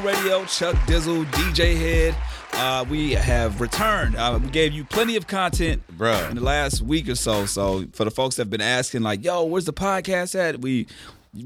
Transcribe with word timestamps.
Radio, 0.00 0.44
Chuck 0.46 0.74
Dizzle, 0.86 1.24
DJ 1.26 1.76
Hed. 1.76 2.14
Uh, 2.54 2.84
we 2.88 3.12
have 3.12 3.60
returned. 3.60 4.16
Uh, 4.16 4.38
we 4.42 4.48
gave 4.50 4.72
you 4.72 4.84
plenty 4.84 5.16
of 5.16 5.26
content, 5.26 5.82
Bruh. 5.96 6.30
in 6.30 6.36
the 6.36 6.42
last 6.42 6.82
week 6.82 7.08
or 7.08 7.14
so. 7.14 7.46
So 7.46 7.86
for 7.92 8.04
the 8.04 8.10
folks 8.10 8.36
that 8.36 8.42
have 8.42 8.50
been 8.50 8.60
asking, 8.60 9.02
like, 9.02 9.24
"Yo, 9.24 9.44
where's 9.44 9.64
the 9.64 9.72
podcast 9.72 10.34
at?" 10.38 10.60
We 10.60 10.86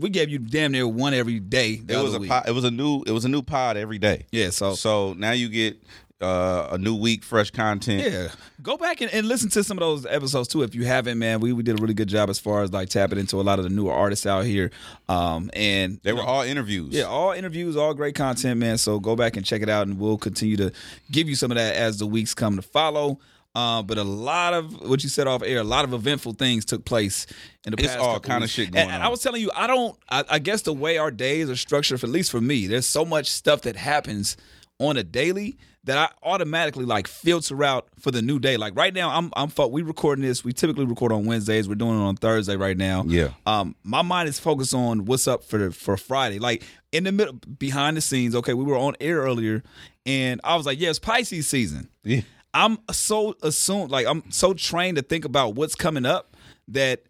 we 0.00 0.10
gave 0.10 0.28
you 0.28 0.38
damn 0.38 0.72
near 0.72 0.86
one 0.88 1.14
every 1.14 1.38
day. 1.38 1.80
It 1.88 1.96
was 1.96 2.14
a 2.14 2.18
week. 2.18 2.28
pod, 2.30 2.48
it 2.48 2.52
was 2.52 2.64
a 2.64 2.70
new 2.70 3.02
it 3.06 3.12
was 3.12 3.24
a 3.24 3.28
new 3.28 3.42
pod 3.42 3.76
every 3.76 3.98
day. 3.98 4.26
Yeah, 4.32 4.50
so 4.50 4.74
So 4.74 5.14
now 5.14 5.32
you 5.32 5.48
get 5.48 5.80
uh, 6.20 6.68
a 6.72 6.78
new 6.78 6.94
week, 6.94 7.22
fresh 7.22 7.50
content. 7.50 8.10
Yeah, 8.10 8.28
go 8.62 8.76
back 8.76 9.00
and, 9.02 9.12
and 9.12 9.28
listen 9.28 9.50
to 9.50 9.62
some 9.62 9.76
of 9.76 9.80
those 9.80 10.06
episodes 10.06 10.48
too 10.48 10.62
if 10.62 10.74
you 10.74 10.84
haven't. 10.84 11.18
Man, 11.18 11.40
we, 11.40 11.52
we 11.52 11.62
did 11.62 11.78
a 11.78 11.82
really 11.82 11.94
good 11.94 12.08
job 12.08 12.30
as 12.30 12.38
far 12.38 12.62
as 12.62 12.72
like 12.72 12.88
tapping 12.88 13.18
into 13.18 13.40
a 13.40 13.42
lot 13.42 13.58
of 13.58 13.64
the 13.64 13.70
newer 13.70 13.92
artists 13.92 14.24
out 14.26 14.44
here. 14.46 14.70
Um, 15.08 15.50
and 15.54 16.00
They 16.02 16.12
were 16.12 16.20
know, 16.20 16.26
all 16.26 16.42
interviews. 16.42 16.94
yeah, 16.94 17.04
all 17.04 17.32
interviews, 17.32 17.76
all 17.76 17.92
great 17.94 18.14
content, 18.14 18.58
man. 18.58 18.78
So 18.78 18.98
go 18.98 19.14
back 19.16 19.36
and 19.36 19.44
check 19.44 19.62
it 19.62 19.68
out, 19.68 19.86
and 19.86 19.98
we'll 19.98 20.18
continue 20.18 20.56
to 20.56 20.72
give 21.10 21.28
you 21.28 21.34
some 21.34 21.50
of 21.50 21.56
that 21.56 21.76
as 21.76 21.98
the 21.98 22.06
weeks 22.06 22.32
come 22.34 22.56
to 22.56 22.62
follow. 22.62 23.18
Uh, 23.54 23.82
but 23.82 23.96
a 23.96 24.04
lot 24.04 24.52
of 24.52 24.82
what 24.86 25.02
you 25.02 25.08
said 25.08 25.26
off 25.26 25.42
air, 25.42 25.60
a 25.60 25.64
lot 25.64 25.82
of 25.84 25.94
eventful 25.94 26.34
things 26.34 26.62
took 26.66 26.84
place 26.84 27.26
in 27.64 27.72
the 27.72 27.78
It's 27.78 27.88
past. 27.88 27.98
all 27.98 28.14
couple 28.16 28.30
kinda 28.30 28.48
shit 28.48 28.70
going 28.70 28.84
and 28.84 28.96
on. 28.96 29.00
I 29.00 29.08
was 29.08 29.22
telling 29.22 29.40
you, 29.40 29.50
I 29.54 29.66
don't. 29.66 29.98
I, 30.10 30.24
I 30.30 30.38
guess 30.40 30.60
the 30.62 30.74
way 30.74 30.98
our 30.98 31.10
days 31.10 31.48
are 31.48 31.56
structured, 31.56 31.98
for 32.00 32.06
at 32.06 32.12
least 32.12 32.30
for 32.30 32.40
me, 32.40 32.66
there's 32.66 32.84
so 32.86 33.04
much 33.06 33.30
stuff 33.30 33.62
that 33.62 33.76
happens 33.76 34.36
on 34.78 34.98
a 34.98 35.02
daily 35.02 35.56
that 35.86 35.96
I 35.96 36.08
automatically 36.28 36.84
like 36.84 37.06
filter 37.08 37.64
out 37.64 37.88
for 37.98 38.10
the 38.10 38.20
new 38.20 38.38
day. 38.38 38.56
Like 38.56 38.76
right 38.76 38.92
now, 38.92 39.10
I'm 39.10 39.32
I'm 39.34 39.48
fo- 39.48 39.68
we 39.68 39.82
recording 39.82 40.24
this. 40.24 40.44
We 40.44 40.52
typically 40.52 40.84
record 40.84 41.12
on 41.12 41.24
Wednesdays. 41.24 41.68
We're 41.68 41.76
doing 41.76 41.98
it 41.98 42.02
on 42.02 42.16
Thursday 42.16 42.56
right 42.56 42.76
now. 42.76 43.04
Yeah. 43.06 43.30
Um, 43.46 43.74
my 43.82 44.02
mind 44.02 44.28
is 44.28 44.38
focused 44.38 44.74
on 44.74 45.04
what's 45.06 45.26
up 45.26 45.44
for 45.44 45.70
for 45.70 45.96
Friday. 45.96 46.38
Like 46.38 46.64
in 46.92 47.04
the 47.04 47.12
middle, 47.12 47.34
behind 47.34 47.96
the 47.96 48.00
scenes. 48.00 48.34
Okay, 48.34 48.52
we 48.52 48.64
were 48.64 48.76
on 48.76 48.94
air 49.00 49.18
earlier, 49.18 49.62
and 50.04 50.40
I 50.44 50.56
was 50.56 50.66
like, 50.66 50.78
"Yeah, 50.80 50.90
it's 50.90 50.98
Pisces 50.98 51.46
season." 51.46 51.88
Yeah. 52.04 52.22
I'm 52.52 52.78
so 52.90 53.36
assumed, 53.42 53.90
like 53.90 54.06
I'm 54.06 54.24
so 54.30 54.54
trained 54.54 54.96
to 54.96 55.02
think 55.02 55.24
about 55.24 55.54
what's 55.54 55.74
coming 55.74 56.06
up 56.06 56.36
that 56.68 57.02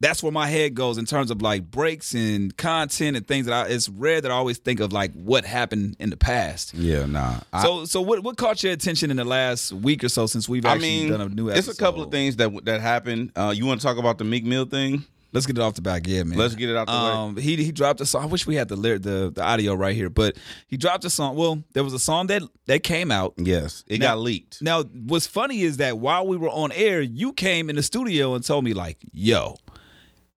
that's 0.00 0.22
where 0.22 0.32
my 0.32 0.46
head 0.46 0.74
goes 0.74 0.98
in 0.98 1.04
terms 1.06 1.30
of 1.30 1.40
like 1.40 1.70
breaks 1.70 2.14
and 2.14 2.54
content 2.56 3.16
and 3.16 3.26
things 3.26 3.46
that 3.46 3.54
I. 3.66 3.68
It's 3.70 3.88
rare 3.88 4.20
that 4.20 4.30
I 4.30 4.34
always 4.34 4.58
think 4.58 4.80
of 4.80 4.92
like 4.92 5.12
what 5.14 5.44
happened 5.44 5.96
in 5.98 6.10
the 6.10 6.16
past. 6.16 6.74
Yeah, 6.74 7.06
nah. 7.06 7.40
I- 7.52 7.62
So, 7.62 7.84
so 7.86 8.00
what 8.00 8.22
what 8.22 8.36
caught 8.36 8.62
your 8.62 8.72
attention 8.72 9.10
in 9.10 9.16
the 9.16 9.24
last 9.24 9.72
week 9.72 10.04
or 10.04 10.08
so 10.08 10.26
since 10.26 10.48
we've 10.48 10.66
I 10.66 10.72
actually 10.74 10.88
mean, 10.88 11.10
done 11.10 11.20
a 11.22 11.28
new 11.28 11.50
episode? 11.50 11.70
it's 11.70 11.78
a 11.78 11.82
couple 11.82 12.02
of 12.02 12.10
things 12.10 12.36
that 12.36 12.64
that 12.66 12.80
happened. 12.80 13.32
Uh, 13.36 13.52
you 13.56 13.64
want 13.66 13.80
to 13.80 13.86
talk 13.86 13.96
about 13.96 14.18
the 14.18 14.24
Meek 14.24 14.44
Mill 14.44 14.64
thing? 14.66 15.04
Let's 15.32 15.44
get 15.44 15.58
it 15.58 15.60
off 15.60 15.74
the 15.74 15.82
back, 15.82 16.06
yeah, 16.06 16.22
man. 16.22 16.38
Let's 16.38 16.54
get 16.54 16.70
it 16.70 16.76
out 16.76 16.86
the 16.86 16.92
way. 16.92 16.98
um, 16.98 17.36
He 17.36 17.56
he 17.56 17.70
dropped 17.70 18.00
a 18.00 18.06
song. 18.06 18.22
I 18.22 18.26
wish 18.26 18.46
we 18.46 18.54
had 18.54 18.68
the 18.68 18.76
lyric, 18.76 19.02
the 19.02 19.30
the 19.34 19.42
audio 19.42 19.74
right 19.74 19.94
here, 19.94 20.08
but 20.08 20.36
he 20.66 20.76
dropped 20.78 21.04
a 21.04 21.10
song. 21.10 21.36
Well, 21.36 21.62
there 21.74 21.84
was 21.84 21.92
a 21.92 21.98
song 21.98 22.28
that 22.28 22.42
that 22.66 22.82
came 22.82 23.10
out. 23.10 23.34
Yes, 23.36 23.84
it 23.86 24.00
Now- 24.00 24.14
got 24.14 24.20
leaked. 24.20 24.62
Now, 24.62 24.84
what's 24.84 25.26
funny 25.26 25.60
is 25.62 25.76
that 25.78 25.98
while 25.98 26.26
we 26.26 26.36
were 26.38 26.48
on 26.48 26.72
air, 26.72 27.02
you 27.02 27.32
came 27.34 27.68
in 27.68 27.76
the 27.76 27.82
studio 27.82 28.34
and 28.34 28.42
told 28.44 28.64
me 28.64 28.72
like, 28.72 28.98
"Yo," 29.12 29.56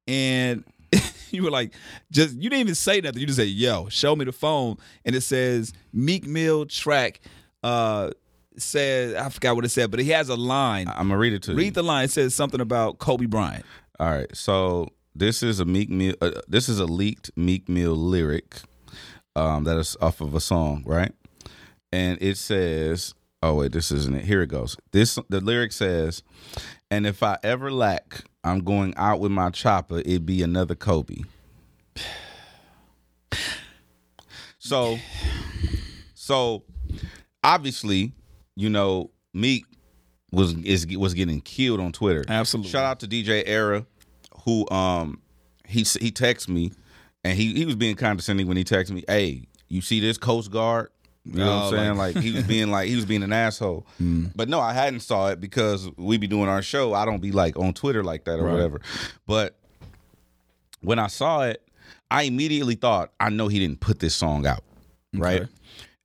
and 0.10 0.64
you 1.32 1.44
were 1.44 1.52
like, 1.52 1.74
"Just 2.12 2.36
you 2.36 2.50
didn't 2.50 2.62
even 2.62 2.76
say 2.76 3.00
nothing. 3.00 3.20
You 3.20 3.28
just 3.28 3.38
said, 3.38 3.48
yo, 3.48 3.88
show 3.90 4.16
me 4.16 4.26
the 4.26 4.32
phone," 4.32 4.78
and 5.06 5.16
it 5.16 5.22
says 5.22 5.72
Meek 5.94 6.26
Mill 6.26 6.66
track. 6.66 7.22
Uh, 7.64 8.10
says 8.58 9.16
I 9.16 9.30
forgot 9.30 9.56
what 9.56 9.64
it 9.66 9.70
said, 9.70 9.92
but 9.92 10.00
he 10.00 10.10
has 10.10 10.30
a 10.30 10.36
line. 10.36 10.88
I'm 10.88 11.08
gonna 11.08 11.18
read 11.18 11.34
it 11.34 11.44
to 11.44 11.52
you. 11.52 11.58
Read 11.58 11.76
the 11.76 11.84
line. 11.84 12.06
It 12.06 12.12
says 12.12 12.34
something 12.34 12.60
about 12.60 12.98
Kobe 12.98 13.26
Bryant. 13.26 13.66
All 14.00 14.10
right, 14.10 14.36
so 14.36 14.90
this 15.16 15.44
is 15.44 15.60
a 15.60 15.66
Meek 15.66 15.90
Mill. 15.90 16.16
Uh, 16.22 16.32
this 16.48 16.68
is 16.68 16.80
a 16.80 16.86
leaked 16.86 17.32
Meek 17.38 17.70
Mill 17.70 17.96
lyric 17.96 18.62
um, 19.36 19.64
that 19.66 19.78
is 19.78 19.96
off 20.02 20.22
of 20.22 20.34
a 20.34 20.40
song, 20.40 20.84
right? 20.86 21.12
And 21.92 22.18
it 22.22 22.38
says, 22.38 23.14
"Oh 23.44 23.56
wait, 23.56 23.72
this 23.72 23.92
isn't 23.92 24.16
it. 24.16 24.26
Here 24.26 24.42
it 24.42 24.48
goes. 24.48 24.76
This 24.92 25.20
the 25.30 25.42
lyric 25.42 25.72
says, 25.72 26.24
and 26.92 27.06
if 27.06 27.24
I 27.24 27.38
ever 27.44 27.72
lack, 27.72 28.24
I'm 28.44 28.64
going 28.64 28.94
out 28.98 29.20
with 29.20 29.32
my 29.32 29.50
chopper. 29.50 30.00
It'd 30.00 30.26
be 30.26 30.42
another 30.42 30.76
Kobe." 30.76 31.24
So, 34.60 35.00
so 36.14 36.64
obviously, 37.44 38.14
you 38.56 38.70
know, 38.70 39.12
Meek 39.34 39.66
was 40.32 40.54
is 40.64 40.86
was 40.96 41.14
getting 41.14 41.42
killed 41.42 41.80
on 41.80 41.92
Twitter. 41.92 42.24
Absolutely. 42.28 42.72
Shout 42.72 42.84
out 42.84 43.00
to 43.00 43.08
DJ 43.08 43.44
Era, 43.46 43.86
who 44.46 44.70
um 44.70 45.22
he 45.66 45.80
he 45.80 46.12
texted 46.12 46.50
me, 46.50 46.72
and 47.24 47.38
he 47.38 47.54
he 47.54 47.66
was 47.66 47.76
being 47.76 47.96
condescending 47.96 48.48
when 48.48 48.58
he 48.58 48.64
texted 48.64 48.92
me. 48.92 49.04
Hey, 49.08 49.48
you 49.70 49.82
see 49.82 50.00
this 50.00 50.18
Coast 50.18 50.52
Guard? 50.52 50.90
You 51.26 51.34
know 51.40 51.46
what 51.46 51.52
Oh, 51.52 51.66
I'm 51.68 51.72
saying? 51.74 51.98
like- 51.98 52.16
Like, 52.16 52.24
he 52.24 52.32
was 52.32 52.44
being 52.44 52.72
like 52.72 52.88
he 52.90 52.96
was 52.96 53.06
being 53.06 53.24
an 53.24 53.34
asshole. 53.34 53.86
Hmm. 53.98 54.26
But 54.36 54.50
no, 54.50 54.60
I 54.60 54.74
hadn't 54.74 55.02
saw 55.02 55.28
it 55.30 55.40
because 55.42 55.90
we 55.98 56.18
be 56.18 56.28
doing 56.28 56.48
our 56.50 56.62
show. 56.62 56.94
I 56.94 57.06
don't 57.06 57.22
be 57.22 57.32
like 57.32 57.58
on 57.58 57.74
Twitter 57.74 58.04
like 58.04 58.26
that 58.26 58.40
or 58.40 58.44
Right. 58.44 58.54
whatever. 58.54 58.82
But 59.28 59.56
when 60.82 61.00
I 61.00 61.08
saw 61.08 61.42
it, 61.44 61.62
I 62.10 62.24
immediately 62.24 62.76
thought, 62.76 63.12
I 63.20 63.30
know 63.30 63.48
he 63.48 63.60
didn't 63.60 63.82
put 63.82 64.00
this 64.00 64.16
song 64.16 64.48
out, 64.48 64.64
right? 65.14 65.46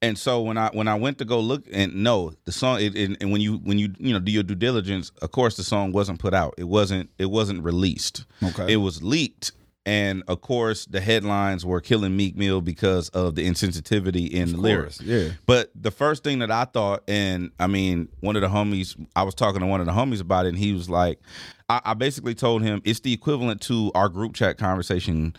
And 0.03 0.19
so 0.19 0.43
when 0.43 0.59
I 0.59 0.69
when 0.73 0.87
I 0.87 0.97
went 0.97 1.17
to 1.19 1.25
go 1.25 1.41
look 1.41 1.65
and 1.73 1.95
no, 2.03 2.35
the 2.45 2.53
song 2.53 2.79
it, 2.81 2.95
it, 2.95 3.17
and 3.23 3.33
when 3.33 3.41
you 3.41 3.55
when 3.59 3.79
you 3.79 3.95
you 3.99 4.13
know 4.13 4.19
do 4.19 4.31
your 4.31 4.43
due 4.43 4.55
diligence, 4.55 5.11
of 5.23 5.31
course 5.31 5.57
the 5.57 5.65
song 5.65 5.93
wasn't 5.93 6.19
put 6.19 6.35
out. 6.35 6.53
It 6.59 6.65
wasn't 6.65 7.09
it 7.19 7.31
wasn't 7.31 7.63
released. 7.65 8.27
Okay. 8.43 8.75
It 8.75 8.77
was 8.77 9.03
leaked. 9.03 9.53
And 9.87 10.23
of 10.29 10.41
course, 10.41 10.87
the 10.87 11.01
headlines 11.01 11.65
were 11.67 11.81
killing 11.81 12.17
Meek 12.17 12.37
Mill 12.37 12.61
because 12.63 13.11
of 13.11 13.35
the 13.35 13.47
insensitivity 13.47 14.31
in 14.31 14.53
the 14.53 14.57
lyrics. 14.59 15.01
yeah. 15.01 15.31
But 15.45 15.71
the 15.75 15.91
first 15.91 16.25
thing 16.25 16.39
that 16.39 16.51
I 16.51 16.65
thought, 16.65 17.03
and 17.07 17.51
I 17.61 17.67
mean, 17.67 18.09
one 18.21 18.35
of 18.37 18.43
the 18.43 18.49
homies, 18.49 18.97
I 19.15 19.25
was 19.25 19.35
talking 19.35 19.61
to 19.61 19.67
one 19.67 19.81
of 19.81 19.87
the 19.87 19.93
homies 19.93 20.21
about 20.21 20.47
it, 20.47 20.51
and 20.51 20.59
he 20.59 20.73
was 20.73 20.89
like, 20.89 21.19
I, 21.69 21.81
I 21.85 21.95
basically 21.95 22.35
told 22.35 22.63
him 22.63 22.81
it's 22.85 23.01
the 23.01 23.13
equivalent 23.13 23.61
to 23.63 23.93
our 23.95 24.09
group 24.09 24.35
chat 24.35 24.57
conversation 24.57 25.35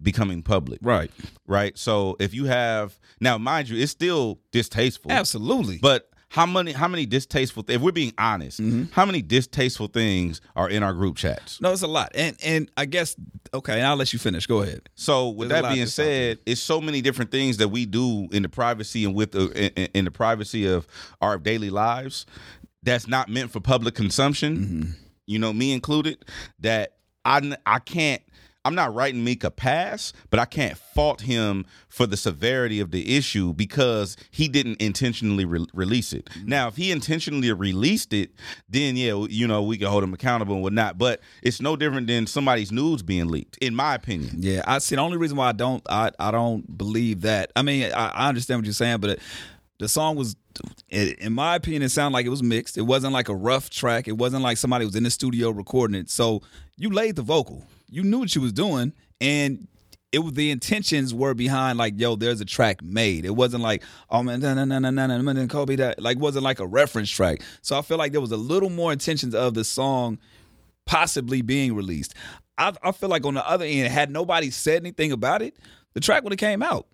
becoming 0.00 0.42
public. 0.42 0.78
Right. 0.82 1.10
Right. 1.46 1.76
So 1.76 2.16
if 2.20 2.34
you 2.34 2.44
have 2.44 2.98
now, 3.20 3.36
mind 3.38 3.68
you, 3.68 3.82
it's 3.82 3.92
still 3.92 4.38
distasteful. 4.52 5.10
Absolutely. 5.10 5.78
But 5.78 6.07
how 6.30 6.44
many 6.44 6.72
how 6.72 6.88
many 6.88 7.06
distasteful 7.06 7.64
if 7.68 7.80
we're 7.80 7.92
being 7.92 8.12
honest, 8.18 8.60
how 8.92 9.06
many 9.06 9.22
distasteful 9.22 9.86
things 9.86 10.40
are 10.54 10.68
in 10.68 10.82
our 10.82 10.92
group 10.92 11.16
chats? 11.16 11.60
no, 11.60 11.72
it's 11.72 11.82
a 11.82 11.86
lot. 11.86 12.12
And 12.14 12.36
and 12.44 12.70
I 12.76 12.84
guess 12.84 13.16
okay, 13.54 13.78
and 13.78 13.86
I'll 13.86 13.96
let 13.96 14.12
you 14.12 14.18
finish. 14.18 14.46
Go 14.46 14.62
ahead. 14.62 14.88
So 14.94 15.30
with 15.30 15.48
There's 15.48 15.62
that 15.62 15.74
being 15.74 15.86
said, 15.86 16.38
it's 16.44 16.60
so 16.60 16.80
many 16.80 17.00
different 17.00 17.30
things 17.30 17.56
that 17.58 17.68
we 17.68 17.86
do 17.86 18.28
in 18.30 18.42
the 18.42 18.48
privacy 18.48 19.04
and 19.04 19.14
with 19.14 19.32
the 19.32 19.50
in, 19.76 19.88
in 19.94 20.04
the 20.04 20.10
privacy 20.10 20.66
of 20.66 20.86
our 21.20 21.38
daily 21.38 21.70
lives 21.70 22.26
that's 22.82 23.08
not 23.08 23.28
meant 23.28 23.50
for 23.50 23.60
public 23.60 23.94
consumption. 23.94 24.56
Mm-hmm. 24.58 24.90
You 25.26 25.38
know, 25.38 25.52
me 25.52 25.72
included. 25.72 26.24
That 26.60 26.94
i 27.24 27.56
i 27.66 27.78
can't. 27.78 28.22
I'm 28.64 28.74
not 28.74 28.94
writing 28.94 29.24
Meek 29.24 29.44
a 29.44 29.50
pass, 29.50 30.12
but 30.30 30.40
I 30.40 30.44
can't 30.44 30.76
fault 30.76 31.22
him 31.22 31.64
for 31.88 32.06
the 32.06 32.16
severity 32.16 32.80
of 32.80 32.90
the 32.90 33.16
issue 33.16 33.54
because 33.54 34.16
he 34.30 34.48
didn't 34.48 34.82
intentionally 34.82 35.44
re- 35.44 35.66
release 35.72 36.12
it. 36.12 36.26
Mm-hmm. 36.26 36.48
Now, 36.48 36.68
if 36.68 36.76
he 36.76 36.90
intentionally 36.90 37.50
released 37.52 38.12
it, 38.12 38.32
then 38.68 38.96
yeah, 38.96 39.24
you 39.30 39.46
know, 39.46 39.62
we 39.62 39.78
can 39.78 39.86
hold 39.86 40.04
him 40.04 40.12
accountable 40.12 40.54
and 40.54 40.62
whatnot. 40.62 40.98
But 40.98 41.20
it's 41.42 41.60
no 41.60 41.76
different 41.76 42.08
than 42.08 42.26
somebody's 42.26 42.72
news 42.72 43.02
being 43.02 43.28
leaked, 43.28 43.56
in 43.58 43.74
my 43.74 43.94
opinion. 43.94 44.36
Yeah, 44.40 44.62
I 44.66 44.78
see. 44.78 44.96
The 44.96 45.02
only 45.02 45.16
reason 45.16 45.36
why 45.36 45.48
I 45.48 45.52
don't, 45.52 45.82
I, 45.88 46.10
I 46.18 46.30
don't 46.30 46.76
believe 46.76 47.22
that. 47.22 47.52
I 47.56 47.62
mean, 47.62 47.90
I, 47.92 48.08
I 48.08 48.28
understand 48.28 48.58
what 48.58 48.66
you're 48.66 48.74
saying, 48.74 48.98
but 48.98 49.18
the 49.78 49.88
song 49.88 50.16
was, 50.16 50.36
in 50.90 51.32
my 51.32 51.54
opinion, 51.54 51.82
it 51.82 51.90
sounded 51.90 52.12
like 52.12 52.26
it 52.26 52.30
was 52.30 52.42
mixed. 52.42 52.76
It 52.76 52.82
wasn't 52.82 53.12
like 53.12 53.28
a 53.28 53.34
rough 53.34 53.70
track. 53.70 54.08
It 54.08 54.18
wasn't 54.18 54.42
like 54.42 54.58
somebody 54.58 54.84
was 54.84 54.96
in 54.96 55.04
the 55.04 55.10
studio 55.10 55.50
recording 55.50 55.94
it. 55.94 56.10
So 56.10 56.42
you 56.76 56.90
laid 56.90 57.16
the 57.16 57.22
vocal. 57.22 57.64
You 57.88 58.02
knew 58.02 58.18
what 58.18 58.34
you 58.34 58.40
was 58.40 58.52
doing, 58.52 58.92
and 59.20 59.66
it 60.10 60.20
was 60.20 60.32
the 60.32 60.50
intentions 60.50 61.12
were 61.12 61.34
behind 61.34 61.78
like, 61.78 61.94
yo, 61.98 62.16
there's 62.16 62.40
a 62.40 62.44
track 62.44 62.82
made. 62.82 63.24
It 63.24 63.36
wasn't 63.36 63.62
like, 63.62 63.82
oh 64.10 64.22
man, 64.22 64.40
na 64.40 64.54
na 64.54 64.64
na 64.64 64.78
na 64.78 64.90
na 64.90 65.06
na 65.06 65.32
na, 65.32 65.46
Kobe 65.46 65.76
that 65.76 66.00
like 66.00 66.18
wasn't 66.18 66.44
like 66.44 66.60
a 66.60 66.66
reference 66.66 67.10
track. 67.10 67.42
So 67.60 67.78
I 67.78 67.82
feel 67.82 67.98
like 67.98 68.12
there 68.12 68.20
was 68.20 68.32
a 68.32 68.36
little 68.36 68.70
more 68.70 68.92
intentions 68.92 69.34
of 69.34 69.54
the 69.54 69.64
song 69.64 70.18
possibly 70.86 71.42
being 71.42 71.74
released. 71.74 72.14
I, 72.56 72.72
I 72.82 72.92
feel 72.92 73.08
like 73.08 73.26
on 73.26 73.34
the 73.34 73.46
other 73.46 73.64
end, 73.66 73.92
had 73.92 74.10
nobody 74.10 74.50
said 74.50 74.82
anything 74.82 75.12
about 75.12 75.42
it, 75.42 75.56
the 75.92 76.00
track 76.00 76.22
would 76.22 76.32
have 76.32 76.38
came 76.38 76.62
out. 76.62 76.86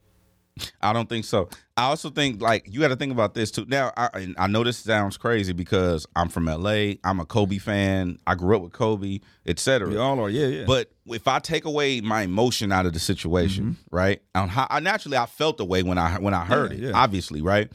I 0.81 0.93
don't 0.93 1.09
think 1.09 1.25
so. 1.25 1.49
I 1.77 1.85
also 1.85 2.11
think 2.11 2.41
like 2.41 2.69
you 2.71 2.81
got 2.81 2.89
to 2.89 2.97
think 2.97 3.13
about 3.13 3.35
this 3.35 3.51
too. 3.51 3.65
Now, 3.67 3.93
I, 3.97 4.33
I 4.39 4.47
know 4.47 4.63
this 4.63 4.79
sounds 4.79 5.17
crazy 5.17 5.53
because 5.53 6.07
I'm 6.15 6.29
from 6.29 6.45
LA. 6.47 6.95
I'm 7.03 7.19
a 7.19 7.27
Kobe 7.27 7.59
fan. 7.59 8.19
I 8.27 8.37
grew 8.37 8.57
up 8.57 8.63
with 8.63 8.73
Kobe, 8.73 9.19
etc. 9.47 9.89
We 9.89 9.97
all 9.97 10.21
are, 10.21 10.31
yeah, 10.31 10.47
yeah. 10.47 10.65
But 10.65 10.93
if 11.07 11.27
I 11.27 11.41
take 11.41 11.65
away 11.65 12.01
my 12.01 12.23
emotion 12.23 12.71
out 12.71 12.87
of 12.87 12.93
the 12.93 13.01
situation, 13.01 13.65
mm-hmm. 13.65 13.97
right? 13.97 14.23
And 14.35 14.51
how, 14.51 14.69
I 14.71 14.79
naturally 14.81 15.17
I 15.17 15.27
felt 15.27 15.57
the 15.57 15.65
way 15.65 15.83
when 15.83 15.99
I 15.99 16.19
when 16.19 16.35
I 16.35 16.45
heard 16.45 16.73
Yeah, 16.73 16.79
it, 16.79 16.91
yeah. 16.91 16.97
obviously, 16.99 17.43
right? 17.43 17.71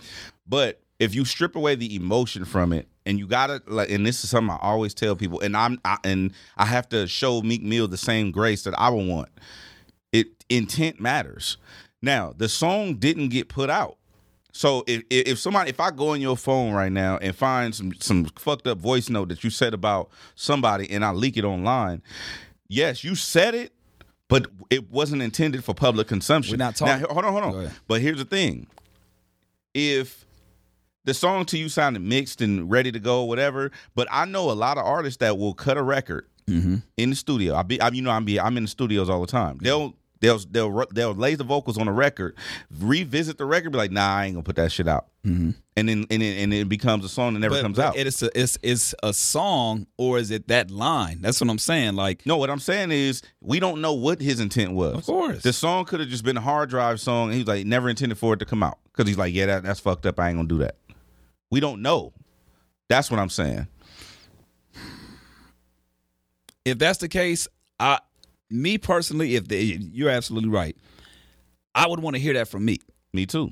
But 0.47 0.81
if 0.99 1.13
you 1.13 1.25
strip 1.25 1.55
away 1.55 1.75
the 1.75 1.95
emotion 1.95 2.45
from 2.45 2.71
it, 2.71 2.87
and 3.05 3.17
you 3.17 3.27
gotta 3.27 3.61
like, 3.67 3.89
and 3.89 4.05
this 4.05 4.23
is 4.23 4.29
something 4.29 4.51
I 4.51 4.59
always 4.61 4.93
tell 4.93 5.15
people, 5.15 5.39
and 5.41 5.57
I'm 5.57 5.81
I, 5.83 5.97
and 6.03 6.31
I 6.57 6.65
have 6.65 6.87
to 6.89 7.07
show 7.07 7.41
Meek 7.41 7.63
Mill 7.63 7.87
the 7.87 7.97
same 7.97 8.31
grace 8.31 8.63
that 8.63 8.77
I 8.77 8.89
would 8.89 9.07
want. 9.07 9.29
It 10.13 10.27
intent 10.49 10.99
matters. 11.01 11.57
Now, 12.01 12.33
the 12.35 12.49
song 12.49 12.95
didn't 12.95 13.29
get 13.29 13.49
put 13.49 13.69
out. 13.69 13.97
So 14.51 14.83
if 14.87 15.03
if 15.09 15.37
somebody 15.37 15.69
if 15.69 15.79
I 15.79 15.91
go 15.91 16.09
on 16.09 16.21
your 16.21 16.35
phone 16.35 16.73
right 16.73 16.91
now 16.91 17.17
and 17.17 17.35
find 17.35 17.73
some 17.73 17.93
some 17.99 18.25
fucked 18.35 18.65
up 18.67 18.79
voice 18.79 19.09
note 19.09 19.29
that 19.29 19.43
you 19.43 19.49
said 19.49 19.73
about 19.73 20.09
somebody 20.35 20.89
and 20.89 21.05
I 21.05 21.11
leak 21.11 21.37
it 21.37 21.43
online, 21.43 22.01
yes, 22.67 23.03
you 23.03 23.13
said 23.13 23.53
it, 23.53 23.73
but 24.27 24.47
it 24.71 24.89
wasn't 24.89 25.21
intended 25.21 25.63
for 25.63 25.75
public 25.75 26.07
consumption. 26.07 26.53
We're 26.53 26.65
not 26.65 26.75
talking- 26.75 27.01
Now, 27.01 27.07
hold 27.09 27.25
on, 27.25 27.31
hold 27.31 27.55
on. 27.55 27.71
But 27.87 28.01
here's 28.01 28.17
the 28.17 28.25
thing: 28.25 28.65
if 29.75 30.25
the 31.05 31.13
song 31.13 31.45
to 31.45 31.57
you 31.57 31.69
sounded 31.69 32.01
mixed 32.01 32.41
and 32.41 32.69
ready 32.69 32.91
to 32.91 32.99
go, 32.99 33.23
whatever, 33.23 33.71
but 33.95 34.07
I 34.11 34.25
know 34.25 34.51
a 34.51 34.53
lot 34.53 34.77
of 34.77 34.85
artists 34.85 35.17
that 35.17 35.37
will 35.37 35.53
cut 35.53 35.77
a 35.77 35.83
record 35.83 36.25
mm-hmm. 36.47 36.77
in 36.97 37.09
the 37.11 37.15
studio. 37.15 37.55
I 37.55 37.63
be, 37.63 37.79
I, 37.79 37.89
you 37.89 38.01
know, 38.01 38.11
I'm 38.11 38.25
be, 38.25 38.39
I'm 38.39 38.57
in 38.57 38.63
the 38.63 38.69
studios 38.69 39.09
all 39.09 39.21
the 39.21 39.27
time. 39.27 39.59
They'll 39.61 39.95
they'll 40.21 40.39
they'll 40.49 40.85
they'll 40.93 41.13
lay 41.13 41.35
the 41.35 41.43
vocals 41.43 41.77
on 41.77 41.85
the 41.85 41.91
record, 41.91 42.35
revisit 42.79 43.37
the 43.37 43.45
record, 43.45 43.71
be 43.71 43.77
like, 43.77 43.91
nah, 43.91 44.15
I 44.17 44.25
ain't 44.25 44.35
gonna 44.35 44.43
put 44.43 44.55
that 44.57 44.71
shit 44.71 44.87
out, 44.87 45.07
mm-hmm. 45.25 45.51
and 45.77 45.89
then 45.89 46.05
and 46.09 46.23
it, 46.23 46.43
and 46.43 46.53
it 46.53 46.67
becomes 46.69 47.05
a 47.05 47.09
song 47.09 47.33
that 47.33 47.39
never 47.39 47.55
But, 47.55 47.61
comes 47.61 47.77
but 47.77 47.85
out. 47.87 47.97
it 47.97 48.07
is 48.07 48.21
a, 48.23 48.29
it's 48.39 48.57
it's 48.61 48.95
a 49.03 49.13
song 49.13 49.87
or 49.97 50.17
is 50.17 50.31
it 50.31 50.47
that 50.47 50.71
line? 50.71 51.19
That's 51.21 51.39
what 51.41 51.49
I'm 51.49 51.57
saying. 51.59 51.95
Like 51.95 52.25
no, 52.25 52.37
what 52.37 52.49
I'm 52.49 52.59
saying 52.59 52.91
is 52.91 53.21
we 53.41 53.59
don't 53.59 53.81
know 53.81 53.93
what 53.93 54.21
his 54.21 54.39
intent 54.39 54.73
was. 54.73 54.95
Of 54.95 55.05
course. 55.05 55.43
the 55.43 55.53
song 55.53 55.85
could 55.85 55.99
have 55.99 56.09
just 56.09 56.23
been 56.23 56.37
a 56.37 56.41
hard 56.41 56.69
drive 56.69 56.99
song. 56.99 57.25
And 57.29 57.33
he 57.33 57.39
was 57.39 57.47
like 57.47 57.65
never 57.65 57.89
intended 57.89 58.17
for 58.17 58.33
it 58.33 58.37
to 58.37 58.45
come 58.45 58.63
out 58.63 58.79
because 58.91 59.07
he's 59.07 59.17
like, 59.17 59.33
yeah, 59.33 59.45
that, 59.47 59.63
that's 59.63 59.79
fucked 59.79 60.05
up. 60.05 60.19
I 60.19 60.29
ain't 60.29 60.37
gonna 60.37 60.47
do 60.47 60.57
that. 60.59 60.75
We 61.51 61.59
don't 61.59 61.81
know. 61.81 62.13
That's 62.89 63.09
what 63.09 63.19
I'm 63.19 63.29
saying. 63.29 63.67
if 66.65 66.77
that's 66.77 66.97
the 66.99 67.07
case, 67.07 67.47
I 67.79 67.99
me 68.49 68.77
personally, 68.77 69.35
if 69.35 69.47
they, 69.47 69.61
you're 69.61 70.09
absolutely 70.09 70.49
right, 70.49 70.75
I 71.75 71.87
would 71.87 71.99
want 71.99 72.15
to 72.15 72.21
hear 72.21 72.33
that 72.33 72.47
from 72.47 72.65
me. 72.65 72.79
Me 73.13 73.25
too. 73.25 73.51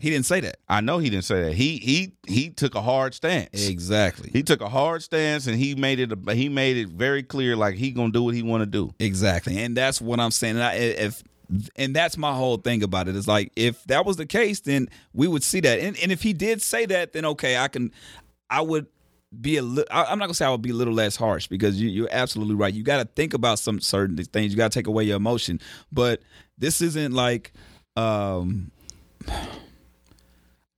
He 0.00 0.10
didn't 0.10 0.26
say 0.26 0.40
that 0.40 0.56
I 0.68 0.80
know 0.80 0.98
he 0.98 1.08
didn't 1.08 1.24
say 1.24 1.44
that. 1.44 1.54
He 1.54 1.78
he 1.78 2.12
he 2.26 2.50
took 2.50 2.74
a 2.74 2.82
hard 2.82 3.14
stance. 3.14 3.68
exactly. 3.68 4.28
He 4.32 4.42
took 4.42 4.60
a 4.60 4.68
hard 4.68 5.02
stance 5.02 5.46
and 5.46 5.56
he 5.56 5.76
made 5.76 6.00
it. 6.00 6.12
A, 6.12 6.34
he 6.34 6.48
made 6.48 6.76
it 6.76 6.88
very 6.88 7.22
clear, 7.22 7.56
like 7.56 7.76
he 7.76 7.92
gonna 7.92 8.12
do 8.12 8.24
what 8.24 8.34
he 8.34 8.42
want 8.42 8.62
to 8.62 8.66
do. 8.66 8.92
Exactly, 8.98 9.58
and 9.58 9.76
that's 9.76 10.00
what 10.00 10.18
I'm 10.18 10.32
saying. 10.32 10.56
And 10.56 10.64
I, 10.64 10.74
if 10.74 11.22
and 11.76 11.94
that's 11.94 12.16
my 12.16 12.34
whole 12.34 12.56
thing 12.56 12.82
about 12.82 13.08
it. 13.08 13.14
it 13.14 13.18
is 13.18 13.28
like 13.28 13.52
if 13.56 13.82
that 13.84 14.04
was 14.04 14.16
the 14.16 14.26
case, 14.26 14.60
then 14.60 14.88
we 15.12 15.28
would 15.28 15.42
see 15.42 15.60
that. 15.60 15.78
And, 15.78 15.96
and 16.02 16.10
if 16.10 16.22
he 16.22 16.32
did 16.32 16.62
say 16.62 16.86
that, 16.86 17.12
then 17.12 17.24
okay, 17.24 17.56
I 17.56 17.68
can, 17.68 17.92
I 18.50 18.60
would 18.62 18.86
be 19.40 19.56
a 19.56 19.62
little. 19.62 19.88
I'm 19.90 20.18
not 20.18 20.26
gonna 20.26 20.34
say 20.34 20.44
I 20.46 20.50
would 20.50 20.62
be 20.62 20.70
a 20.70 20.74
little 20.74 20.94
less 20.94 21.16
harsh 21.16 21.46
because 21.46 21.80
you, 21.80 21.88
you're 21.88 22.08
absolutely 22.10 22.54
right. 22.54 22.72
You 22.72 22.82
got 22.82 22.98
to 22.98 23.04
think 23.04 23.34
about 23.34 23.58
some 23.58 23.80
certain 23.80 24.16
things. 24.16 24.52
You 24.52 24.56
got 24.56 24.72
to 24.72 24.78
take 24.78 24.86
away 24.86 25.04
your 25.04 25.16
emotion, 25.16 25.60
but 25.92 26.22
this 26.58 26.80
isn't 26.80 27.12
like. 27.12 27.52
um 27.96 28.70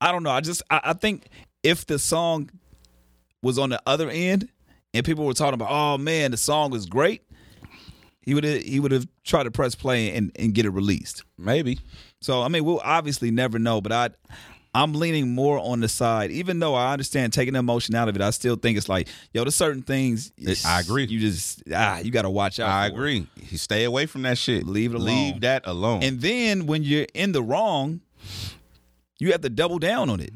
I 0.01 0.13
don't 0.13 0.23
know. 0.23 0.31
I 0.31 0.41
just 0.41 0.63
I, 0.71 0.81
I 0.85 0.93
think 0.93 1.29
if 1.63 1.87
the 1.87 1.99
song 1.99 2.51
was 3.43 3.59
on 3.59 3.71
the 3.71 3.81
other 3.87 4.11
end 4.11 4.49
and 4.95 5.05
people 5.05 5.25
were 5.25 5.33
talking 5.33 5.55
about, 5.55 5.69
oh 5.71 5.99
man, 5.99 6.31
the 6.31 6.37
song 6.37 6.71
was 6.71 6.87
great, 6.87 7.23
he 8.21 8.35
would 8.35 8.45
have 8.45 8.63
he 8.63 8.79
would 8.81 8.93
have 8.93 9.07
tried 9.25 9.45
to 9.45 9.51
press 9.51 9.75
play 9.75 10.15
and, 10.15 10.33
and 10.37 10.55
get 10.55 10.67
it 10.67 10.71
released. 10.71 11.25
Maybe. 11.39 11.79
So 12.21 12.43
I 12.43 12.49
mean, 12.49 12.65
we'll 12.65 12.81
obviously 12.85 13.31
never 13.31 13.59
know, 13.59 13.81
but 13.81 13.93
I 13.93 14.11
I'm 14.77 14.93
leaning 14.93 15.35
more 15.35 15.59
on 15.59 15.81
the 15.81 15.89
side, 15.89 16.31
even 16.31 16.59
though 16.59 16.75
I 16.75 16.93
understand 16.93 17.33
taking 17.33 17.55
the 17.55 17.61
emotion 17.61 17.95
out 17.95 18.09
of 18.09 18.17
it. 18.17 18.23
I 18.23 18.31
still 18.31 18.57
think 18.57 18.77
it's 18.77 18.89
like, 18.89 19.09
yo, 19.33 19.43
there's 19.45 19.55
certain 19.55 19.83
things. 19.83 20.33
I 20.67 20.81
agree. 20.81 21.05
You 21.07 21.19
just 21.19 21.63
ah, 21.75 21.99
you 21.99 22.11
got 22.11 22.23
to 22.23 22.31
watch 22.31 22.61
out. 22.61 22.69
I 22.69 22.87
agree. 22.87 23.27
He 23.41 23.57
stay 23.57 23.85
away 23.85 24.07
from 24.07 24.23
that 24.23 24.39
shit. 24.39 24.67
Leave 24.67 24.93
it 24.93 24.97
alone. 24.97 25.07
Leave 25.07 25.41
that 25.41 25.67
alone. 25.67 26.03
And 26.03 26.21
then 26.21 26.67
when 26.67 26.83
you're 26.83 27.07
in 27.15 27.33
the 27.33 27.43
wrong, 27.43 28.01
you 29.19 29.33
have 29.33 29.41
to 29.43 29.49
double 29.49 29.79
down 29.79 30.11
on 30.11 30.21
it. 30.21 30.33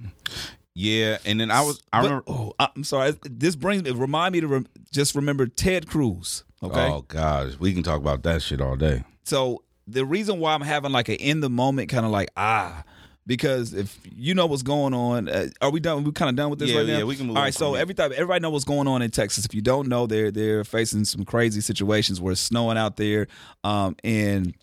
yeah, 0.75 1.19
and 1.27 1.39
then 1.41 1.51
I 1.51 1.61
was. 1.63 1.83
I 1.93 2.01
But- 2.01 2.05
remember. 2.09 2.25
oh, 2.29 2.53
I'm 2.59 2.85
sorry. 2.85 3.15
This 3.25 3.57
brings 3.57 3.83
me 3.83 3.91
remind 3.91 4.33
me 4.33 4.41
to 4.41 4.47
rem, 4.49 4.67
just 4.93 5.15
remember 5.15 5.47
Ted 5.47 5.87
Cruz. 5.87 6.45
Okay. 6.63 6.89
Oh 6.89 7.03
gosh, 7.09 7.59
we 7.59 7.73
can 7.73 7.83
talk 7.83 8.01
about 8.01 8.23
that 8.25 8.43
shit 8.43 8.61
all 8.61 8.77
day. 8.77 9.05
So 9.25 9.63
the 9.87 10.05
reason 10.05 10.39
why 10.41 10.55
I'm 10.55 10.61
having 10.61 10.93
like 10.93 11.09
an 11.09 11.17
in 11.17 11.41
the 11.41 11.51
moment 11.51 11.89
kind 11.89 12.05
of 12.07 12.13
like 12.13 12.31
ah 12.37 12.85
because 13.27 13.75
if 13.75 13.99
you 14.17 14.35
know 14.35 14.47
what's 14.47 14.63
going 14.63 14.95
on, 14.95 15.29
uh, 15.29 15.49
are 15.61 15.71
we 15.71 15.81
done? 15.81 16.05
We 16.05 16.13
kind 16.13 16.29
of 16.31 16.37
done 16.37 16.51
with 16.51 16.59
this 16.59 16.71
Yeah, 16.71 16.79
right 16.79 16.87
now. 16.87 16.99
yeah, 16.99 17.05
we 17.05 17.17
can 17.17 17.27
move 17.27 17.37
All 17.37 17.43
right, 17.43 17.55
so 17.55 17.75
every 17.75 17.95
time 17.95 18.13
everybody 18.13 18.41
know 18.41 18.51
what's 18.51 18.65
going 18.65 18.89
on 18.89 19.03
in 19.03 19.11
Texas. 19.11 19.45
If 19.45 19.55
you 19.55 19.63
don't 19.63 19.89
know, 19.89 20.07
they're 20.07 20.31
they're 20.31 20.65
facing 20.65 21.05
some 21.05 21.25
crazy 21.25 21.61
situations 21.61 22.21
where 22.21 22.33
it's 22.33 22.41
snowing 22.41 22.79
out 22.79 22.97
there, 22.97 23.27
um, 23.63 23.97
and 24.03 24.55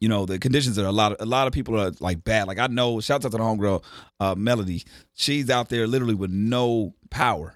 you 0.00 0.08
know 0.08 0.26
the 0.26 0.38
conditions 0.38 0.78
are 0.78 0.86
a 0.86 0.92
lot. 0.92 1.12
Of, 1.12 1.18
a 1.20 1.26
lot 1.26 1.46
of 1.46 1.52
people 1.52 1.78
are 1.80 1.92
like 2.00 2.22
bad. 2.24 2.46
Like 2.46 2.58
I 2.58 2.66
know. 2.68 3.00
Shout 3.00 3.24
out 3.24 3.30
to 3.32 3.36
the 3.36 3.42
homegirl, 3.42 3.82
uh, 4.20 4.34
Melody. 4.36 4.84
She's 5.14 5.50
out 5.50 5.68
there 5.68 5.86
literally 5.86 6.14
with 6.14 6.30
no 6.30 6.94
power, 7.10 7.54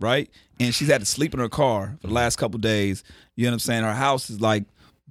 right? 0.00 0.30
And 0.60 0.74
she's 0.74 0.88
had 0.88 1.00
to 1.00 1.06
sleep 1.06 1.34
in 1.34 1.40
her 1.40 1.48
car 1.48 1.98
for 2.00 2.06
the 2.06 2.12
last 2.14 2.36
couple 2.36 2.58
days. 2.58 3.02
You 3.36 3.44
know 3.44 3.50
what 3.50 3.54
I'm 3.54 3.58
saying? 3.58 3.82
Her 3.84 3.92
house 3.92 4.30
is 4.30 4.40
like 4.40 4.64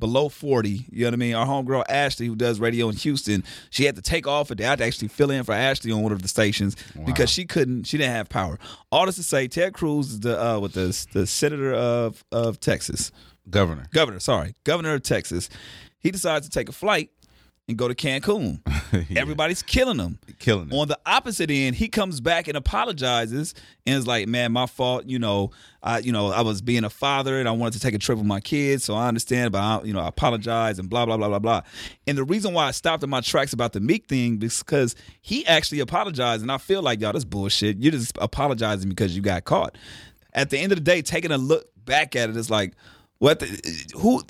below 0.03 0.27
40. 0.27 0.69
You 0.91 1.03
know 1.03 1.07
what 1.07 1.13
I 1.13 1.15
mean? 1.15 1.33
Our 1.33 1.45
homegirl 1.45 1.85
Ashley, 1.87 2.27
who 2.27 2.35
does 2.35 2.59
radio 2.59 2.89
in 2.89 2.95
Houston, 2.97 3.41
she 3.69 3.85
had 3.85 3.95
to 3.95 4.01
take 4.01 4.27
off 4.27 4.51
a 4.51 4.55
day. 4.55 4.65
I 4.65 4.71
had 4.71 4.79
to 4.79 4.83
actually 4.85 5.07
fill 5.07 5.31
in 5.31 5.45
for 5.45 5.53
Ashley 5.53 5.93
on 5.93 6.01
one 6.01 6.11
of 6.11 6.21
the 6.21 6.27
stations 6.27 6.75
because 7.05 7.29
she 7.29 7.45
couldn't, 7.45 7.85
she 7.85 7.97
didn't 7.97 8.11
have 8.13 8.27
power. 8.27 8.59
All 8.91 9.05
this 9.05 9.15
to 9.15 9.23
say, 9.23 9.47
Ted 9.47 9.73
Cruz 9.73 10.09
is 10.11 10.19
the 10.19 10.37
uh, 10.37 10.59
with 10.59 10.73
the 10.73 11.07
the 11.13 11.25
senator 11.25 11.73
of 11.73 12.25
of 12.33 12.59
Texas, 12.59 13.13
Governor. 13.49 13.85
governor. 13.93 14.19
Sorry, 14.19 14.55
governor 14.65 14.93
of 14.95 15.03
Texas. 15.03 15.47
He 15.99 16.11
decides 16.11 16.45
to 16.49 16.51
take 16.51 16.67
a 16.67 16.73
flight 16.73 17.09
and 17.67 17.77
go 17.77 17.87
to 17.87 17.95
Cancun. 17.95 18.59
Yeah. 19.09 19.21
Everybody's 19.21 19.63
killing 19.63 19.97
him. 19.97 20.19
Killing 20.37 20.67
it. 20.67 20.73
On 20.75 20.87
the 20.87 20.99
opposite 21.03 21.49
end, 21.49 21.75
he 21.75 21.87
comes 21.87 22.21
back 22.21 22.47
and 22.47 22.55
apologizes 22.55 23.55
and 23.87 23.95
is 23.95 24.05
like, 24.05 24.27
"Man, 24.27 24.51
my 24.51 24.67
fault. 24.67 25.05
You 25.07 25.17
know, 25.17 25.49
I, 25.81 25.97
you 25.97 26.11
know, 26.11 26.27
I 26.27 26.41
was 26.41 26.61
being 26.61 26.83
a 26.83 26.91
father 26.91 27.39
and 27.39 27.49
I 27.49 27.53
wanted 27.53 27.73
to 27.73 27.79
take 27.79 27.95
a 27.95 27.97
trip 27.97 28.19
with 28.19 28.27
my 28.27 28.39
kids, 28.39 28.83
so 28.83 28.93
I 28.93 29.07
understand. 29.07 29.51
But 29.51 29.61
I, 29.61 29.81
you 29.83 29.93
know, 29.93 29.99
I 29.99 30.07
apologize 30.09 30.77
and 30.77 30.91
blah 30.91 31.07
blah 31.07 31.17
blah 31.17 31.27
blah 31.27 31.39
blah." 31.39 31.61
And 32.05 32.19
the 32.19 32.23
reason 32.23 32.53
why 32.53 32.67
I 32.67 32.71
stopped 32.71 33.01
in 33.03 33.09
my 33.09 33.21
tracks 33.21 33.51
about 33.51 33.73
the 33.73 33.79
Meek 33.79 34.05
thing 34.05 34.39
is 34.43 34.59
because 34.59 34.95
he 35.21 35.43
actually 35.47 35.79
apologized, 35.79 36.43
and 36.43 36.51
I 36.51 36.59
feel 36.59 36.83
like 36.83 37.01
y'all, 37.01 37.13
this 37.13 37.25
bullshit. 37.25 37.79
You're 37.79 37.93
just 37.93 38.15
apologizing 38.21 38.89
because 38.89 39.15
you 39.15 39.23
got 39.23 39.43
caught. 39.45 39.75
At 40.33 40.51
the 40.51 40.59
end 40.59 40.71
of 40.71 40.77
the 40.77 40.83
day, 40.83 41.01
taking 41.01 41.31
a 41.31 41.39
look 41.39 41.67
back 41.83 42.15
at 42.15 42.29
it, 42.29 42.37
it's 42.37 42.51
like, 42.51 42.73
what? 43.17 43.39
The, 43.39 43.89
who? 43.97 44.21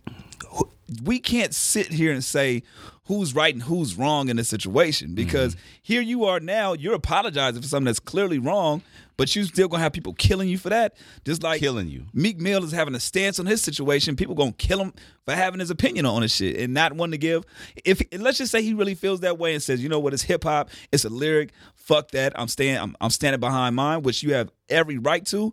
We 1.04 1.20
can't 1.20 1.54
sit 1.54 1.92
here 1.92 2.14
and 2.14 2.24
say 2.24 2.64
who's 3.06 3.36
right 3.36 3.54
and 3.54 3.64
who's 3.64 3.96
wrong 3.96 4.30
in 4.30 4.38
this 4.38 4.48
situation 4.48 5.14
because 5.14 5.56
mm-hmm. 5.56 5.66
here 5.82 6.02
you 6.02 6.26
are 6.26 6.40
now. 6.40 6.74
You're 6.74 6.94
apologizing 6.94 7.62
for 7.62 7.68
something 7.68 7.86
that's 7.86 8.00
clearly 8.00 8.40
wrong, 8.40 8.82
but 9.18 9.36
you 9.36 9.44
still 9.44 9.68
gonna 9.68 9.84
have 9.84 9.92
people 9.92 10.14
killing 10.14 10.48
you 10.48 10.58
for 10.58 10.70
that. 10.70 10.96
Just 11.26 11.44
like 11.44 11.60
Killing 11.60 11.90
you. 11.90 12.06
Meek 12.14 12.40
Mill 12.40 12.64
is 12.64 12.72
having 12.72 12.96
a 12.96 13.00
stance 13.00 13.40
on 13.40 13.46
his 13.46 13.62
situation. 13.62 14.16
People 14.16 14.36
gonna 14.36 14.54
kill 14.54 14.80
him 14.80 14.94
for 15.26 15.34
having 15.34 15.60
his 15.60 15.70
opinion 15.70 16.06
on 16.06 16.22
this 16.22 16.34
shit 16.34 16.58
and 16.58 16.74
not 16.74 16.94
wanting 16.94 17.12
to 17.12 17.18
give. 17.18 17.44
If 17.84 18.02
let's 18.18 18.38
just 18.38 18.52
say 18.52 18.62
he 18.62 18.74
really 18.74 18.96
feels 18.96 19.20
that 19.20 19.38
way 19.38 19.54
and 19.54 19.62
says, 19.62 19.84
you 19.84 19.90
know 19.90 20.00
what, 20.00 20.14
it's 20.14 20.24
hip 20.24 20.46
hop, 20.46 20.70
it's 20.92 21.04
a 21.04 21.10
lyric. 21.10 21.52
Fuck 21.76 22.12
that. 22.12 22.32
I'm 22.40 22.48
staying. 22.48 22.78
I'm, 22.78 22.96
I'm 23.02 23.10
standing 23.10 23.42
behind 23.42 23.76
mine, 23.76 24.04
which 24.04 24.24
you 24.24 24.34
have 24.34 24.50
every 24.70 24.98
right 24.98 25.26
to. 25.28 25.52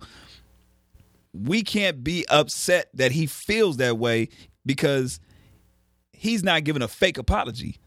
We 1.32 1.62
can't 1.62 2.04
be 2.04 2.24
upset 2.28 2.88
that 2.94 3.12
he 3.12 3.26
feels 3.26 3.78
that 3.78 3.98
way 3.98 4.28
because 4.64 5.20
he's 6.20 6.44
not 6.44 6.64
giving 6.64 6.82
a 6.82 6.88
fake 6.88 7.16
apology. 7.16 7.78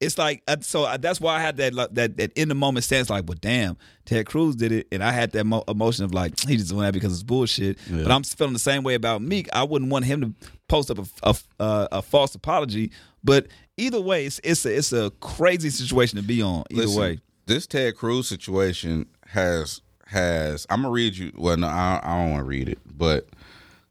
It's 0.00 0.16
like 0.16 0.42
uh, 0.46 0.56
so 0.60 0.84
uh, 0.84 0.96
that's 0.96 1.20
why 1.20 1.36
I 1.36 1.40
had 1.40 1.56
that 1.56 1.74
that 1.94 2.16
that 2.16 2.32
in 2.34 2.48
the 2.48 2.54
moment 2.54 2.84
sense 2.84 3.10
like, 3.10 3.24
well, 3.26 3.36
damn, 3.40 3.76
Ted 4.04 4.26
Cruz 4.26 4.54
did 4.54 4.70
it, 4.70 4.86
and 4.92 5.02
I 5.02 5.10
had 5.10 5.32
that 5.32 5.44
mo- 5.44 5.64
emotion 5.66 6.04
of 6.04 6.14
like 6.14 6.38
he 6.38 6.56
just 6.56 6.70
doing 6.70 6.82
that 6.82 6.94
because 6.94 7.12
it's 7.12 7.24
bullshit. 7.24 7.78
But 7.90 8.12
I'm 8.12 8.22
feeling 8.22 8.52
the 8.52 8.60
same 8.60 8.84
way 8.84 8.94
about 8.94 9.22
Meek. 9.22 9.48
I 9.52 9.64
wouldn't 9.64 9.90
want 9.90 10.04
him 10.04 10.20
to 10.20 10.32
post 10.68 10.90
up 10.92 10.98
a 10.98 11.04
a, 11.24 11.34
a, 11.58 11.88
a 11.92 12.02
false 12.02 12.34
apology. 12.36 12.92
But 13.24 13.48
either 13.76 14.00
way, 14.00 14.24
it's 14.24 14.40
it's 14.44 14.64
a, 14.64 14.76
it's 14.76 14.92
a 14.92 15.10
crazy 15.20 15.68
situation 15.68 16.16
to 16.16 16.24
be 16.24 16.42
on. 16.42 16.62
Either 16.70 16.82
Listen, 16.82 17.00
way, 17.00 17.18
this 17.46 17.66
Ted 17.66 17.96
Cruz 17.96 18.28
situation 18.28 19.06
has 19.26 19.80
has. 20.06 20.64
I'm 20.70 20.82
gonna 20.82 20.92
read 20.92 21.16
you. 21.16 21.32
Well, 21.36 21.56
no, 21.56 21.66
I, 21.66 22.00
I 22.04 22.16
don't 22.18 22.30
want 22.30 22.42
to 22.42 22.48
read 22.48 22.68
it, 22.68 22.78
but 22.86 23.28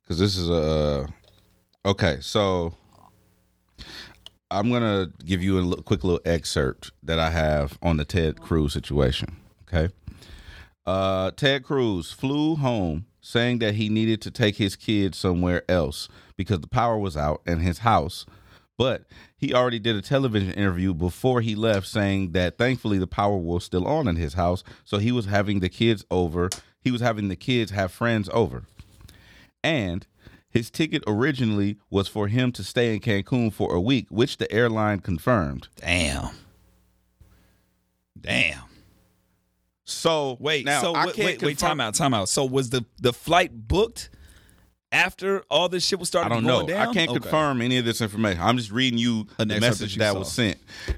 because 0.03 0.19
this 0.19 0.37
is 0.37 0.49
a 0.49 1.05
okay. 1.85 2.19
So 2.21 2.75
I'm 4.49 4.71
gonna 4.71 5.11
give 5.25 5.43
you 5.43 5.73
a 5.73 5.83
quick 5.83 6.03
little 6.03 6.21
excerpt 6.25 6.91
that 7.03 7.19
I 7.19 7.31
have 7.31 7.77
on 7.81 7.97
the 7.97 8.05
Ted 8.05 8.39
Cruz 8.41 8.73
situation. 8.73 9.35
Okay. 9.67 9.93
Uh, 10.85 11.31
Ted 11.31 11.63
Cruz 11.63 12.11
flew 12.11 12.55
home 12.55 13.07
saying 13.19 13.59
that 13.59 13.75
he 13.75 13.89
needed 13.89 14.21
to 14.21 14.31
take 14.31 14.55
his 14.55 14.77
kids 14.77 15.17
somewhere 15.17 15.63
else 15.67 16.07
because 16.37 16.61
the 16.61 16.67
power 16.67 16.97
was 16.97 17.17
out 17.17 17.41
in 17.45 17.59
his 17.59 17.79
house. 17.79 18.25
But 18.77 19.03
he 19.35 19.53
already 19.53 19.79
did 19.79 19.97
a 19.97 20.01
television 20.01 20.53
interview 20.53 20.93
before 20.93 21.41
he 21.41 21.55
left 21.55 21.87
saying 21.87 22.31
that 22.31 22.57
thankfully 22.57 22.99
the 22.99 23.07
power 23.07 23.35
was 23.35 23.65
still 23.65 23.85
on 23.85 24.07
in 24.07 24.15
his 24.15 24.35
house. 24.35 24.63
So 24.85 24.99
he 24.99 25.11
was 25.11 25.25
having 25.25 25.59
the 25.59 25.67
kids 25.67 26.05
over. 26.09 26.49
He 26.79 26.91
was 26.91 27.01
having 27.01 27.27
the 27.27 27.35
kids 27.35 27.71
have 27.71 27.91
friends 27.91 28.29
over. 28.31 28.63
And 29.61 30.07
His 30.57 30.69
ticket 30.69 31.03
originally 31.07 31.77
was 31.89 32.07
for 32.07 32.27
him 32.27 32.51
to 32.53 32.63
stay 32.63 32.93
in 32.93 32.99
Cancun 32.99 33.53
for 33.53 33.73
a 33.73 33.79
week, 33.81 34.07
which 34.09 34.37
the 34.37 34.51
airline 34.51 34.99
confirmed. 34.99 35.67
Damn. 35.77 36.29
Damn. 38.19 38.61
So 39.85 40.35
Wait, 40.39 40.65
now 40.65 40.81
so 40.81 40.93
I 40.93 41.05
wait, 41.07 41.17
wait, 41.17 41.25
wait, 41.25 41.39
confirm- 41.39 41.55
time 41.69 41.81
out, 41.81 41.93
time 41.95 42.13
out. 42.13 42.27
So 42.29 42.43
was 42.45 42.69
the 42.71 42.83
the 42.99 43.13
flight 43.13 43.67
booked 43.67 44.09
after 44.91 45.43
all 45.49 45.69
this 45.69 45.85
shit 45.85 45.99
was 45.99 46.09
started? 46.09 46.31
I 46.31 46.35
don't 46.35 46.43
know. 46.43 46.65
down? 46.67 46.89
I 46.89 46.93
can't 46.93 47.09
Okay. 47.09 47.19
confirm 47.19 47.61
any 47.61 47.77
of 47.77 47.85
this 47.85 48.01
information. 48.01 48.41
I'm 48.41 48.57
just 48.57 48.71
reading 48.71 48.99
you 48.99 49.27
a 49.39 49.45
the 49.45 49.59
message 49.61 49.95
that 49.95 50.13
that, 50.13 50.19
was 50.19 50.31
sent. 50.31 50.57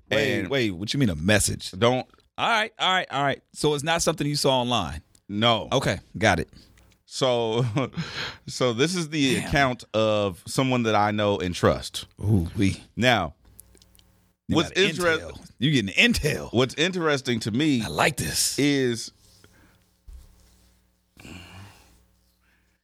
Wait, 0.10 0.40
and 0.40 0.48
wait, 0.50 0.72
what 0.72 0.94
you 0.94 1.00
mean 1.00 1.10
a 1.10 1.16
message? 1.16 1.72
don't 1.72 2.08
All 2.38 2.50
right, 2.50 2.72
all 2.80 2.92
right, 2.94 3.08
all 3.12 3.24
right. 3.24 3.42
So 3.54 3.74
it's 3.76 3.84
not 3.84 4.02
something 4.02 4.26
you 4.26 4.36
saw 4.36 4.62
online. 4.62 5.02
no. 5.28 5.68
Okay, 5.72 6.00
got 6.18 6.40
it. 6.40 6.50
So, 7.12 7.66
so 8.48 8.72
this 8.72 8.94
is 8.94 9.10
the 9.10 9.38
account 9.38 9.84
of 9.96 10.44
someone 10.46 10.84
that 10.84 10.94
I 10.94 11.10
know 11.10 11.40
and 11.40 11.56
trust. 11.56 12.06
Ooh, 12.22 12.48
we. 12.56 12.84
Now, 12.96 13.34
you 14.48 14.56
what's 14.56 14.70
interesting? 14.74 15.32
You 15.58 15.72
getting 15.72 16.14
intel? 16.14 16.54
What's 16.54 16.76
interesting 16.76 17.40
to 17.42 17.52
me 17.52 17.82
I 17.82 17.88
like 17.88 18.18
this. 18.18 18.60
is, 18.60 19.12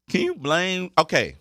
can 0.10 0.22
you 0.22 0.34
blame? 0.34 0.90
Okay, 0.98 1.36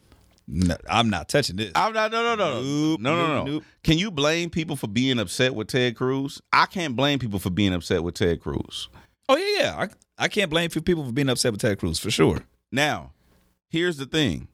No, 0.47 0.77
I'm 0.87 1.09
not 1.09 1.31
touching 1.31 1.57
this. 1.57 1.73
I'm 1.75 1.95
not. 1.95 2.13
No, 2.13 2.23
no, 2.23 2.35
no, 2.35 2.61
no, 2.61 2.63
Nope, 2.63 3.01
no, 3.01 3.17
no, 3.17 3.27
nope, 3.27 3.47
no. 3.47 3.53
nope. 3.55 3.65
Can 3.83 3.97
you 3.97 4.11
blame 4.11 4.51
people 4.51 4.77
for 4.77 4.89
being 4.89 5.19
upset 5.19 5.55
with 5.55 5.69
Ted 5.69 5.97
Cruz? 5.97 6.43
I 6.53 6.67
can't 6.67 6.95
blame 6.95 7.19
people 7.19 7.39
for 7.39 7.49
being 7.51 7.73
upset 7.73 8.05
with 8.05 8.15
Ted 8.15 8.41
Cruz. 8.43 8.91
oh 9.31 9.39
yeah, 9.39 9.63
yeah. 9.63 9.77
I 9.79 10.25
I 10.27 10.29
can't 10.29 10.51
blame 10.51 10.69
people 10.69 11.07
for 11.07 11.13
being 11.13 11.31
upset 11.31 11.53
with 11.53 11.63
Ted 11.63 11.79
Cruz 11.79 11.99
for 11.99 12.11
sure. 12.11 12.43
Now, 12.75 13.13
here's 13.69 13.97
the 13.97 14.07
thing. 14.07 14.49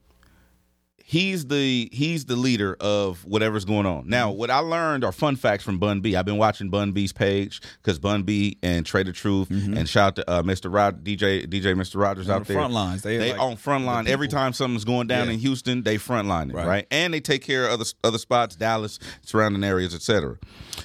He's 1.03 1.47
the 1.47 1.89
he's 1.91 2.23
the 2.25 2.37
leader 2.37 2.77
of 2.79 3.25
whatever's 3.25 3.65
going 3.65 3.85
on. 3.85 4.07
Now, 4.07 4.29
Mm-hmm. 4.29 4.37
what 4.39 4.49
I 4.51 4.59
learned 4.59 5.03
are 5.03 5.11
fun 5.11 5.35
facts 5.35 5.61
from 5.63 5.77
Bun 5.77 5.99
B. 5.99 6.15
I've 6.15 6.23
been 6.23 6.37
watching 6.37 6.69
Bun 6.69 6.93
B's 6.93 7.11
page 7.11 7.59
because 7.81 7.99
Bun 7.99 8.23
B 8.23 8.57
and 8.63 8.85
Trae 8.85 9.03
Tha 9.03 9.11
Truth 9.11 9.49
and 9.49 9.89
shout 9.89 10.07
out 10.09 10.15
to 10.17 10.29
uh, 10.29 10.41
Mr. 10.43 10.73
Rod 10.73 11.03
DJ 11.03 11.45
DJ 11.47 11.73
Mr. 11.75 11.99
Rogers 11.99 12.29
out 12.29 12.45
there. 12.45 12.55
front 12.55 12.71
lines, 12.71 13.01
they, 13.01 13.17
They 13.17 13.31
like 13.31 13.41
on 13.41 13.57
front 13.57 13.83
line 13.85 14.07
every 14.07 14.27
people. 14.27 14.39
time 14.39 14.53
something's 14.53 14.85
going 14.85 15.07
down 15.07 15.27
Yeah. 15.27 15.33
in 15.33 15.39
Houston. 15.39 15.81
They 15.83 15.97
front 15.97 16.29
line 16.29 16.49
it, 16.51 16.55
Right. 16.55 16.67
right. 16.67 16.87
And 16.91 17.13
they 17.13 17.19
take 17.19 17.41
care 17.43 17.65
of 17.65 17.71
other 17.73 17.85
other 18.05 18.19
spots, 18.19 18.55
Dallas, 18.55 18.97
surrounding 19.25 19.65
areas, 19.65 19.93
etc. 19.93 20.37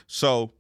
So, 0.09 0.50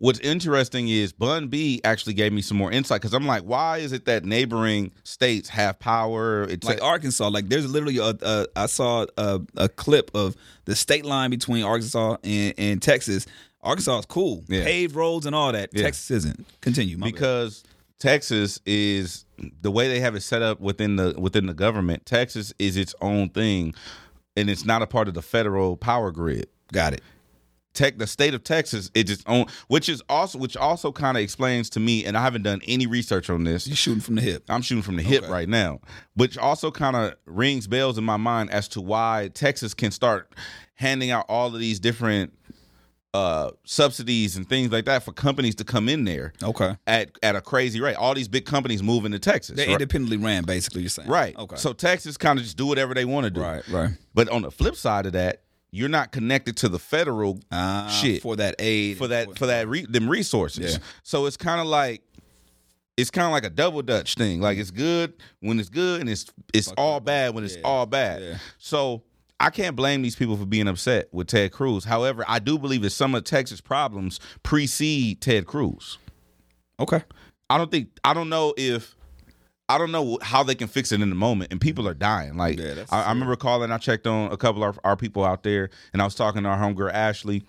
what's 0.00 0.18
interesting 0.20 0.88
is 0.88 1.12
Bun 1.12 1.46
B 1.48 1.80
actually 1.84 2.14
gave 2.14 2.32
me 2.32 2.42
some 2.42 2.56
more 2.56 2.72
insight 2.72 3.00
because 3.00 3.14
I'm 3.14 3.26
like, 3.26 3.42
why 3.44 3.78
is 3.78 3.92
it 3.92 4.06
that 4.06 4.24
neighboring 4.24 4.90
states 5.04 5.48
have 5.50 5.78
power? 5.78 6.42
It's 6.44 6.66
like 6.66 6.82
Arkansas. 6.82 7.28
Like 7.28 7.48
there's 7.48 7.70
literally 7.70 7.98
a, 7.98 8.14
a 8.20 8.46
I 8.56 8.66
saw 8.66 9.06
a, 9.16 9.40
a 9.56 9.68
clip 9.68 10.10
of 10.14 10.34
the 10.64 10.74
state 10.74 11.04
line 11.04 11.30
between 11.30 11.62
Arkansas 11.64 12.16
and, 12.24 12.54
and 12.58 12.82
Texas. 12.82 13.26
Arkansas 13.62 13.98
is 14.00 14.06
cool, 14.06 14.42
Yeah. 14.48 14.64
paved 14.64 14.94
roads 14.96 15.26
and 15.26 15.34
all 15.36 15.52
that. 15.52 15.68
Yeah. 15.72 15.82
Texas 15.84 16.10
isn't. 16.10 16.46
Continue, 16.62 16.96
my 16.96 17.06
bad. 17.08 17.12
because 17.14 17.62
Texas 17.98 18.58
is 18.64 19.26
the 19.60 19.70
way 19.70 19.88
they 19.88 20.00
have 20.00 20.14
it 20.16 20.22
set 20.22 20.40
up 20.40 20.60
within 20.60 20.96
the 20.96 21.14
within 21.18 21.44
the 21.46 21.52
government. 21.54 22.06
Texas 22.06 22.54
is 22.58 22.78
its 22.78 22.94
own 23.02 23.28
thing, 23.28 23.74
and 24.34 24.48
it's 24.48 24.64
not 24.64 24.80
a 24.80 24.86
part 24.86 25.08
of 25.08 25.14
the 25.14 25.20
federal 25.22 25.76
power 25.76 26.10
grid. 26.10 26.46
got 26.72 26.94
it. 26.94 27.02
Tech, 27.72 27.98
the 27.98 28.06
state 28.06 28.34
of 28.34 28.42
Texas, 28.42 28.90
it 28.94 29.04
just 29.04 29.22
own, 29.28 29.46
which 29.68 29.88
is 29.88 30.02
also 30.08 30.38
which 30.38 30.56
also 30.56 30.90
kind 30.90 31.16
of 31.16 31.22
explains 31.22 31.70
to 31.70 31.80
me, 31.80 32.04
and 32.04 32.16
I 32.16 32.22
haven't 32.22 32.42
done 32.42 32.60
any 32.66 32.86
research 32.86 33.30
on 33.30 33.44
this. 33.44 33.66
You're 33.66 33.76
shooting 33.76 34.00
from 34.00 34.16
the 34.16 34.22
hip. 34.22 34.44
I'm 34.48 34.62
shooting 34.62 34.82
from 34.82 34.96
the 34.96 35.02
hip 35.02 35.28
right 35.28 35.48
now, 35.48 35.80
which 36.14 36.36
also 36.36 36.70
kind 36.70 36.96
of 36.96 37.14
rings 37.26 37.66
bells 37.68 37.96
in 37.96 38.04
my 38.04 38.16
mind 38.16 38.50
as 38.50 38.66
to 38.68 38.80
why 38.80 39.30
Texas 39.34 39.72
can 39.74 39.90
start 39.92 40.34
handing 40.74 41.10
out 41.12 41.26
all 41.28 41.54
of 41.54 41.60
these 41.60 41.78
different 41.78 42.32
uh 43.12 43.50
subsidies 43.64 44.36
and 44.36 44.48
things 44.48 44.70
like 44.70 44.84
that 44.84 45.02
for 45.02 45.12
companies 45.12 45.56
to 45.56 45.64
come 45.64 45.88
in 45.88 46.04
there 46.04 46.32
Okay. 46.44 46.76
at 46.86 47.10
at 47.24 47.34
a 47.34 47.40
crazy 47.40 47.80
rate. 47.80 47.96
All 47.96 48.14
these 48.14 48.28
big 48.28 48.44
companies 48.46 48.82
moving 48.84 49.10
to 49.12 49.18
Texas, 49.18 49.56
They 49.56 49.64
right? 49.66 49.72
independently 49.72 50.16
ran, 50.16 50.44
basically. 50.44 50.82
You're 50.82 50.90
saying, 50.90 51.08
right? 51.08 51.36
Okay. 51.36 51.56
So 51.56 51.72
Texas 51.72 52.16
kind 52.16 52.38
of 52.38 52.44
just 52.44 52.56
do 52.56 52.66
whatever 52.66 52.94
they 52.94 53.04
want 53.04 53.24
to 53.24 53.30
do, 53.30 53.40
right, 53.40 53.66
right. 53.68 53.90
But 54.14 54.28
on 54.28 54.42
the 54.42 54.50
flip 54.52 54.76
side 54.76 55.06
of 55.06 55.12
that, 55.14 55.42
you're 55.72 55.88
not 55.88 56.12
connected 56.12 56.56
to 56.58 56.68
the 56.68 56.78
federal 56.78 57.38
Ah, 57.52 57.88
Shit. 58.02 58.22
for 58.22 58.36
that 58.36 58.56
aid 58.58 58.98
for 58.98 59.08
that 59.08 59.38
for 59.38 59.46
that 59.46 59.68
re- 59.68 59.86
them 59.88 60.08
resources. 60.08 60.72
Yeah. 60.74 60.78
So 61.02 61.26
it's 61.26 61.36
kind 61.36 61.60
of 61.60 61.66
like 61.66 62.02
it's 62.96 63.10
kind 63.10 63.24
of 63.26 63.32
like 63.32 63.44
a 63.44 63.50
double 63.50 63.82
dutch 63.82 64.14
thing. 64.14 64.40
Like 64.40 64.58
it's 64.58 64.70
good 64.70 65.14
when 65.40 65.58
it's 65.60 65.68
good, 65.70 66.00
and 66.00 66.10
it's 66.10 66.26
it's 66.52 66.68
all 66.76 67.00
bad 67.00 67.34
when 67.34 67.44
it's 67.44 67.56
Yeah. 67.56 67.62
all 67.64 67.86
bad. 67.86 68.22
Yeah. 68.22 68.38
So 68.58 69.02
I 69.38 69.48
can't 69.48 69.74
blame 69.74 70.02
these 70.02 70.16
people 70.16 70.36
for 70.36 70.44
being 70.44 70.68
upset 70.68 71.08
with 71.12 71.28
Ted 71.28 71.52
Cruz. 71.52 71.84
However, 71.84 72.24
I 72.28 72.40
do 72.40 72.58
believe 72.58 72.82
that 72.82 72.90
some 72.90 73.14
of 73.14 73.24
Texas 73.24 73.60
problems 73.60 74.20
precede 74.42 75.22
Ted 75.22 75.46
Cruz. 75.46 75.96
Okay. 76.78 77.02
I 77.48 77.56
don't 77.58 77.70
think 77.70 77.88
I 78.04 78.12
don't 78.12 78.28
know 78.28 78.52
if 78.56 78.94
I 79.74 79.78
don't 79.78 79.92
know 79.92 80.18
how 80.22 80.42
they 80.42 80.54
can 80.54 80.68
fix 80.68 80.92
it 80.92 81.00
in 81.00 81.08
the 81.08 81.14
moment, 81.16 81.52
and 81.52 81.60
people 81.60 81.86
are 81.88 81.94
dying. 81.94 82.36
Like 82.36 82.58
Yeah, 82.58 82.84
I, 82.90 83.04
I 83.04 83.08
remember 83.10 83.36
calling, 83.36 83.70
I 83.70 83.78
checked 83.78 84.06
on 84.06 84.32
a 84.32 84.36
couple 84.36 84.64
of 84.64 84.78
our, 84.84 84.90
our 84.92 84.96
people 84.96 85.24
out 85.24 85.42
there, 85.42 85.70
and 85.92 86.02
I 86.02 86.04
was 86.04 86.14
talking 86.14 86.42
to 86.42 86.48
our 86.48 86.58
homegirl 86.58 86.92
Ashley, 86.92 87.44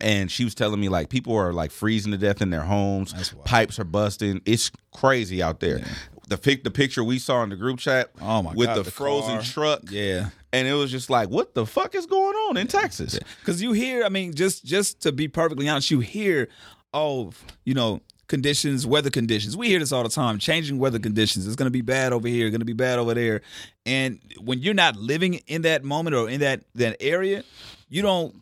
and 0.00 0.30
she 0.30 0.44
was 0.44 0.54
telling 0.54 0.80
me 0.80 0.88
like 0.88 1.08
people 1.08 1.34
are 1.36 1.52
like 1.52 1.70
freezing 1.70 2.12
to 2.12 2.18
death 2.18 2.40
in 2.40 2.50
their 2.50 2.62
homes, 2.62 3.32
pipes 3.44 3.78
are 3.78 3.84
busting. 3.84 4.40
It's 4.44 4.70
crazy 4.92 5.42
out 5.42 5.60
there. 5.60 5.80
The 6.28 6.36
pic, 6.38 6.62
the 6.62 6.70
picture 6.70 7.02
we 7.02 7.18
saw 7.18 7.42
in 7.42 7.48
the 7.48 7.56
group 7.56 7.78
chat, 7.78 8.10
Oh, 8.20 8.42
my 8.42 8.52
with 8.52 8.66
God, 8.68 8.76
the, 8.76 8.82
the 8.82 8.90
frozen 8.90 9.36
car. 9.36 9.42
truck, 9.42 9.80
Yeah. 9.90 10.28
and 10.52 10.68
it 10.68 10.74
was 10.74 10.90
just 10.90 11.08
like, 11.08 11.30
what 11.30 11.54
the 11.54 11.64
fuck 11.64 11.94
is 11.94 12.04
going 12.06 12.34
on 12.36 12.58
in 12.58 12.66
Texas? 12.66 13.18
Because 13.40 13.62
you 13.62 13.72
hear, 13.72 14.04
I 14.04 14.10
mean, 14.10 14.34
just 14.34 14.62
just 14.64 15.00
to 15.02 15.12
be 15.12 15.26
perfectly 15.26 15.68
honest, 15.70 15.90
you 15.90 16.00
hear, 16.00 16.48
oh, 16.92 17.32
you 17.64 17.72
know, 17.72 18.02
conditions, 18.28 18.86
weather 18.86 19.10
conditions. 19.10 19.56
We 19.56 19.68
hear 19.68 19.78
this 19.80 19.90
all 19.92 20.02
the 20.02 20.08
time. 20.08 20.38
Changing 20.38 20.78
weather 20.78 20.98
conditions. 20.98 21.46
It's 21.46 21.56
going 21.56 21.66
to 21.66 21.70
be 21.70 21.80
bad 21.80 22.12
over 22.12 22.28
here. 22.28 22.50
Going 22.50 22.60
to 22.60 22.64
be 22.66 22.72
bad 22.72 22.98
over 22.98 23.14
there. 23.14 23.40
And 23.84 24.20
when 24.40 24.60
you're 24.60 24.74
not 24.74 24.96
living 24.96 25.34
in 25.46 25.62
that 25.62 25.82
moment 25.84 26.14
or 26.14 26.28
in 26.28 26.40
that 26.40 26.62
that 26.76 26.96
area, 27.00 27.42
you 27.88 28.02
don't 28.02 28.34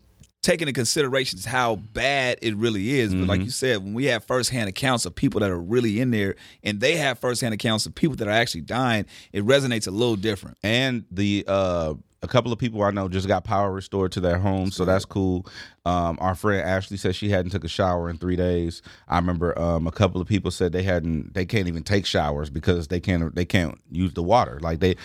take 0.43 0.61
into 0.63 0.73
consideration 0.73 1.39
how 1.45 1.77
bad 1.77 2.39
it 2.41 2.55
really 2.57 3.01
is. 3.01 3.13
But 3.13 3.27
like 3.27 3.41
you 3.41 3.51
said, 3.51 3.79
when 3.83 3.95
we 3.95 4.05
have 4.05 4.25
firsthand 4.25 4.69
accounts 4.69 5.05
of 5.05 5.13
people 5.15 5.41
that 5.41 5.51
are 5.51 5.59
really 5.59 6.01
in 6.01 6.13
there, 6.13 6.37
and 6.63 6.79
they 6.79 6.97
have 6.97 7.19
firsthand 7.19 7.53
accounts 7.55 7.85
of 7.87 7.95
people 7.97 8.15
that 8.17 8.29
are 8.29 8.33
actually 8.33 8.61
dying, 8.61 9.07
it 9.33 9.45
resonates 9.45 9.89
a 9.89 9.91
little 9.91 10.15
different. 10.17 10.57
and 10.63 11.05
the 11.11 11.45
uh 11.49 11.95
a 12.27 12.29
couple 12.29 12.53
of 12.53 12.59
people 12.59 12.83
I 12.83 12.91
know 12.91 13.09
just 13.09 13.29
got 13.29 13.45
power 13.45 13.73
restored 13.73 14.11
to 14.13 14.21
their 14.21 14.39
homes, 14.39 14.75
so 14.75 14.85
that's 14.85 15.05
cool. 15.05 15.47
Um, 15.85 16.19
our 16.21 16.35
friend 16.35 16.61
Ashley 16.69 16.97
said 16.97 17.15
she 17.15 17.31
hadn't 17.31 17.53
took 17.53 17.63
a 17.63 17.69
shower 17.69 18.11
in 18.11 18.19
three 18.19 18.35
days. 18.35 18.83
I 19.07 19.17
remember 19.17 19.57
um, 19.57 19.87
a 19.87 19.93
couple 19.93 20.21
of 20.21 20.27
people 20.27 20.51
said 20.51 20.73
they 20.73 20.83
hadn't, 20.83 21.35
they 21.35 21.47
can't 21.47 21.69
even 21.69 21.85
take 21.85 22.05
showers 22.05 22.51
because 22.51 22.89
they 22.89 22.99
can't, 22.99 23.35
they 23.37 23.45
can't 23.45 23.81
use 23.93 24.13
the 24.15 24.25
water. 24.25 24.59
Like 24.61 24.81
they, 24.81 24.97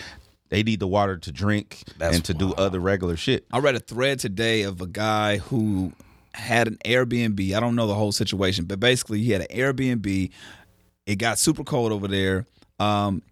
they 0.48 0.64
need 0.64 0.80
the 0.80 0.88
water 0.88 1.16
to 1.16 1.32
drink 1.32 1.84
That's 1.96 2.16
and 2.16 2.24
to 2.24 2.34
do 2.34 2.52
other 2.54 2.80
regular 2.80 3.16
shit. 3.16 3.46
I 3.52 3.60
read 3.60 3.76
a 3.76 3.80
thread 3.80 4.18
today 4.18 4.62
of 4.62 4.80
a 4.80 4.86
guy 4.88 5.38
who 5.38 5.92
had 6.34 6.66
an 6.66 6.78
Airbnb. 6.84 7.54
I 7.54 7.60
don't 7.60 7.76
know 7.76 7.86
the 7.86 7.94
whole 7.94 8.12
situation, 8.12 8.64
but 8.64 8.80
basically 8.80 9.22
he 9.22 9.30
had 9.30 9.42
an 9.42 9.56
Airbnb. 9.56 10.30
It 11.06 11.16
got 11.16 11.38
super 11.38 11.62
cold 11.62 11.92
over 11.92 12.08
there. 12.08 12.46
Um, 12.80 13.22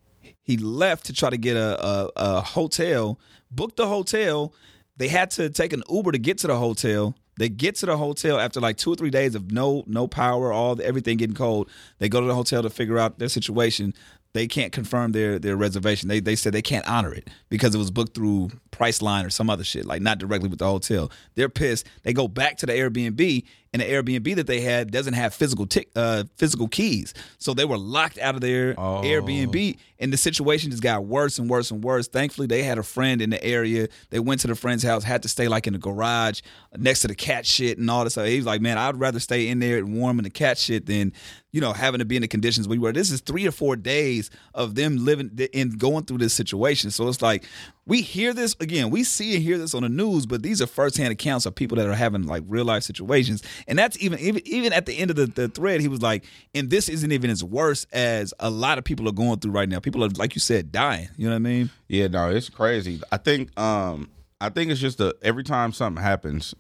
he 0.43 0.57
left 0.57 1.07
to 1.07 1.13
try 1.13 1.31
to 1.31 1.37
get 1.37 1.57
a, 1.57 1.85
a, 1.85 2.11
a 2.17 2.41
hotel, 2.41 3.19
booked 3.51 3.77
the 3.77 3.87
hotel. 3.87 4.55
They 4.97 5.09
had 5.09 5.31
to 5.33 5.51
take 5.51 5.73
an 5.73 5.83
Uber 5.89 6.13
to 6.13 6.19
get 6.19 6.39
to 6.39 6.47
the 6.47 6.57
hotel. 6.57 7.15
They 7.39 7.49
get 7.49 7.77
to 7.77 7.87
the 7.87 7.97
hotel 7.97 8.39
after 8.39 8.61
like 8.61 8.77
two 8.77 8.93
or 8.93 8.97
three 8.97 9.11
days 9.11 9.35
of 9.35 9.51
no 9.51 9.83
no 9.87 10.07
power, 10.07 10.53
all 10.53 10.75
the, 10.75 10.85
everything 10.85 11.17
getting 11.17 11.35
cold. 11.35 11.71
They 11.99 12.09
go 12.09 12.21
to 12.21 12.27
the 12.27 12.35
hotel 12.35 12.63
to 12.63 12.71
figure 12.71 12.99
out 12.99 13.19
their 13.19 13.31
situation. 13.31 13.95
They 14.33 14.47
can't 14.47 14.73
confirm 14.73 15.13
their 15.13 15.39
their 15.39 15.57
reservation. 15.57 16.09
They 16.09 16.21
they 16.21 16.37
said 16.37 16.53
they 16.53 16.61
can't 16.61 16.87
honor 16.87 17.15
it 17.15 17.31
because 17.49 17.75
it 17.75 17.79
was 17.79 17.91
booked 17.91 18.15
through 18.15 18.51
Priceline 18.73 19.25
or 19.25 19.31
some 19.31 19.49
other 19.49 19.65
shit, 19.65 19.87
like 19.87 20.03
not 20.03 20.19
directly 20.19 20.51
with 20.51 20.59
the 20.59 20.67
hotel. 20.67 21.11
They're 21.35 21.49
pissed. 21.49 21.87
They 22.03 22.13
go 22.13 22.29
back 22.29 22.59
to 22.59 22.67
the 22.67 22.73
Airbnb, 22.73 23.45
and 23.73 23.81
the 23.83 23.87
Airbnb 23.87 24.35
that 24.37 24.47
they 24.47 24.61
had 24.61 24.91
doesn't 24.91 25.15
have 25.15 25.33
physical 25.35 25.67
tick 25.67 25.91
uh, 25.95 26.25
physical 26.37 26.67
keys, 26.69 27.15
so 27.39 27.55
they 27.55 27.65
were 27.65 27.79
locked 27.79 28.19
out 28.19 28.35
of 28.35 28.41
their 28.41 28.75
Oh. 28.79 29.03
Airbnb, 29.05 29.77
and 29.99 30.13
the 30.13 30.17
situation 30.17 30.71
just 30.71 30.83
got 30.83 31.05
worse 31.05 31.39
and 31.39 31.49
worse 31.49 31.71
and 31.71 31.85
worse. 31.85 32.09
Thankfully, 32.09 32.47
they 32.47 32.63
had 32.63 32.79
a 32.79 32.83
friend 32.83 33.23
in 33.23 33.31
the 33.31 33.43
area. 33.45 33.89
They 34.11 34.19
went 34.19 34.41
to 34.41 34.47
the 34.49 34.55
friend's 34.55 34.83
house, 34.83 35.05
had 35.05 35.23
to 35.23 35.29
stay 35.29 35.47
like 35.49 35.67
in 35.67 35.75
the 35.75 35.79
garage 35.79 36.41
next 36.77 37.01
to 37.01 37.09
the 37.09 37.15
cat 37.15 37.47
shit 37.47 37.79
and 37.79 37.89
all 37.91 38.05
this 38.05 38.15
stuff. 38.15 38.27
He 38.27 38.37
was 38.37 38.47
like, 38.47 38.61
"Man, 38.61 38.79
I'd 38.79 38.99
rather 38.99 39.21
stay 39.21 39.49
in 39.49 39.59
there 39.59 39.79
and 39.79 39.95
warm 39.97 40.19
in 40.19 40.25
the 40.25 40.31
cat 40.31 40.59
shit 40.59 40.87
than." 40.87 41.13
You 41.53 41.61
know, 41.61 41.73
having 41.73 41.99
to 41.99 42.05
be 42.05 42.15
in 42.15 42.23
the 42.23 42.29
conditions 42.29 42.69
we 42.69 42.79
were. 42.79 42.93
This 42.93 43.11
is 43.11 43.23
three 43.23 43.45
or 43.45 43.51
four 43.51 43.75
days 43.75 43.91
days 43.91 44.31
of 44.55 44.77
them 44.77 45.05
living 45.05 45.37
and 45.53 45.77
going 45.77 46.05
through 46.05 46.19
this 46.19 46.33
situation. 46.33 46.93
So 46.93 47.09
it's 47.09 47.21
like 47.21 47.45
we 47.87 48.03
hear 48.03 48.33
this 48.33 48.55
again, 48.61 48.91
we 48.91 49.03
see 49.05 49.35
and 49.35 49.43
hear 49.43 49.59
this 49.59 49.75
on 49.75 49.83
the 49.83 49.89
news, 49.89 50.27
but 50.27 50.43
these 50.43 50.63
are 50.63 50.67
firsthand 50.67 51.13
accounts 51.13 51.47
of 51.47 51.55
people 51.55 51.77
that 51.79 51.87
are 51.87 51.95
having 51.95 52.25
like 52.25 52.45
real 52.47 52.65
life 52.65 52.83
situations. 52.83 53.43
And 53.67 53.79
that's 53.79 54.01
even 54.03 54.19
even 54.21 54.43
even 54.47 54.73
at 54.73 54.87
the 54.87 54.97
end 54.99 55.11
of 55.11 55.17
the, 55.17 55.27
the 55.27 55.49
thread, 55.49 55.81
he 55.81 55.89
was 55.89 56.03
like, 56.03 56.25
and 56.55 56.71
this 56.71 56.89
isn't 56.89 57.11
even 57.11 57.31
as 57.31 57.43
worse 57.43 57.87
as 57.93 58.33
a 58.39 58.51
lot 58.51 58.79
of 58.79 58.85
people 58.85 59.09
are 59.09 59.13
going 59.13 59.41
through 59.41 59.53
right 59.53 59.69
now. 59.69 59.81
People 59.81 60.05
are 60.05 60.09
like 60.11 60.35
you 60.35 60.41
said, 60.41 60.71
dying. 60.71 61.09
You 61.17 61.27
know 61.27 61.33
what 61.33 61.37
I 61.37 61.41
mean? 61.41 61.71
Yeah, 61.89 62.07
no, 62.09 62.31
it's 62.31 62.49
crazy. 62.49 63.01
I 63.11 63.17
think 63.17 63.59
um 63.59 64.11
I 64.41 64.51
think 64.51 64.71
it's 64.71 64.81
just 64.81 65.01
a 65.01 65.17
every 65.23 65.43
time 65.45 65.73
something 65.73 66.03
happens, 66.03 66.55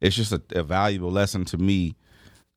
it's 0.00 0.16
just 0.16 0.32
a, 0.32 0.42
a 0.54 0.62
valuable 0.62 1.10
lesson 1.12 1.44
to 1.46 1.58
me 1.58 1.96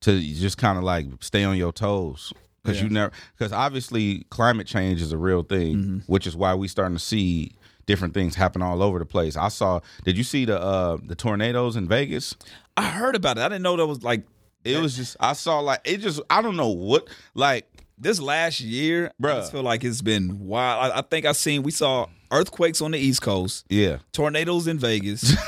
to 0.02 0.20
just 0.20 0.58
kind 0.58 0.78
of 0.78 0.84
like 0.84 1.06
stay 1.20 1.44
on 1.44 1.58
your 1.58 1.72
toes 1.72 2.34
because 2.64 2.82
you 2.82 2.90
never 2.90 3.12
because 3.38 3.52
obviously 3.54 4.26
climate 4.30 4.68
change 4.68 5.02
is 5.02 5.12
a 5.12 5.18
real 5.18 5.44
thing, 5.44 5.76
Mm-hmm. 5.76 5.98
which 6.12 6.26
is 6.26 6.36
why 6.36 6.56
we 6.56 6.68
starting 6.68 6.98
to 6.98 7.04
see 7.04 7.52
different 7.86 8.14
things 8.14 8.36
happen 8.36 8.62
all 8.62 8.82
over 8.82 9.00
the 9.00 9.06
place. 9.06 9.36
I 9.36 9.50
saw. 9.50 9.80
Did 10.04 10.18
you 10.18 10.24
see 10.24 10.46
the 10.46 10.60
uh 10.60 10.98
the 11.04 11.16
tornadoes 11.16 11.76
in 11.76 11.88
Vegas? 11.88 12.36
I 12.78 12.90
heard 12.90 13.16
about 13.16 13.38
it. 13.38 13.42
I 13.42 13.50
didn't 13.50 13.64
know 13.64 13.76
that 13.78 13.86
was 13.86 14.04
like 14.04 14.24
It 14.64 14.82
was 14.82 14.96
just 14.96 15.18
I 15.20 15.34
saw 15.34 15.60
like 15.60 15.82
it 15.86 15.98
just 15.98 16.22
I 16.30 16.42
don't 16.42 16.58
know 16.58 16.70
what 16.70 17.08
like 17.34 17.68
this 17.98 18.20
last 18.20 18.60
year, 18.60 19.12
bro. 19.20 19.34
I 19.34 19.40
just 19.40 19.52
feel 19.52 19.64
like 19.64 19.84
it's 19.84 20.02
been 20.02 20.40
wild. 20.46 20.92
I, 20.92 21.00
I 21.00 21.02
think 21.02 21.26
I 21.26 21.32
seen 21.32 21.64
we 21.64 21.72
saw 21.72 22.08
earthquakes 22.32 22.82
on 22.82 22.92
the 22.92 22.98
East 22.98 23.22
Coast, 23.22 23.66
yeah 23.70 23.98
tornadoes 24.12 24.68
in 24.68 24.78
Vegas. 24.80 25.30
you 25.32 25.36
know 25.36 25.42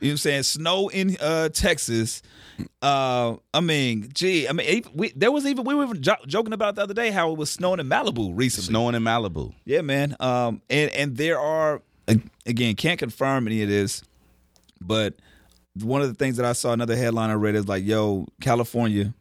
what 0.00 0.10
I'm 0.10 0.16
saying? 0.18 0.42
Snow 0.42 0.88
in 0.88 1.16
uh, 1.20 1.48
Texas. 1.48 2.22
Uh, 2.82 3.36
I 3.52 3.60
mean, 3.60 4.10
gee, 4.12 4.48
I 4.48 4.52
mean, 4.52 4.84
we, 4.94 5.10
there 5.16 5.32
was 5.32 5.46
even 5.46 5.64
we 5.64 5.74
were 5.74 5.92
jo- 5.94 6.14
joking 6.26 6.52
about 6.52 6.76
the 6.76 6.82
other 6.82 6.94
day 6.94 7.10
how 7.10 7.32
it 7.32 7.38
was 7.38 7.50
snowing 7.50 7.80
in 7.80 7.88
Malibu 7.88 8.32
recently. 8.34 8.68
snowing 8.68 8.94
in 8.94 9.02
Malibu. 9.02 9.52
Yeah, 9.64 9.80
man. 9.80 10.16
Um, 10.20 10.62
and 10.70 10.90
and 10.92 11.16
there 11.16 11.38
are 11.38 11.82
again 12.46 12.74
can't 12.76 12.98
confirm 12.98 13.46
any 13.46 13.62
of 13.62 13.68
this, 13.68 14.02
but 14.80 15.14
one 15.82 16.02
of 16.02 16.08
the 16.08 16.14
things 16.14 16.36
that 16.36 16.46
I 16.46 16.52
saw 16.52 16.72
another 16.72 16.96
headline 16.96 17.30
I 17.30 17.34
read 17.34 17.54
is 17.54 17.66
like, 17.66 17.84
"Yo, 17.84 18.26
California, 18.40 19.14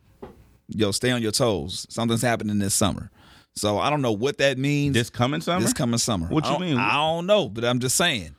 yo, 0.67 0.91
stay 0.91 1.11
on 1.11 1.21
your 1.21 1.31
toes. 1.31 1.87
Something's 1.89 2.21
happening 2.21 2.59
this 2.59 2.73
summer." 2.75 3.09
So 3.55 3.77
I 3.77 3.89
don't 3.89 4.01
know 4.01 4.11
what 4.11 4.37
that 4.39 4.57
means. 4.57 4.93
This 4.93 5.09
coming 5.09 5.41
summer. 5.41 5.61
This 5.61 5.73
coming 5.73 5.99
summer. 5.99 6.27
What 6.27 6.45
you 6.49 6.59
mean? 6.59 6.77
I 6.77 6.93
don't 6.93 7.25
know, 7.25 7.49
but 7.49 7.63
I'm 7.63 7.79
just 7.79 7.95
saying, 7.95 8.35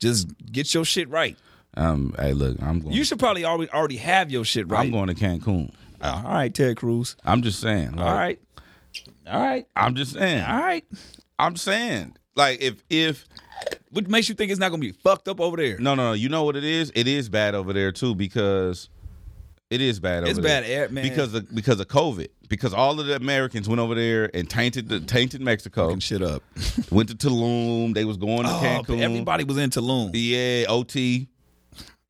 just 0.00 0.28
get 0.50 0.72
your 0.74 0.84
shit 0.84 1.08
right. 1.08 1.38
Um, 1.76 2.14
hey, 2.18 2.32
look, 2.32 2.56
I'm 2.62 2.80
going. 2.80 2.94
You 2.94 3.04
should 3.04 3.18
probably 3.18 3.44
already 3.44 3.70
already 3.70 3.96
have 3.96 4.30
your 4.30 4.44
shit 4.44 4.68
right. 4.68 4.80
I'm 4.80 4.90
going 4.90 5.08
to 5.08 5.14
Cancun. 5.14 5.72
all 6.00 6.22
right, 6.22 6.52
Ted 6.54 6.76
Cruz. 6.76 7.16
I'm 7.24 7.42
just 7.42 7.60
saying. 7.60 7.98
All 7.98 8.04
like, 8.04 8.14
right, 8.14 8.40
all 9.26 9.40
right, 9.40 9.66
I'm 9.76 9.94
just 9.94 10.12
saying. 10.12 10.42
all 10.42 10.60
right. 10.60 10.84
I'm 11.38 11.56
saying. 11.56 12.16
Like 12.36 12.60
if 12.60 12.82
if 12.90 13.24
What 13.90 14.08
makes 14.08 14.28
you 14.28 14.34
think 14.34 14.50
it's 14.50 14.60
not 14.60 14.70
gonna 14.70 14.80
be 14.80 14.92
fucked 14.92 15.28
up 15.28 15.40
over 15.40 15.56
there? 15.56 15.78
no 15.78 15.94
no 15.94 16.08
no, 16.08 16.12
you 16.12 16.28
know 16.28 16.42
what 16.44 16.56
it 16.56 16.64
is? 16.64 16.90
It 16.94 17.06
is 17.08 17.28
bad 17.28 17.54
over 17.54 17.72
there 17.72 17.92
too 17.92 18.14
because 18.16 18.88
it 19.70 19.80
is 19.80 19.98
bad 20.00 20.22
over 20.24 20.30
It's 20.30 20.38
there. 20.40 20.62
bad 20.62 20.68
air, 20.70 20.88
man. 20.88 21.02
Because 21.08 21.32
of 21.34 21.52
because 21.54 21.80
of 21.80 21.88
COVID. 21.88 22.28
Because 22.48 22.74
all 22.74 23.00
of 23.00 23.06
the 23.06 23.16
Americans 23.16 23.68
went 23.68 23.80
over 23.80 23.94
there 23.94 24.30
and 24.34 24.48
tainted 24.50 24.88
the 24.88 25.00
tainted 25.00 25.40
Mexico. 25.40 25.86
Fucking 25.86 26.00
shit 26.00 26.22
up. 26.22 26.42
went 26.90 27.08
to 27.08 27.16
Tulum. 27.16 27.94
They 27.94 28.04
was 28.04 28.16
going 28.16 28.44
to 28.44 28.50
Oh, 28.50 28.60
Cancun. 28.62 29.00
everybody 29.00 29.44
was 29.44 29.56
in 29.56 29.70
Tulum. 29.70 30.10
Yeah, 30.12 30.66
OT, 30.68 31.28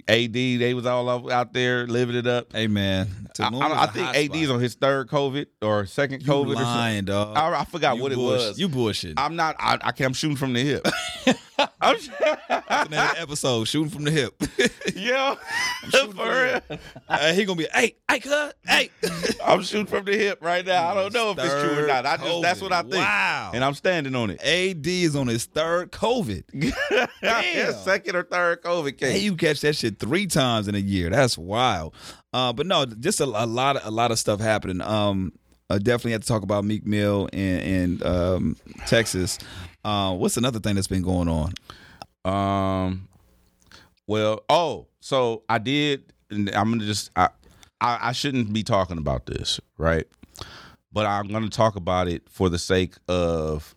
AD. 0.08 0.32
They 0.32 0.74
was 0.74 0.86
all 0.86 1.30
out- 1.32 1.52
there 1.52 1.86
living 1.86 2.16
it 2.16 2.26
up. 2.26 2.52
Hey 2.52 2.66
man, 2.66 3.08
I, 3.38 3.44
I, 3.44 3.82
I 3.82 3.86
think 3.86 4.06
hot 4.06 4.16
AD 4.16 4.34
is 4.34 4.44
spot. 4.44 4.54
on 4.56 4.60
his 4.60 4.74
third 4.74 5.08
COVID 5.08 5.46
or 5.62 5.86
second 5.86 6.22
You 6.22 6.28
COVID 6.32 6.42
or 6.50 6.54
something. 6.56 6.62
lying, 6.64 7.04
dog. 7.04 7.36
I, 7.36 7.60
I 7.60 7.64
forgot 7.64 7.96
You 7.96 8.02
what 8.02 8.12
it 8.12 8.18
was. 8.18 8.58
You 8.58 8.68
bullshit. 8.68 9.14
I'm 9.18 9.36
not. 9.36 9.56
I, 9.58 9.74
I 9.80 9.92
can't. 9.92 10.08
I'm 10.08 10.12
shooting 10.14 10.36
from 10.36 10.52
the 10.52 10.60
hip. 10.62 10.86
I'm, 11.80 11.96
Another 12.68 13.20
episode 13.20 13.64
shooting 13.64 13.90
from 13.90 14.04
the 14.04 14.10
hip. 14.10 14.34
yeah, 14.94 15.36
for 15.90 16.08
real. 16.70 16.78
Uh, 17.08 17.32
he 17.32 17.44
gonna 17.44 17.58
be, 17.58 17.66
hey, 17.72 17.96
hey, 18.10 18.20
cut, 18.20 18.56
hey. 18.66 18.90
I'm 19.44 19.62
shooting 19.62 19.86
from 19.86 20.04
the 20.04 20.16
hip 20.16 20.38
right 20.42 20.64
now. 20.64 20.88
I 20.88 20.94
don't 20.94 21.12
know 21.12 21.30
if 21.30 21.38
it's 21.38 21.52
true 21.52 21.84
or 21.84 21.86
not. 21.86 22.06
I 22.06 22.16
just 22.16 22.42
that's 22.42 22.60
what 22.60 22.72
I 22.72 22.82
think. 22.82 22.94
Wow. 22.94 23.50
And 23.54 23.64
I'm 23.64 23.74
standing 23.74 24.14
on 24.14 24.30
it. 24.30 24.40
AD 24.42 24.86
is 24.86 25.16
on 25.16 25.28
his 25.28 25.44
third 25.46 25.92
COVID. 25.92 26.44
Yeah, 27.22 27.72
second 27.72 28.16
or 28.16 28.24
third 28.24 28.62
COVID 28.62 29.00
Hey, 29.00 29.12
case. 29.14 29.22
you 29.22 29.36
catch 29.36 29.60
that 29.60 29.76
shit 29.76 29.98
three 29.98 30.26
times 30.26 30.68
in 30.68 30.74
a 30.74 30.78
year. 30.78 31.10
That's 31.10 31.38
wild. 31.38 31.94
Uh, 32.32 32.52
but 32.52 32.66
no, 32.66 32.84
just 32.84 33.20
a, 33.20 33.24
a 33.24 33.46
lot 33.46 33.76
of 33.76 33.86
a 33.86 33.90
lot 33.90 34.10
of 34.10 34.18
stuff 34.18 34.40
happening. 34.40 34.80
Um, 34.80 35.32
I 35.70 35.78
definitely 35.78 36.12
had 36.12 36.22
to 36.22 36.28
talk 36.28 36.42
about 36.42 36.64
Meek 36.64 36.84
Mill 36.86 37.28
in, 37.32 37.58
in 37.60 38.06
um, 38.06 38.56
Texas. 38.86 39.38
Uh, 39.84 40.14
what's 40.14 40.36
another 40.36 40.60
thing 40.60 40.74
that's 40.74 40.86
been 40.86 41.02
going 41.02 41.28
on? 41.28 41.52
Um. 42.24 43.08
Well, 44.06 44.44
oh, 44.48 44.86
so 45.00 45.42
I 45.48 45.58
did. 45.58 46.12
I'm 46.30 46.50
gonna 46.52 46.84
just. 46.84 47.10
I, 47.16 47.28
I, 47.80 48.08
I 48.08 48.12
shouldn't 48.12 48.52
be 48.52 48.62
talking 48.62 48.98
about 48.98 49.26
this, 49.26 49.60
right? 49.78 50.06
But 50.92 51.06
I'm 51.06 51.28
gonna 51.28 51.48
talk 51.48 51.76
about 51.76 52.08
it 52.08 52.22
for 52.28 52.48
the 52.48 52.58
sake 52.58 52.94
of 53.08 53.74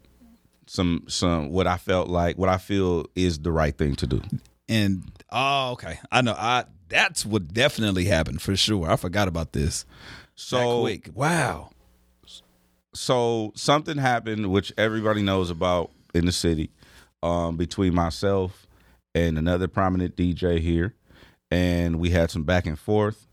some 0.67 1.03
some 1.07 1.49
what 1.49 1.67
I 1.67 1.77
felt 1.77 2.09
like, 2.09 2.37
what 2.37 2.49
I 2.49 2.57
feel 2.57 3.05
is 3.15 3.39
the 3.39 3.51
right 3.51 3.77
thing 3.77 3.95
to 3.95 4.07
do. 4.07 4.21
And 4.69 5.03
oh, 5.31 5.71
okay, 5.71 5.99
I 6.11 6.21
know. 6.21 6.35
I 6.37 6.65
that's 6.89 7.25
what 7.25 7.53
definitely 7.53 8.05
happened 8.05 8.41
for 8.41 8.55
sure. 8.55 8.89
I 8.89 8.95
forgot 8.95 9.27
about 9.27 9.53
this. 9.53 9.85
So 10.35 10.81
quick, 10.81 11.09
wow. 11.15 11.71
so 12.93 13.51
something 13.55 13.97
happened 13.97 14.51
which 14.51 14.71
everybody 14.77 15.23
knows 15.23 15.49
about 15.49 15.91
in 16.17 16.25
the 16.25 16.31
city 16.31 16.71
um, 17.23 17.57
between 17.57 17.93
myself 17.95 18.67
and 19.15 19.37
another 19.37 19.67
prominent 19.67 20.15
DJ 20.15 20.59
here, 20.59 20.93
and 21.49 21.99
we 21.99 22.09
had 22.09 22.29
some 22.31 22.43
back 22.43 22.65
and 22.65 22.77
forth. 22.77 23.27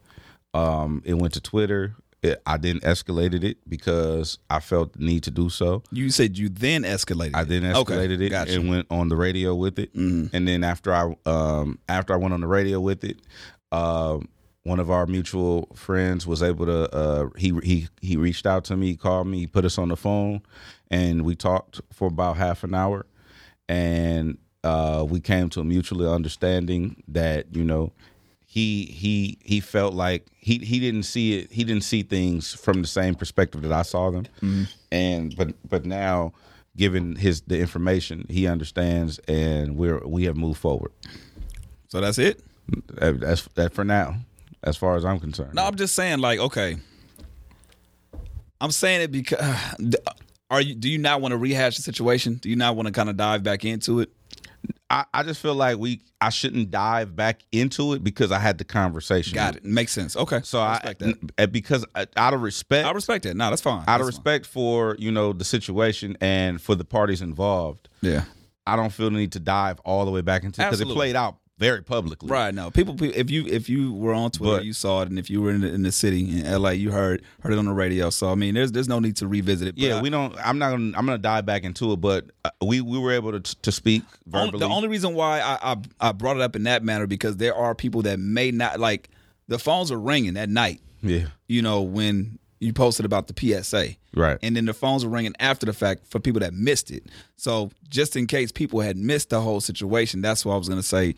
Um, 0.53 1.03
it 1.05 1.15
went 1.15 1.35
to 1.35 1.41
Twitter. 1.41 1.97
It, 2.23 2.41
I 2.47 2.57
didn't 2.57 2.85
escalated 2.85 3.45
it 3.45 3.59
because 3.69 4.39
I 4.49 4.61
felt 4.61 4.95
the 4.95 5.05
need 5.05 5.25
to 5.25 5.31
do 5.31 5.51
so. 5.51 5.83
You 5.91 6.11
said 6.11 6.39
you 6.39 6.49
then 6.49 6.83
escalated. 6.85 7.35
I 7.35 7.43
it. 7.43 7.49
then 7.49 7.63
escalated 7.63 8.21
it 8.23 8.31
Gotcha. 8.31 8.55
and 8.55 8.71
went 8.71 8.87
on 8.91 9.09
the 9.09 9.17
radio 9.17 9.55
with 9.55 9.79
it. 9.79 9.93
And 9.95 10.31
then 10.33 10.65
after 10.65 10.95
I 10.95 11.15
um, 11.27 11.79
after 11.89 12.15
I 12.15 12.17
went 12.17 12.33
on 12.33 12.41
the 12.41 12.47
radio 12.47 12.81
with 12.81 13.05
it, 13.05 13.19
um, 13.73 14.29
one 14.65 14.81
of 14.81 14.91
our 14.91 15.07
mutual 15.07 15.69
friends 15.75 16.27
was 16.27 16.43
able 16.43 16.67
to 16.67 16.93
uh, 16.95 17.29
he 17.37 17.53
he 17.63 17.89
he 18.01 18.17
reached 18.17 18.47
out 18.47 18.65
to 18.65 18.77
me, 18.77 18.89
he 18.89 18.97
called 18.97 19.27
me, 19.27 19.41
he 19.41 19.47
put 19.47 19.65
us 19.65 19.79
on 19.79 19.89
the 19.89 19.97
phone, 19.97 20.41
and 20.91 21.23
we 21.23 21.37
talked 21.37 21.81
for 21.93 22.09
about 22.09 22.37
half 22.39 22.65
an 22.65 22.75
hour, 22.75 23.07
and 23.69 24.39
uh, 24.65 25.05
we 25.09 25.21
came 25.21 25.51
to 25.51 25.61
a 25.61 25.65
mutually 25.65 26.09
understanding 26.09 27.03
that 27.09 27.55
you 27.55 27.63
know 27.63 27.93
he 28.47 28.87
he 28.87 29.37
he 29.45 29.61
felt 29.61 29.93
like 29.93 30.27
he 30.35 30.59
he 30.59 30.81
didn't 30.81 31.03
see 31.03 31.39
it 31.41 31.53
he 31.53 31.63
didn't 31.65 31.85
see 31.85 32.03
things 32.03 32.55
from 32.55 32.81
the 32.81 32.89
same 32.89 33.15
perspective 33.15 33.61
that 33.63 33.73
I 33.73 33.83
saw 33.83 34.11
them. 34.11 34.27
And 34.91 35.37
but 35.37 35.55
but 35.69 35.85
now 35.85 36.33
given 36.77 37.17
his 37.17 37.43
the 37.43 37.59
information 37.61 38.25
he 38.31 38.47
understands 38.47 39.19
and 39.29 39.77
we're 39.77 39.99
we 40.07 40.25
have 40.25 40.39
moved 40.39 40.59
forward. 40.59 40.93
So 41.89 42.01
that's 42.01 42.19
it. 42.19 42.41
That's 42.89 43.43
that 43.57 43.75
for 43.75 43.85
now 43.85 44.17
as 44.65 44.77
far 44.77 44.97
as 44.97 45.05
I'm 45.05 45.21
concerned 45.21 45.55
No, 45.55 45.63
I'm 45.65 45.77
just 45.77 45.95
saying, 45.95 46.19
like, 46.19 46.41
okay. 46.41 46.77
I'm 48.61 48.71
saying 48.71 49.03
it 49.03 49.13
because 49.13 49.39
are 50.51 50.61
you? 50.61 50.75
Do 50.75 50.89
you 50.89 50.99
not 50.99 51.21
want 51.21 51.33
to 51.33 51.39
rehash 51.39 51.77
the 51.77 51.83
situation? 51.83 52.35
Do 52.35 52.49
you 52.49 52.57
not 52.57 52.77
want 52.77 52.87
to 52.87 52.93
kind 52.93 53.09
of 53.11 53.17
dive 53.17 53.43
back 53.43 53.65
into 53.65 54.01
it? 54.01 54.11
I, 54.89 55.05
I 55.13 55.23
just 55.23 55.41
feel 55.41 55.55
like 55.55 55.79
we 55.79 56.01
I 56.21 56.31
shouldn't 56.31 56.71
dive 56.71 57.15
back 57.17 57.43
into 57.53 57.93
it 57.95 58.03
because 58.05 58.33
I 58.33 58.39
had 58.39 58.59
the 58.59 58.65
conversation 58.65 59.35
Got 59.35 59.57
it. 59.57 59.65
Makes 59.65 59.93
sense. 59.93 60.17
Okay. 60.17 60.41
so 60.45 60.61
I 60.61 60.65
I, 60.65 60.73
respect 60.73 61.37
that. 61.37 61.53
because 61.53 61.85
uh, 61.95 62.07
out 62.17 62.33
of 62.33 62.43
respect 62.43 62.87
I 62.87 62.93
respect 62.93 63.25
that. 63.25 63.37
No, 63.37 63.51
that's 63.51 63.61
fine. 63.63 63.85
out 63.87 64.01
of 64.01 64.07
That's 64.07 64.17
fine. 64.17 64.33
respect 64.35 64.47
for 64.47 64.97
you 64.99 65.11
know 65.11 65.33
the 65.33 65.45
situation 65.45 66.17
and 66.21 66.61
for 66.61 66.75
the 66.75 66.85
parties 66.85 67.21
involved 67.23 67.89
Yeah. 68.01 68.25
I 68.67 68.77
don't 68.77 68.91
feel 68.91 69.11
the 69.11 69.17
need 69.17 69.33
to 69.33 69.41
dive 69.41 69.81
all 69.81 70.05
the 70.07 70.11
way 70.11 70.23
back 70.23 70.45
into 70.45 70.63
it 70.63 70.65
because 70.65 70.81
it 70.81 70.89
played 70.89 71.17
out 71.17 71.37
very 71.57 71.83
publicly 71.83 72.29
Right. 72.29 72.53
No. 72.53 72.71
People. 72.71 72.97
If 73.01 73.31
you 73.31 73.47
if 73.47 73.69
you 73.69 73.93
were 73.93 74.13
on 74.13 74.31
Twitter, 74.33 74.57
But- 74.57 74.65
you 74.65 74.73
saw 74.73 75.03
it, 75.03 75.09
and 75.09 75.19
if 75.19 75.31
you 75.31 75.41
were 75.41 75.51
in 75.53 75.61
the, 75.61 75.73
in 75.73 75.83
the 75.83 75.93
city 75.93 76.41
in 76.41 76.45
LA, 76.51 76.71
you 76.71 76.91
heard 76.91 77.23
heard 77.41 77.53
it 77.53 77.59
on 77.59 77.65
the 77.67 77.73
radio. 77.73 78.11
So 78.11 78.31
I 78.31 78.35
mean, 78.35 78.55
there's 78.55 78.73
there's 78.73 78.89
no 78.89 78.99
need 78.99 79.17
to 79.17 79.29
revisit 79.29 79.69
it. 79.69 79.75
But 79.77 79.83
Yeah, 79.83 79.99
I- 79.99 80.03
we 80.03 80.11
don't. 80.11 80.35
I'm 80.45 80.59
not 80.59 80.71
gonna. 80.71 80.97
I'm 80.99 81.07
gonna 81.07 81.19
dive 81.19 81.47
back 81.47 81.63
into 81.65 81.93
it, 81.93 82.01
but 82.01 82.27
uh, 82.45 82.51
we 82.65 82.81
we 82.81 82.99
were 82.99 83.13
able 83.13 83.33
to 83.39 83.57
to 83.63 83.71
speak 83.73 84.03
verbally. 84.27 84.59
the 84.59 84.69
only 84.69 84.89
reason 84.89 85.15
why 85.15 85.41
I, 85.41 85.73
I 85.73 85.77
I 86.09 86.13
brought 86.13 86.37
it 86.37 86.43
up 86.43 86.57
in 86.57 86.65
that 86.65 86.83
manner 86.83 87.07
because 87.07 87.37
there 87.37 87.55
are 87.55 87.75
people 87.75 88.03
that 88.03 88.19
may 88.19 88.51
not 88.51 88.81
like 88.81 89.09
the 89.47 89.59
phones 89.59 89.93
are 89.93 90.01
ringing 90.01 90.37
at 90.37 90.49
night. 90.49 90.81
yeah, 91.03 91.27
You 91.47 91.63
know 91.63 91.83
when 91.83 92.39
you 92.61 92.73
posted 92.73 93.05
about 93.05 93.27
the 93.29 93.35
PSA, 93.39 93.89
right. 94.15 94.39
and 94.43 94.57
then 94.57 94.65
the 94.65 94.73
phones 94.73 95.05
were 95.05 95.11
ringing 95.11 95.35
after 95.39 95.67
the 95.67 95.73
fact 95.75 96.07
for 96.07 96.19
people 96.19 96.41
that 96.41 96.55
missed 96.55 96.91
it. 96.91 97.05
So 97.37 97.71
just 97.91 98.17
in 98.17 98.27
case 98.27 98.51
people 98.51 98.81
had 98.81 98.97
missed 98.97 99.29
the 99.29 99.41
whole 99.43 99.61
situation, 99.61 100.23
that's 100.23 100.47
what 100.47 100.55
I 100.55 100.57
was 100.57 100.69
gonna 100.69 100.83
say. 100.83 101.15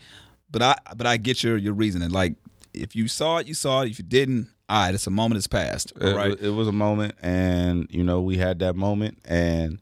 But 0.49 0.61
I 0.61 0.75
but 0.95 1.05
I 1.07 1.17
get 1.17 1.43
your 1.43 1.57
your 1.57 1.73
reasoning. 1.73 2.09
Like 2.09 2.35
if 2.73 2.95
you 2.95 3.07
saw 3.07 3.37
it, 3.37 3.47
you 3.47 3.53
saw 3.53 3.81
it. 3.81 3.89
If 3.91 3.99
you 3.99 4.05
didn't, 4.05 4.49
all 4.69 4.85
right, 4.85 4.93
it's 4.93 5.07
a 5.07 5.11
moment 5.11 5.35
that's 5.37 5.47
passed. 5.47 5.93
All 5.99 6.07
It, 6.07 6.15
right. 6.15 6.39
it 6.39 6.49
was 6.51 6.67
a 6.67 6.71
moment, 6.73 7.15
and 7.21 7.87
you 7.89 8.03
know 8.03 8.21
we 8.21 8.37
had 8.37 8.59
that 8.59 8.75
moment, 8.75 9.17
and 9.25 9.79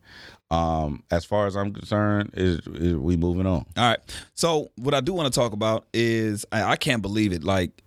um, 0.51 1.03
as 1.11 1.25
far 1.25 1.47
as 1.47 1.55
I'm 1.55 1.73
concerned, 1.73 2.31
is, 2.35 2.59
is 2.67 2.95
we 2.95 3.17
moving 3.17 3.45
on. 3.47 3.65
All 3.77 3.89
right. 3.89 3.99
So 4.33 4.71
what 4.75 4.93
I 4.93 5.01
do 5.01 5.13
want 5.13 5.31
to 5.33 5.37
talk 5.39 5.53
about 5.53 5.85
is 5.93 6.45
I, 6.51 6.63
I 6.63 6.75
can't 6.77 7.01
believe 7.01 7.33
it. 7.33 7.43
Like 7.43 7.83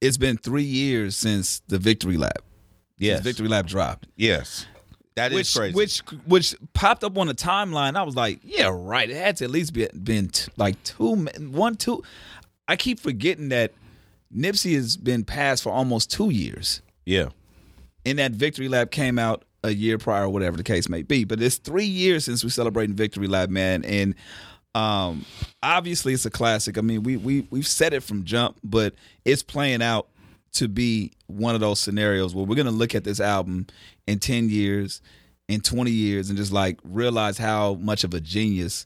it's 0.00 0.16
been 0.16 0.36
three 0.36 0.62
years 0.64 1.16
since 1.16 1.60
the 1.68 1.78
Victory 1.78 2.16
Lap. 2.16 2.38
Yes, 2.98 3.22
Victory 3.22 3.48
Lap 3.48 3.66
dropped. 3.66 4.06
yes, 4.16 4.66
that 5.14 5.32
is 5.32 5.36
which 5.36 5.54
crazy. 5.54 5.74
which 5.74 5.98
which 6.26 6.54
popped 6.72 7.04
up 7.04 7.18
on 7.18 7.26
the 7.26 7.34
timeline. 7.34 7.96
I 7.96 8.02
was 8.02 8.16
like, 8.16 8.40
yeah, 8.42 8.70
right. 8.72 9.08
It 9.08 9.16
had 9.16 9.36
to 9.38 9.44
at 9.44 9.50
least 9.50 9.72
be 9.72 9.86
been 9.88 10.28
t- 10.28 10.50
like 10.56 10.82
two, 10.84 11.26
one, 11.38 11.76
two. 11.76 12.02
I 12.68 12.76
keep 12.76 12.98
forgetting 12.98 13.50
that 13.50 13.72
Nipsey 14.34 14.74
has 14.74 14.96
been 14.96 15.24
passed 15.24 15.62
for 15.62 15.70
almost 15.70 16.10
two 16.10 16.30
years, 16.30 16.80
yeah, 17.04 17.28
and 18.06 18.18
that 18.18 18.32
Victory 18.32 18.68
Lap 18.68 18.90
came 18.90 19.18
out 19.18 19.44
a 19.64 19.70
year 19.70 19.98
prior, 19.98 20.24
or 20.24 20.28
whatever 20.28 20.56
the 20.56 20.62
case 20.62 20.88
may 20.88 21.02
be. 21.02 21.24
But 21.24 21.42
it's 21.42 21.56
three 21.56 21.84
years 21.84 22.24
since 22.24 22.42
we're 22.42 22.50
celebrating 22.50 22.96
Victory 22.96 23.26
Lap, 23.26 23.50
man, 23.50 23.84
and 23.84 24.14
um, 24.74 25.26
obviously 25.62 26.14
it's 26.14 26.24
a 26.24 26.30
classic. 26.30 26.78
I 26.78 26.80
mean, 26.80 27.02
we 27.02 27.16
we 27.16 27.46
we've 27.50 27.66
said 27.66 27.92
it 27.92 28.02
from 28.02 28.24
jump, 28.24 28.56
but 28.64 28.94
it's 29.24 29.42
playing 29.42 29.82
out 29.82 30.08
to 30.54 30.68
be 30.68 31.12
one 31.26 31.54
of 31.54 31.60
those 31.60 31.80
scenarios 31.80 32.34
where 32.34 32.44
we're 32.44 32.56
gonna 32.56 32.70
look 32.70 32.94
at 32.94 33.04
this 33.04 33.20
album 33.20 33.66
in 34.06 34.18
ten 34.18 34.48
years, 34.48 35.00
in 35.48 35.60
twenty 35.60 35.90
years, 35.92 36.28
and 36.28 36.36
just 36.36 36.52
like 36.52 36.78
realize 36.84 37.38
how 37.38 37.74
much 37.74 38.04
of 38.04 38.12
a 38.14 38.20
genius, 38.20 38.84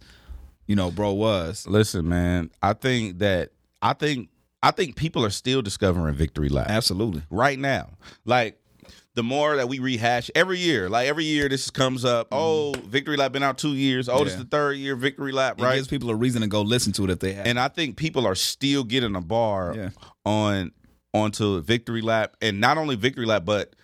you 0.67 0.77
know, 0.77 0.91
bro 0.91 1.13
was. 1.13 1.67
listen, 1.67 2.09
man. 2.09 2.51
I 2.63 2.73
think 2.73 3.19
that 3.19 3.51
I 3.83 3.93
think 3.95 4.29
I 4.63 4.71
think 4.71 4.97
people 4.97 5.25
are 5.25 5.31
still 5.31 5.63
discovering 5.63 6.15
Victory 6.15 6.49
Lap 6.49 6.67
Absolutely. 6.69 7.23
right 7.31 7.59
now. 7.59 7.91
Like 8.25 8.59
the 9.15 9.23
more 9.23 9.57
that 9.57 9.69
we 9.69 9.79
rehash 9.79 10.31
every 10.35 10.59
year, 10.59 10.89
like 10.91 11.09
every 11.09 11.25
year 11.25 11.49
this 11.49 11.71
comes 11.71 12.05
up. 12.05 12.29
Oh, 12.31 12.75
Victory 12.87 13.17
Lap 13.17 13.33
been 13.33 13.43
out 13.43 13.57
two 13.59 13.75
years. 13.75 14.09
Oh, 14.09 14.19
this 14.25 14.29
is 14.29 14.35
Mm-hmm. 14.35 14.43
The 14.43 14.49
third 14.57 14.73
year 14.77 14.95
Victory 14.95 15.33
Lap, 15.33 15.59
It 15.59 15.65
right? 15.65 15.75
gives 15.77 15.89
people 15.89 16.11
a 16.11 16.15
reason 16.15 16.43
to 16.43 16.49
go 16.49 16.63
listen 16.63 16.93
to 16.95 17.05
it 17.05 17.11
if 17.11 17.19
they 17.21 17.33
have. 17.33 17.47
and 17.47 17.59
I 17.59 17.69
think 17.69 17.97
people 17.97 18.27
are 18.27 18.35
still 18.35 18.85
getting 18.85 19.17
a 19.17 19.21
bar 19.23 19.75
Yeah. 19.75 19.89
on 20.25 20.73
onto 21.15 21.61
Victory 21.63 22.03
Lap, 22.03 22.37
and 22.43 22.61
not 22.61 22.79
only 22.79 22.97
Victory 22.97 23.27
Lap, 23.27 23.45
but 23.45 23.75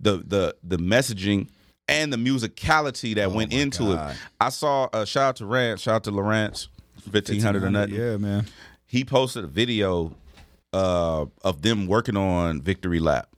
the 0.00 0.18
the 0.26 0.56
the 0.62 0.76
messaging 0.78 1.48
and 1.88 2.12
the 2.12 2.16
musicality 2.16 3.14
that 3.16 3.32
went 3.32 3.52
Oh 3.52 3.56
my 3.56 3.62
into 3.62 3.82
God. 3.94 4.12
it. 4.12 4.18
I 4.40 4.48
saw 4.48 4.88
uh, 4.92 5.04
shout 5.04 5.22
out 5.28 5.36
to 5.36 5.46
Rance, 5.46 5.82
shout 5.82 5.94
out 5.96 6.04
to 6.04 6.10
Lawrence, 6.10 6.68
fifteen 7.10 7.40
hundred 7.40 7.62
or 7.64 7.70
nothing. 7.70 7.94
Yeah, 7.94 8.16
man. 8.16 8.46
He 8.86 9.04
posted 9.04 9.44
a 9.44 9.48
video 9.48 10.14
uh, 10.72 11.26
of 11.42 11.62
them 11.62 11.86
working 11.86 12.16
on 12.16 12.60
Victory 12.62 12.98
Lap. 13.00 13.28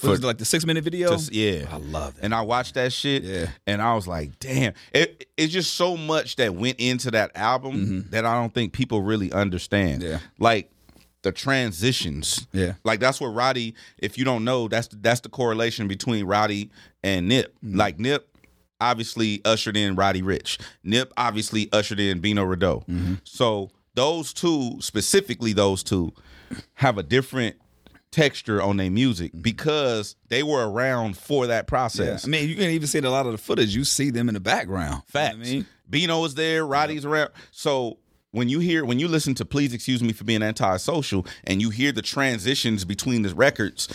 What 0.00 0.10
was 0.10 0.20
it, 0.20 0.26
like 0.26 0.38
the 0.38 0.44
six 0.44 0.64
minute 0.64 0.84
video? 0.84 1.10
Just- 1.10 1.32
yeah, 1.32 1.66
I 1.72 1.78
love 1.78 2.14
that. 2.14 2.24
and 2.24 2.32
I 2.32 2.42
watched 2.42 2.74
that 2.74 2.92
shit, 2.92 3.24
Yeah. 3.24 3.48
and 3.66 3.82
I 3.82 3.94
was 3.94 4.06
like, 4.06 4.38
damn, 4.38 4.72
it, 4.94 5.26
it's 5.36 5.52
just 5.52 5.74
so 5.74 5.96
much 5.96 6.36
that 6.36 6.54
went 6.54 6.78
into 6.78 7.10
that 7.10 7.32
album 7.34 8.06
that 8.10 8.24
I 8.24 8.34
don't 8.40 8.54
think 8.54 8.72
people 8.72 9.02
really 9.02 9.32
understand. 9.32 10.02
Mm-hmm. 10.02 10.12
Yeah. 10.12 10.18
Like 10.38 10.70
the 11.22 11.32
transitions. 11.32 12.46
Yeah. 12.52 12.74
Like 12.84 13.00
that's 13.00 13.20
what 13.20 13.28
Roddy, 13.28 13.74
if 13.98 14.16
you 14.18 14.24
don't 14.24 14.44
know, 14.44 14.68
that's 14.68 14.88
that's 14.92 15.20
the 15.20 15.28
correlation 15.28 15.88
between 15.88 16.24
Roddy 16.26 16.70
and 17.02 17.28
Nip. 17.28 17.54
Mm-hmm. 17.64 17.76
Like 17.76 17.98
Nip 17.98 18.28
obviously 18.80 19.40
ushered 19.44 19.76
in 19.76 19.96
Roddy 19.96 20.22
Ricch. 20.22 20.60
Nip 20.84 21.12
obviously 21.16 21.68
ushered 21.72 21.98
in 22.00 22.20
Bino 22.20 22.44
Rideau. 22.44 22.84
Mm-hmm. 22.88 23.14
So 23.24 23.70
those 23.94 24.32
two, 24.32 24.76
specifically 24.80 25.52
those 25.52 25.82
two, 25.82 26.12
have 26.74 26.96
a 26.98 27.02
different 27.02 27.56
texture 28.10 28.62
on 28.62 28.76
their 28.78 28.90
music 28.90 29.32
because 29.40 30.16
they 30.28 30.42
were 30.42 30.70
around 30.70 31.16
for 31.16 31.46
that 31.48 31.66
Mm-hmm. 31.66 31.74
Yeah. 31.74 31.78
process. 31.78 32.24
I 32.24 32.28
mean, 32.28 32.48
you 32.48 32.54
can 32.54 32.70
even 32.70 32.86
see 32.86 32.98
in 32.98 33.04
a 33.04 33.10
lot 33.10 33.26
of 33.26 33.32
the 33.32 33.38
footage. 33.38 33.74
You 33.74 33.84
see 33.84 34.10
them 34.10 34.28
in 34.28 34.34
the 34.34 34.40
background. 34.40 35.02
Facts. 35.06 35.36
You 35.36 35.42
know 35.42 35.48
I 35.50 35.52
mean, 35.54 35.66
Bino 35.90 36.24
is 36.24 36.34
there, 36.34 36.64
Roddy's 36.66 37.04
around. 37.04 37.30
So 37.50 37.98
when 38.30 38.48
you 38.48 38.58
hear 38.60 38.84
when 38.84 38.98
you 38.98 39.08
listen 39.08 39.34
to 39.34 39.44
Please 39.44 39.72
Excuse 39.72 40.02
Me 40.02 40.12
for 40.12 40.24
Being 40.24 40.42
Antisocial 40.42 41.26
and 41.44 41.60
you 41.60 41.70
hear 41.70 41.92
the 41.92 42.02
transitions 42.02 42.84
between 42.84 43.22
the 43.22 43.34
records, 43.34 43.88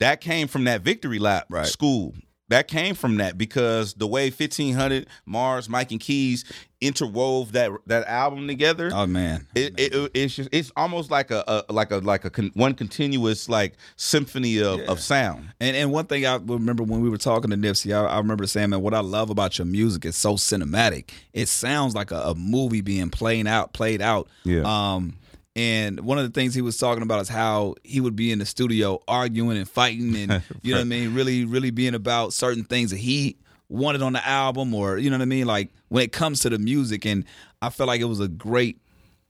that 0.00 0.20
came 0.20 0.48
from 0.48 0.64
that 0.64 0.82
victory 0.82 1.18
lap 1.18 1.46
Right. 1.50 1.66
school. 1.66 2.14
That 2.52 2.68
came 2.68 2.94
from 2.94 3.16
that 3.16 3.38
because 3.38 3.94
the 3.94 4.06
way 4.06 4.28
1500, 4.28 5.06
Mars, 5.24 5.70
Mike 5.70 5.90
and 5.90 5.98
Keys 5.98 6.44
interwove 6.82 7.52
that 7.52 7.70
that 7.86 8.06
album 8.06 8.46
together. 8.46 8.90
oh 8.92 9.06
man, 9.06 9.46
It, 9.54 9.72
it, 9.80 10.10
it's 10.12 10.34
just 10.34 10.50
it's 10.52 10.70
almost 10.76 11.10
like 11.10 11.30
a, 11.30 11.42
a 11.48 11.72
like 11.72 11.90
a 11.92 11.96
like 11.96 12.26
a 12.26 12.30
con, 12.30 12.50
one 12.52 12.74
continuous 12.74 13.48
like 13.48 13.76
symphony 13.96 14.58
of, 14.60 14.80
of 14.80 15.00
sound. 15.00 15.48
And 15.60 15.74
and 15.74 15.90
one 15.90 16.04
thing 16.04 16.26
I 16.26 16.34
remember 16.34 16.82
when 16.82 17.00
we 17.00 17.08
were 17.08 17.16
talking 17.16 17.50
to 17.52 17.56
Nipsey, 17.56 17.96
I, 17.96 18.04
I 18.04 18.18
remember 18.18 18.46
saying, 18.46 18.68
man, 18.68 18.82
what 18.82 18.92
I 18.92 19.00
love 19.00 19.30
about 19.30 19.56
your 19.56 19.64
music 19.64 20.04
is 20.04 20.14
so 20.14 20.34
cinematic. 20.34 21.08
It 21.32 21.48
sounds 21.48 21.94
like 21.94 22.10
a, 22.10 22.16
a 22.16 22.34
movie 22.34 22.82
being 22.82 23.08
played 23.08 23.46
out, 23.46 23.72
played 23.72 24.02
out. 24.02 24.28
Yeah. 24.44 24.64
Um, 24.66 25.16
and 25.54 26.00
one 26.00 26.18
of 26.18 26.24
the 26.24 26.30
things 26.30 26.54
he 26.54 26.62
was 26.62 26.78
talking 26.78 27.02
about 27.02 27.20
is 27.20 27.28
how 27.28 27.74
he 27.84 28.00
would 28.00 28.16
be 28.16 28.32
in 28.32 28.38
the 28.38 28.46
studio 28.46 29.00
arguing 29.06 29.56
and 29.56 29.68
fighting, 29.68 30.16
and 30.16 30.42
you 30.62 30.72
know 30.72 30.78
what 30.78 30.82
I 30.82 30.84
mean, 30.84 31.14
really, 31.14 31.44
really 31.44 31.70
being 31.70 31.94
about 31.94 32.32
certain 32.32 32.64
things 32.64 32.90
that 32.90 32.98
he 32.98 33.36
wanted 33.68 34.02
on 34.02 34.12
the 34.14 34.26
album, 34.26 34.74
or 34.74 34.98
you 34.98 35.10
know 35.10 35.16
what 35.16 35.22
I 35.22 35.26
mean, 35.26 35.46
like 35.46 35.70
when 35.88 36.04
it 36.04 36.12
comes 36.12 36.40
to 36.40 36.50
the 36.50 36.58
music. 36.58 37.04
And 37.04 37.24
I 37.60 37.70
felt 37.70 37.88
like 37.88 38.00
it 38.00 38.04
was 38.06 38.20
a 38.20 38.28
great 38.28 38.78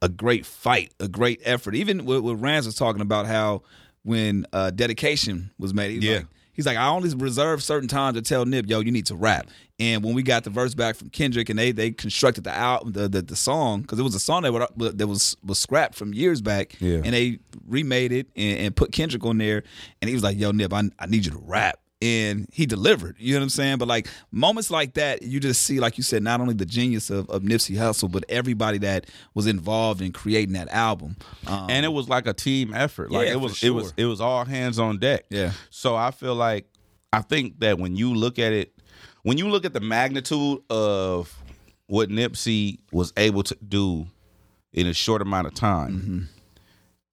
a 0.01 0.09
great 0.09 0.45
fight, 0.47 0.93
a 1.01 1.07
great 1.09 1.41
effort. 1.45 1.75
Even 1.77 2.05
what, 2.05 2.23
what 2.25 2.41
Rance 2.41 2.67
was 2.67 2.75
talking 2.75 3.03
about 3.03 3.27
how 3.27 3.63
when 4.03 4.45
uh, 4.53 4.71
dedication 4.73 5.51
was 5.59 5.73
made, 5.73 5.91
he 5.93 5.97
was 5.99 6.05
Yeah. 6.05 6.17
like, 6.17 6.27
he's 6.53 6.67
like, 6.67 6.77
I 6.77 6.89
only 6.89 7.15
reserve 7.15 7.63
certain 7.63 7.89
times 7.89 8.17
to 8.17 8.23
tell 8.23 8.45
Nip, 8.45 8.67
yo, 8.69 8.81
you 8.81 8.91
need 8.93 9.07
to 9.07 9.17
rap. 9.17 9.49
And 9.79 10.05
when 10.05 10.15
we 10.15 10.23
got 10.23 10.45
the 10.45 10.51
verse 10.51 10.75
back 10.75 10.95
from 10.97 11.09
Kendrick 11.11 11.49
and 11.49 11.59
they 11.59 11.73
they 11.73 11.91
constructed 11.91 12.45
the 12.45 12.53
album, 12.53 12.93
the 12.93 13.09
the, 13.09 13.23
the 13.23 13.37
song 13.37 13.83
because 13.83 13.99
it 13.99 14.03
was 14.03 14.15
a 14.15 14.21
song 14.21 14.43
that 14.43 14.53
would, 14.53 14.63
uh, 14.63 14.69
that 14.95 15.07
was 15.09 15.37
was 15.45 15.59
scrapped 15.59 15.95
from 15.97 16.15
years 16.15 16.41
back, 16.41 16.77
Yeah. 16.81 17.01
and 17.05 17.13
they 17.15 17.39
remade 17.67 18.13
it 18.13 18.29
and, 18.37 18.59
and 18.59 18.77
put 18.77 18.93
Kendrick 18.93 19.25
on 19.25 19.39
there, 19.39 19.65
and 20.01 20.09
he 20.09 20.15
was 20.15 20.23
like, 20.23 20.39
yo, 20.39 20.53
Nip, 20.53 20.73
I, 20.73 20.83
I 20.99 21.07
need 21.07 21.25
you 21.25 21.33
to 21.33 21.39
rap. 21.43 21.79
And 22.03 22.49
he 22.53 22.67
delivered, 22.67 23.15
you 23.21 23.35
know 23.35 23.39
what 23.39 23.45
I'm 23.45 23.51
saying? 23.51 23.79
But 23.79 23.87
like 23.87 24.09
moments 24.33 24.73
like 24.73 24.95
that, 24.95 25.23
you 25.23 25.39
just 25.39 25.63
see, 25.63 25.79
like 25.79 25.97
you 25.97 26.03
said, 26.03 26.21
not 26.23 26.41
only 26.41 26.55
the 26.55 26.67
genius 26.67 27.11
of, 27.11 27.31
of 27.31 27.43
Nipsey 27.43 27.77
Hussle, 27.77 28.11
but 28.11 28.25
everybody 28.29 28.79
that 28.79 29.07
was 29.35 29.47
involved 29.47 30.03
in 30.03 30.11
creating 30.11 30.55
that 30.55 30.69
album. 30.71 31.17
Um, 31.47 31.71
and 31.71 31.87
it 31.87 31.91
was 31.91 32.09
like 32.09 32.27
a 32.27 32.33
team 32.33 32.75
effort. 32.75 33.13
Like 33.13 33.29
Yeah, 33.29 33.35
it 33.35 33.41
was, 33.41 33.63
it 33.63 33.71
was, 33.71 33.95
it 33.97 34.07
was 34.07 34.21
all 34.21 34.45
hands 34.45 34.81
on 34.81 34.99
deck. 34.99 35.27
Yeah. 35.31 35.53
So 35.71 35.95
I 35.95 36.11
feel 36.11 36.35
like 36.35 36.67
I 37.13 37.21
think 37.21 37.61
that 37.61 37.79
when 37.79 37.95
you 37.95 38.13
look 38.13 38.41
at 38.41 38.53
it, 38.53 38.75
when 39.23 39.39
you 39.39 39.49
look 39.49 39.65
at 39.65 39.73
the 39.73 39.81
magnitude 39.81 40.61
of 40.69 41.33
what 41.87 42.09
Nipsey 42.09 42.81
was 42.91 43.13
able 43.17 43.45
to 43.45 43.57
do 43.57 44.07
in 44.73 44.87
a 44.87 44.95
short 44.95 45.23
amount 45.23 45.47
of 45.47 45.55
time. 45.55 45.93
Mm-hmm. 45.93 46.21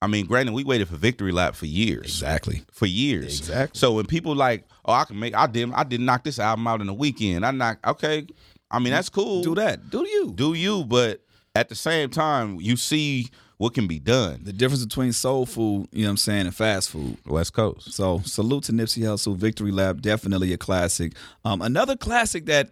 I 0.01 0.07
mean, 0.07 0.25
granted, 0.25 0.53
we 0.53 0.63
waited 0.63 0.87
for 0.87 0.95
victory 0.95 1.31
lap 1.31 1.55
for 1.55 1.65
years. 1.65 2.05
Exactly. 2.05 2.63
For 2.71 2.85
years. 2.85 3.39
Exactly. 3.39 3.77
So 3.77 3.93
when 3.93 4.05
people 4.05 4.33
like, 4.33 4.65
oh, 4.85 4.93
I 4.93 5.03
can 5.03 5.19
make, 5.19 5.35
I 5.35 5.45
did, 5.47 5.71
I 5.73 5.83
did 5.83 5.99
knock 5.99 6.23
this 6.23 6.39
album 6.39 6.67
out 6.67 6.79
in 6.79 6.87
a 6.87 6.93
weekend. 6.93 7.45
I 7.45 7.51
knocked, 7.51 7.85
okay. 7.85 8.27
I 8.71 8.79
mean, 8.79 8.93
that's 8.93 9.09
cool. 9.09 9.41
do 9.41 9.55
that. 9.55 9.89
Do 9.89 10.07
you? 10.07 10.31
Do 10.33 10.53
you? 10.53 10.85
But 10.85 11.21
at 11.55 11.69
the 11.69 11.75
same 11.75 12.09
time, 12.09 12.61
you 12.61 12.77
see 12.77 13.29
what 13.57 13.73
can 13.73 13.87
be 13.87 13.99
done. 13.99 14.39
the 14.43 14.53
difference 14.53 14.85
between 14.85 15.11
soul 15.11 15.45
food, 15.45 15.87
you 15.91 16.03
know 16.03 16.07
what 16.07 16.11
I'm 16.11 16.17
saying, 16.17 16.45
and 16.45 16.55
fast 16.55 16.89
food. 16.89 17.17
West 17.25 17.51
Coast. 17.53 17.91
So 17.93 18.21
salute 18.23 18.63
to 18.65 18.71
Nipsey 18.71 19.03
Hussle, 19.03 19.35
Victory 19.35 19.71
Lap, 19.71 19.99
definitely 19.99 20.53
a 20.53 20.57
classic. 20.57 21.13
Um, 21.43 21.61
another 21.61 21.97
classic 21.97 22.45
that 22.45 22.69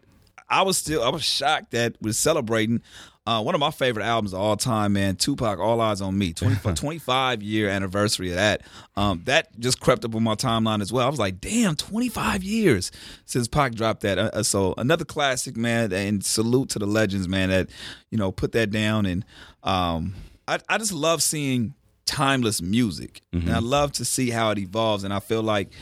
I 0.49 0.61
was 0.61 0.77
still 0.77 1.03
I 1.03 1.09
was 1.09 1.23
shocked 1.23 1.71
that 1.71 2.01
was 2.01 2.17
celebrating. 2.17 2.81
Uh, 3.27 3.41
one 3.41 3.53
of 3.53 3.59
my 3.59 3.71
favorite 3.71 4.05
albums 4.05 4.31
of 4.31 4.39
all 4.39 4.55
time, 4.55 4.93
man. 4.93 5.17
Tupac, 5.17 5.59
All 5.59 5.79
Eyez 5.79 6.01
on 6.01 6.17
Me. 6.17 6.31
25, 6.31 6.75
25 6.79 7.43
year 7.43 7.67
anniversary 7.67 8.29
of 8.29 8.35
that. 8.35 8.61
Um, 8.95 9.21
that 9.25 9.59
just 9.59 9.81
crept 9.81 10.05
up 10.05 10.15
on 10.15 10.23
my 10.23 10.35
timeline 10.35 10.81
as 10.81 10.93
well. 10.93 11.05
I 11.05 11.09
was 11.09 11.19
like, 11.19 11.41
damn, 11.41 11.75
25 11.75 12.41
years 12.41 12.89
since 13.25 13.49
Pac 13.49 13.75
dropped 13.75 13.99
that. 14.01 14.17
Uh, 14.17 14.29
uh, 14.31 14.43
so 14.43 14.73
another 14.77 15.03
classic, 15.03 15.57
man. 15.57 15.91
And 15.91 16.23
salute 16.23 16.69
to 16.69 16.79
the 16.79 16.85
legends, 16.85 17.27
man, 17.27 17.49
that, 17.49 17.69
you 18.11 18.17
know, 18.17 18.31
put 18.31 18.53
that 18.53 18.71
down. 18.71 19.05
And 19.05 19.25
um, 19.61 20.15
I, 20.47 20.59
I 20.69 20.77
just 20.77 20.93
love 20.93 21.21
seeing 21.21 21.73
timeless 22.05 22.61
music. 22.61 23.19
And 23.33 23.49
I 23.51 23.59
love 23.59 23.91
to 23.93 24.05
see 24.05 24.29
how 24.29 24.51
it 24.51 24.57
evolves. 24.57 25.03
And 25.03 25.13
I 25.13 25.19
feel 25.19 25.43
like 25.43 25.73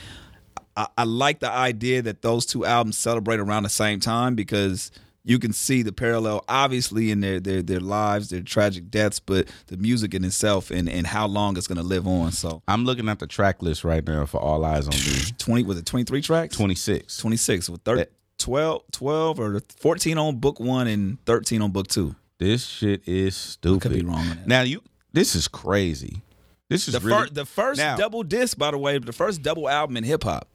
I, 0.76 0.88
I 0.98 1.04
like 1.04 1.42
the 1.42 1.52
idea 1.52 2.02
that 2.02 2.24
those 2.24 2.48
two 2.48 2.66
albums 2.66 2.98
celebrate 2.98 3.40
around 3.40 3.64
the 3.64 3.70
same 3.70 4.00
time 4.00 4.34
because 4.34 4.90
you 5.28 5.40
can 5.40 5.52
see 5.54 5.82
the 5.82 5.92
parallel, 5.92 6.46
obviously, 6.48 7.12
in 7.12 7.20
their 7.22 7.40
their 7.40 7.62
their 7.62 7.80
lives, 7.80 8.30
their 8.30 8.42
tragic 8.42 8.90
deaths, 8.92 9.20
but 9.20 9.48
the 9.68 9.78
music 9.78 10.14
in 10.14 10.24
itself 10.24 10.70
and 10.72 10.88
and 10.88 11.08
how 11.08 11.28
long 11.28 11.58
it's 11.58 11.68
going 11.68 11.78
to 11.80 11.84
live 11.84 12.08
on. 12.08 12.32
So 12.32 12.62
I'm 12.68 12.86
looking 12.86 13.10
at 13.10 13.20
the 13.20 13.28
track 13.28 13.62
list 13.62 13.84
right 13.84 14.06
now 14.06 14.26
for 14.26 14.40
All 14.40 14.62
Eyez 14.62 14.84
on 14.86 14.92
Me. 14.92 15.32
twenty 15.38 15.64
was 15.64 15.78
it 15.80 15.86
twenty 15.86 16.04
three 16.06 16.22
tracks? 16.22 16.56
26. 16.56 17.18
Twenty 17.18 17.38
six 17.38 17.70
with 17.70 17.82
30, 17.82 18.06
12, 18.38 18.84
12 18.92 19.40
or 19.40 19.62
fourteen 19.80 20.18
on 20.18 20.38
book 20.38 20.60
one 20.60 20.88
and 20.88 21.24
thirteen 21.26 21.62
on 21.62 21.72
book 21.72 21.88
two. 21.88 22.16
This 22.38 22.66
shit 22.66 23.08
is 23.08 23.36
stupid. 23.36 23.82
could 23.82 23.94
be 23.94 24.02
wrong 24.04 24.20
on 24.20 24.28
that. 24.30 24.48
Now 24.48 24.62
you 24.62 24.82
this 25.12 25.36
is 25.36 25.48
crazy. 25.48 26.22
This 26.70 26.88
is 26.88 26.94
The 26.96 27.00
really 27.00 27.22
first, 27.22 27.34
the 27.36 27.46
first 27.46 27.78
Now- 27.80 27.96
double 27.96 28.24
disc, 28.24 28.58
by 28.58 28.72
the 28.72 28.78
way, 28.78 28.98
the 28.98 29.14
first 29.14 29.42
double 29.42 29.70
album 29.70 29.98
in 29.98 30.04
hip 30.04 30.24
hop. 30.24 30.48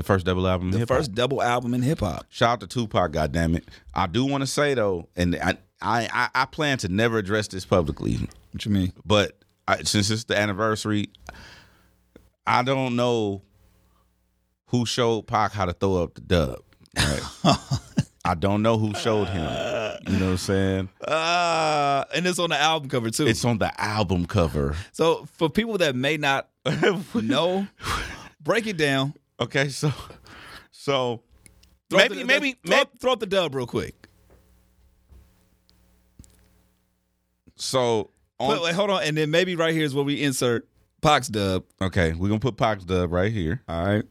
The 0.00 0.04
first 0.06 0.24
double 0.24 0.48
album. 0.48 0.68
in 0.68 0.72
The 0.72 0.78
hip-hop. 0.78 0.96
first 0.98 1.14
double 1.14 1.42
album 1.42 1.74
in 1.74 1.82
hip 1.82 2.00
hop. 2.00 2.24
Shout 2.30 2.50
out 2.54 2.60
to 2.60 2.66
Tupac, 2.66 3.12
goddamn 3.12 3.54
it! 3.56 3.68
I 3.94 4.06
do 4.06 4.24
want 4.24 4.40
to 4.42 4.46
say 4.46 4.72
though, 4.74 5.08
and 5.14 5.36
I, 5.36 5.58
I 5.82 6.08
I 6.12 6.28
I 6.34 6.44
plan 6.46 6.78
to 6.78 6.88
never 6.88 7.18
address 7.18 7.48
this 7.48 7.64
publicly, 7.66 8.16
What 8.52 8.64
you 8.64 8.70
mean? 8.70 8.92
but 9.04 9.36
I, 9.68 9.82
since 9.82 10.10
it's 10.10 10.24
the 10.24 10.38
anniversary, 10.38 11.10
I 12.46 12.62
don't 12.62 12.96
know 12.96 13.42
who 14.66 14.86
showed 14.86 15.26
Pac 15.26 15.52
how 15.52 15.66
to 15.66 15.72
throw 15.72 16.02
up 16.02 16.14
the 16.14 16.20
dub. 16.22 16.62
Right? 16.96 17.20
I 18.24 18.34
don't 18.34 18.62
know 18.62 18.78
who 18.78 18.94
showed 18.94 19.28
him. 19.28 19.42
You 20.06 20.18
know 20.18 20.24
what 20.26 20.30
I'm 20.32 20.36
saying? 20.38 20.88
Uh, 21.06 22.04
and 22.14 22.26
it's 22.26 22.38
on 22.38 22.50
the 22.50 22.56
album 22.58 22.88
cover 22.88 23.10
too. 23.10 23.26
It's 23.26 23.44
on 23.44 23.58
the 23.58 23.78
album 23.80 24.26
cover. 24.26 24.76
so 24.92 25.26
for 25.36 25.48
people 25.50 25.78
that 25.78 25.94
may 25.96 26.16
not 26.16 26.48
know, 27.14 27.66
break 28.42 28.66
it 28.66 28.76
down. 28.76 29.14
Okay, 29.40 29.68
so 29.68 29.92
so 30.70 31.22
Throw 31.88 31.98
maybe 31.98 32.16
the- 32.16 32.24
maybe 32.24 32.52
throw, 32.52 32.70
maybe 32.70 32.80
up- 32.82 32.98
throw 33.00 33.12
up 33.12 33.20
the 33.20 33.26
dub 33.26 33.54
real 33.54 33.66
quick. 33.66 33.94
so 37.56 38.10
on, 38.38 38.50
Wait, 38.50 38.62
wait, 38.62 38.74
hold 38.74 38.90
on, 38.90 39.02
and 39.02 39.16
then 39.16 39.30
maybe 39.30 39.54
right 39.54 39.74
here 39.74 39.84
is 39.84 39.94
where 39.94 40.04
we 40.04 40.22
insert 40.22 40.66
Pac's 41.02 41.28
dub. 41.28 41.64
okay, 41.80 42.12
we're 42.12 42.28
gonna 42.28 42.40
put 42.40 42.56
Pac's 42.56 42.84
dub 42.84 43.12
right 43.12 43.32
here. 43.32 43.62
All 43.68 43.84
right. 43.84 44.04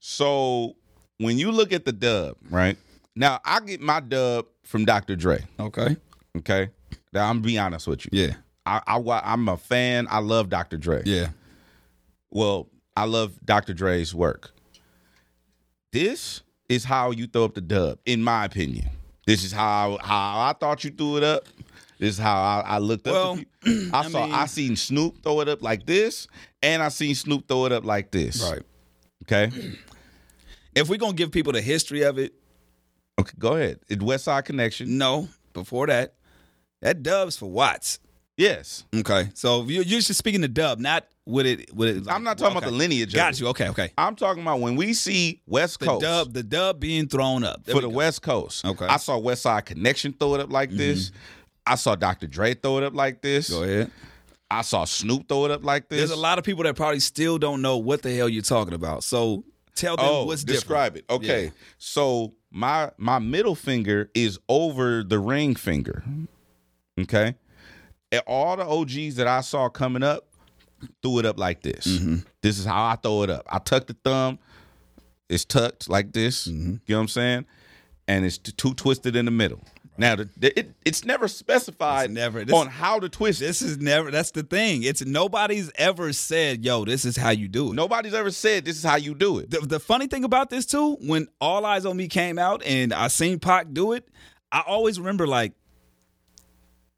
So 0.00 0.74
when 1.18 1.38
you 1.38 1.52
look 1.52 1.72
at 1.72 1.84
the 1.84 1.92
dub, 1.92 2.36
right 2.50 2.76
now, 3.14 3.38
I 3.44 3.60
get 3.60 3.80
my 3.80 4.00
dub 4.00 4.46
from 4.64 4.84
Dr. 4.84 5.14
Dre. 5.16 5.44
Okay. 5.60 5.96
Okay, 6.38 6.70
now 7.12 7.28
I'm 7.28 7.36
gonna 7.36 7.46
be 7.46 7.58
honest 7.58 7.86
with 7.86 8.04
you. 8.06 8.10
Yeah. 8.12 8.34
I, 8.64 8.80
I 8.86 9.20
I'm 9.24 9.48
a 9.48 9.56
fan. 9.56 10.06
I 10.10 10.18
love 10.20 10.48
Dr. 10.48 10.76
Dre. 10.76 11.02
Yeah. 11.04 11.28
Well, 12.30 12.68
I 12.96 13.04
love 13.04 13.32
Dr. 13.44 13.74
Dre's 13.74 14.14
work. 14.14 14.52
This 15.92 16.42
is 16.68 16.84
how 16.84 17.10
you 17.10 17.26
throw 17.26 17.44
up 17.44 17.54
the 17.54 17.60
dub, 17.60 17.98
in 18.06 18.22
my 18.22 18.44
opinion. 18.44 18.88
This 19.26 19.44
is 19.44 19.52
how 19.52 19.98
how 20.02 20.40
I 20.40 20.54
thought 20.58 20.84
you 20.84 20.90
threw 20.90 21.16
it 21.18 21.22
up. 21.22 21.44
This 21.98 22.14
is 22.14 22.18
how 22.18 22.34
I, 22.34 22.62
I 22.66 22.78
looked 22.78 23.06
up. 23.06 23.12
Well, 23.12 23.36
to 23.36 23.44
people. 23.60 23.90
I, 23.94 24.00
I 24.00 24.08
saw 24.08 24.24
mean- 24.26 24.34
I 24.34 24.46
seen 24.46 24.76
Snoop 24.76 25.22
throw 25.22 25.40
it 25.40 25.48
up 25.48 25.62
like 25.62 25.86
this, 25.86 26.26
and 26.62 26.82
I 26.82 26.88
seen 26.88 27.14
Snoop 27.14 27.46
throw 27.46 27.66
it 27.66 27.72
up 27.72 27.84
like 27.84 28.10
this. 28.10 28.42
Right. 28.50 28.62
Okay. 29.24 29.50
If 30.74 30.88
we're 30.88 30.96
gonna 30.96 31.12
give 31.12 31.30
people 31.30 31.52
the 31.52 31.60
history 31.60 32.00
of 32.00 32.18
it, 32.18 32.32
Okay. 33.20 33.34
Go 33.38 33.56
ahead. 33.56 33.80
It's 33.90 34.02
Westside 34.02 34.46
Connection. 34.46 34.96
no. 34.96 35.28
Before 35.52 35.86
that, 35.88 36.14
that 36.80 37.02
dub's 37.02 37.36
for 37.36 37.50
Watts. 37.50 37.98
Yes. 38.36 38.84
Okay. 38.94 39.30
So 39.34 39.64
you 39.64 39.82
you're 39.82 40.00
just 40.00 40.14
speaking 40.16 40.40
the 40.40 40.48
dub, 40.48 40.78
not 40.78 41.06
with 41.26 41.46
it. 41.46 41.74
With 41.74 41.98
it. 41.98 42.10
I'm 42.10 42.24
not 42.24 42.38
talking 42.38 42.56
about 42.56 42.64
okay. 42.64 42.70
the 42.70 42.76
lineage. 42.76 43.14
Got 43.14 43.38
you. 43.38 43.48
Okay. 43.48 43.68
Okay. 43.68 43.90
I'm 43.98 44.16
talking 44.16 44.42
about 44.42 44.60
when 44.60 44.76
we 44.76 44.94
see 44.94 45.42
West 45.46 45.80
The 45.80 45.86
Coast 45.86 46.02
dub, 46.02 46.32
the 46.32 46.42
dub 46.42 46.80
being 46.80 47.08
thrown 47.08 47.44
up 47.44 47.64
There 47.64 47.74
for 47.74 47.80
we 47.80 47.82
the 47.82 47.90
go. 47.90 47.96
West 47.96 48.22
Coast. 48.22 48.64
Okay. 48.64 48.84
Mm-hmm. 48.84 48.94
I 48.94 48.96
saw 48.96 49.20
Westside 49.20 49.66
Connection 49.66 50.12
throw 50.14 50.34
it 50.34 50.40
up 50.40 50.50
like 50.50 50.70
this. 50.70 51.12
I 51.66 51.76
saw 51.76 51.94
Dr. 51.94 52.26
Dre 52.26 52.54
throw 52.54 52.78
it 52.78 52.84
up 52.84 52.94
like 52.94 53.22
this. 53.22 53.50
Go 53.50 53.62
ahead. 53.62 53.90
I 54.50 54.62
saw 54.62 54.84
Snoop 54.84 55.28
throw 55.28 55.44
it 55.46 55.50
up 55.50 55.64
like 55.64 55.88
this. 55.88 55.98
There's 55.98 56.10
a 56.10 56.16
lot 56.16 56.38
of 56.38 56.44
people 56.44 56.64
that 56.64 56.76
probably 56.76 57.00
still 57.00 57.38
don't 57.38 57.62
know 57.62 57.78
what 57.78 58.02
the 58.02 58.14
hell 58.14 58.28
you're 58.28 58.42
talking 58.42 58.74
about. 58.74 59.04
So 59.04 59.44
tell 59.74 59.96
them 59.96 60.06
Oh, 60.08 60.24
what's 60.24 60.44
describe 60.44 60.96
it. 60.96 61.04
Okay. 61.08 61.44
Yeah. 61.44 61.50
So 61.78 62.34
my 62.50 62.90
my 62.98 63.18
middle 63.18 63.54
finger 63.54 64.10
is 64.14 64.38
over 64.48 65.02
the 65.04 65.18
ring 65.18 65.54
finger. 65.54 66.02
Okay. 67.00 67.34
All 68.26 68.56
the 68.56 68.64
OGs 68.66 69.16
that 69.16 69.26
I 69.26 69.40
saw 69.40 69.68
coming 69.68 70.02
up 70.02 70.26
threw 71.02 71.18
it 71.18 71.26
up 71.26 71.38
like 71.38 71.62
this. 71.62 71.86
Mm-hmm. 71.86 72.16
This 72.42 72.58
is 72.58 72.64
how 72.64 72.84
I 72.86 72.96
throw 72.96 73.22
it 73.22 73.30
up. 73.30 73.46
I 73.48 73.58
tuck 73.58 73.86
the 73.86 73.96
thumb. 74.04 74.38
It's 75.28 75.44
tucked 75.44 75.88
like 75.88 76.12
this. 76.12 76.46
Mm-hmm. 76.48 76.70
You 76.72 76.80
know 76.88 76.96
what 76.96 77.02
I'm 77.02 77.08
saying? 77.08 77.46
And 78.08 78.24
it's 78.24 78.38
t- 78.38 78.52
two 78.52 78.74
twisted 78.74 79.16
in 79.16 79.24
the 79.24 79.30
middle. 79.30 79.60
Now 79.96 80.16
the, 80.16 80.28
the- 80.36 80.58
it, 80.58 80.74
it's 80.84 81.04
never 81.04 81.28
specified 81.28 82.06
It's 82.06 82.14
never- 82.14 82.44
this- 82.44 82.54
on 82.54 82.66
how 82.66 82.98
to 82.98 83.08
twist. 83.08 83.40
This 83.40 83.62
is 83.62 83.78
never. 83.78 84.10
That's 84.10 84.30
the 84.32 84.42
thing. 84.42 84.82
It's 84.82 85.04
nobody's 85.04 85.70
ever 85.76 86.12
said, 86.12 86.64
"Yo, 86.64 86.84
this 86.84 87.04
is 87.04 87.16
how 87.16 87.30
you 87.30 87.46
do 87.48 87.70
it." 87.70 87.74
Nobody's 87.74 88.14
ever 88.14 88.30
said 88.30 88.64
this 88.64 88.76
is 88.76 88.82
how 88.82 88.96
you 88.96 89.14
do 89.14 89.38
it. 89.38 89.50
The, 89.50 89.60
the 89.60 89.80
funny 89.80 90.06
thing 90.06 90.24
about 90.24 90.50
this 90.50 90.66
too, 90.66 90.96
when 91.02 91.28
All 91.40 91.62
Eyez 91.62 91.88
on 91.88 91.96
Me 91.96 92.08
came 92.08 92.38
out 92.38 92.62
and 92.64 92.92
I 92.92 93.08
seen 93.08 93.38
Pac 93.38 93.68
do 93.72 93.92
it, 93.92 94.08
I 94.50 94.62
always 94.66 94.98
remember 94.98 95.26
like, 95.26 95.52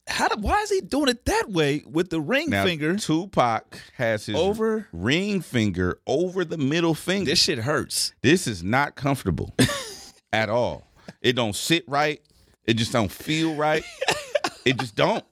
how? 0.06 0.28
Do, 0.28 0.40
why 0.40 0.60
is 0.62 0.70
he 0.70 0.80
doing 0.80 1.08
it 1.08 1.24
that 1.24 1.50
way 1.50 1.82
with 1.86 2.10
the 2.10 2.20
ring 2.20 2.50
Now 2.50 2.64
finger 2.64 2.96
Tupac 2.96 3.80
has 3.96 4.26
his 4.26 4.36
over? 4.36 4.86
ring 4.92 5.40
finger 5.40 5.98
over 6.06 6.44
the 6.44 6.58
middle 6.58 6.94
finger. 6.94 7.30
This 7.30 7.42
shit 7.42 7.58
hurts. 7.58 8.12
This 8.22 8.46
is 8.46 8.62
not 8.62 8.94
comfortable 8.96 9.54
at 10.32 10.48
all. 10.50 10.86
It 11.22 11.34
don't 11.34 11.56
sit 11.56 11.84
right. 11.88 12.20
It 12.66 12.74
just 12.74 12.92
don't 12.92 13.10
feel 13.10 13.54
right. 13.54 13.84
it 14.64 14.78
just 14.78 14.94
don't. 14.94 15.24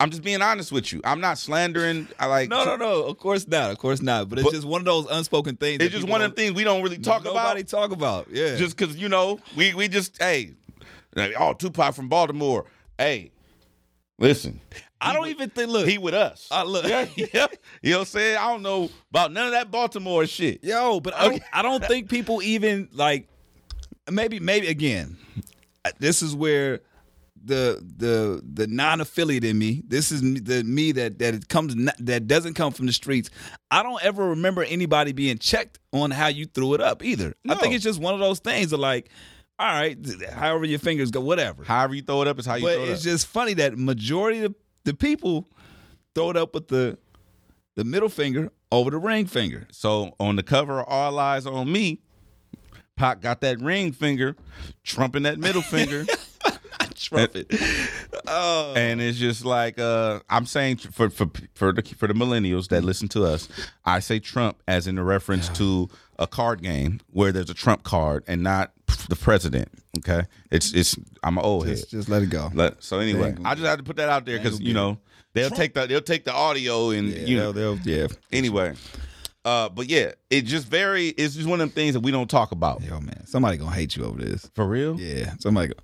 I'm 0.00 0.10
just 0.10 0.22
being 0.22 0.42
honest 0.42 0.72
with 0.72 0.92
you. 0.92 1.00
I'm 1.04 1.20
not 1.20 1.38
slandering. 1.38 2.08
I 2.18 2.26
like 2.26 2.48
No, 2.48 2.64
no, 2.64 2.76
no. 2.76 3.04
Of 3.04 3.18
course 3.18 3.46
not. 3.46 3.70
Of 3.70 3.78
course 3.78 4.02
not. 4.02 4.28
But 4.28 4.40
it's 4.40 4.46
But- 4.48 4.54
just 4.54 4.66
one 4.66 4.80
of 4.80 4.84
those 4.84 5.06
unspoken 5.10 5.56
things. 5.56 5.80
It's 5.82 5.94
just 5.94 6.08
one 6.08 6.20
of 6.22 6.30
the 6.34 6.36
things 6.36 6.54
we 6.54 6.64
don't 6.64 6.82
really 6.82 6.98
talk 6.98 7.24
nobody 7.24 7.60
about. 7.60 7.68
talk 7.70 7.92
about. 7.92 8.28
Yeah. 8.30 8.56
Just 8.56 8.76
because 8.76 8.96
you 8.96 9.08
know 9.08 9.38
we 9.56 9.74
we 9.74 9.88
just 9.88 10.20
hey, 10.20 10.52
oh 11.38 11.54
Tupac 11.54 11.94
from 11.94 12.08
Baltimore. 12.08 12.64
Hey, 12.98 13.31
listen, 14.18 14.60
I 15.00 15.12
don't 15.12 15.28
even 15.28 15.50
think. 15.50 15.70
Look, 15.70 15.88
he 15.88 15.98
with 15.98 16.14
us. 16.14 16.48
I 16.50 16.62
look. 16.62 16.86
yeah, 16.86 17.06
yeah. 17.16 17.46
You 17.82 17.90
know 17.90 17.98
what 17.98 18.00
I'm 18.00 18.04
saying? 18.06 18.36
I 18.38 18.52
don't 18.52 18.62
know 18.62 18.90
about 19.10 19.32
none 19.32 19.46
of 19.46 19.52
that 19.52 19.70
Baltimore 19.70 20.26
shit. 20.26 20.62
Yo, 20.64 21.00
but 21.00 21.14
I 21.14 21.28
don't, 21.28 21.42
I 21.52 21.62
don't 21.62 21.84
think 21.84 22.08
people 22.08 22.42
even 22.42 22.88
like 22.92 23.28
maybe 24.10 24.40
maybe 24.40 24.68
again. 24.68 25.16
This 25.98 26.22
is 26.22 26.34
where 26.34 26.80
the 27.44 27.82
the 27.96 28.40
the 28.52 28.66
non-affiliate 28.66 29.44
in 29.44 29.58
me. 29.58 29.82
This 29.86 30.12
is 30.12 30.20
the 30.20 30.62
me 30.62 30.92
that 30.92 31.18
that 31.18 31.34
it 31.34 31.48
comes 31.48 31.74
that 31.98 32.26
doesn't 32.28 32.54
come 32.54 32.72
from 32.72 32.86
the 32.86 32.92
streets. 32.92 33.30
I 33.70 33.82
don't 33.82 34.02
ever 34.04 34.30
remember 34.30 34.62
anybody 34.62 35.12
being 35.12 35.38
checked 35.38 35.78
on 35.92 36.10
how 36.10 36.28
you 36.28 36.46
threw 36.46 36.74
it 36.74 36.80
up 36.80 37.02
either. 37.02 37.34
I 37.48 37.54
think 37.56 37.74
it's 37.74 37.84
just 37.84 38.00
one 38.00 38.14
of 38.14 38.20
those 38.20 38.38
things 38.38 38.72
of 38.72 38.80
like, 38.80 39.10
all 39.62 39.80
right, 39.80 39.96
however 40.32 40.64
your 40.64 40.78
fingers 40.78 41.10
go, 41.10 41.20
whatever. 41.20 41.62
However 41.64 41.94
you 41.94 42.02
throw 42.02 42.22
it 42.22 42.28
up 42.28 42.38
is 42.38 42.46
how 42.46 42.56
you 42.56 42.64
But 42.64 42.74
throw 42.74 42.82
it 42.84 42.88
it's 42.90 43.00
up. 43.02 43.04
just 43.04 43.26
funny 43.28 43.54
that 43.54 43.78
majority 43.78 44.42
of 44.44 44.54
the 44.84 44.94
people 44.94 45.48
throw 46.14 46.30
it 46.30 46.36
up 46.36 46.54
with 46.54 46.68
the 46.68 46.98
the 47.76 47.84
middle 47.84 48.08
finger 48.08 48.50
over 48.70 48.90
the 48.90 48.98
ring 48.98 49.26
finger. 49.26 49.66
So 49.70 50.14
on 50.18 50.36
the 50.36 50.42
cover 50.42 50.80
of 50.80 50.86
All 50.88 51.12
Eyez 51.14 51.46
on 51.50 51.70
Me, 51.70 52.00
Pac 52.96 53.20
got 53.20 53.40
that 53.42 53.60
ring 53.60 53.92
finger, 53.92 54.36
trumping 54.84 55.22
that 55.22 55.38
middle 55.38 55.62
finger, 55.62 56.04
Trumpet. 56.96 57.46
oh. 58.28 58.74
and 58.76 59.00
it's 59.00 59.18
just 59.18 59.44
like 59.44 59.78
uh, 59.78 60.20
I'm 60.30 60.46
saying 60.46 60.76
for 60.78 61.10
for 61.10 61.26
for 61.54 61.72
the 61.72 61.82
for 61.82 62.06
the 62.06 62.14
millennials 62.14 62.68
that 62.68 62.84
listen 62.84 63.08
to 63.08 63.24
us, 63.24 63.48
I 63.84 64.00
say 64.00 64.18
Trump 64.20 64.62
as 64.68 64.86
in 64.86 64.98
a 64.98 65.04
reference 65.04 65.48
to 65.50 65.88
a 66.18 66.26
card 66.26 66.62
game 66.62 67.00
where 67.10 67.32
there's 67.32 67.50
a 67.50 67.54
Trump 67.54 67.82
card 67.82 68.24
and 68.26 68.42
not 68.42 68.72
the 69.08 69.16
president. 69.16 69.68
Okay, 69.98 70.22
it's 70.50 70.72
it's 70.74 70.96
I'm 71.22 71.36
an 71.38 71.44
old 71.44 71.66
head. 71.66 71.76
Just, 71.76 71.90
just 71.90 72.08
let 72.08 72.22
it 72.22 72.30
go. 72.30 72.50
Let- 72.54 72.82
So 72.82 72.98
anyway, 72.98 73.34
I 73.44 73.54
just 73.54 73.66
had 73.66 73.78
to 73.78 73.84
put 73.84 73.96
that 73.96 74.08
out 74.08 74.24
there 74.24 74.38
because 74.38 74.60
you 74.60 74.74
know 74.74 74.98
they'll 75.34 75.50
take 75.50 75.74
the 75.74 75.86
they'll 75.86 76.00
take 76.00 76.24
the 76.24 76.32
audio 76.32 76.90
and 76.90 77.08
Yeah, 77.08 77.24
you 77.24 77.36
know 77.36 77.52
they'll, 77.52 77.76
they'll, 77.76 78.00
yeah. 78.00 78.06
anyway. 78.32 78.74
Uh, 79.44 79.68
but 79.68 79.88
yeah, 79.88 80.12
it 80.30 80.42
just 80.42 80.68
very 80.68 81.08
it's 81.08 81.34
just 81.34 81.48
one 81.48 81.60
of 81.60 81.68
them 81.68 81.74
things 81.74 81.94
that 81.94 82.00
we 82.00 82.12
don't 82.12 82.30
talk 82.30 82.52
about. 82.52 82.80
Yo, 82.82 83.00
man, 83.00 83.26
somebody 83.26 83.56
gonna 83.56 83.72
hate 83.74 83.96
you 83.96 84.04
over 84.04 84.22
this. 84.22 84.48
For 84.54 84.64
real? 84.66 84.98
Yeah, 85.00 85.34
somebody 85.40 85.68
go. 85.68 85.74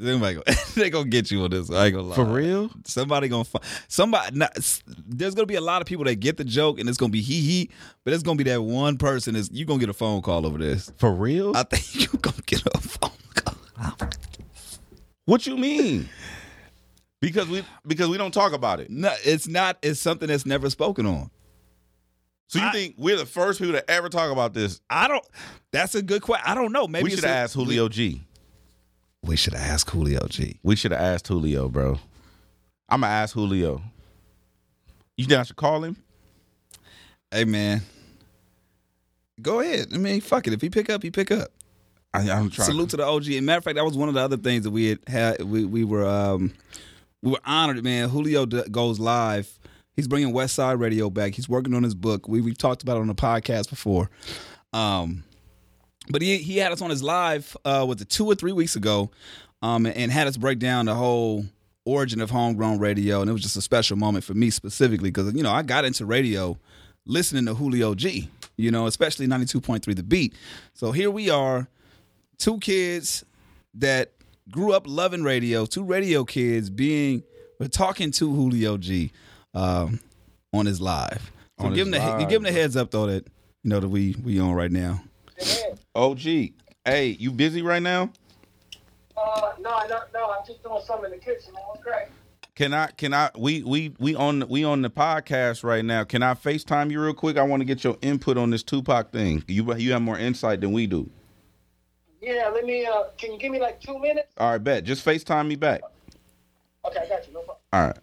Somebody 0.00 0.36
go. 0.36 0.42
they 0.76 0.90
gonna 0.90 1.08
get 1.08 1.30
you 1.30 1.42
on 1.42 1.50
this. 1.50 1.70
I 1.70 1.86
ain't 1.86 1.94
gonna 1.96 2.06
lie. 2.08 2.14
For 2.14 2.24
real? 2.24 2.70
Somebody 2.84 3.28
gonna 3.28 3.44
find 3.44 3.64
somebody. 3.88 4.36
Not, 4.36 4.54
there's 5.06 5.34
gonna 5.34 5.46
be 5.46 5.56
a 5.56 5.60
lot 5.60 5.82
of 5.82 5.88
people 5.88 6.04
that 6.04 6.16
get 6.16 6.36
the 6.36 6.44
joke, 6.44 6.78
and 6.78 6.88
it's 6.88 6.98
gonna 6.98 7.10
be 7.10 7.20
hee 7.20 7.40
hee. 7.40 7.70
But 8.04 8.14
it's 8.14 8.22
gonna 8.22 8.36
be 8.36 8.44
that 8.44 8.62
one 8.62 8.96
person. 8.96 9.34
Is 9.34 9.50
you 9.52 9.64
gonna 9.64 9.80
get 9.80 9.88
a 9.88 9.92
phone 9.94 10.22
call 10.22 10.46
over 10.46 10.56
this? 10.58 10.92
For 10.98 11.10
real? 11.12 11.56
I 11.56 11.64
think 11.64 11.94
you 12.12 12.18
gonna 12.20 12.36
get 12.46 12.62
a 12.74 12.78
phone 12.78 13.10
call. 13.34 14.08
what 15.24 15.46
you 15.46 15.56
mean? 15.56 16.08
Because 17.20 17.48
we 17.48 17.64
because 17.86 18.08
we 18.08 18.16
don't 18.18 18.32
talk 18.32 18.52
about 18.52 18.78
it. 18.78 18.90
No, 18.90 19.12
it's 19.24 19.48
not. 19.48 19.78
It's 19.82 19.98
something 19.98 20.28
that's 20.28 20.46
never 20.46 20.70
spoken 20.70 21.06
on. 21.06 21.30
So 22.46 22.60
you 22.60 22.66
I- 22.66 22.70
think 22.72 22.94
we're 22.96 23.16
the 23.16 23.26
first 23.26 23.58
people 23.58 23.74
to 23.74 23.90
ever 23.90 24.08
talk 24.08 24.30
about 24.30 24.54
this? 24.54 24.80
I 24.88 25.08
don't. 25.08 25.26
That's 25.72 25.96
a 25.96 26.02
good 26.02 26.22
question. 26.22 26.44
I 26.48 26.54
don't 26.54 26.70
know. 26.72 26.86
Maybe 26.86 27.04
we 27.04 27.10
should 27.10 27.24
a- 27.24 27.28
have 27.28 27.36
asked 27.36 27.54
Julio 27.54 27.88
G. 27.88 28.22
We, 29.22 29.30
we 29.30 29.36
should 29.36 29.54
have 29.54 29.62
asked 29.62 29.90
Julio 29.90 30.26
G. 30.28 30.58
We 30.62 30.76
should 30.76 30.92
have 30.92 31.00
asked 31.00 31.28
Julio, 31.28 31.68
bro. 31.68 31.98
I'm 32.88 33.00
gonna 33.02 33.12
ask 33.12 33.34
Julio. 33.34 33.82
You 35.16 35.26
think 35.26 35.40
I 35.40 35.42
should 35.42 35.56
call 35.56 35.84
him? 35.84 35.96
Hey 37.30 37.44
man, 37.44 37.82
go 39.42 39.60
ahead. 39.60 39.88
I 39.92 39.98
mean, 39.98 40.20
fuck 40.20 40.46
it. 40.46 40.52
If 40.52 40.60
he 40.62 40.70
pick 40.70 40.88
up, 40.88 41.02
he 41.02 41.10
pick 41.10 41.30
up. 41.30 41.50
I, 42.14 42.30
I'm 42.30 42.48
trying. 42.48 42.66
Salute 42.66 42.90
to 42.90 42.96
the 42.96 43.04
OG. 43.04 43.26
And 43.32 43.44
matter 43.46 43.58
of 43.58 43.64
fact, 43.64 43.76
that 43.76 43.84
was 43.84 43.96
one 43.96 44.08
of 44.08 44.14
the 44.14 44.20
other 44.20 44.38
things 44.38 44.64
that 44.64 44.70
we 44.70 44.88
had. 44.88 44.98
had 45.06 45.42
we 45.42 45.64
we 45.64 45.84
were 45.84 46.06
um 46.06 46.54
we 47.22 47.32
were 47.32 47.40
honored, 47.44 47.82
man. 47.84 48.08
Julio 48.08 48.46
d- 48.46 48.62
goes 48.70 48.98
live. 48.98 49.58
He's 49.94 50.08
bringing 50.08 50.32
West 50.32 50.54
Side 50.54 50.78
Radio 50.80 51.10
back. 51.10 51.34
He's 51.34 51.48
working 51.48 51.74
on 51.74 51.82
his 51.82 51.94
book. 51.94 52.28
We 52.28 52.40
we've 52.40 52.56
talked 52.56 52.82
about 52.82 52.96
it 52.96 53.00
on 53.00 53.08
the 53.08 53.14
podcast 53.14 53.68
before. 53.68 54.08
Um, 54.72 55.24
but 56.10 56.22
he 56.22 56.38
he 56.38 56.58
had 56.58 56.72
us 56.72 56.82
on 56.82 56.90
his 56.90 57.02
live 57.02 57.56
uh, 57.64 57.84
was 57.88 58.00
it 58.00 58.08
two 58.08 58.26
or 58.26 58.34
three 58.34 58.52
weeks 58.52 58.76
ago, 58.76 59.10
um, 59.62 59.86
and 59.86 60.10
had 60.10 60.26
us 60.26 60.36
break 60.36 60.58
down 60.58 60.86
the 60.86 60.94
whole 60.94 61.44
origin 61.84 62.20
of 62.20 62.30
homegrown 62.30 62.78
radio, 62.78 63.20
and 63.20 63.30
it 63.30 63.32
was 63.32 63.42
just 63.42 63.56
a 63.56 63.62
special 63.62 63.96
moment 63.96 64.24
for 64.24 64.34
me 64.34 64.50
specifically 64.50 65.10
because 65.10 65.32
you 65.34 65.42
know 65.42 65.52
I 65.52 65.62
got 65.62 65.84
into 65.84 66.06
radio 66.06 66.58
listening 67.06 67.46
to 67.46 67.54
Julio 67.54 67.94
G, 67.94 68.30
you 68.56 68.70
know, 68.70 68.86
especially 68.86 69.26
ninety 69.26 69.46
two 69.46 69.60
point 69.60 69.82
three 69.84 69.94
The 69.94 70.02
Beat. 70.02 70.34
So 70.74 70.92
here 70.92 71.10
we 71.10 71.30
are, 71.30 71.68
two 72.38 72.58
kids 72.58 73.24
that 73.74 74.12
grew 74.50 74.72
up 74.72 74.84
loving 74.86 75.22
radio, 75.22 75.66
two 75.66 75.84
radio 75.84 76.24
kids 76.24 76.70
being 76.70 77.22
we're 77.58 77.68
talking 77.68 78.10
to 78.12 78.32
Julio 78.32 78.76
G 78.76 79.10
um, 79.54 80.00
on 80.52 80.66
his 80.66 80.80
live. 80.80 81.30
So 81.58 81.66
On 81.66 81.74
give 81.74 81.86
him 81.86 81.90
the 81.90 81.98
live, 81.98 82.28
give 82.28 82.36
him 82.36 82.44
the 82.44 82.52
heads 82.52 82.76
up 82.76 82.90
though 82.90 83.06
that 83.06 83.26
you 83.62 83.70
know 83.70 83.80
that 83.80 83.88
we 83.88 84.14
we 84.22 84.38
on 84.38 84.52
right 84.52 84.70
now. 84.70 85.02
OG, 85.94 86.20
hey, 86.84 87.16
you 87.18 87.30
busy 87.30 87.62
right 87.62 87.82
now? 87.82 88.10
Uh, 89.16 89.52
no, 89.60 89.86
no, 89.88 90.00
no. 90.14 90.30
I'm 90.30 90.46
just 90.46 90.62
doing 90.62 90.80
something 90.84 91.12
in 91.12 91.18
the 91.18 91.24
kitchen, 91.24 91.52
man. 91.54 91.62
What's 91.68 91.82
great? 91.82 92.06
Can 92.54 92.74
I? 92.74 92.88
Can 92.88 93.14
I? 93.14 93.30
We 93.36 93.62
we 93.62 93.94
we 93.98 94.14
on 94.14 94.48
we 94.48 94.64
on 94.64 94.82
the 94.82 94.90
podcast 94.90 95.64
right 95.64 95.84
now. 95.84 96.04
Can 96.04 96.22
I 96.22 96.34
Facetime 96.34 96.90
you 96.90 97.00
real 97.00 97.14
quick? 97.14 97.36
I 97.36 97.42
want 97.42 97.60
to 97.60 97.64
get 97.64 97.84
your 97.84 97.96
input 98.02 98.36
on 98.36 98.50
this 98.50 98.62
Tupac 98.62 99.12
thing. 99.12 99.44
You 99.46 99.74
you 99.74 99.92
have 99.92 100.02
more 100.02 100.18
insight 100.18 100.60
than 100.60 100.72
we 100.72 100.86
do. 100.86 101.08
Yeah, 102.20 102.50
let 102.52 102.64
me. 102.64 102.84
Uh, 102.84 103.04
can 103.16 103.32
you 103.32 103.38
give 103.38 103.52
me 103.52 103.60
like 103.60 103.80
two 103.80 103.98
minutes? 103.98 104.32
All 104.38 104.50
right, 104.50 104.58
bet. 104.58 104.84
Just 104.84 105.04
Facetime 105.04 105.46
me 105.46 105.56
back. 105.56 105.82
Okay, 106.84 107.00
I 107.00 107.08
got 107.08 107.26
you. 107.26 107.32
No 107.32 107.40
problem. 107.40 107.56
All 107.72 107.86
right. 107.86 107.98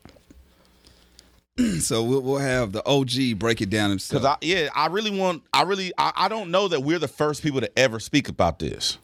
So 1.79 2.03
we'll, 2.03 2.21
we'll 2.21 2.37
have 2.39 2.71
the 2.73 2.85
OG 2.85 3.39
break 3.39 3.61
it 3.61 3.69
down 3.69 3.89
himself. 3.89 4.21
Because 4.21 4.37
I 4.41 4.45
yeah, 4.45 4.69
I 4.75 4.87
really 4.87 5.17
want. 5.17 5.43
I 5.53 5.63
really. 5.63 5.93
I, 5.97 6.11
I 6.15 6.27
don't 6.27 6.51
know 6.51 6.67
that 6.67 6.81
we're 6.81 6.99
the 6.99 7.07
first 7.07 7.41
people 7.43 7.61
to 7.61 7.79
ever 7.79 7.99
speak 7.99 8.27
about 8.27 8.59
this. 8.59 8.97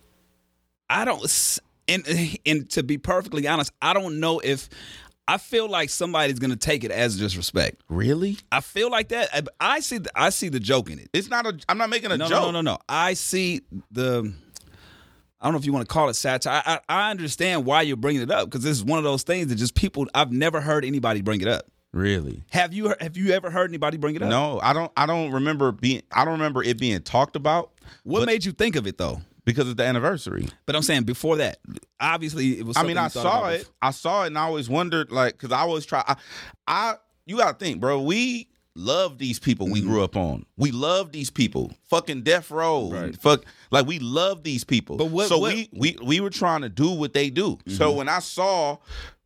I 0.90 1.06
don't, 1.06 1.60
and 1.88 2.38
and 2.46 2.70
to 2.72 2.84
be 2.84 2.98
perfectly 2.98 3.48
honest, 3.48 3.72
I 3.82 3.94
don't 3.94 4.20
know 4.20 4.40
if 4.40 4.68
I 5.28 5.38
feel 5.38 5.70
like 5.70 5.90
somebody's 5.90 6.40
gonna 6.40 6.58
take 6.58 6.84
it 6.84 6.92
as 6.92 7.18
disrespect. 7.18 7.82
Really? 7.88 8.38
I 8.52 8.60
feel 8.60 8.92
like 8.92 9.10
that. 9.10 9.30
I, 9.34 9.76
I 9.76 9.80
see. 9.80 10.00
The, 10.00 10.12
I 10.14 10.30
see 10.30 10.50
the 10.50 10.60
joke 10.60 10.90
in 10.90 11.00
it. 11.00 11.10
It's 11.14 11.30
not 11.30 11.46
a. 11.46 11.58
I'm 11.70 11.78
not 11.78 11.90
making 11.90 12.12
a 12.12 12.18
No, 12.18 12.28
joke. 12.28 12.42
no, 12.42 12.52
no, 12.52 12.62
no, 12.62 12.72
no. 12.74 12.78
I 12.90 13.14
see 13.14 13.62
the. 13.92 14.34
I 15.40 15.46
don't 15.46 15.54
know 15.54 15.60
if 15.60 15.66
you 15.66 15.74
want 15.74 15.88
to 15.88 15.92
call 15.94 16.10
it 16.10 16.16
satire. 16.16 16.62
I, 16.66 16.80
I, 16.90 17.08
I 17.08 17.12
understand 17.12 17.66
why 17.66 17.82
you're 17.84 17.96
bringing 17.98 18.22
it 18.22 18.30
up 18.30 18.50
because 18.50 18.62
this 18.64 18.78
is 18.78 18.84
one 18.84 18.98
of 19.00 19.06
those 19.06 19.24
things 19.24 19.48
that 19.48 19.56
just 19.56 19.74
people. 19.74 20.06
I've 20.14 20.32
never 20.34 20.60
heard 20.60 20.84
anybody 20.84 21.22
bring 21.22 21.40
it 21.40 21.48
up. 21.48 21.66
Really? 21.94 22.44
Have 22.52 22.74
you? 22.74 22.94
Have 23.02 23.18
you 23.18 23.32
ever 23.34 23.50
heard 23.50 23.70
anybody 23.70 23.98
bring 23.98 24.16
it 24.16 24.22
up? 24.22 24.30
No, 24.30 24.60
I 24.64 24.72
don't. 24.74 24.92
I 24.96 25.06
don't 25.06 25.32
remember 25.32 25.72
being. 25.72 26.02
I 26.12 26.24
don't 26.24 26.34
remember 26.36 26.64
it 26.64 26.80
being 26.80 27.02
talked 27.02 27.36
about 27.36 27.72
What 28.04 28.26
made 28.26 28.46
you 28.46 28.52
think 28.54 28.76
of 28.76 28.88
it 28.88 28.98
though? 28.98 29.22
because 29.44 29.68
it's 29.68 29.76
the 29.78 29.84
anniversary. 29.84 30.48
But 30.68 30.76
I'm 30.76 30.84
saying 30.84 31.04
before 31.04 31.38
that, 31.38 31.58
obviously 32.00 32.60
it 32.60 32.66
was. 32.66 32.78
I 32.78 32.84
mean, 32.84 32.98
I 32.98 33.10
saw 33.10 33.48
it. 33.50 33.68
I 33.82 33.92
saw 33.92 34.24
it, 34.24 34.28
and 34.28 34.38
I 34.38 34.44
always 34.44 34.70
wondered, 34.70 35.12
like, 35.12 35.34
because 35.34 35.52
I 35.52 35.60
always 35.62 35.86
try. 35.86 36.04
I, 36.08 36.16
I, 36.68 36.96
you 37.26 37.38
gotta 37.38 37.58
think, 37.58 37.82
bro. 37.82 38.02
We 38.02 38.48
love 38.74 39.18
these 39.18 39.38
people 39.38 39.68
we 39.70 39.82
grew 39.82 40.02
up 40.02 40.16
on. 40.16 40.46
We 40.56 40.72
love 40.72 41.12
these 41.12 41.30
people. 41.30 41.74
Fucking 41.90 42.22
death 42.22 42.52
row. 42.52 42.84
Mm-hmm. 42.90 43.04
Right. 43.04 43.18
Fuck, 43.22 43.44
like 43.70 43.86
we 43.86 44.00
love 44.00 44.44
these 44.44 44.64
people. 44.64 44.96
But 44.96 45.08
what- 45.10 45.28
So 45.28 45.40
what- 45.40 45.54
Mm-hmm. 45.56 45.78
we 45.80 45.98
we 46.00 46.06
we 46.06 46.20
were 46.22 46.30
trying 46.30 46.62
to 46.62 46.70
do 46.70 46.92
what 46.92 47.12
they 47.14 47.30
do. 47.30 47.58
So 47.68 47.92
when 47.92 48.08
I 48.08 48.20
saw, 48.20 48.78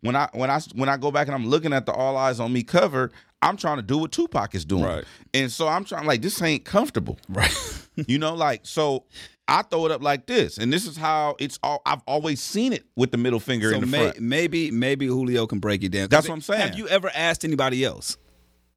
when 0.05 0.15
I 0.15 0.29
when 0.33 0.49
I 0.49 0.59
when 0.75 0.89
I 0.89 0.97
go 0.97 1.11
back 1.11 1.27
and 1.27 1.35
I'm 1.35 1.47
looking 1.47 1.73
at 1.73 1.85
the 1.85 1.91
All 1.93 2.15
Eyez 2.15 2.39
on 2.39 2.53
Me 2.53 2.63
cover. 2.63 3.11
I'm 3.41 3.57
trying 3.57 3.75
to 3.77 3.83
do 3.83 3.99
what 3.99 4.11
Tupac 4.11 4.55
is 4.55 4.65
doing. 4.65 4.83
Right. 4.85 5.03
And 5.35 5.51
so 5.51 5.67
I'm 5.67 5.85
trying 5.85 6.07
like 6.07 6.21
this 6.23 6.41
ain't 6.41 6.65
comfortable. 6.65 7.17
Right. 7.29 7.51
You 8.07 8.19
know, 8.19 8.33
like 8.35 8.61
so 8.63 9.05
I 9.47 9.61
throw 9.61 9.85
it 9.85 9.91
up 9.93 10.01
like 10.03 10.25
this, 10.25 10.57
and 10.57 10.73
this 10.73 10.85
is 10.85 10.97
how 10.97 11.37
it's 11.39 11.57
all. 11.63 11.81
I've 11.85 12.01
always 12.05 12.41
seen 12.41 12.73
it 12.73 12.83
with 12.97 13.11
the 13.11 13.17
middle 13.17 13.39
finger 13.39 13.69
So 13.69 13.75
in 13.75 13.81
the 13.81 13.87
may, 13.87 13.97
front. 14.09 14.19
maybe 14.19 14.69
maybe 14.69 15.05
Julio 15.05 15.47
can 15.47 15.59
break 15.59 15.81
it 15.81 15.89
down. 15.93 16.09
That's 16.09 16.27
what 16.27 16.33
I'm 16.33 16.41
saying. 16.41 16.59
Have 16.59 16.77
you 16.77 16.89
ever 16.89 17.09
asked 17.15 17.45
anybody 17.45 17.85
else? 17.85 18.17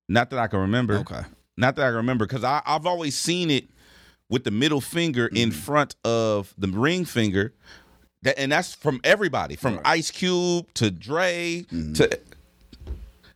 Not 0.09 0.31
that 0.31 0.38
I 0.38 0.47
can 0.47 0.61
remember. 0.61 0.99
Okay. 0.99 1.23
Not 1.57 1.75
that 1.77 1.83
I 1.83 1.88
can 1.88 1.97
remember 1.97 2.27
because 2.27 2.45
I've 2.45 2.87
always 2.87 3.17
seen 3.17 3.51
it 3.51 3.69
with 4.31 4.45
the 4.45 4.53
middle 4.53 4.81
finger 4.81 5.27
in 5.27 5.49
Mm-hmm. 5.51 5.59
front 5.59 5.97
of 6.05 6.55
the 6.57 6.69
ring 6.69 7.05
finger, 7.05 7.55
that, 8.22 8.38
and 8.38 8.50
that's 8.52 8.74
from 8.74 9.00
everybody, 9.04 9.57
from 9.57 9.81
Ice 9.85 10.11
Cube 10.11 10.66
to 10.74 10.90
Dre 10.90 11.66
Mm-hmm. 11.72 11.92
to 11.94 12.18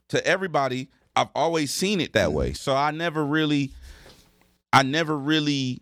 to 0.09 0.27
everybody. 0.27 0.89
I've 1.15 1.29
always 1.35 1.73
seen 1.73 2.01
it 2.01 2.13
that 2.15 2.29
Mm-hmm. 2.29 2.37
way. 2.37 2.53
So 2.55 2.75
I 2.75 2.91
never 2.91 3.25
really, 3.25 3.71
I 4.73 4.83
never 4.83 5.17
really 5.17 5.81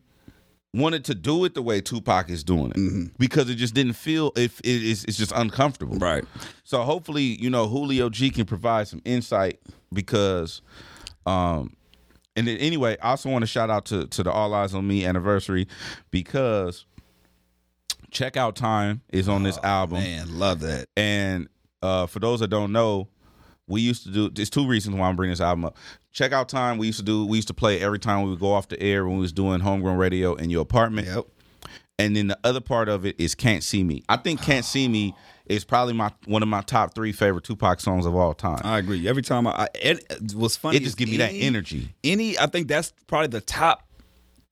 wanted 0.73 1.05
to 1.05 1.15
do 1.17 1.45
it 1.45 1.55
the 1.55 1.63
way 1.63 1.81
Tupac 1.81 2.31
is 2.31 2.45
doing 2.45 2.71
it 2.71 2.77
Mm-hmm. 2.77 3.05
because 3.19 3.51
it 3.51 3.57
just 3.57 3.75
didn't 3.75 3.95
feel 3.95 4.33
if 4.37 4.61
it 4.61 4.67
is 4.85 5.05
it's 5.05 5.17
just 5.17 5.33
uncomfortable. 5.33 5.97
Right. 5.99 6.25
So 6.65 6.83
hopefully, 6.83 7.23
you 7.41 7.51
know, 7.51 7.67
Julio 7.69 8.09
G 8.09 8.31
can 8.31 8.45
provide 8.45 8.87
some 8.89 9.03
insight 9.05 9.61
because 9.93 10.63
um 11.27 11.75
and 12.37 12.47
then 12.47 12.57
anyway, 12.59 12.97
I 13.03 13.11
also 13.11 13.29
want 13.29 13.43
to 13.43 13.47
shout 13.49 13.71
out 13.71 13.85
to 13.87 14.07
to 14.07 14.23
the 14.23 14.31
All 14.31 14.51
Eyez 14.53 14.73
on 14.75 14.87
Me 14.87 15.05
anniversary 15.05 15.67
because 16.13 16.87
checkout 18.11 18.55
time 18.55 19.03
is 19.11 19.29
on 19.29 19.43
this 19.43 19.59
album. 19.59 19.99
Man, 19.99 20.39
love 20.39 20.61
that. 20.61 20.89
And 20.97 21.49
uh 21.83 22.07
for 22.07 22.19
those 22.19 22.41
that 22.41 22.49
don't 22.49 22.73
know, 22.73 23.09
we 23.67 23.81
used 23.81 24.05
to 24.05 24.11
do 24.11 24.31
there's 24.31 24.51
two 24.51 24.67
reasons 24.67 24.97
why 24.97 25.09
I'm 25.09 25.17
bringing 25.17 25.33
this 25.33 25.41
album 25.41 25.65
up. 25.65 25.77
Checkout 26.13 26.49
time 26.49 26.79
we 26.79 26.87
used 26.87 26.99
to 26.99 27.05
do 27.05 27.25
we 27.27 27.39
used 27.39 27.49
to 27.49 27.55
play 27.55 27.81
every 27.81 27.99
time 27.99 28.23
we 28.23 28.31
would 28.31 28.41
go 28.41 28.53
off 28.53 28.69
the 28.69 28.81
air 28.83 29.05
when 29.07 29.17
we 29.17 29.23
was 29.23 29.33
doing 29.33 29.61
homegrown 29.61 29.97
radio 29.97 30.35
in 30.35 30.51
your 30.51 30.63
apartment. 30.63 31.07
Yep. 31.07 31.27
And 31.99 32.17
then 32.17 32.29
the 32.29 32.39
other 32.45 32.61
part 32.61 32.89
of 32.89 33.05
it 33.05 33.15
is 33.21 33.35
Can't 33.35 33.63
See 33.63 33.85
Me. 33.85 34.03
I 34.09 34.17
think 34.17 34.41
Can't 34.41 34.65
See 34.65 34.89
Me 34.89 35.15
is 35.45 35.65
probably 35.65 35.93
my 35.93 36.11
one 36.25 36.43
of 36.43 36.49
my 36.49 36.63
top 36.63 36.95
three 36.95 37.13
favorite 37.13 37.45
Tupac 37.45 37.81
songs 37.81 38.07
of 38.07 38.15
all 38.15 38.33
time. 38.33 38.61
I 38.65 38.79
agree. 38.79 39.07
Every 39.07 39.23
time 39.23 39.47
I, 39.47 39.53
I 39.53 39.69
it 39.75 40.35
was 40.35 40.57
funny. 40.57 40.79
it 40.79 40.81
just 40.81 40.91
is 40.91 40.95
gives 40.95 41.11
me 41.11 41.19
that 41.19 41.33
energy. 41.33 41.91
Any, 42.03 42.39
I 42.39 42.47
think 42.47 42.69
that's 42.69 42.93
probably 43.07 43.27
the 43.29 43.41
top 43.43 43.87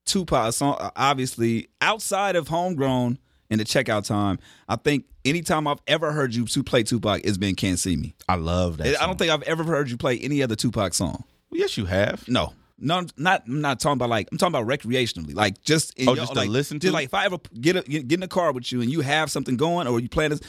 Tupac 0.04 0.52
song. 0.52 0.90
Obviously, 0.96 1.68
outside 1.80 2.36
of 2.36 2.48
Homegrown 2.48 3.18
and 3.50 3.60
the 3.60 3.64
checkout 3.64 4.06
time, 4.06 4.38
I 4.68 4.76
think 4.76 5.04
anytime 5.24 5.66
I've 5.66 5.80
ever 5.86 6.12
heard 6.12 6.34
you 6.34 6.44
to 6.46 6.62
play 6.62 6.82
Tupac, 6.82 7.22
it's 7.24 7.38
been 7.38 7.54
"Can't 7.54 7.78
See 7.78 7.96
Me." 7.96 8.14
I 8.28 8.34
love 8.36 8.76
that. 8.78 8.86
I 8.86 8.92
song. 8.94 9.06
don't 9.08 9.18
think 9.18 9.30
I've 9.30 9.42
ever 9.42 9.64
heard 9.64 9.90
you 9.90 9.96
play 9.96 10.18
any 10.18 10.42
other 10.42 10.56
Tupac 10.56 10.94
song. 10.94 11.24
Yes, 11.50 11.76
you 11.76 11.86
have. 11.86 12.26
No. 12.28 12.52
No, 12.80 13.04
not 13.16 13.42
I'm 13.48 13.60
not 13.60 13.80
talking 13.80 13.94
about 13.94 14.08
like 14.08 14.28
I'm 14.30 14.38
talking 14.38 14.54
about 14.54 14.68
recreationally, 14.68 15.34
like 15.34 15.60
just 15.64 15.98
in 15.98 16.08
Oh, 16.08 16.12
your- 16.12 16.22
just 16.22 16.32
to 16.34 16.38
like, 16.38 16.48
listen 16.48 16.78
just 16.78 16.90
to? 16.90 16.94
Like 16.94 17.06
if 17.06 17.14
I 17.14 17.24
ever 17.24 17.38
get 17.60 17.74
a, 17.74 17.82
get 17.82 18.12
in 18.12 18.20
the 18.20 18.28
car 18.28 18.52
with 18.52 18.70
you 18.70 18.80
and 18.82 18.88
you 18.90 19.00
have 19.00 19.32
something 19.32 19.56
going 19.56 19.88
or 19.88 19.98
you 19.98 20.08
playing 20.08 20.30
this, 20.30 20.40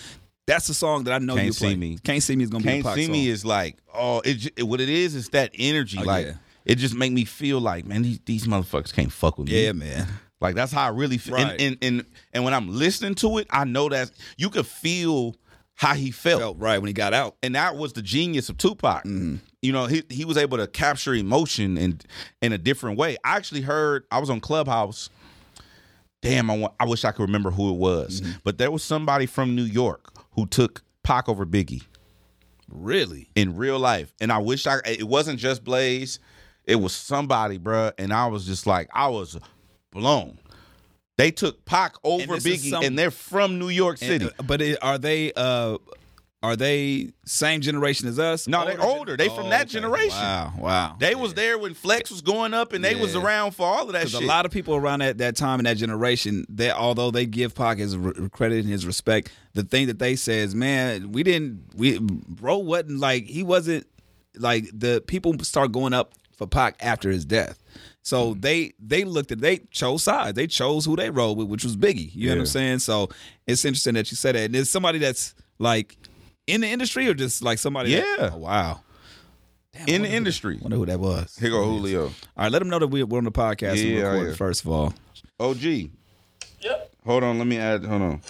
that's 0.45 0.67
the 0.67 0.75
song 0.75 1.05
that 1.05 1.13
I 1.13 1.17
know 1.17 1.33
Can't 1.35 1.47
you 1.47 1.53
See 1.53 1.65
play. 1.65 1.75
Me. 1.75 1.97
Can't 2.03 2.21
see 2.21 2.35
me 2.35 2.43
is 2.43 2.51
gonna 2.51 2.63
be 2.63 2.69
Can't 2.69 2.81
a 2.85 2.87
Pac 2.89 2.95
See 2.97 3.05
song. 3.05 3.11
Me 3.13 3.29
is 3.29 3.45
like, 3.45 3.77
oh, 3.95 4.21
it, 4.23 4.33
j- 4.35 4.61
what 4.63 4.79
it 4.79 4.89
is 4.89 5.15
is 5.15 5.29
that 5.29 5.49
energy. 5.57 5.97
Oh, 5.99 6.03
like 6.05 6.27
yeah. 6.27 6.33
it 6.65 6.75
just 6.75 6.93
make 6.93 7.11
me 7.11 7.25
feel 7.25 7.59
like, 7.61 7.85
man, 7.87 8.03
these, 8.03 8.19
these 8.25 8.45
motherfuckers 8.45 8.93
can't 8.93 9.11
fuck 9.11 9.39
with 9.39 9.47
me. 9.47 9.63
yeah, 9.65 9.71
man. 9.71 10.05
Like 10.41 10.55
that's 10.55 10.71
how 10.71 10.83
I 10.85 10.89
really 10.89 11.17
feel. 11.17 11.35
Right. 11.35 11.51
And, 11.59 11.61
and 11.61 11.77
and 11.81 12.05
and 12.33 12.43
when 12.43 12.53
I'm 12.53 12.69
listening 12.69 13.15
to 13.15 13.37
it, 13.39 13.47
I 13.49 13.65
know 13.65 13.89
that 13.89 14.11
you 14.37 14.49
could 14.49 14.65
feel 14.67 15.35
how 15.75 15.93
he 15.93 16.11
felt. 16.11 16.39
Felt 16.41 16.59
right 16.59 16.77
when 16.79 16.87
he 16.87 16.93
got 16.93 17.13
out. 17.13 17.35
and 17.43 17.55
that 17.55 17.75
was 17.75 17.93
the 17.93 18.01
genius 18.01 18.49
of 18.49 18.57
Tupac. 18.57 19.03
Mm-hmm. 19.03 19.35
You 19.61 19.71
know, 19.73 19.85
he 19.87 20.03
he 20.09 20.23
was 20.25 20.37
able 20.37 20.57
to 20.57 20.67
capture 20.67 21.13
emotion 21.13 21.77
in 21.77 21.99
in 22.41 22.53
a 22.53 22.57
different 22.57 22.97
way. 22.97 23.17
I 23.23 23.35
actually 23.35 23.61
heard 23.61 24.05
I 24.11 24.19
was 24.19 24.29
on 24.29 24.39
Clubhouse. 24.39 25.09
Damn, 26.21 26.49
I 26.51 26.57
want, 26.57 26.73
I 26.79 26.85
wish 26.85 27.05
I 27.05 27.11
could 27.11 27.23
remember 27.23 27.49
who 27.51 27.69
it 27.73 27.77
was, 27.77 28.19
Mm-hmm. 28.21 28.31
but 28.43 28.57
there 28.57 28.71
was 28.71 28.83
somebody 28.83 29.25
from 29.25 29.55
New 29.55 29.63
York 29.63 30.13
who 30.33 30.45
took 30.45 30.83
Pac 31.01 31.29
over 31.29 31.45
Biggie 31.45 31.83
Really? 32.69 33.29
in 33.35 33.55
real 33.55 33.79
life, 33.79 34.13
and 34.19 34.31
I 34.31 34.37
wish 34.39 34.67
I 34.67 34.79
it 34.85 35.07
wasn't 35.07 35.39
just 35.39 35.63
Blaze, 35.63 36.19
it 36.65 36.75
was 36.75 36.93
somebody, 36.93 37.57
bruh, 37.57 37.93
and 37.97 38.11
I 38.13 38.27
was 38.27 38.45
just 38.45 38.67
like 38.67 38.89
I 38.93 39.07
was 39.07 39.37
blown. 39.91 40.39
They 41.17 41.31
took 41.31 41.65
Pac 41.65 41.95
over 42.03 42.35
is 42.35 42.45
Biggie, 42.45 42.69
some- 42.69 42.83
and 42.83 42.97
they're 42.97 43.11
from 43.11 43.59
New 43.59 43.69
York 43.69 43.97
City. 43.97 44.25
And, 44.25 44.33
uh, 44.39 44.43
but 44.43 44.61
it, 44.61 44.77
are 44.81 44.97
they 44.97 45.33
uh 45.35 45.77
are 46.41 46.55
they 46.55 47.09
same 47.25 47.59
generation 47.59 48.07
as 48.07 48.17
us? 48.17 48.47
No, 48.47 48.65
they're 48.65 48.81
older. 48.81 49.17
They 49.17 49.27
from 49.27 49.49
that 49.49 49.67
generation. 49.67 50.17
Wow, 50.17 50.53
wow. 50.57 50.95
They 50.97 51.13
was 51.13 51.33
there 51.33 51.57
when 51.57 51.73
Flex 51.73 52.09
was 52.09 52.21
going 52.21 52.53
up, 52.53 52.71
and 52.71 52.81
they 52.81 52.95
was 52.95 53.13
around 53.13 53.51
for 53.51 53.65
all 53.67 53.87
of 53.87 53.91
that 53.91 54.07
shit. 54.07 54.21
a 54.21 54.25
lot 54.25 54.45
of 54.45 54.51
people 54.53 54.75
around 54.75 54.99
that, 54.99 55.17
that 55.17 55.35
time 55.35 55.59
in 55.59 55.65
that 55.65 55.75
generation, 55.75 56.45
they 56.47 56.71
although 56.71 57.11
they 57.11 57.25
give 57.25 57.53
Pac 57.55 57.77
his 57.79 57.97
re- 57.97 58.29
credit 58.29 58.59
and 58.59 58.69
his 58.69 58.85
respect, 58.85 59.33
the 59.53 59.63
thing 59.63 59.87
that 59.87 59.99
they 59.99 60.15
say 60.15 60.39
is, 60.39 60.55
man, 60.55 61.11
we 61.11 61.23
didn't, 61.23 61.61
we 61.75 61.99
bro 61.99 62.57
wasn't 62.59 62.99
like 62.99 63.25
he 63.25 63.43
wasn't 63.43 63.85
like 64.37 64.69
the 64.73 65.03
people 65.05 65.37
start 65.41 65.73
going 65.73 65.91
up 65.93 66.13
for 66.37 66.47
Pac 66.47 66.77
after 66.79 67.09
his 67.09 67.25
death. 67.25 67.61
So 68.03 68.33
Mm. 68.33 68.41
they 68.41 68.73
they 68.79 69.03
looked 69.03 69.31
at 69.31 69.39
they 69.39 69.59
chose 69.71 70.03
sides. 70.03 70.35
They 70.35 70.47
chose 70.47 70.85
who 70.85 70.95
they 70.95 71.09
rolled 71.09 71.37
with, 71.37 71.47
which 71.47 71.63
was 71.63 71.75
Biggie. 71.77 72.09
You 72.15 72.29
know 72.29 72.35
what 72.35 72.39
I'm 72.41 72.45
saying? 72.47 72.79
So 72.79 73.09
it's 73.45 73.65
interesting 73.65 73.93
that 73.95 74.09
you 74.11 74.15
said 74.17 74.35
that. 74.35 74.45
And 74.45 74.55
it's 74.55 74.69
somebody 74.69 74.99
that's 74.99 75.35
like 75.59 75.97
in 76.47 76.61
the 76.61 76.67
industry 76.67 77.07
or 77.07 77.13
just 77.13 77.41
like 77.43 77.59
somebody. 77.59 77.93
that- 77.95 78.05
Yeah. 78.19 78.29
oh, 78.33 78.37
wow. 78.37 78.81
in 79.87 80.01
the 80.01 80.09
industry. 80.09 80.57
I 80.59 80.61
wonder 80.63 80.77
who 80.77 80.85
that 80.87 80.99
was. 80.99 81.37
Here 81.39 81.49
go 81.51 81.63
Julio. 81.63 82.05
All 82.05 82.11
right, 82.37 82.51
let 82.51 82.59
them 82.59 82.69
know 82.69 82.79
that 82.79 82.87
we- 82.87 83.03
we're 83.03 83.19
on 83.19 83.23
the 83.25 83.31
podcast 83.31 83.73
and 83.73 83.89
Yeah, 83.89 83.95
recording. 84.01 84.27
yeah. 84.29 84.35
First 84.35 84.61
of 84.65 84.69
all, 84.71 84.93
OG. 85.39 85.91
Yep. 86.61 86.91
Hold 87.05 87.23
on, 87.23 87.37
let 87.37 87.47
me 87.47 87.57
add. 87.57 87.85
Hold 87.85 88.01
on. 88.01 88.21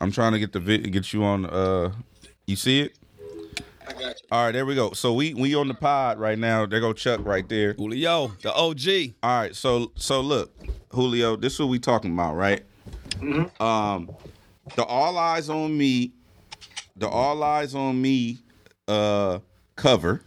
I'm 0.00 0.10
trying 0.10 0.32
to 0.32 0.38
get 0.38 0.52
the 0.52 0.60
vid, 0.60 0.90
get 0.92 1.12
you 1.12 1.22
on. 1.24 1.46
Uh, 1.46 1.92
you 2.46 2.56
see 2.56 2.80
it? 2.80 2.96
I 3.86 3.92
got 3.92 4.00
you. 4.02 4.12
All 4.30 4.46
right, 4.46 4.52
there 4.52 4.66
we 4.66 4.74
go. 4.74 4.92
So 4.92 5.12
we 5.12 5.34
we 5.34 5.54
on 5.54 5.68
the 5.68 5.74
pod 5.74 6.18
right 6.18 6.38
now. 6.38 6.66
There 6.66 6.80
go 6.80 6.92
Chuck 6.92 7.20
right 7.24 7.48
there. 7.48 7.74
Julio, 7.74 8.28
the 8.42 8.52
OG. 8.54 9.14
All 9.22 9.40
right, 9.40 9.54
so 9.54 9.92
so 9.96 10.20
look, 10.20 10.52
Julio, 10.90 11.36
this 11.36 11.54
is 11.54 11.60
what 11.60 11.68
we 11.68 11.78
talking 11.78 12.12
about, 12.12 12.34
right? 12.36 12.62
Um, 13.60 14.10
the 14.76 14.84
All 14.84 15.14
Eyez 15.14 15.48
on 15.48 15.76
Me, 15.76 16.12
the 16.96 17.08
All 17.08 17.36
Eyez 17.36 17.74
on 17.74 18.00
Me, 18.00 18.38
uh, 18.88 19.38
cover, 19.76 20.22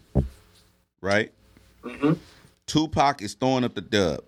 right? 1.02 1.32
Mhm. 1.84 2.18
Tupac 2.66 3.22
is 3.22 3.34
throwing 3.34 3.64
up 3.64 3.76
the 3.76 3.82
dub. 3.82 4.24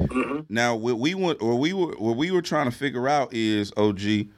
Mhm. 0.00 0.46
Now, 0.48 0.76
what 0.76 0.98
we 0.98 1.14
want, 1.14 1.42
what 1.42 1.58
we 1.58 1.72
were, 1.72 1.94
what 1.98 2.16
we 2.16 2.30
were 2.30 2.42
trying 2.42 2.66
to 2.70 2.76
figure 2.76 3.08
out 3.08 3.32
is 3.34 3.72
OG 3.76 4.28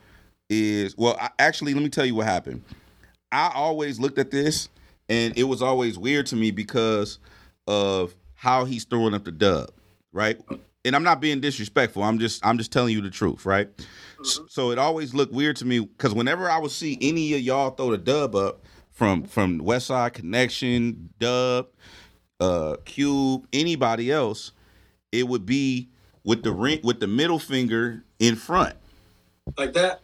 is 0.49 0.97
well. 0.97 1.17
I, 1.21 1.31
actually, 1.39 1.75
let 1.75 1.83
me 1.83 1.89
tell 1.89 2.05
you 2.05 2.15
what 2.15 2.27
happened. 2.27 2.63
I 3.33 3.51
always 3.55 3.99
looked 3.99 4.19
at 4.19 4.31
this, 4.31 4.69
and 5.09 5.37
it 5.37 5.45
was 5.45 5.63
always 5.63 5.99
weird 5.99 6.27
to 6.27 6.37
me 6.37 6.51
because 6.51 7.19
of 7.67 8.15
how 8.35 8.65
he's 8.65 8.85
throwing 8.85 9.15
up 9.15 9.25
the 9.25 9.33
dub, 9.33 9.71
right? 10.13 10.39
And 10.85 10.95
I'm 10.97 11.03
not 11.05 11.21
being 11.21 11.41
disrespectful. 11.41 12.03
I'm 12.03 12.19
just 12.19 12.45
I'm 12.45 12.59
just 12.59 12.71
telling 12.73 12.93
you 12.93 13.01
the 13.01 13.11
truth, 13.11 13.47
right? 13.47 13.69
S- 14.21 14.41
So 14.49 14.71
it 14.73 14.79
always 14.79 15.15
looked 15.15 15.33
weird 15.33 15.57
to 15.57 15.65
me 15.65 15.79
because 15.81 16.13
whenever 16.13 16.51
I 16.51 16.59
would 16.59 16.73
see 16.73 16.99
any 17.01 17.35
of 17.35 17.41
y'all 17.41 17.71
throw 17.71 17.91
the 17.91 17.99
dub 17.99 18.35
up 18.35 18.63
from 18.91 19.23
from 19.25 19.61
Westside 19.61 20.13
Connection, 20.13 21.11
Dub, 21.19 21.69
uh, 22.41 22.77
Cube, 22.85 23.47
anybody 23.53 24.11
else, 24.11 24.53
it 25.13 25.27
would 25.29 25.47
be 25.47 25.89
with 26.25 26.43
the 26.43 26.53
ring 26.53 26.81
with 26.83 27.01
the 27.01 27.07
middle 27.07 27.39
finger 27.39 28.05
in 28.19 28.35
front. 28.37 28.75
Like 29.57 29.73
that. 29.75 30.02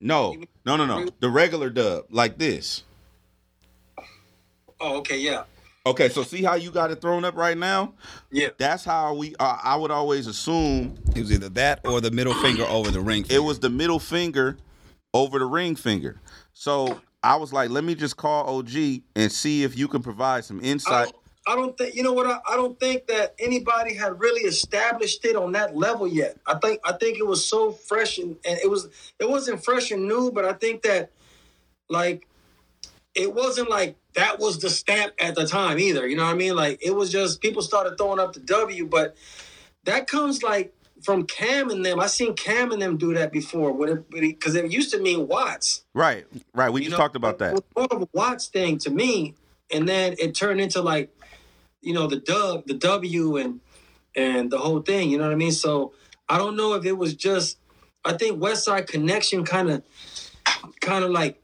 No, 0.00 0.34
no, 0.64 0.76
no, 0.76 0.86
no. 0.86 1.08
The 1.20 1.28
regular 1.28 1.70
dub, 1.70 2.06
like 2.10 2.38
this. 2.38 2.84
Oh, 4.80 4.98
okay, 4.98 5.18
yeah. 5.18 5.44
Okay, 5.86 6.08
so 6.08 6.22
see 6.22 6.42
how 6.42 6.54
you 6.54 6.70
got 6.70 6.90
it 6.90 7.00
thrown 7.00 7.24
up 7.24 7.36
right 7.36 7.56
now? 7.56 7.94
Yeah. 8.30 8.48
That's 8.58 8.84
how 8.84 9.14
we. 9.14 9.34
Uh, 9.38 9.58
I 9.62 9.76
would 9.76 9.90
always 9.90 10.26
assume 10.26 10.96
It 11.14 11.20
was 11.20 11.32
either 11.32 11.48
that 11.50 11.80
or 11.84 12.00
the 12.00 12.10
middle 12.10 12.34
finger 12.34 12.64
over 12.64 12.90
the 12.90 13.00
ring. 13.00 13.24
it 13.30 13.38
was 13.38 13.60
the 13.60 13.70
middle 13.70 13.98
finger 13.98 14.58
over 15.14 15.38
the 15.38 15.46
ring 15.46 15.76
finger. 15.76 16.20
So 16.52 17.00
I 17.22 17.36
was 17.36 17.52
like, 17.52 17.70
let 17.70 17.84
me 17.84 17.94
just 17.94 18.16
call 18.16 18.58
OG 18.58 19.02
and 19.16 19.32
see 19.32 19.64
if 19.64 19.76
you 19.76 19.88
can 19.88 20.02
provide 20.02 20.44
some 20.44 20.60
I 20.60 20.64
insight. 20.64 21.12
I 21.50 21.56
don't 21.56 21.76
think 21.76 21.96
you 21.96 22.02
know 22.04 22.12
what 22.12 22.26
I, 22.26 22.38
I 22.48 22.56
don't 22.56 22.78
think 22.78 23.08
that 23.08 23.34
anybody 23.40 23.94
had 23.94 24.20
really 24.20 24.42
established 24.42 25.24
it 25.24 25.34
on 25.36 25.52
that 25.52 25.76
level 25.76 26.06
yet. 26.06 26.36
I 26.46 26.54
think 26.54 26.80
I 26.84 26.92
think 26.92 27.18
it 27.18 27.26
was 27.26 27.44
so 27.44 27.72
fresh 27.72 28.18
and, 28.18 28.36
and 28.46 28.58
it 28.60 28.70
was 28.70 28.88
it 29.18 29.28
wasn't 29.28 29.64
fresh 29.64 29.90
and 29.90 30.06
new, 30.06 30.30
but 30.30 30.44
I 30.44 30.52
think 30.52 30.82
that 30.82 31.10
like 31.88 32.28
it 33.16 33.34
wasn't 33.34 33.68
like 33.68 33.96
that 34.14 34.38
was 34.38 34.58
the 34.60 34.70
stamp 34.70 35.14
at 35.18 35.34
the 35.34 35.46
time 35.46 35.80
either. 35.80 36.06
You 36.06 36.16
know 36.16 36.24
what 36.24 36.34
I 36.34 36.38
mean? 36.38 36.54
Like 36.54 36.78
it 36.82 36.94
was 36.94 37.10
just 37.10 37.40
people 37.40 37.62
started 37.62 37.98
throwing 37.98 38.20
up 38.20 38.32
the 38.32 38.40
W, 38.40 38.86
but 38.86 39.16
that 39.84 40.06
comes 40.06 40.42
like 40.42 40.72
from 41.02 41.26
Cam 41.26 41.70
and 41.70 41.84
them. 41.84 41.98
I 41.98 42.06
seen 42.06 42.34
Cam 42.34 42.72
and 42.72 42.80
them 42.80 42.96
do 42.96 43.14
that 43.14 43.32
before, 43.32 43.72
because 44.10 44.54
it, 44.54 44.70
used 44.70 44.92
to 44.92 45.00
mean 45.00 45.26
Watts. 45.26 45.84
Right, 45.94 46.26
right. 46.54 46.70
We 46.70 46.82
You 46.82 46.86
just 46.86 46.92
know, 46.92 46.96
talked 46.98 47.16
about 47.16 47.34
It 47.34 47.38
that. 47.38 47.52
was 47.54 47.62
more 47.76 47.88
of 47.90 48.02
a 48.02 48.08
Watts 48.12 48.48
thing 48.48 48.78
to 48.78 48.90
me, 48.90 49.34
and 49.72 49.88
then 49.88 50.14
it 50.18 50.34
turned 50.34 50.60
into 50.60 50.82
like, 50.82 51.10
you 51.82 51.92
know, 51.94 52.06
the 52.06 52.16
dub, 52.16 52.66
the 52.66 52.74
W, 52.74 53.36
and 53.36 53.60
and 54.16 54.50
the 54.50 54.58
whole 54.58 54.80
thing. 54.80 55.10
You 55.10 55.18
know 55.18 55.24
what 55.24 55.32
I 55.32 55.36
mean? 55.36 55.52
So 55.52 55.92
I 56.28 56.38
don't 56.38 56.56
know 56.56 56.74
if 56.74 56.84
it 56.84 56.96
was 56.96 57.14
just. 57.14 57.58
I 58.04 58.14
think 58.14 58.40
Westside 58.40 58.86
Connection 58.86 59.44
kind 59.44 59.70
of, 59.70 59.82
kind 60.80 61.04
of 61.04 61.10
like, 61.10 61.42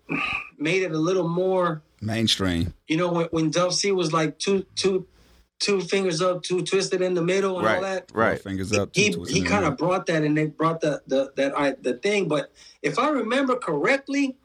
made 0.59 0.83
it 0.83 0.93
a 0.93 0.99
little 0.99 1.29
more. 1.29 1.83
mainstream. 2.01 2.73
You 2.89 2.97
know, 2.97 3.13
when 3.13 3.27
when 3.27 3.51
Dub 3.51 3.73
C 3.73 3.93
was 3.93 4.13
like 4.13 4.39
two 4.39 4.65
two 4.75 5.07
two 5.59 5.81
fingers 5.81 6.21
up, 6.23 6.43
two 6.43 6.63
twisted 6.63 7.03
in 7.03 7.15
the 7.15 7.23
middle, 7.23 7.59
and 7.59 7.67
all 7.67 7.75
Right, 7.75 7.83
that 7.83 8.11
right. 8.15 8.41
Fingers 8.41 8.73
up. 8.73 8.91
he 8.93 9.11
two, 9.11 9.25
two, 9.27 9.33
he 9.33 9.43
kind 9.43 9.65
of 9.65 9.77
brought 9.77 10.07
that 10.07 10.23
and 10.23 10.37
they 10.37 10.47
brought 10.47 10.81
the 10.81 11.03
the 11.07 11.33
that 11.37 11.59
I 11.59 11.73
the 11.73 11.95
thing. 11.95 12.29
But 12.29 12.53
if 12.83 12.99
I 12.99 13.09
remember 13.09 13.57
correctly, 13.57 14.37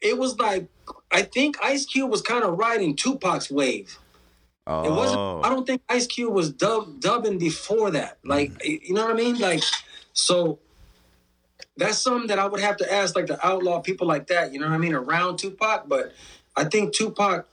it 0.00 0.16
was 0.16 0.38
like 0.38 0.68
I 1.14 1.22
think 1.22 1.56
Ice 1.62 1.86
Cube 1.86 2.10
was 2.10 2.20
kind 2.20 2.42
of 2.42 2.58
riding 2.58 2.96
Tupac's 2.96 3.48
wave. 3.48 3.96
It 4.66 4.90
wasn't. 4.90 5.20
Oh, 5.20 5.42
I 5.44 5.48
don't 5.48 5.64
think 5.66 5.82
Ice 5.88 6.06
Cube 6.06 6.32
was 6.32 6.50
dub, 6.50 6.98
dubbing 7.00 7.38
before 7.38 7.92
that. 7.92 8.18
Like 8.24 8.50
mm-hmm. 8.50 8.84
you 8.86 8.94
know 8.94 9.02
what 9.04 9.12
I 9.12 9.14
mean? 9.14 9.38
Like 9.38 9.62
so. 10.12 10.58
That's 11.76 11.98
something 11.98 12.28
that 12.28 12.38
I 12.38 12.46
would 12.46 12.60
have 12.60 12.76
to 12.78 12.92
ask, 12.92 13.16
like 13.16 13.26
the 13.26 13.44
outlaw 13.44 13.80
people 13.80 14.06
like 14.06 14.28
that. 14.28 14.52
You 14.52 14.60
know 14.60 14.68
what 14.68 14.74
I 14.74 14.78
mean? 14.78 14.94
Around 14.94 15.38
Tupac, 15.38 15.88
but 15.88 16.12
I 16.56 16.64
think 16.64 16.94
Tupac 16.94 17.48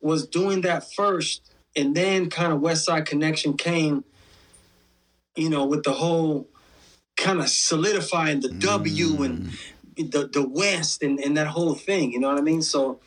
was 0.00 0.28
doing 0.28 0.60
that 0.60 0.92
first, 0.92 1.52
and 1.74 1.94
then 1.94 2.30
kind 2.30 2.52
of 2.52 2.60
Westside 2.60 3.06
Connection 3.06 3.56
came. 3.56 4.04
You 5.36 5.50
know, 5.50 5.66
with 5.66 5.84
the 5.84 5.92
whole 5.92 6.48
kind 7.16 7.40
of 7.40 7.48
solidifying 7.48 8.40
the 8.40 8.48
W 8.48 9.22
and 9.22 9.48
mm. 9.48 9.58
The 10.02 10.28
the 10.28 10.46
West 10.48 11.02
and, 11.02 11.18
and 11.20 11.36
that 11.36 11.46
whole 11.46 11.74
thing. 11.74 12.12
You 12.12 12.20
know 12.20 12.28
what 12.28 12.38
I 12.38 12.42
mean? 12.42 12.62
So 12.62 13.00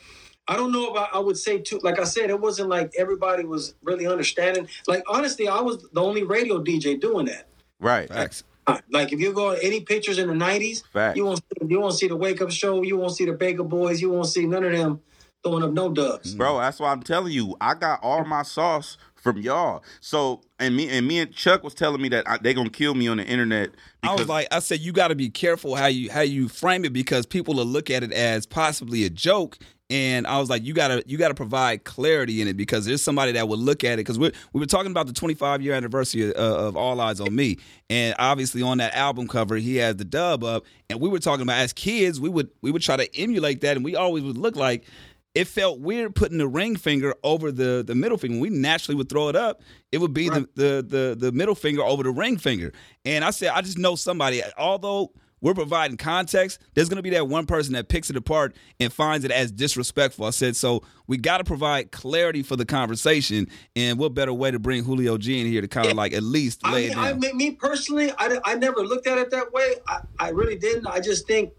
I 0.48 0.56
don't 0.56 0.72
know 0.72 0.92
about 0.92 1.10
I 1.14 1.20
would 1.20 1.38
say 1.38 1.60
too 1.60 1.80
like 1.84 2.00
I 2.00 2.04
said, 2.04 2.30
it 2.30 2.40
wasn't 2.40 2.70
like 2.70 2.94
everybody 2.98 3.44
was 3.44 3.76
really 3.84 4.08
understanding. 4.08 4.68
Like 4.88 5.04
honestly, 5.08 5.48
I 5.48 5.62
was 5.62 5.88
the 5.94 6.02
only 6.02 6.24
radio 6.24 6.64
DJ 6.64 7.00
doing 7.00 7.26
that. 7.28 7.48
right. 7.80 8.08
Facts. 8.10 8.44
Uh, 8.68 8.78
like 8.92 9.12
if 9.12 9.20
you 9.20 9.34
go 9.34 9.52
any 9.52 9.82
pictures 9.82 10.20
in 10.20 10.28
the 10.28 10.36
nineties, 10.36 10.84
Fact. 10.94 11.18
you 11.18 11.26
won't 11.26 11.40
see, 11.40 11.68
you 11.68 11.80
won't 11.80 11.96
see 11.96 12.08
the 12.08 12.16
wake 12.16 12.42
up 12.42 12.52
show, 12.52 12.84
you 12.84 12.96
won't 12.96 13.12
see 13.14 13.26
the 13.26 13.34
Baker 13.34 13.64
Boys, 13.64 14.00
you 14.00 14.12
won't 14.12 14.28
see 14.28 14.46
none 14.46 14.64
of 14.64 14.72
them 14.72 15.02
throwing 15.44 15.64
up 15.64 15.72
no 15.72 15.92
dubs. 15.92 16.36
Bro, 16.36 16.60
that's 16.60 16.80
why 16.80 16.92
I'm 16.92 17.02
telling 17.02 17.34
you. 17.34 17.56
I 17.60 17.74
got 17.74 18.00
all 18.04 18.24
my 18.24 18.44
sauce 18.44 18.98
from 19.22 19.38
y'all. 19.38 19.84
So 20.02 20.42
and 20.60 20.76
me 20.76 20.90
and 20.90 21.08
me 21.08 21.20
and 21.20 21.32
Chuck 21.34 21.64
was 21.64 21.74
telling 21.74 22.02
me 22.02 22.10
that 22.10 22.28
I, 22.28 22.38
they 22.38 22.54
gonna 22.54 22.70
kill 22.70 22.96
me 22.96 23.08
on 23.08 23.18
the 23.18 23.26
internet. 23.26 23.72
I 24.04 24.16
was 24.16 24.28
like, 24.28 24.48
I 24.52 24.60
said, 24.60 24.80
you 24.80 24.92
got 24.92 25.10
to 25.10 25.16
be 25.16 25.30
careful 25.30 25.76
how 25.76 25.86
you 25.86 26.12
how 26.12 26.22
you 26.22 26.50
frame 26.50 26.84
it 26.86 26.92
because 26.92 27.26
people 27.26 27.54
will 27.54 27.66
look 27.66 27.90
at 27.90 28.04
it 28.04 28.12
as 28.12 28.46
possibly 28.46 29.06
a 29.06 29.10
joke. 29.10 29.58
And 29.92 30.26
I 30.26 30.40
was 30.40 30.50
like, 30.50 30.64
you 30.64 30.74
gotta 30.74 31.04
you 31.06 31.18
gotta 31.18 31.34
provide 31.34 31.84
clarity 31.84 32.42
in 32.42 32.48
it 32.48 32.56
because 32.56 32.86
there's 32.86 33.04
somebody 33.04 33.34
that 33.34 33.50
will 33.50 33.58
look 33.58 33.84
at 33.84 33.94
it 33.94 33.98
because 33.98 34.18
we 34.18 34.32
we 34.54 34.60
were 34.60 34.66
talking 34.66 34.90
about 34.90 35.06
the 35.06 35.14
25 35.14 35.62
year 35.62 35.74
anniversary 35.74 36.30
of, 36.30 36.36
of 36.36 36.78
All 36.78 36.96
Eyez 36.98 37.24
on 37.24 37.36
Me, 37.36 37.58
and 37.90 38.16
obviously 38.18 38.62
on 38.62 38.78
that 38.78 38.96
album 38.96 39.28
cover 39.28 39.58
he 39.58 39.76
has 39.76 39.98
the 39.98 40.06
dub 40.06 40.46
up, 40.46 40.64
and 40.90 41.02
we 41.02 41.10
were 41.10 41.20
talking 41.20 41.44
about 41.44 41.60
as 41.60 41.74
kids 41.74 42.22
we 42.22 42.30
would 42.30 42.50
we 42.62 42.72
would 42.72 42.82
try 42.82 42.96
to 42.96 43.20
emulate 43.20 43.60
that, 43.62 43.76
and 43.76 43.84
we 43.84 43.98
always 43.98 44.24
would 44.24 44.38
look 44.38 44.56
like 44.56 44.86
it 45.34 45.48
felt 45.48 45.80
weird 45.80 46.16
putting 46.16 46.38
the 46.38 46.48
ring 46.48 46.76
finger 46.76 47.16
over 47.24 47.52
the 47.52 47.84
the 47.86 47.96
middle 47.96 48.18
finger. 48.18 48.34
When 48.40 48.42
we 48.42 48.50
naturally 48.50 48.96
would 48.98 49.10
throw 49.10 49.30
it 49.30 49.36
up, 49.36 49.62
it 49.92 50.00
would 50.00 50.14
be 50.14 50.30
the, 50.30 50.48
the 50.56 50.86
the 50.88 51.16
the 51.18 51.32
middle 51.32 51.56
finger 51.56 51.84
over 51.84 52.04
the 52.04 52.12
ring 52.12 52.38
finger. 52.38 52.74
And 53.06 53.24
I 53.24 53.32
said, 53.32 53.52
I 53.54 53.62
just 53.62 53.78
know 53.78 53.96
somebody. 53.96 54.42
Although 54.58 55.14
we're 55.40 55.56
providing 55.56 55.98
context, 55.98 56.60
there's 56.76 56.90
gonna 56.90 57.02
be 57.02 57.10
that 57.12 57.28
one 57.28 57.46
person 57.46 57.74
that 57.74 57.88
picks 57.88 58.10
it 58.10 58.18
apart 58.18 58.56
and 58.80 58.92
finds 58.92 59.24
it 59.26 59.32
as 59.32 59.52
disrespectful. 59.52 60.26
I 60.26 60.32
said, 60.32 60.56
so 60.56 60.84
we 61.08 61.18
got 61.18 61.38
to 61.38 61.44
provide 61.44 61.92
clarity 61.92 62.44
for 62.44 62.56
the 62.56 62.66
conversation, 62.66 63.48
and 63.76 63.98
what 63.98 64.14
better 64.14 64.34
way 64.34 64.52
to 64.52 64.60
bring 64.60 64.84
Julio 64.84 65.18
G 65.18 65.40
in 65.40 65.48
here 65.48 65.62
to 65.62 65.68
kind 65.68 65.88
of 65.88 65.96
like 65.96 66.14
at 66.14 66.24
least 66.24 66.62
I 66.64 66.72
mean, 66.74 66.92
it 66.92 66.98
I 66.98 67.14
mean, 67.14 67.38
me 67.38 67.52
personally, 67.52 68.12
I, 68.18 68.38
I 68.44 68.56
never 68.56 68.82
looked 68.82 69.08
at 69.08 69.18
it 69.18 69.32
that 69.32 69.52
way. 69.54 69.76
I, 69.88 70.02
I 70.20 70.30
really 70.30 70.58
didn't. 70.58 70.88
I 70.88 71.00
just 71.00 71.26
think 71.26 71.54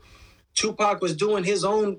Tupac 0.54 1.00
was 1.00 1.16
doing 1.16 1.42
his 1.42 1.64
own, 1.64 1.98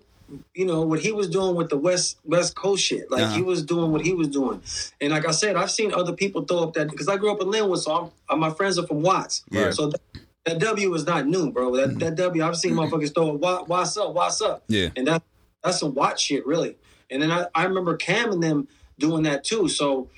you 0.53 0.65
know, 0.65 0.81
what 0.81 0.99
he 0.99 1.11
was 1.11 1.29
doing 1.29 1.55
with 1.55 1.69
the 1.69 1.77
West 1.77 2.17
West 2.23 2.55
Coast 2.55 2.83
shit. 2.83 3.09
Like 3.11 3.23
Uh-huh. 3.23 3.35
he 3.35 3.41
was 3.41 3.63
doing 3.63 3.91
what 3.91 4.01
he 4.01 4.13
was 4.13 4.27
doing. 4.27 4.61
And 5.01 5.11
like 5.11 5.27
I 5.27 5.31
said, 5.31 5.55
I've 5.55 5.71
seen 5.71 5.93
other 5.93 6.13
people 6.13 6.43
throw 6.45 6.59
up 6.63 6.73
that 6.73 6.89
because 6.89 7.07
I 7.07 7.17
grew 7.17 7.31
up 7.31 7.41
in 7.41 7.47
Lynwood, 7.47 7.79
so 7.79 7.91
I'm, 7.95 8.11
uh, 8.29 8.35
my 8.35 8.49
friends 8.49 8.77
are 8.79 8.87
from 8.87 9.01
Watts. 9.01 9.43
Yeah. 9.51 9.71
So 9.71 9.89
that, 9.89 10.01
that 10.45 10.59
W 10.59 10.93
is 10.93 11.05
not 11.05 11.27
new, 11.27 11.51
bro. 11.51 11.75
That 11.75 11.99
that 11.99 12.15
W, 12.15 12.43
I've 12.43 12.57
seen 12.57 12.73
motherfuckers 12.73 13.13
throw 13.13 13.35
it. 13.35 13.39
"Wa- 13.39 13.63
What's 13.65 13.95
up? 13.97 14.13
What's 14.13 14.41
up? 14.41 14.63
Yeah. 14.67 14.89
And 14.95 15.07
that 15.07 15.23
that's 15.63 15.79
some 15.79 15.93
Watts 15.93 16.21
shit, 16.21 16.45
really. 16.45 16.75
And 17.09 17.21
then 17.21 17.31
I, 17.31 17.45
I 17.55 17.63
remember 17.65 17.95
Cam 17.95 18.31
and 18.31 18.41
them 18.43 18.67
doing 18.99 19.23
that 19.23 19.43
too. 19.43 19.67
So 19.69 20.09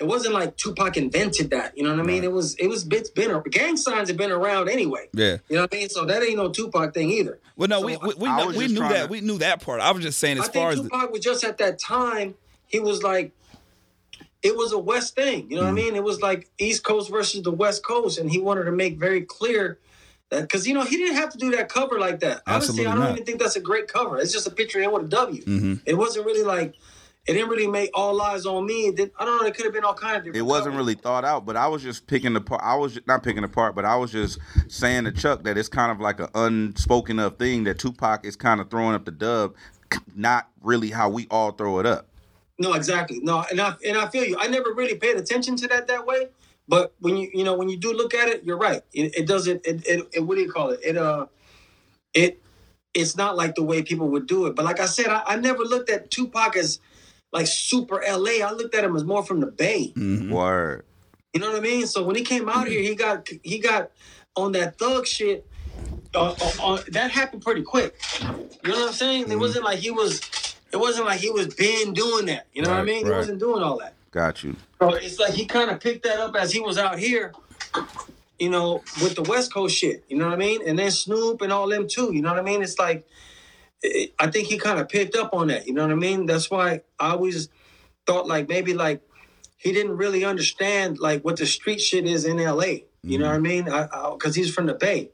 it 0.00 0.06
wasn't 0.06 0.34
like 0.34 0.56
Tupac 0.56 0.96
invented 0.96 1.50
that. 1.50 1.76
You 1.76 1.84
know 1.84 1.90
what 1.90 2.00
I 2.00 2.02
mean? 2.04 2.24
It 2.24 2.32
was 2.32 2.54
it 2.56 2.66
was 2.68 2.86
it's 2.90 3.10
been 3.10 3.30
a 3.30 3.40
gang 3.42 3.76
signs 3.76 4.08
have 4.08 4.16
been 4.16 4.32
around 4.32 4.68
anyway. 4.68 5.08
yeah. 5.12 5.36
You 5.48 5.56
know 5.56 5.62
what 5.62 5.74
I 5.74 5.76
mean? 5.76 5.88
So 5.90 6.04
that 6.06 6.22
ain't 6.22 6.36
no 6.36 6.48
Tupac 6.50 6.94
thing 6.94 7.10
either. 7.10 7.38
Well, 7.56 7.68
no, 7.68 7.80
So 7.80 7.86
we 7.86 7.96
we, 7.98 8.14
we, 8.14 8.28
I 8.28 8.46
we 8.46 8.66
knew 8.68 8.80
that 8.80 9.02
to- 9.04 9.08
we 9.08 9.20
knew 9.20 9.38
that 9.38 9.62
part. 9.62 9.80
I 9.80 9.90
was 9.92 10.02
just 10.02 10.18
saying 10.18 10.38
as 10.38 10.44
I 10.48 10.52
far 10.52 10.52
think 10.52 10.66
as 10.72 10.76
the, 10.78 10.82
Tupac 10.90 11.12
was 11.12 11.20
just 11.20 11.44
at 11.44 11.58
that 11.58 11.78
time, 11.78 12.34
he 12.66 12.80
was 12.80 13.02
like 13.02 13.32
it 14.42 14.56
was 14.56 14.72
a 14.72 14.78
West 14.78 15.14
thing. 15.14 15.50
You 15.50 15.56
know 15.56 15.62
what 15.64 15.68
I 15.68 15.72
Mm. 15.72 15.74
mean? 15.76 15.96
It 15.96 16.02
was 16.04 16.22
like 16.22 16.48
East 16.58 16.82
Coast 16.82 17.10
versus 17.10 17.42
the 17.42 17.50
West 17.52 17.84
Coast, 17.84 18.18
and 18.18 18.30
he 18.30 18.38
wanted 18.38 18.64
to 18.64 18.72
make 18.72 18.98
very 18.98 19.22
clear 19.22 19.78
that 20.30 20.42
Because 20.42 20.66
you 20.66 20.72
know 20.74 20.82
he 20.82 20.96
didn't 20.96 21.16
have 21.16 21.30
to 21.30 21.38
do 21.38 21.50
that 21.56 21.68
cover 21.68 21.98
like 21.98 22.20
that. 22.20 22.42
Honestly, 22.46 22.86
Absolutely 22.86 22.86
I 22.86 22.94
don't 22.94 23.00
not. 23.04 23.10
even 23.12 23.24
think 23.24 23.40
that's 23.40 23.56
a 23.56 23.60
great 23.60 23.88
cover. 23.88 24.16
It's 24.18 24.32
just 24.32 24.46
a 24.46 24.50
picture 24.50 24.78
of 24.78 24.84
him 24.84 24.92
with 24.92 25.02
a 25.04 25.08
W. 25.08 25.42
hmm 25.42 25.74
It 25.84 25.94
wasn't 25.98 26.24
really 26.24 26.44
like 26.44 26.76
it 27.30 27.34
didn't 27.34 27.48
really 27.48 27.68
make 27.68 27.90
all 27.94 28.20
eyes 28.20 28.44
on 28.44 28.66
me. 28.66 28.88
It 28.88 28.96
did, 28.96 29.12
I 29.16 29.24
don't 29.24 29.40
know. 29.40 29.46
It 29.46 29.54
could 29.54 29.64
have 29.64 29.72
been 29.72 29.84
all 29.84 29.94
kind 29.94 30.16
of 30.16 30.24
different. 30.24 30.36
It 30.36 30.42
wasn't 30.42 30.74
really 30.74 30.94
thought 30.94 31.24
out, 31.24 31.46
but 31.46 31.56
I 31.56 31.68
was 31.68 31.80
just 31.80 32.08
picking 32.08 32.34
apart. 32.34 32.60
I 32.64 32.74
was 32.74 32.98
not 33.06 33.22
picking 33.22 33.44
apart, 33.44 33.76
but 33.76 33.84
I 33.84 33.94
was 33.94 34.10
just 34.10 34.40
saying 34.66 35.04
to 35.04 35.12
Chuck 35.12 35.44
that 35.44 35.56
it's 35.56 35.68
kind 35.68 35.92
of 35.92 36.00
like 36.00 36.18
an 36.18 36.26
unspoken 36.34 37.20
of 37.20 37.38
thing 37.38 37.62
that 37.64 37.78
Tupac 37.78 38.26
is 38.26 38.34
kind 38.34 38.60
of 38.60 38.68
throwing 38.68 38.96
up 38.96 39.04
the 39.04 39.12
dub, 39.12 39.54
not 40.16 40.48
really 40.60 40.90
how 40.90 41.08
we 41.08 41.28
all 41.30 41.52
throw 41.52 41.78
it 41.78 41.86
up. 41.86 42.08
No, 42.58 42.72
exactly. 42.72 43.20
No, 43.20 43.44
and 43.48 43.60
I 43.60 43.74
and 43.86 43.96
I 43.96 44.08
feel 44.08 44.24
you. 44.24 44.36
I 44.36 44.48
never 44.48 44.74
really 44.74 44.96
paid 44.96 45.16
attention 45.16 45.54
to 45.54 45.68
that 45.68 45.86
that 45.86 46.04
way. 46.04 46.26
But 46.66 46.94
when 46.98 47.16
you 47.16 47.30
you 47.32 47.44
know 47.44 47.54
when 47.54 47.68
you 47.68 47.76
do 47.76 47.92
look 47.92 48.12
at 48.12 48.28
it, 48.28 48.42
you're 48.42 48.58
right. 48.58 48.82
It, 48.92 49.14
it 49.16 49.26
doesn't. 49.28 49.64
It, 49.64 49.86
it, 49.86 50.08
it 50.14 50.20
what 50.20 50.34
do 50.34 50.40
you 50.40 50.50
call 50.50 50.70
it? 50.70 50.80
It 50.82 50.96
uh, 50.96 51.26
it 52.12 52.42
it's 52.92 53.16
not 53.16 53.36
like 53.36 53.54
the 53.54 53.62
way 53.62 53.82
people 53.82 54.08
would 54.08 54.26
do 54.26 54.46
it. 54.46 54.56
But 54.56 54.64
like 54.64 54.80
I 54.80 54.86
said, 54.86 55.06
I, 55.06 55.22
I 55.26 55.36
never 55.36 55.62
looked 55.62 55.90
at 55.90 56.10
Tupac 56.10 56.56
as 56.56 56.80
like 57.32 57.46
super 57.46 58.02
LA. 58.06 58.44
I 58.44 58.52
looked 58.52 58.74
at 58.74 58.84
him 58.84 58.96
as 58.96 59.04
more 59.04 59.22
from 59.24 59.40
the 59.40 59.46
Bay. 59.46 59.92
hmm 59.96 60.30
Word. 60.30 60.84
You 61.32 61.40
know 61.40 61.48
what 61.50 61.58
I 61.58 61.60
mean? 61.60 61.86
So 61.86 62.02
when 62.02 62.16
he 62.16 62.22
came 62.22 62.48
out 62.48 62.66
here, 62.66 62.82
he 62.82 62.94
got 62.94 63.28
he 63.42 63.58
got 63.58 63.90
on 64.36 64.52
that 64.52 64.78
thug 64.78 65.06
shit. 65.06 65.46
Uh, 66.14 66.34
uh, 66.40 66.50
uh, 66.62 66.82
that 66.88 67.12
happened 67.12 67.42
pretty 67.42 67.62
quick. 67.62 67.94
You 68.64 68.70
know 68.72 68.80
what 68.80 68.88
I'm 68.88 68.94
saying? 68.94 69.30
It 69.30 69.38
wasn't 69.38 69.64
like 69.64 69.78
he 69.78 69.90
was. 69.90 70.20
It 70.72 70.76
wasn't 70.76 71.06
like 71.06 71.20
he 71.20 71.30
was 71.30 71.52
been 71.54 71.92
doing 71.92 72.26
that. 72.26 72.46
You 72.52 72.62
know 72.62 72.68
what 72.68 72.76
I 72.76 72.78
Right, 72.80 72.86
mean? 72.86 73.06
He 73.06 73.12
wasn't 73.12 73.38
doing 73.40 73.62
all 73.62 73.78
that. 73.78 73.96
Got 74.10 74.42
you. 74.44 74.56
So 74.80 74.90
it's 74.94 75.18
like 75.18 75.34
he 75.34 75.46
kind 75.46 75.70
of 75.70 75.80
picked 75.80 76.04
that 76.04 76.18
up 76.18 76.34
as 76.36 76.52
he 76.52 76.60
was 76.60 76.78
out 76.78 76.98
here. 76.98 77.32
You 78.38 78.48
know, 78.50 78.82
with 79.02 79.14
the 79.16 79.22
West 79.22 79.52
Coast 79.52 79.76
shit. 79.76 80.04
You 80.08 80.16
know 80.16 80.24
what 80.26 80.34
I 80.34 80.36
mean? 80.38 80.66
And 80.66 80.78
then 80.78 80.90
Snoop 80.90 81.42
and 81.42 81.52
all 81.52 81.68
them 81.68 81.86
too. 81.86 82.12
You 82.12 82.22
know 82.22 82.30
what 82.30 82.38
I 82.38 82.42
mean? 82.42 82.62
It's 82.62 82.78
like 82.78 82.98
it, 82.98 83.06
I 83.82 84.30
think 84.30 84.48
he 84.48 84.58
kind 84.58 84.78
of 84.78 84.88
picked 84.88 85.16
up 85.16 85.32
on 85.32 85.48
that. 85.48 85.66
You 85.66 85.74
know 85.74 85.82
what 85.82 85.92
I 85.92 85.96
mean? 85.96 86.26
That's 86.26 86.50
why 86.50 86.82
I 86.98 87.12
always 87.12 87.48
thought 88.06 88.26
like 88.26 88.48
maybe 88.48 88.74
like 88.74 89.02
he 89.56 89.72
didn't 89.72 89.96
really 89.96 90.24
understand 90.24 90.98
like 90.98 91.24
what 91.24 91.36
the 91.36 91.46
street 91.46 91.80
shit 91.80 92.06
is 92.06 92.24
in 92.24 92.36
LA. 92.36 92.64
You 93.02 93.18
know 93.18 93.24
mm-hmm. 93.24 93.24
what 93.24 93.34
I 93.34 93.38
mean? 93.38 93.64
Because 94.14 94.34
he's 94.34 94.52
from 94.52 94.66
the 94.66 94.74
Bay, 94.74 95.10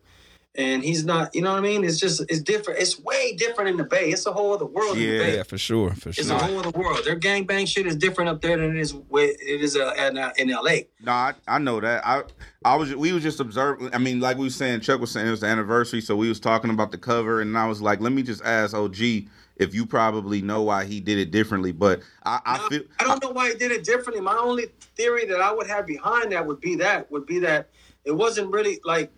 and 0.57 0.82
he's 0.82 1.04
not. 1.04 1.34
You 1.34 1.42
know 1.42 1.52
what 1.52 1.59
I 1.59 1.62
mean? 1.62 1.84
It's 1.84 1.98
just 1.98 2.20
it's 2.28 2.40
different. 2.40 2.80
It's 2.80 2.98
way 3.00 3.34
different 3.36 3.70
in 3.70 3.76
the 3.76 3.84
Bay. 3.84 4.11
It's 4.11 4.26
a 4.26 4.32
whole 4.32 4.52
other 4.54 4.66
world 4.66 4.96
in 4.96 5.02
Yeah. 5.02 5.12
the 5.12 5.18
Bay. 5.18 5.36
Yeah, 5.36 5.42
for 5.42 5.59
sure, 5.59 5.90
for 5.90 6.12
sure. 6.12 6.22
It's 6.22 6.28
sure. 6.28 6.36
a 6.36 6.38
whole 6.38 6.59
other 6.59 6.70
world. 6.70 7.04
Their 7.04 7.18
gangbang 7.18 7.66
shit 7.68 7.86
is 7.86 7.96
different 7.96 8.30
up 8.30 8.40
there 8.40 8.57
than 8.57 8.76
it 8.76 8.80
is 8.80 8.94
with 8.94 9.36
it 9.40 9.61
is 9.61 9.76
uh, 9.76 9.94
in, 9.98 10.18
uh, 10.18 10.32
in 10.36 10.48
LA. 10.48 10.86
No, 11.02 11.12
I, 11.12 11.34
I 11.46 11.59
know 11.59 11.80
that. 11.80 12.07
I 12.07 12.22
I 12.64 12.76
was 12.76 12.94
we 12.94 13.12
was 13.12 13.22
just 13.22 13.40
observing. 13.40 13.94
I 13.94 13.98
mean, 13.98 14.20
like 14.20 14.38
we 14.38 14.44
was 14.44 14.54
saying, 14.57 14.80
Chuck 14.80 15.00
was 15.00 15.11
saying 15.11 15.26
it 15.26 15.30
was 15.30 15.40
the 15.40 15.46
anniversary, 15.46 16.00
so 16.00 16.16
we 16.16 16.28
was 16.28 16.40
talking 16.40 16.70
about 16.70 16.90
the 16.90 16.98
cover, 16.98 17.40
and 17.40 17.57
I 17.57 17.66
was 17.68 17.80
like, 17.82 18.00
let 18.00 18.12
me 18.12 18.22
just 18.22 18.42
ask 18.44 18.74
OG 18.74 18.96
if 19.57 19.74
you 19.74 19.86
probably 19.86 20.42
know 20.42 20.62
why 20.62 20.84
he 20.84 21.00
did 21.00 21.18
it 21.18 21.30
differently. 21.30 21.72
But 21.72 22.00
I, 22.24 22.40
I 22.44 22.59
No, 22.59 22.68
feel 22.68 22.82
I 23.00 23.04
don't 23.04 23.22
know 23.22 23.30
why 23.30 23.50
he 23.50 23.54
did 23.57 23.72
it 23.72 23.84
differently. 23.84 24.20
My 24.20 24.36
only 24.36 24.66
theory 24.96 25.24
that 25.26 25.40
I 25.40 25.52
would 25.52 25.66
have 25.66 25.86
behind 25.86 26.32
that 26.32 26.46
would 26.46 26.61
be 26.61 26.76
that 26.76 27.11
would 27.11 27.24
be 27.26 27.38
that 27.40 27.68
it 28.04 28.12
wasn't 28.12 28.52
really 28.52 28.80
like 28.84 29.11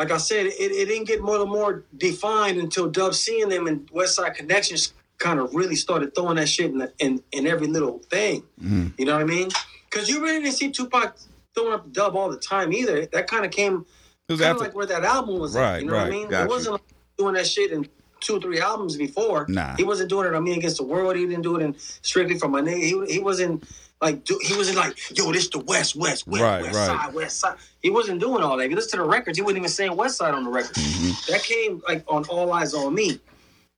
like 0.00 0.10
I 0.10 0.16
said, 0.16 0.46
it, 0.46 0.52
it 0.58 0.86
didn't 0.86 1.06
get 1.06 1.20
more 1.20 1.42
and 1.42 1.50
more 1.50 1.84
defined 1.98 2.58
until 2.58 2.88
Dub 2.88 3.14
seeing 3.14 3.50
them 3.50 3.66
and 3.66 3.86
Westside 3.92 4.34
Connections 4.34 4.94
kind 5.18 5.38
of 5.38 5.54
really 5.54 5.76
started 5.76 6.14
throwing 6.14 6.36
that 6.36 6.48
shit 6.48 6.70
in 6.70 6.78
the, 6.78 6.90
in, 7.00 7.22
in 7.32 7.46
every 7.46 7.66
little 7.66 7.98
thing. 8.10 8.42
Mhm. 8.62 8.94
You 8.96 9.04
know 9.04 9.12
what 9.12 9.20
I 9.20 9.26
mean? 9.26 9.50
Because 9.90 10.08
you 10.08 10.22
really 10.22 10.40
didn't 10.40 10.54
see 10.54 10.70
Tupac 10.70 11.16
throwing 11.54 11.74
up 11.74 11.92
Dub 11.92 12.16
all 12.16 12.30
the 12.30 12.38
time 12.38 12.72
either. 12.72 13.04
That 13.12 13.26
kind 13.26 13.44
of 13.44 13.50
came 13.50 13.84
It 14.26 14.32
was 14.32 14.40
kind 14.40 14.52
of 14.52 14.56
after. 14.56 14.64
like 14.68 14.74
where 14.74 14.86
that 14.86 15.04
album 15.04 15.38
was 15.38 15.54
Right, 15.54 15.74
at. 15.74 15.80
You 15.82 15.88
know 15.88 15.92
right. 15.92 16.04
what 16.04 16.06
I 16.06 16.10
mean? 16.10 16.32
It 16.32 16.48
wasn't 16.48 16.72
like 16.72 16.82
doing 17.18 17.34
that 17.34 17.46
shit 17.46 17.70
in 17.70 17.86
two 18.20 18.36
or 18.38 18.40
three 18.40 18.58
albums 18.58 18.96
before. 18.96 19.44
Nah. 19.50 19.76
He 19.76 19.84
wasn't 19.84 20.08
doing 20.08 20.26
it 20.28 20.34
on 20.34 20.42
Me 20.44 20.54
Against 20.56 20.78
the 20.78 20.84
World. 20.84 21.14
He 21.16 21.26
didn't 21.26 21.42
do 21.42 21.56
it 21.56 21.62
in 21.62 21.76
Strictly 21.78 22.38
for 22.38 22.48
My 22.48 22.62
Nigga. 22.62 22.82
He, 23.06 23.12
he 23.16 23.18
wasn't 23.18 23.64
like 24.00 24.24
do, 24.24 24.38
he 24.42 24.56
wasn't 24.56 24.76
like 24.76 24.96
yo 25.16 25.32
this 25.32 25.48
the 25.48 25.58
West 25.58 25.94
West 25.96 26.26
West 26.26 26.42
Right, 26.42 26.62
West 26.62 26.74
right. 26.74 26.86
Side 26.86 27.14
West 27.14 27.36
Side. 27.40 27.56
He 27.82 27.90
wasn't 27.90 28.20
doing 28.20 28.42
all 28.42 28.56
that. 28.56 28.64
If 28.64 28.70
you 28.70 28.76
listen 28.76 28.98
to 28.98 29.04
the 29.04 29.08
records, 29.08 29.36
he 29.38 29.42
wasn't 29.42 29.58
even 29.58 29.68
saying 29.70 29.96
West 29.96 30.16
Side 30.16 30.34
on 30.34 30.44
the 30.44 30.50
record. 30.50 30.74
Mhm. 30.76 31.26
That 31.26 31.42
came 31.42 31.82
like 31.88 32.04
on 32.08 32.24
All 32.24 32.48
Eyez 32.48 32.74
on 32.74 32.94
Me. 32.94 33.20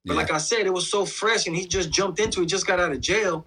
But 0.05 0.15
Yeah. 0.15 0.21
like 0.21 0.33
I 0.33 0.39
said, 0.39 0.67
it 0.67 0.73
was 0.73 0.89
so 0.91 1.05
fresh, 1.07 1.47
and 1.47 1.55
he 1.57 1.67
just 1.67 1.91
jumped 1.91 2.19
into. 2.21 2.43
it. 2.43 2.47
Just 2.47 2.67
got 2.67 2.81
out 2.81 2.93
of 2.93 3.01
jail. 3.01 3.47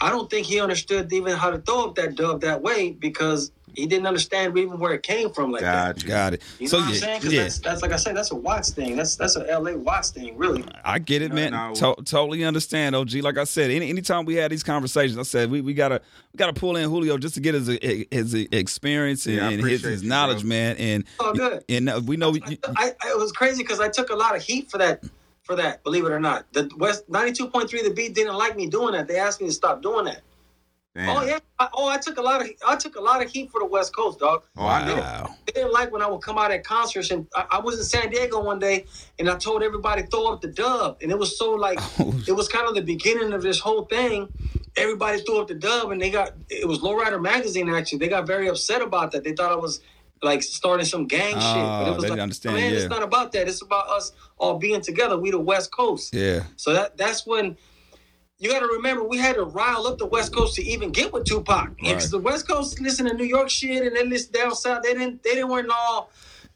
I 0.00 0.10
don't 0.10 0.28
think 0.28 0.46
he 0.46 0.60
understood 0.60 1.12
even 1.12 1.36
how 1.36 1.50
to 1.50 1.58
throw 1.58 1.84
up 1.86 1.94
that 1.96 2.16
dub 2.16 2.40
that 2.42 2.62
way 2.62 2.90
because 2.90 3.52
he 3.76 3.86
didn't 3.86 4.06
understand 4.06 4.56
even 4.56 4.78
where 4.78 4.92
it 4.94 5.02
came 5.02 5.30
from 5.30 5.50
like 5.52 5.62
that. 5.62 5.96
got 5.96 6.02
you. 6.02 6.08
Got 6.08 6.34
it. 6.34 6.42
You 6.58 6.64
know 6.64 6.68
so 6.70 6.78
what 6.78 6.86
I'm 6.88 6.92
yeah, 6.94 7.00
saying? 7.00 7.20
'Cause 7.22 7.32
yeah. 7.32 7.42
that's, 7.42 7.58
that's 7.58 7.82
like 7.82 7.92
I 7.92 7.96
said, 7.96 8.16
that's 8.16 8.30
a 8.30 8.34
Watts 8.36 8.70
thing. 8.72 8.96
That's 8.96 9.16
that's 9.16 9.36
a 9.36 9.40
LA 9.44 9.72
Watts 9.76 10.10
thing, 10.10 10.36
really. 10.36 10.64
I 10.84 10.98
get 10.98 11.22
it, 11.22 11.32
man. 11.32 11.52
no. 11.52 11.74
To- 11.74 12.02
totally 12.04 12.44
understand, 12.44 12.94
OG. 12.96 13.14
Like 13.16 13.38
I 13.38 13.44
said, 13.44 13.70
any 13.70 13.88
anytime 13.90 14.24
we 14.24 14.34
had 14.34 14.50
these 14.50 14.62
conversations, 14.62 15.18
I 15.18 15.22
said 15.22 15.50
we, 15.50 15.60
we 15.60 15.74
gotta 15.74 16.00
we 16.32 16.36
gotta 16.38 16.52
pull 16.52 16.76
in 16.76 16.88
Julio 16.88 17.18
just 17.18 17.34
to 17.34 17.40
get 17.40 17.54
his 17.54 17.66
his 18.10 18.34
experience 18.34 19.26
and, 19.26 19.36
Yeah, 19.36 19.50
and 19.50 19.62
his, 19.64 19.82
his 19.82 20.02
knowledge, 20.02 20.40
bro. 20.40 20.48
man. 20.48 20.76
And 20.76 21.04
Oh, 21.20 21.32
good. 21.32 21.64
and 21.68 21.88
uh, 21.88 22.00
we 22.04 22.16
know 22.16 22.34
I, 22.34 22.58
I, 22.76 22.92
I- 23.02 23.10
it 23.10 23.18
was 23.18 23.32
crazy 23.32 23.62
because 23.62 23.80
I 23.80 23.88
took 23.88 24.10
a 24.10 24.16
lot 24.16 24.34
of 24.36 24.42
heat 24.42 24.70
for 24.70 24.78
that. 24.78 25.04
For 25.42 25.56
that, 25.56 25.84
believe 25.84 26.06
it 26.06 26.10
or 26.10 26.18
not, 26.20 26.50
the 26.54 26.70
West 26.78 27.06
ninety 27.10 27.30
two 27.32 27.46
point 27.48 27.68
three, 27.68 27.82
the 27.82 27.90
beat 27.92 28.14
didn't 28.14 28.34
like 28.34 28.56
me 28.56 28.66
doing 28.66 28.92
that. 28.92 29.06
They 29.06 29.18
asked 29.18 29.42
me 29.42 29.46
to 29.48 29.52
stop 29.52 29.82
doing 29.82 30.06
that. 30.06 30.22
Oh, 30.96 31.00
Damn. 31.00 31.16
Oh 31.16 31.24
yeah, 31.24 31.38
I, 31.58 31.68
oh 31.74 31.88
I 31.88 31.98
took 31.98 32.18
a 32.18 32.22
lot 32.22 32.40
of 32.40 32.48
I 32.64 32.76
took 32.76 32.94
a 32.94 33.00
lot 33.00 33.20
of 33.24 33.28
heat 33.28 33.50
for 33.50 33.58
the 33.58 33.66
West 33.66 33.94
Coast, 33.96 34.20
dog. 34.20 34.44
Oh, 34.56 34.64
I 34.64 34.86
know. 34.86 34.94
wow. 34.96 35.34
They 35.46 35.52
didn't 35.60 35.72
like 35.72 35.90
when 35.90 36.02
I 36.02 36.06
would 36.06 36.22
come 36.22 36.38
out 36.38 36.52
at 36.52 36.62
concerts, 36.62 37.10
and 37.10 37.26
I, 37.34 37.46
I 37.52 37.58
was 37.58 37.78
in 37.78 37.84
San 37.84 38.10
Diego 38.10 38.40
one 38.40 38.60
day, 38.60 38.84
and 39.18 39.28
I 39.28 39.36
told 39.36 39.64
everybody 39.64 40.02
throw 40.02 40.32
up 40.32 40.40
the 40.40 40.48
dub, 40.48 40.98
and 41.02 41.10
it 41.10 41.18
was 41.18 41.36
so 41.36 41.50
like 41.52 41.80
oh. 41.98 42.22
it 42.28 42.32
was 42.32 42.46
kind 42.46 42.68
of 42.68 42.76
the 42.76 42.80
beginning 42.80 43.32
of 43.32 43.42
this 43.42 43.58
whole 43.58 43.86
thing. 43.86 44.32
Everybody 44.76 45.20
threw 45.22 45.40
up 45.40 45.48
the 45.48 45.54
dub, 45.54 45.90
and 45.90 46.00
they 46.00 46.10
got 46.10 46.32
it 46.48 46.68
was 46.68 46.78
Lowrider 46.78 47.20
magazine 47.20 47.68
actually. 47.68 47.98
They 47.98 48.08
got 48.08 48.24
very 48.26 48.48
upset 48.48 48.80
about 48.80 49.10
that. 49.12 49.24
They 49.24 49.32
thought 49.32 49.50
I 49.50 49.56
was 49.56 49.80
like 50.22 50.44
starting 50.44 50.86
some 50.86 51.06
gang 51.08 51.34
oh, 51.36 51.40
shit, 51.40 51.40
but 51.40 51.84
Oh, 51.84 51.86
it 51.86 51.94
was 51.94 51.96
they 51.96 52.02
like, 52.02 52.10
didn't 52.10 52.22
understand, 52.22 52.56
man, 52.56 52.72
yeah. 52.72 52.78
it's 52.78 52.88
not 52.88 53.02
about 53.02 53.32
that. 53.32 53.48
It's 53.48 53.62
about 53.62 53.88
us 53.88 54.12
all 54.38 54.58
being 54.58 54.80
together. 54.80 55.18
We 55.18 55.32
the 55.32 55.40
West 55.40 55.72
Coast. 55.72 56.14
Yeah. 56.14 56.44
So 56.54 56.72
that 56.72 56.96
that's 56.96 57.26
when 57.26 57.56
you 58.38 58.50
got 58.50 58.60
to 58.60 58.66
remember 58.66 59.04
we 59.04 59.18
had 59.18 59.36
to 59.36 59.44
rile 59.44 59.86
up 59.86 59.98
the 59.98 60.06
West 60.06 60.34
Coast 60.34 60.56
to 60.56 60.62
even 60.62 60.90
get 60.90 61.12
with 61.12 61.24
Tupac. 61.24 61.76
Because 61.76 62.10
the 62.10 62.18
West 62.18 62.48
Coast 62.48 62.80
listen 62.80 63.06
to 63.06 63.14
New 63.14 63.24
York 63.24 63.48
shit 63.48 63.86
and 63.86 63.94
they 63.94 64.04
listen 64.04 64.32
down 64.32 64.54
south. 64.54 64.82
They 64.82 64.94
didn't 64.94 65.22
they 65.22 65.34
didn't 65.34 65.48
weren't 65.48 65.70
all. 65.70 66.10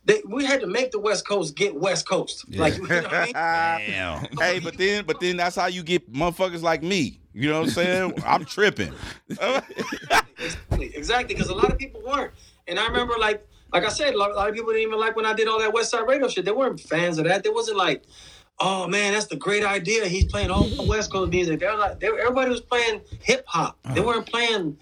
They, 0.05 0.23
we 0.27 0.47
had 0.47 0.61
to 0.63 0.67
make 0.67 0.91
the 0.91 0.99
West 0.99 1.29
Coast 1.29 1.55
get 1.55 1.75
West 1.75 2.09
Coast. 2.09 2.47
Yeah. 2.49 2.61
Like 2.63 2.77
you 2.79 2.89
know 2.89 3.03
what 3.03 3.13
I 3.13 3.25
mean? 3.25 3.33
Damn. 3.35 4.27
hey, 4.39 4.59
but 4.59 4.79
then, 4.79 5.05
but 5.05 5.21
then 5.21 5.37
that's 5.37 5.55
how 5.55 5.67
you 5.67 5.83
get 5.83 6.11
motherfuckers 6.11 6.63
like 6.63 6.83
me. 6.83 7.21
You 7.35 7.51
know 7.51 7.61
what 7.61 7.69
I'm 7.69 7.75
saying? 7.75 8.23
I'm 8.25 8.45
tripping. 8.45 8.93
Exactly, 9.29 10.95
exactly. 10.95 11.35
Because 11.35 11.51
a 11.51 11.55
lot 11.55 11.71
of 11.71 11.79
people 11.79 12.01
weren't, 12.07 12.33
and 12.67 12.79
I 12.79 12.87
remember 12.87 13.15
like 13.19 13.47
like 13.73 13.85
I 13.85 13.89
said, 13.89 14.15
a 14.15 14.19
lot, 14.19 14.31
a 14.31 14.35
lot 14.35 14.49
of 14.49 14.55
people 14.55 14.73
didn't 14.73 14.89
even 14.89 14.99
like 14.99 15.15
when 15.15 15.27
I 15.27 15.35
did 15.35 15.47
all 15.47 15.59
that 15.59 15.73
West 15.73 15.91
Side 15.91 16.07
Radio 16.07 16.29
shit. 16.29 16.45
They 16.45 16.53
weren't 16.53 16.81
fans 16.81 17.19
of 17.19 17.25
that. 17.27 17.45
They 17.45 17.51
wasn't 17.51 17.77
like, 17.77 18.05
oh 18.61 18.87
man, 18.89 19.13
that's 19.13 19.27
the 19.27 19.37
great 19.37 19.65
idea. 19.65 20.07
He's 20.07 20.25
playing 20.25 20.51
all 20.51 20.65
the 20.65 20.83
West 20.83 21.13
Coast 21.13 21.31
music. 21.31 21.61
They're 21.61 21.77
like, 21.77 22.01
they, 22.01 22.09
everybody 22.09 22.51
was 22.51 22.61
playing 22.61 23.03
hip 23.23 23.45
hop. 23.47 23.79
They 23.95 24.01
weren't 24.01 24.27
playing. 24.27 24.79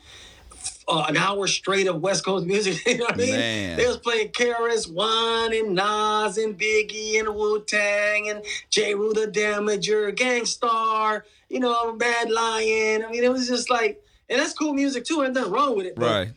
Uh, 0.89 1.05
an 1.09 1.16
hour 1.16 1.49
straight 1.49 1.89
of 1.89 2.01
West 2.01 2.24
Coast 2.24 2.47
music, 2.47 2.81
you 2.87 2.99
know 2.99 3.07
what 3.07 3.14
I 3.14 3.16
mean? 3.16 3.31
Man. 3.31 3.77
They 3.77 3.89
was 3.89 3.97
playing 3.97 4.29
KRS 4.29 4.93
One 4.93 5.53
and 5.53 5.74
Nas 5.74 6.39
and 6.39 6.57
Biggie 6.57 7.18
and 7.18 7.35
Wu 7.35 7.61
Tang 7.64 8.31
and 8.31 8.45
Jeru 8.70 9.12
the 9.12 9.27
Damaja, 9.27 10.14
Gangstar, 10.14 11.22
you 11.49 11.59
know, 11.59 11.93
Bad 11.95 12.31
Lion. 12.31 13.05
I 13.05 13.11
mean, 13.11 13.24
it 13.24 13.33
was 13.33 13.49
just 13.49 13.68
like, 13.68 14.01
and 14.31 14.39
that's 14.39 14.53
cool 14.53 14.74
music 14.74 15.05
too. 15.05 15.24
Ain't 15.24 15.35
nothing 15.35 15.51
wrong 15.51 15.77
with 15.77 15.87
it. 15.87 15.95
Right. 15.97 16.29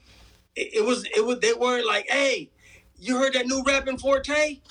It, 0.56 0.78
it 0.78 0.84
was, 0.84 1.06
it 1.16 1.24
was. 1.24 1.40
They 1.42 1.54
weren't 1.54 1.86
like, 1.86 2.08
hey, 2.10 2.50
you 3.00 3.18
heard 3.18 3.34
that 3.34 3.46
new 3.46 3.64
Rappin' 3.64 3.98
4-Tay? 3.98 4.62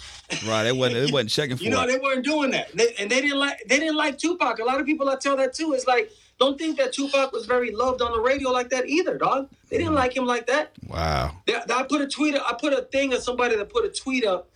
Right. 0.47 0.66
It 0.66 0.76
wasn't 0.76 0.99
it 0.99 1.12
wasn't 1.12 1.31
checking 1.31 1.57
for 1.57 1.64
You 1.64 1.70
know, 1.70 1.83
it. 1.85 1.87
they 1.89 1.99
weren't 1.99 2.24
doing 2.24 2.51
that, 2.51 2.70
they, 2.76 2.95
and 2.99 3.11
they 3.11 3.20
didn't 3.20 3.39
like, 3.39 3.59
they 3.66 3.79
didn't 3.79 3.97
like 3.97 4.18
Tupac. 4.18 4.59
A 4.59 4.64
lot 4.64 4.79
of 4.81 4.87
people 4.87 5.09
I 5.09 5.16
tell 5.16 5.37
that 5.39 5.55
too. 5.55 5.72
It's 5.72 5.87
like, 5.87 6.11
don't 6.39 6.59
think 6.59 6.76
that 6.79 6.93
Tupac 6.93 7.33
was 7.33 7.47
very 7.47 7.70
loved 7.74 8.03
on 8.03 8.12
the 8.12 8.20
radio 8.20 8.51
like 8.51 8.68
that 8.70 8.87
either, 8.89 9.16
dog. 9.16 9.49
They 9.70 9.76
Mm. 9.76 9.81
didn't 9.81 9.95
like 9.95 10.16
him 10.16 10.26
like 10.26 10.47
that. 10.49 10.72
Wow. 10.87 11.33
They- 11.47 11.55
I 11.57 11.83
put 11.85 12.01
a 12.03 12.07
tweet. 12.07 12.35
I 12.35 12.55
put 12.61 12.72
a 12.72 12.83
thing 12.83 13.12
of 13.14 13.22
somebody 13.22 13.57
that 13.57 13.70
put 13.70 13.85
a 13.85 13.89
tweet 13.89 14.24
up 14.26 14.51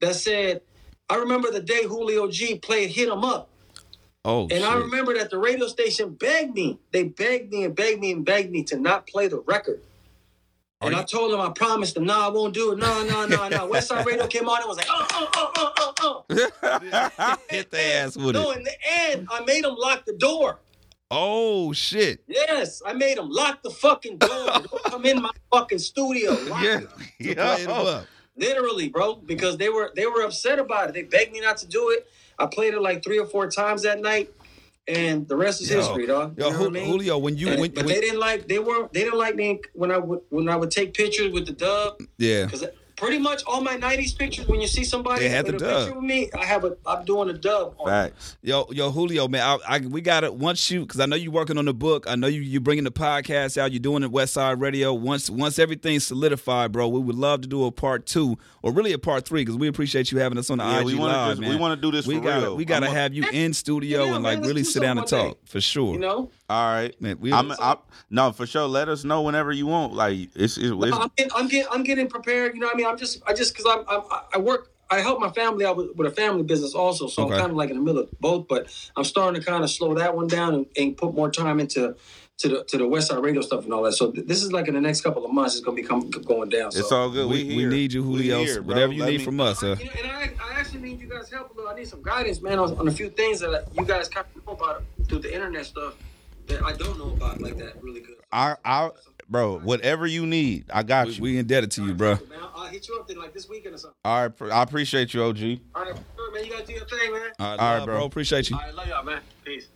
that 0.00 0.14
said, 0.16 0.60
"I 1.08 1.16
remember 1.16 1.50
the 1.50 1.60
day 1.62 1.84
Julio 1.84 2.28
G 2.28 2.58
played 2.58 2.90
Hit 2.90 3.08
'Em 3.08 3.24
Up." 3.24 3.48
Oh 4.24 4.46
And 4.50 4.64
I 4.64 4.74
remember 4.74 5.14
that 5.18 5.30
the 5.30 5.38
radio 5.38 5.66
station 5.68 6.10
begged 6.14 6.54
me. 6.54 6.78
They 6.92 7.04
begged 7.04 7.52
me 7.52 7.64
and 7.64 7.74
begged 7.74 8.00
me 8.00 8.12
and 8.12 8.24
begged 8.24 8.50
me 8.52 8.62
to 8.64 8.76
not 8.76 9.06
play 9.08 9.26
the 9.28 9.38
record. 9.40 9.82
Are 10.82 10.88
And 10.88 10.96
I 10.96 11.04
told 11.04 11.32
them 11.32 11.40
I 11.40 11.50
promised 11.50 11.94
them, 11.94 12.04
no, 12.04 12.20
I 12.20 12.28
won't 12.28 12.54
do 12.54 12.72
it. 12.72 12.78
No, 12.78 13.04
no, 13.04 13.24
no, 13.26 13.48
no. 13.48 13.66
West 13.66 13.88
Side 13.88 14.04
Radio 14.04 14.26
came 14.26 14.48
on 14.48 14.58
and 14.58 14.68
was 14.68 14.76
like, 14.76 14.88
oh, 14.90 15.06
oh, 15.12 15.30
oh, 15.36 15.72
oh, 15.78 15.94
oh, 16.00 16.24
oh. 16.28 17.38
Hit 17.48 17.70
their 17.70 18.04
ass 18.04 18.16
with 18.16 18.34
No, 18.34 18.50
it. 18.50 18.58
in 18.58 18.64
the 18.64 18.74
end, 18.90 19.28
I 19.30 19.44
made 19.44 19.64
him 19.64 19.76
lock 19.76 20.04
the 20.04 20.14
door. 20.14 20.58
Oh 21.14 21.72
shit. 21.74 22.24
Yes, 22.26 22.82
I 22.84 22.94
made 22.94 23.18
him 23.18 23.28
lock 23.28 23.62
the 23.62 23.70
fucking 23.70 24.16
door. 24.16 24.30
Don't 24.46 24.84
come 24.84 25.04
in 25.04 25.20
my 25.20 25.30
fucking 25.52 25.78
studio. 25.78 26.32
Lock 26.32 26.62
yeah. 26.62 26.80
it. 27.20 27.36
To 27.36 27.72
up. 27.72 28.06
Literally, 28.34 28.88
bro, 28.88 29.16
because 29.16 29.58
they 29.58 29.68
were 29.68 29.92
they 29.94 30.06
were 30.06 30.22
upset 30.22 30.58
about 30.58 30.88
it. 30.88 30.94
They 30.94 31.02
begged 31.02 31.32
me 31.32 31.40
not 31.40 31.58
to 31.58 31.66
do 31.68 31.90
it. 31.90 32.08
I 32.38 32.46
played 32.46 32.72
it 32.72 32.80
like 32.80 33.04
three 33.04 33.18
or 33.18 33.26
four 33.26 33.48
times 33.48 33.82
that 33.82 34.00
night, 34.00 34.32
and 34.88 35.28
the 35.28 35.36
rest 35.36 35.60
is 35.62 35.70
Yo, 35.70 35.78
history, 35.78 36.06
dog. 36.06 36.36
Yo, 36.38 36.46
You 36.46 36.52
know 36.52 36.58
Ju- 36.58 36.64
what 36.64 36.70
I 36.70 36.72
mean? 36.80 36.86
Julio, 36.90 37.18
when 37.18 37.36
you 37.36 37.48
And- 37.48 37.60
when, 37.60 37.70
but 37.70 37.84
when- 37.84 37.94
they 37.94 38.00
didn't 38.00 38.18
like 38.20 38.48
they 38.48 38.58
weren't 38.58 38.92
they 38.92 39.04
didn't 39.04 39.18
like 39.18 39.36
me 39.36 39.60
when 39.74 39.90
I 39.92 39.98
would 39.98 40.20
when 40.30 40.48
I 40.48 40.56
would 40.56 40.70
take 40.70 40.94
pictures 40.94 41.32
with 41.32 41.46
the 41.46 41.52
dub 41.52 42.00
yeah, 42.18 42.44
because 42.46 42.64
pretty 43.02 43.18
much 43.18 43.42
all 43.46 43.60
my 43.60 43.76
'90s 43.76 44.16
pictures 44.16 44.46
when 44.46 44.60
you 44.60 44.66
see 44.66 44.84
somebody 44.84 45.20
They 45.22 45.28
had 45.28 45.46
with 45.46 45.58
the 45.58 45.66
a 45.66 45.70
dub. 45.70 45.80
picture 45.86 46.00
with 46.00 46.04
me, 46.08 46.30
I 46.38 46.44
have 46.44 46.64
a 46.64 46.76
I'm 46.86 47.04
doing 47.04 47.28
a 47.28 47.32
dub. 47.34 47.74
On 47.78 47.86
Facts. 47.86 48.36
yo, 48.42 48.66
yo, 48.70 48.90
Julio, 48.90 49.28
man, 49.28 49.42
I, 49.42 49.76
I 49.76 49.78
we 49.80 50.00
got 50.00 50.24
it. 50.24 50.34
Once 50.34 50.70
you, 50.70 50.80
because 50.82 51.00
I 51.00 51.06
know 51.06 51.16
you're 51.16 51.32
working 51.32 51.58
on 51.58 51.64
the 51.64 51.74
book. 51.74 52.06
I 52.08 52.14
know 52.16 52.26
you 52.26 52.40
you 52.40 52.60
bringing 52.60 52.84
the 52.84 52.90
podcast 52.92 53.58
out. 53.58 53.72
You're 53.72 53.80
doing 53.80 54.02
it 54.02 54.10
West 54.10 54.34
Side 54.34 54.60
Radio. 54.60 54.92
Once 54.94 55.28
once 55.28 55.58
everything's 55.58 56.06
solidified, 56.06 56.72
bro, 56.72 56.88
we 56.88 57.00
would 57.00 57.16
love 57.16 57.40
to 57.42 57.48
do 57.48 57.64
a 57.64 57.72
part 57.72 58.06
two 58.06 58.38
or 58.62 58.72
really 58.72 58.92
a 58.92 58.98
part 58.98 59.24
three 59.26 59.42
because 59.42 59.56
we 59.56 59.68
appreciate 59.68 60.12
you 60.12 60.18
having 60.18 60.38
us 60.38 60.48
on 60.50 60.58
the 60.58 60.64
Yeah, 60.64 60.80
IG 60.80 60.86
we 60.86 60.94
wanna 60.94 61.12
live, 61.12 61.28
just- 61.30 61.40
man. 61.40 61.50
we 61.50 61.56
wanna 61.56 61.76
do 61.76 61.90
this 61.90 62.06
We 62.06 62.20
gotta 62.20 62.54
we 62.54 62.64
gotta 62.64 62.88
have 62.88 63.12
you 63.14 63.24
in 63.32 63.52
studio 63.52 64.04
Yeah, 64.04 64.14
and 64.14 64.24
like 64.24 64.38
let's 64.38 64.48
really 64.48 64.64
sit 64.64 64.80
down 64.82 64.98
and 64.98 65.08
something 65.08 65.26
one 65.26 65.34
talk 65.36 65.46
for 65.46 65.60
sure. 65.60 65.94
You 65.94 65.98
know, 66.00 66.30
All 66.52 66.72
right. 66.74 67.00
man, 67.00 67.16
we, 67.20 67.32
I'm, 67.32 67.50
I'm 67.58 67.78
no 68.10 68.30
for 68.32 68.46
sure. 68.46 68.66
Let 68.66 68.88
us 68.88 69.04
know 69.04 69.22
whenever 69.22 69.52
you 69.52 69.66
want. 69.66 69.94
Like 69.94 70.28
it's, 70.34 70.58
it's, 70.58 70.68
it's 70.70 70.96
I'm 70.96 71.10
getting, 71.16 71.32
I'm 71.34 71.48
getting 71.48 71.68
I'm 71.72 71.82
getting 71.82 72.08
prepared. 72.08 72.54
You 72.54 72.60
know, 72.60 72.66
what 72.66 72.74
I 72.74 72.76
mean, 72.76 72.86
I'm 72.86 72.98
just 72.98 73.22
I 73.26 73.32
just 73.32 73.54
because 73.56 73.66
I'm, 73.74 73.84
I'm 73.88 74.02
I 74.34 74.38
work. 74.38 74.68
I 74.90 75.00
help 75.00 75.20
my 75.20 75.30
family 75.30 75.64
out 75.64 75.78
with, 75.78 75.96
with 75.96 76.06
a 76.06 76.14
family 76.14 76.42
business 76.42 76.74
also, 76.74 77.06
so 77.06 77.22
Okay. 77.24 77.32
I'm 77.32 77.38
kind 77.40 77.50
of 77.50 77.56
like 77.56 77.70
in 77.70 77.76
the 77.76 77.82
middle 77.82 78.02
of 78.02 78.10
both. 78.20 78.46
But 78.46 78.66
I'm 78.94 79.04
starting 79.04 79.40
to 79.40 79.46
kind 79.46 79.64
of 79.64 79.70
slow 79.70 79.94
that 79.94 80.14
one 80.14 80.26
down 80.26 80.52
and, 80.54 80.66
and 80.76 80.94
put 80.94 81.14
more 81.14 81.30
time 81.30 81.60
into 81.60 81.96
to 82.38 82.48
the 82.48 82.64
to 82.64 82.76
the 82.76 82.86
West 82.86 83.08
Side 83.08 83.22
Radio 83.22 83.40
stuff 83.40 83.64
and 83.64 83.72
all 83.72 83.82
that. 83.84 83.92
So 83.92 84.10
th- 84.10 84.26
this 84.26 84.42
is 84.42 84.52
like 84.52 84.68
in 84.68 84.74
the 84.74 84.82
next 84.82 85.00
couple 85.00 85.24
of 85.24 85.32
months, 85.32 85.54
it's 85.56 85.64
gonna 85.64 85.76
be 85.76 85.82
come, 85.82 86.10
going 86.10 86.50
down. 86.50 86.72
So. 86.72 86.80
it's 86.80 86.92
all 86.92 87.08
good. 87.08 87.30
we, 87.30 87.44
We, 87.44 87.56
we 87.56 87.64
need 87.64 87.94
you, 87.94 88.02
We 88.02 88.28
Julio. 88.28 88.44
here, 88.44 88.60
whatever 88.60 88.92
you 88.92 89.00
Let 89.02 89.10
need 89.12 89.18
me- 89.20 89.24
from 89.24 89.40
us, 89.40 89.62
uh. 89.62 89.76
You 89.78 89.86
know, 89.86 89.92
and 90.02 90.12
I, 90.12 90.32
I 90.42 90.60
actually 90.60 90.80
need 90.82 91.00
you 91.00 91.08
guys' 91.08 91.30
help 91.30 91.54
a 91.54 91.54
little. 91.54 91.70
I 91.70 91.74
need 91.74 91.88
some 91.88 92.02
guidance, 92.02 92.42
man, 92.42 92.58
on, 92.58 92.76
on 92.78 92.86
a 92.86 92.92
few 92.92 93.08
things 93.08 93.40
that 93.40 93.48
I, 93.54 93.60
you 93.80 93.86
guys 93.86 94.08
kind 94.10 94.26
of 94.36 94.46
know 94.46 94.52
about 94.52 94.82
through 95.08 95.20
the 95.20 95.32
internet 95.32 95.64
stuff 95.64 95.94
that 96.46 96.62
I 96.64 96.72
don't 96.74 96.98
know 96.98 97.10
about 97.12 97.40
like 97.40 97.56
that 97.58 97.82
really 97.82 98.00
good. 98.00 98.16
I, 98.32 98.56
I, 98.64 98.90
bro, 99.28 99.58
whatever 99.58 100.06
you 100.06 100.26
need, 100.26 100.64
I 100.72 100.82
got 100.82 101.06
We, 101.08 101.12
you. 101.14 101.22
we 101.22 101.38
indebted 101.38 101.70
to 101.72 101.84
you, 101.86 101.94
bro. 101.94 102.14
Man, 102.14 102.20
I'll, 102.40 102.52
I'll 102.62 102.66
hit 102.68 102.88
you 102.88 102.98
up 102.98 103.06
then 103.08 103.18
like 103.18 103.32
this 103.34 103.48
weekend 103.48 103.74
or 103.74 103.78
something. 103.78 103.96
All 104.04 104.28
right, 104.28 104.52
I 104.52 104.62
appreciate 104.62 105.12
you, 105.14 105.22
OG. 105.22 105.38
All 105.74 105.82
right, 105.84 105.94
sure, 106.16 106.32
man. 106.34 106.44
You 106.44 106.50
gotta 106.50 106.66
do 106.66 106.72
your 106.72 106.84
thing, 106.86 107.12
man. 107.12 107.22
All 107.38 107.50
right, 107.50 107.60
All 107.60 107.70
right, 107.72 107.76
love, 107.78 107.86
bro. 107.86 108.04
Appreciate 108.04 108.50
you. 108.50 108.56
All 108.56 108.62
right, 108.62 108.74
love 108.74 108.88
y'all, 108.88 109.04
man. 109.04 109.20
Peace. 109.44 109.68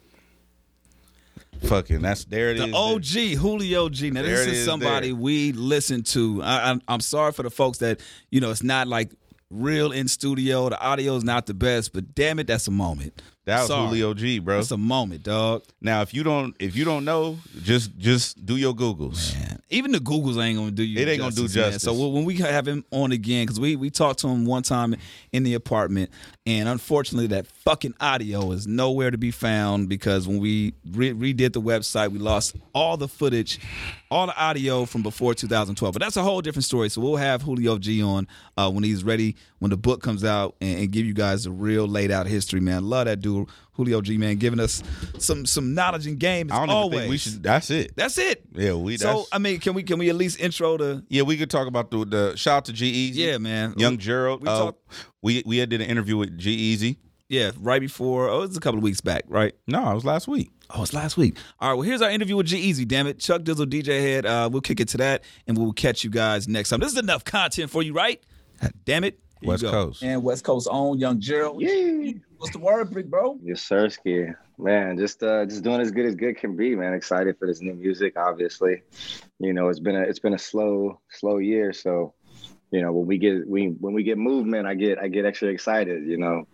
Fucking, 1.64 2.02
that's 2.02 2.24
there 2.26 2.50
it 2.50 2.58
is. 2.58 2.66
The 2.66 2.76
OG 2.76 3.38
Julio 3.40 3.88
G. 3.88 4.10
Now 4.10 4.22
There 4.22 4.36
this 4.36 4.46
it 4.46 4.52
is 4.52 4.58
is 4.58 4.64
somebody 4.66 5.08
there. 5.08 5.16
we 5.16 5.52
listen 5.52 6.02
to. 6.04 6.42
I, 6.42 6.70
I'm, 6.70 6.82
I'm 6.86 7.00
sorry 7.00 7.32
for 7.32 7.42
the 7.42 7.50
folks 7.50 7.78
that 7.78 8.00
you 8.30 8.40
know 8.40 8.50
it's 8.50 8.62
not 8.62 8.88
like 8.88 9.10
real 9.50 9.90
in 9.90 10.06
studio. 10.08 10.68
The 10.68 10.78
audio 10.80 11.16
is 11.16 11.24
not 11.24 11.46
the 11.46 11.54
best, 11.54 11.92
but 11.94 12.14
damn 12.14 12.38
it, 12.38 12.46
that's 12.46 12.68
a 12.68 12.70
moment. 12.70 13.22
That 13.47 13.61
was 13.61 13.68
Sorry. 13.68 13.86
Julio 13.86 14.12
G, 14.12 14.40
bro. 14.40 14.59
It's 14.59 14.72
a 14.72 14.76
moment, 14.76 15.22
dog. 15.22 15.62
Now, 15.80 16.03
if 16.03 16.12
you 16.12 16.24
don't, 16.24 16.57
if 16.59 16.74
you 16.74 16.84
don't 16.84 17.05
know, 17.05 17.38
just 17.62 17.97
just 17.97 18.44
do 18.44 18.57
your 18.57 18.74
googles. 18.74 19.38
Man, 19.38 19.62
even 19.70 19.92
the 19.92 19.99
Googles 19.99 20.42
ain't 20.42 20.59
gonna 20.59 20.72
do 20.72 20.82
you. 20.82 21.01
It 21.01 21.07
ain't 21.07 21.20
gonna 21.20 21.32
do 21.32 21.42
man. 21.42 21.51
justice. 21.51 21.84
So 21.84 22.09
when 22.09 22.24
we 22.24 22.34
have 22.38 22.66
him 22.66 22.84
on 22.90 23.12
again, 23.12 23.47
because 23.47 23.61
we 23.61 23.76
we 23.76 23.88
talked 23.88 24.18
to 24.20 24.28
him 24.28 24.47
one 24.47 24.64
time 24.64 24.97
in 25.30 25.44
the 25.44 25.55
apartment, 25.55 26.11
and 26.44 26.68
unfortunately 26.68 27.28
that 27.28 27.47
fucking 27.47 27.94
audio 28.01 28.51
is 28.51 28.66
nowhere 28.66 29.12
to 29.12 29.18
be 29.18 29.30
found 29.30 29.88
because 29.88 30.26
when 30.26 30.40
we 30.40 30.74
re- 30.90 31.12
redid 31.14 31.53
the 31.53 31.62
website, 31.62 32.11
we 32.11 32.18
lost 32.18 32.57
all 32.74 32.97
the 32.97 33.07
footage, 33.07 33.61
all 34.11 34.26
the 34.26 34.36
audio 34.40 34.84
from 34.84 35.02
before 35.02 35.34
2012. 35.34 35.92
But 35.92 36.00
that's 36.00 36.16
a 36.16 36.22
whole 36.22 36.40
different 36.40 36.64
story. 36.64 36.88
So 36.88 37.00
we'll 37.00 37.16
have 37.16 37.42
Julio 37.42 37.78
G 37.78 38.02
on 38.02 38.26
uh, 38.57 38.70
when 38.70 38.84
he's 38.84 39.04
ready, 39.04 39.36
when 39.59 39.70
the 39.70 39.76
book 39.76 40.02
comes 40.02 40.24
out, 40.24 40.57
and, 40.61 40.80
and 40.80 40.90
give 40.90 41.07
you 41.07 41.14
guys 41.14 41.46
a 41.46 41.50
real 41.50 41.86
laid 41.86 42.11
out 42.11 42.26
history, 42.26 42.61
man. 42.61 42.84
Love 42.84 43.07
that 43.07 43.20
dude, 43.20 43.48
Julio 43.72 44.00
G, 44.00 44.16
man, 44.18 44.36
giving 44.36 44.61
us 44.61 44.82
some 45.18 45.46
some 45.46 45.74
knowledge 45.74 46.07
and 46.07 46.18
game. 46.18 46.50
as 46.50 46.57
I 46.57 46.66
don't 46.66 46.70
always. 46.70 47.00
think 47.00 47.11
we 47.11 47.18
should. 47.18 47.42
That's 47.42 47.70
it. 47.70 47.96
That's 47.96 48.18
it. 48.18 48.44
Yeah, 48.52 48.74
we. 48.74 48.96
So 48.96 49.26
I 49.32 49.38
mean, 49.38 49.61
can 49.61 49.74
we 49.74 49.82
can 49.82 49.98
we 49.98 50.09
at 50.09 50.16
least 50.16 50.40
intro 50.40 50.76
the? 50.76 51.04
yeah, 51.09 51.22
we 51.22 51.36
could 51.36 51.50
talk 51.50 51.66
about 51.66 51.90
the 51.90 52.04
the 52.04 52.36
shout 52.36 52.59
out 52.59 52.64
to 52.66 52.72
G-Eazy. 52.72 53.16
Yeah, 53.16 53.38
man. 53.38 53.74
Young 53.76 53.98
Gerald. 53.98 54.42
We 54.42 54.48
uh, 54.48 54.59
talk- 54.59 54.78
we 55.22 55.42
we 55.44 55.59
had 55.59 55.68
did 55.68 55.80
an 55.80 55.88
interview 55.88 56.16
with 56.16 56.38
G-Eazy. 56.38 56.96
Yeah, 57.28 57.50
right 57.59 57.80
before. 57.80 58.28
Oh, 58.28 58.42
it 58.42 58.48
was 58.48 58.57
a 58.57 58.61
couple 58.61 58.78
of 58.78 58.84
weeks 58.84 59.00
back, 59.00 59.24
right? 59.26 59.52
No, 59.66 59.90
it 59.90 59.94
was 59.94 60.04
last 60.04 60.28
week. 60.28 60.50
Oh, 60.70 60.82
it's 60.82 60.92
last 60.92 61.16
week. 61.16 61.36
All 61.60 61.70
right. 61.70 61.74
Well, 61.74 61.82
here's 61.82 62.02
our 62.02 62.10
interview 62.10 62.36
with 62.36 62.46
G-Eazy. 62.46 62.86
Damn 62.88 63.06
it, 63.06 63.18
Chuck 63.18 63.42
Dizzle, 63.42 63.66
DJ 63.66 64.00
Hed. 64.00 64.26
Uh, 64.26 64.48
we'll 64.50 64.60
kick 64.62 64.80
it 64.80 64.88
to 64.88 64.96
that, 64.98 65.22
and 65.46 65.56
we'll 65.56 65.72
catch 65.72 66.02
you 66.02 66.10
guys 66.10 66.48
next 66.48 66.70
time. 66.70 66.80
This 66.80 66.92
is 66.92 66.98
enough 66.98 67.24
content 67.24 67.70
for 67.70 67.82
you, 67.82 67.92
right? 67.92 68.22
Damn 68.84 69.04
it. 69.04 69.20
Here 69.40 69.50
West. 69.50 69.64
Coast. 69.64 70.02
and 70.02 70.22
West 70.22 70.44
Coast 70.44 70.66
own 70.70 70.98
Young 70.98 71.20
Gerald. 71.20 71.60
Yay. 71.60 72.16
What's 72.38 72.52
the 72.52 72.58
word, 72.58 72.92
big 72.92 73.10
bro? 73.10 73.38
Yes, 73.42 73.62
sir, 73.62 73.88
Ski. 73.90 74.28
Man, 74.58 74.96
just 74.96 75.22
uh 75.22 75.44
just 75.44 75.62
doing 75.62 75.80
as 75.82 75.90
good 75.90 76.06
as 76.06 76.14
good 76.14 76.38
can 76.38 76.56
be, 76.56 76.74
man. 76.74 76.94
Excited 76.94 77.38
for 77.38 77.46
this 77.46 77.60
new 77.60 77.74
music, 77.74 78.14
obviously. 78.16 78.82
You 79.38 79.52
know, 79.52 79.68
it's 79.68 79.80
been 79.80 79.94
a 79.94 80.00
it's 80.00 80.18
been 80.18 80.32
a 80.32 80.38
slow, 80.38 81.00
slow 81.10 81.36
year. 81.36 81.74
So, 81.74 82.14
you 82.70 82.80
know, 82.80 82.92
when 82.92 83.06
we 83.06 83.18
get 83.18 83.46
we 83.46 83.66
when 83.66 83.92
we 83.92 84.02
get 84.02 84.16
movement, 84.16 84.66
I 84.66 84.74
get 84.74 84.98
I 84.98 85.08
get 85.08 85.26
extra 85.26 85.48
excited, 85.48 86.06
you 86.06 86.16
know. 86.16 86.48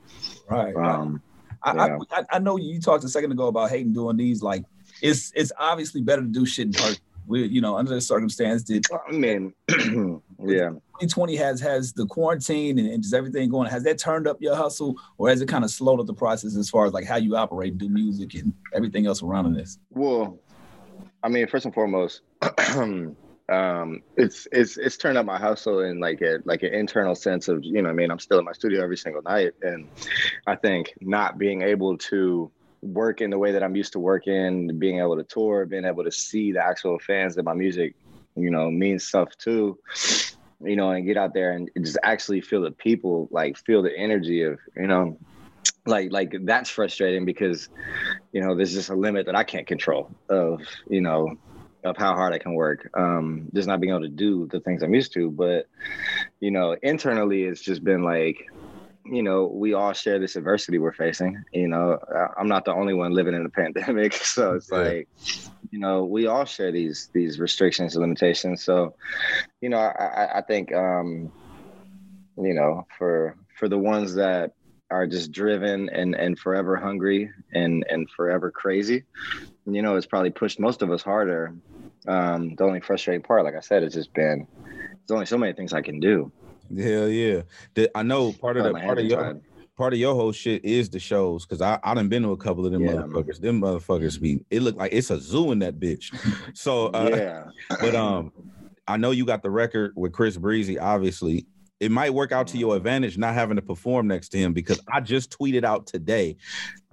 Right. 0.51 0.75
Um 0.75 1.23
I, 1.65 1.75
yeah. 1.75 1.99
I, 2.11 2.25
I 2.33 2.39
know 2.39 2.57
you 2.57 2.81
talked 2.81 3.05
a 3.05 3.09
second 3.09 3.33
ago 3.33 3.49
about 3.49 3.71
hating 3.71 3.93
doing 3.93 4.17
these. 4.17 4.43
Like, 4.43 4.65
it's 5.01 5.33
it's 5.35 5.53
obviously 5.59 6.01
better 6.03 6.23
to 6.23 6.29
do 6.29 6.47
shit 6.47 6.67
in 6.67 6.73
person. 6.73 6.99
We, 7.27 7.45
you 7.45 7.61
know, 7.61 7.77
under 7.77 7.95
the 7.95 8.01
circumstance, 8.01 8.63
did 8.63 8.85
I 9.09 9.13
mean 9.13 9.55
yeah. 9.69 10.71
2020 11.03 11.37
has 11.37 11.61
has 11.61 11.93
the 11.93 12.07
quarantine 12.07 12.79
and, 12.79 12.89
and 12.89 13.03
just 13.03 13.15
everything 13.15 13.49
going. 13.49 13.71
Has 13.71 13.85
that 13.85 13.99
turned 13.99 14.27
up 14.27 14.41
your 14.41 14.57
hustle, 14.57 14.97
or 15.19 15.29
has 15.29 15.41
it 15.41 15.49
kind 15.49 15.65
of 15.65 15.71
slowed 15.71 16.01
up 16.01 16.07
the 16.07 16.15
process 16.15 16.57
as 16.57 16.69
far 16.69 16.87
as 16.87 16.93
like 16.93 17.05
how 17.05 17.17
you 17.17 17.37
operate, 17.37 17.79
do 17.79 17.89
music, 17.89 18.35
and 18.35 18.53
everything 18.75 19.07
else 19.07 19.23
around 19.23 19.47
in 19.47 19.55
this? 19.55 19.79
Well, 19.91 20.39
I 21.23 21.29
mean, 21.29 21.47
first 21.47 21.65
and 21.65 21.75
foremost, 21.75 22.23
um, 23.49 24.03
it's 24.17 24.47
it's 24.53 24.77
it's 24.77 24.97
turned 24.97 25.19
up 25.19 25.27
my 25.27 25.39
hustle 25.39 25.81
in 25.81 26.01
like 26.01 26.21
a 26.23 26.39
like 26.45 26.63
an 26.63 26.73
internal 26.73 27.15
sense 27.15 27.49
of 27.49 27.65
you 27.65 27.83
know, 27.83 27.91
I 27.91 27.93
mean, 27.93 28.11
I'm 28.11 28.19
still 28.19 28.39
in 28.39 28.45
my 28.45 28.53
studio 28.53 28.83
every 28.83 28.97
single 28.97 29.23
night, 29.23 29.53
and 29.63 29.89
I 30.47 30.57
think 30.57 30.95
not 31.01 31.39
being 31.39 31.63
able 31.63 31.99
to 31.99 32.51
work 32.83 33.21
in 33.21 33.31
the 33.31 33.39
way 33.39 33.53
that 33.53 33.63
I'm 33.63 33.77
used 33.77 33.93
to 33.93 33.99
working, 33.99 34.79
being 34.79 34.99
able 34.99 35.17
to 35.17 35.25
tour, 35.25 35.67
being 35.67 35.85
able 35.85 36.05
to 36.05 36.13
see 36.13 36.53
the 36.53 36.65
actual 36.65 36.99
fans 36.99 37.37
that 37.37 37.45
my 37.45 37.55
music, 37.55 37.95
you 38.37 38.51
know, 38.51 38.71
means 38.71 39.05
stuff 39.05 39.37
too. 39.39 39.79
You 40.65 40.77
know, 40.77 40.91
and 40.91 41.05
get 41.05 41.17
out 41.17 41.35
there 41.35 41.53
and 41.53 41.69
just 41.77 41.99
actually 42.05 42.41
feel 42.41 42.63
the 42.63 42.71
people, 42.71 43.29
like 43.33 43.59
feel 43.59 43.83
the 43.83 43.97
energy 43.97 44.43
of, 44.43 44.61
you 44.77 44.87
know, 44.87 45.19
like 45.87 46.13
like 46.13 46.35
that's 46.43 46.71
frustrating 46.71 47.25
because 47.25 47.69
you 48.33 48.41
know 48.41 48.55
there's 48.55 48.73
just 48.73 48.89
a 48.89 48.95
limit 48.95 49.27
that 49.27 49.35
i 49.35 49.43
can't 49.43 49.67
control 49.67 50.11
of 50.29 50.63
you 50.89 51.01
know 51.01 51.37
of 51.85 51.97
how 51.97 52.15
hard 52.15 52.33
i 52.33 52.39
can 52.39 52.55
work 52.55 52.89
um 52.97 53.49
just 53.55 53.69
not 53.69 53.81
being 53.81 53.93
able 53.93 54.03
to 54.03 54.09
do 54.09 54.49
the 54.51 54.61
things 54.61 54.83
i'm 54.83 54.95
used 54.95 55.13
to. 55.15 55.31
But 55.31 55.67
you 56.41 56.51
know 56.51 56.77
internally 56.83 57.45
it's 57.45 57.63
just 57.63 57.85
been 57.85 58.03
like 58.05 58.37
you 59.07 59.23
know 59.23 59.47
we 59.53 59.75
all 59.75 59.93
share 59.93 60.19
this 60.19 60.37
adversity 60.37 60.79
we're 60.79 60.93
facing. 60.93 61.43
You 61.53 61.69
know 61.69 61.99
i'm 62.39 62.49
not 62.49 62.65
the 62.65 62.75
only 62.75 62.95
one 62.95 63.13
living 63.13 63.35
in 63.35 63.45
a 63.47 63.51
pandemic. 63.51 64.13
So 64.23 64.55
it's 64.55 64.71
Yeah. 64.71 64.79
like 64.79 65.09
you 65.71 65.79
know 65.81 66.05
we 66.05 66.27
all 66.27 66.45
share 66.45 66.73
these 66.73 67.09
these 67.15 67.39
restrictions 67.39 67.95
and 67.95 68.03
limitations. 68.03 68.65
So 68.65 68.95
you 69.61 69.69
know 69.71 69.79
i 69.79 70.05
i, 70.05 70.39
I 70.39 70.43
think 70.43 70.73
um 70.75 71.33
you 72.37 72.55
know 72.55 72.85
for 72.99 73.37
for 73.59 73.69
the 73.69 73.79
ones 73.79 74.15
that 74.15 74.51
are 74.91 75.07
just 75.07 75.33
driven 75.33 75.89
and 75.91 76.15
and 76.15 76.39
forever 76.39 76.77
hungry 76.77 77.31
and 77.53 77.85
and 77.89 78.09
forever 78.11 78.51
crazy 78.51 79.05
you 79.67 79.83
know 79.83 79.97
it's 79.97 80.07
probably 80.07 80.31
pushed 80.31 80.61
most 80.61 80.83
of 80.83 80.91
us 80.91 81.03
harder 81.03 81.55
um 82.09 82.55
the 82.57 82.65
only 82.65 82.81
frustrating 82.81 83.23
part 83.23 83.45
like 83.45 83.55
i 83.55 83.61
said 83.61 83.83
it's 83.83 83.95
just 83.95 84.13
been 84.15 84.47
there's 84.65 85.15
only 85.15 85.27
so 85.27 85.39
many 85.39 85.53
things 85.53 85.73
i 85.73 85.81
can 85.81 86.01
do 86.01 86.31
Hell 86.79 87.09
yeah. 87.09 87.43
The, 87.75 87.91
I 87.95 88.03
know 88.03 88.33
part 88.33 88.57
of 88.57 88.65
the 88.65 88.73
part 88.73 88.99
of 88.99 89.05
your 89.05 89.41
part 89.77 89.93
of 89.93 89.99
your 89.99 90.15
whole 90.15 90.33
shit 90.33 90.65
is 90.65 90.89
the 90.89 91.01
shows 91.01 91.45
because 91.45 91.61
I 91.61 91.79
I 91.83 91.95
done 91.95 92.09
been 92.09 92.23
to 92.23 92.31
a 92.31 92.37
couple 92.37 92.65
of 92.65 92.73
them 92.73 92.83
Yeah. 92.83 92.93
motherfuckers. 92.93 93.41
Them 93.41 93.61
motherfuckers 93.61 94.21
be 94.21 94.45
it 94.51 94.63
look 94.63 94.77
like 94.77 94.93
it's 94.93 95.11
a 95.11 95.21
zoo 95.21 95.53
in 95.53 95.59
that 95.61 95.79
bitch. 95.79 96.15
So 96.55 96.87
uh, 96.87 97.11
yeah 97.15 97.45
but 97.81 97.95
um 97.95 98.33
I 98.87 98.97
know 98.97 99.11
you 99.11 99.25
got 99.25 99.43
the 99.43 99.51
record 99.51 99.93
with 99.97 100.13
Chris 100.13 100.37
Breezy, 100.37 100.79
obviously. 100.79 101.47
It 101.79 101.91
might 101.91 102.15
work 102.15 102.31
out 102.31 102.47
to 102.49 102.59
your 102.59 102.77
advantage 102.77 103.19
not 103.19 103.35
having 103.35 103.57
to 103.57 103.63
perform 103.63 104.07
next 104.07 104.29
to 104.31 104.39
him 104.39 104.53
because 104.53 104.81
I 104.89 105.01
just 105.01 105.37
tweeted 105.37 105.65
out 105.65 105.87
today 105.89 106.37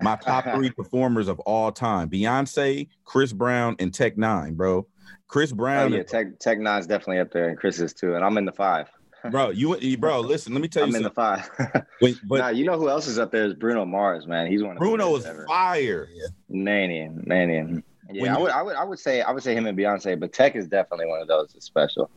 my 0.02 0.16
top 0.16 0.46
three 0.56 0.72
performers 0.78 1.28
of 1.28 1.40
all 1.42 1.72
time: 1.72 2.10
Beyonce, 2.10 2.88
Chris 3.06 3.32
Brown, 3.32 3.76
and 3.78 3.94
Tech 3.94 4.16
N9ne, 4.16 4.56
bro. 4.56 4.88
Chris 5.30 5.52
oh 5.54 5.56
Brown, 5.56 5.94
yeah 5.94 6.04
tech 6.04 6.38
Tech 6.40 6.58
N9ne's 6.58 6.88
definitely 6.88 7.20
up 7.20 7.32
there 7.32 7.48
and 7.48 7.58
chris 7.58 7.80
is 7.80 7.94
too 7.94 8.16
and 8.16 8.26
i'm 8.26 8.38
in 8.38 8.46
the 8.46 8.52
five 8.52 8.90
bro. 9.32 9.50
You, 9.50 9.98
bro, 9.98 10.20
listen. 10.34 10.54
Let 10.54 10.62
me 10.62 10.68
tell 10.70 10.84
you. 10.84 10.88
i'm 10.88 10.92
you 10.92 10.98
in 10.98 11.04
the 11.04 11.10
five 11.12 11.50
When- 12.00 12.20
but 12.24 12.38
nah, 12.40 12.48
you 12.50 12.66
know 12.66 12.78
who 12.78 12.90
else 12.90 13.08
is 13.08 13.18
up 13.20 13.32
there 13.32 13.46
is 13.46 13.54
bruno 13.54 13.86
mars 13.86 14.28
man 14.28 14.48
he's 14.48 14.64
one 14.64 14.72
of 14.74 14.78
Bruno 14.80 15.14
best 15.14 15.26
is 15.26 15.32
ever. 15.32 15.46
fire. 15.48 16.08
Manian, 16.52 17.28
Manian. 17.28 17.84
When 18.08 18.16
Yeah, 18.16 18.36
I 18.36 18.40
would, 18.40 18.52
I 18.52 18.62
would, 18.64 18.76
I 18.76 18.84
would 18.84 18.98
say, 18.98 19.22
I 19.22 19.32
would 19.32 19.44
say 19.44 19.54
him 19.54 19.68
and 19.68 19.78
Beyonce, 19.78 20.20
but 20.20 20.34
Tech 20.34 20.56
is 20.56 20.68
definitely 20.68 21.06
one 21.06 21.22
of 21.22 21.28
those 21.28 21.52
that's 21.54 21.66
special. 21.68 22.10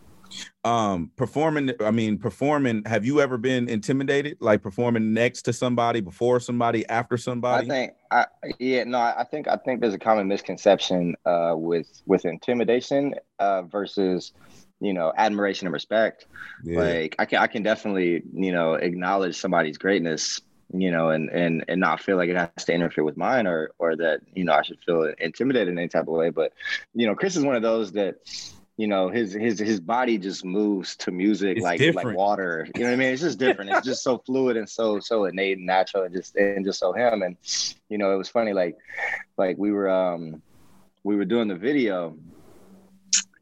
Um, 0.64 1.10
performing. 1.16 1.72
I 1.80 1.90
mean, 1.90 2.18
performing. 2.18 2.82
Have 2.86 3.04
you 3.04 3.20
ever 3.20 3.38
been 3.38 3.68
intimidated? 3.68 4.38
Like 4.40 4.62
performing 4.62 5.12
next 5.12 5.42
to 5.42 5.52
somebody, 5.52 6.00
before 6.00 6.40
somebody, 6.40 6.86
after 6.88 7.16
somebody? 7.16 7.66
I 7.66 7.68
think, 7.68 7.92
I 8.10 8.26
yeah, 8.58 8.84
no, 8.84 8.98
I 8.98 9.24
think 9.30 9.48
I 9.48 9.56
think 9.56 9.80
there's 9.80 9.94
a 9.94 9.98
common 9.98 10.28
misconception 10.28 11.16
uh, 11.26 11.54
with 11.56 12.02
with 12.06 12.24
intimidation 12.24 13.14
uh, 13.38 13.62
versus 13.62 14.32
you 14.82 14.92
know 14.92 15.12
admiration 15.16 15.66
and 15.66 15.72
respect. 15.72 16.26
Yeah. 16.64 16.80
Like 16.80 17.16
I 17.18 17.24
can 17.24 17.38
I 17.38 17.46
can 17.46 17.62
definitely 17.62 18.22
you 18.34 18.52
know 18.52 18.74
acknowledge 18.74 19.36
somebody's 19.36 19.78
greatness, 19.78 20.40
you 20.72 20.90
know, 20.90 21.10
and 21.10 21.30
and 21.30 21.64
and 21.68 21.80
not 21.80 22.00
feel 22.00 22.16
like 22.16 22.28
it 22.28 22.36
has 22.36 22.64
to 22.64 22.72
interfere 22.72 23.04
with 23.04 23.16
mine 23.16 23.46
or 23.46 23.70
or 23.78 23.96
that 23.96 24.20
you 24.34 24.44
know 24.44 24.52
I 24.52 24.62
should 24.62 24.78
feel 24.84 25.12
intimidated 25.18 25.68
in 25.68 25.78
any 25.78 25.88
type 25.88 26.02
of 26.02 26.14
way. 26.14 26.30
But 26.30 26.52
you 26.94 27.06
know, 27.06 27.14
Chris 27.14 27.36
is 27.36 27.44
one 27.44 27.56
of 27.56 27.62
those 27.62 27.92
that 27.92 28.16
you 28.76 28.86
know 28.86 29.08
his 29.10 29.32
his 29.32 29.58
his 29.58 29.80
body 29.80 30.18
just 30.18 30.44
moves 30.44 30.96
to 30.96 31.10
music 31.10 31.58
It's 31.58 31.64
like 31.64 31.78
different. 31.78 32.08
like 32.08 32.16
water. 32.16 32.66
You 32.74 32.82
know 32.82 32.88
what 32.88 32.94
i 32.94 32.96
mean? 32.96 33.12
It's 33.12 33.22
just 33.22 33.38
different. 33.38 33.70
It's 33.70 33.86
just 33.86 34.02
so 34.02 34.18
fluid 34.18 34.56
and 34.56 34.68
so 34.68 34.98
so 35.00 35.24
innate 35.26 35.58
and 35.58 35.66
natural 35.66 36.04
and 36.04 36.14
just 36.14 36.34
and 36.36 36.64
just 36.64 36.78
so 36.80 36.92
him. 36.92 37.22
And 37.22 37.36
you 37.88 37.98
know 37.98 38.12
it 38.12 38.16
was 38.16 38.28
funny 38.28 38.52
like 38.52 38.76
like 39.36 39.56
we 39.58 39.72
were 39.72 39.90
um 39.90 40.42
we 41.04 41.16
were 41.16 41.24
doing 41.24 41.48
the 41.48 41.56
video 41.56 42.16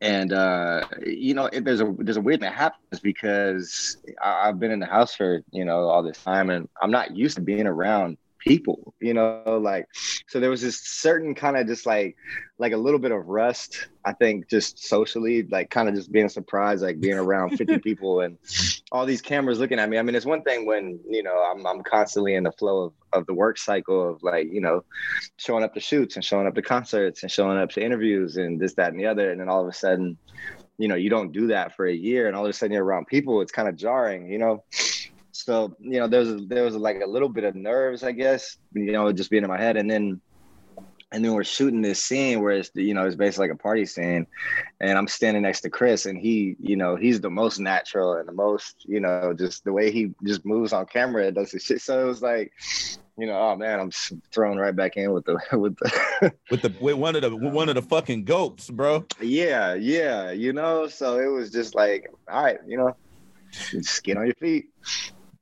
and 0.01 0.33
uh 0.33 0.83
you 1.05 1.35
know 1.35 1.47
it, 1.47 1.64
there's 1.64 1.81
a 1.81 1.95
there's 1.99 2.16
a 2.16 2.20
weird 2.20 2.41
thing 2.41 2.49
that 2.49 2.57
happens 2.57 3.01
because 3.03 3.99
I, 4.22 4.49
i've 4.49 4.59
been 4.59 4.70
in 4.70 4.81
the 4.81 4.87
house 4.87 5.14
for 5.14 5.43
you 5.53 5.64
know 5.64 5.89
all 5.89 6.03
this 6.03 6.22
time 6.22 6.49
and 6.49 6.68
i'm 6.81 6.91
not 6.91 7.14
used 7.14 7.37
to 7.37 7.43
being 7.43 7.66
around 7.66 8.16
people 8.41 8.95
you 9.01 9.12
know 9.12 9.61
like 9.62 9.86
so 10.26 10.41
there 10.41 10.51
was 10.51 10.62
this 10.62 10.80
certain 10.80 11.34
kind 11.34 11.57
of 11.57 11.66
just 11.66 11.84
like 11.84 12.16
like 12.59 12.72
a 12.72 12.76
little 12.76 12.99
bit 12.99 13.12
of 13.12 13.26
rust 13.26 13.88
i 14.05 14.12
think 14.12 14.49
just 14.49 14.78
socially 14.78 15.43
like 15.51 15.68
kind 15.70 15.88
of 15.88 15.95
just 15.95 16.11
being 16.11 16.28
surprised 16.28 16.82
like 16.82 17.01
being 17.01 17.18
around 17.18 17.51
50 17.51 17.78
people 17.84 18.20
and 18.20 18.38
all 18.93 19.05
these 19.05 19.22
cameras 19.22 19.59
looking 19.61 19.78
at 19.78 19.88
me. 19.88 19.99
I 19.99 20.03
mean 20.03 20.14
it's 20.14 20.26
one 20.26 20.43
thing 20.43 20.66
when 20.66 20.99
you 21.09 21.22
know 21.22 21.36
i'm, 21.51 21.66
I'm 21.66 21.82
constantly 21.82 22.34
in 22.34 22.45
the 22.45 22.53
flow 22.53 22.84
of, 22.84 22.93
of 23.12 23.26
the 23.26 23.34
work 23.34 23.59
cycle 23.59 24.11
of 24.11 24.22
like 24.22 24.49
you 24.51 24.61
know 24.61 24.84
showing 25.36 25.62
up 25.62 25.74
to 25.74 25.80
shoots 25.80 26.16
and 26.16 26.24
showing 26.24 26.47
up 26.47 26.55
to 26.55 26.62
concerts 26.62 27.22
and 27.22 27.30
showing 27.30 27.59
up 27.59 27.70
to 27.72 27.84
interviews 27.84 28.36
and 28.36 28.59
this 28.59 28.74
that 28.74 28.93
and 28.93 29.01
the 29.01 29.07
other 29.07 29.30
and 29.30 29.41
then 29.41 29.49
all 29.49 29.61
of 29.61 29.68
a 29.68 29.72
sudden 29.72 30.16
you 30.78 30.88
know 30.88 30.95
you 30.95 31.11
don't 31.11 31.32
do 31.32 31.49
that 31.49 31.76
for 31.76 31.86
a 31.86 31.93
year 31.93 32.26
and 32.26 32.34
all 32.34 32.45
of 32.45 32.51
a 32.51 32.53
sudden 32.55 32.72
you're 32.72 32.84
around 32.84 33.07
people 33.07 33.43
it's 33.43 33.53
kind 33.53 33.68
of 33.68 33.76
jarring 33.76 34.32
you 34.32 34.38
know 34.38 34.64
so 35.51 35.74
you 35.80 35.98
know 35.98 36.07
there 36.07 36.20
was 36.20 36.46
there 36.46 36.62
was 36.62 36.76
like 36.76 37.01
a 37.01 37.07
little 37.07 37.28
bit 37.28 37.42
of 37.42 37.57
nerves 37.57 38.05
i 38.05 38.12
guess 38.12 38.57
you 38.72 38.92
know 38.92 39.11
just 39.11 39.30
being 39.30 39.42
in 39.42 39.48
my 39.48 39.59
head. 39.59 39.76
And 39.76 39.90
then 39.90 40.20
and 41.11 41.24
then 41.24 41.34
we're 41.34 41.42
shooting 41.42 41.82
this 41.82 42.01
scene 42.01 42.40
where 42.40 42.53
it's 42.53 42.70
you 42.74 42.94
know 42.94 43.05
it's 43.05 43.16
basically 43.16 43.48
like 43.48 43.57
a 43.57 43.61
party 43.61 43.84
scene. 43.84 44.28
And 44.80 44.96
i'm 44.96 45.09
standing 45.09 45.42
next 45.42 45.62
to 45.62 45.70
chris 45.70 46.07
and 46.07 46.16
he 46.16 46.55
you 46.61 46.76
know 46.76 46.94
he's 46.94 47.20
the 47.20 47.30
most 47.30 47.59
natural 47.59 48.12
and 48.14 48.28
the 48.28 48.32
most 48.32 48.84
you 48.86 49.01
know 49.01 49.34
just 49.36 49.64
the 49.64 49.72
way 49.72 49.90
he 49.90 50.14
just 50.24 50.46
moves 50.46 50.72
on 50.72 50.86
camera 50.86 51.26
and 51.26 51.34
does 51.34 51.51
the 51.51 51.59
shit. 51.59 51.80
So 51.80 52.01
it 52.01 52.07
was 52.07 52.22
like 52.22 52.53
you 53.18 53.26
know 53.26 53.36
oh 53.36 53.57
man 53.57 53.80
i'm 53.80 53.90
thrown 54.32 54.57
right 54.57 54.76
back 54.76 54.96
in 54.96 55.11
with 55.12 55.24
the 55.24 55.36
with 55.59 55.76
the 55.78 56.32
with 56.48 56.62
the 56.62 56.72
with 56.80 56.94
one 56.94 57.16
of 57.16 57.22
the 57.22 57.34
one 57.34 57.68
of 57.68 57.74
the 57.74 57.82
fucking 57.82 58.22
goats, 58.22 58.70
bro. 58.70 59.05
yeah 59.20 59.74
yeah 59.74 60.30
you 60.30 60.53
know? 60.53 60.86
So 60.86 61.18
it 61.18 61.26
was 61.26 61.51
just 61.51 61.74
like 61.74 62.09
all 62.30 62.44
right 62.44 62.59
you 62.68 62.76
know 62.76 62.94
just 63.51 64.05
get 64.05 64.16
on 64.16 64.26
your 64.26 64.34
feet 64.36 64.68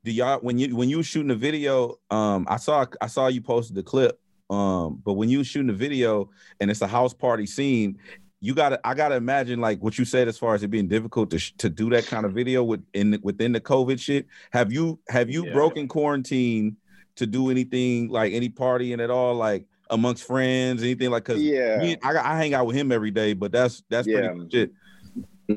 Do 0.08 0.14
y'all 0.14 0.38
when 0.38 0.56
you 0.56 0.74
when 0.74 0.88
you 0.88 0.96
were 0.96 1.02
shooting 1.02 1.28
the 1.28 1.34
video? 1.36 1.96
Um, 2.10 2.46
I 2.48 2.56
saw 2.56 2.86
I 2.98 3.08
saw 3.08 3.26
you 3.26 3.42
posted 3.42 3.76
the 3.76 3.82
clip. 3.82 4.18
Um, 4.48 5.02
but 5.04 5.12
when 5.12 5.28
you 5.28 5.36
were 5.36 5.44
shooting 5.44 5.66
the 5.66 5.74
video 5.74 6.30
and 6.60 6.70
it's 6.70 6.80
a 6.80 6.86
house 6.86 7.12
party 7.12 7.44
scene, 7.44 7.98
you 8.40 8.54
gotta 8.54 8.80
I 8.84 8.94
gotta 8.94 9.16
imagine 9.16 9.60
like 9.60 9.82
what 9.82 9.98
you 9.98 10.06
said 10.06 10.26
as 10.26 10.38
far 10.38 10.54
as 10.54 10.62
it 10.62 10.68
being 10.68 10.88
difficult 10.88 11.28
to 11.32 11.38
sh- 11.38 11.52
to 11.58 11.68
do 11.68 11.90
that 11.90 12.06
kind 12.06 12.24
of 12.24 12.32
video 12.32 12.64
with 12.64 12.82
in 12.94 13.18
within 13.22 13.52
the 13.52 13.60
COVID 13.60 14.00
shit. 14.00 14.26
Have 14.50 14.72
you 14.72 14.98
have 15.10 15.28
you 15.28 15.44
Yeah. 15.44 15.52
broken 15.52 15.86
quarantine 15.88 16.78
to 17.16 17.26
do 17.26 17.50
anything 17.50 18.08
like 18.08 18.32
any 18.32 18.48
partying 18.48 19.04
at 19.04 19.10
all, 19.10 19.34
like 19.34 19.66
amongst 19.90 20.24
friends, 20.24 20.82
anything 20.82 21.10
like? 21.10 21.26
Cause 21.26 21.38
yeah 21.38 21.76
me- 21.82 21.98
I, 22.02 22.16
I 22.16 22.36
hang 22.38 22.54
out 22.54 22.66
with 22.66 22.76
him 22.76 22.92
every 22.92 23.10
day, 23.10 23.34
but 23.34 23.52
that's 23.52 23.82
that's 23.90 24.08
Yeah. 24.08 24.20
pretty 24.20 24.34
much 24.38 24.54
it. 24.54 24.70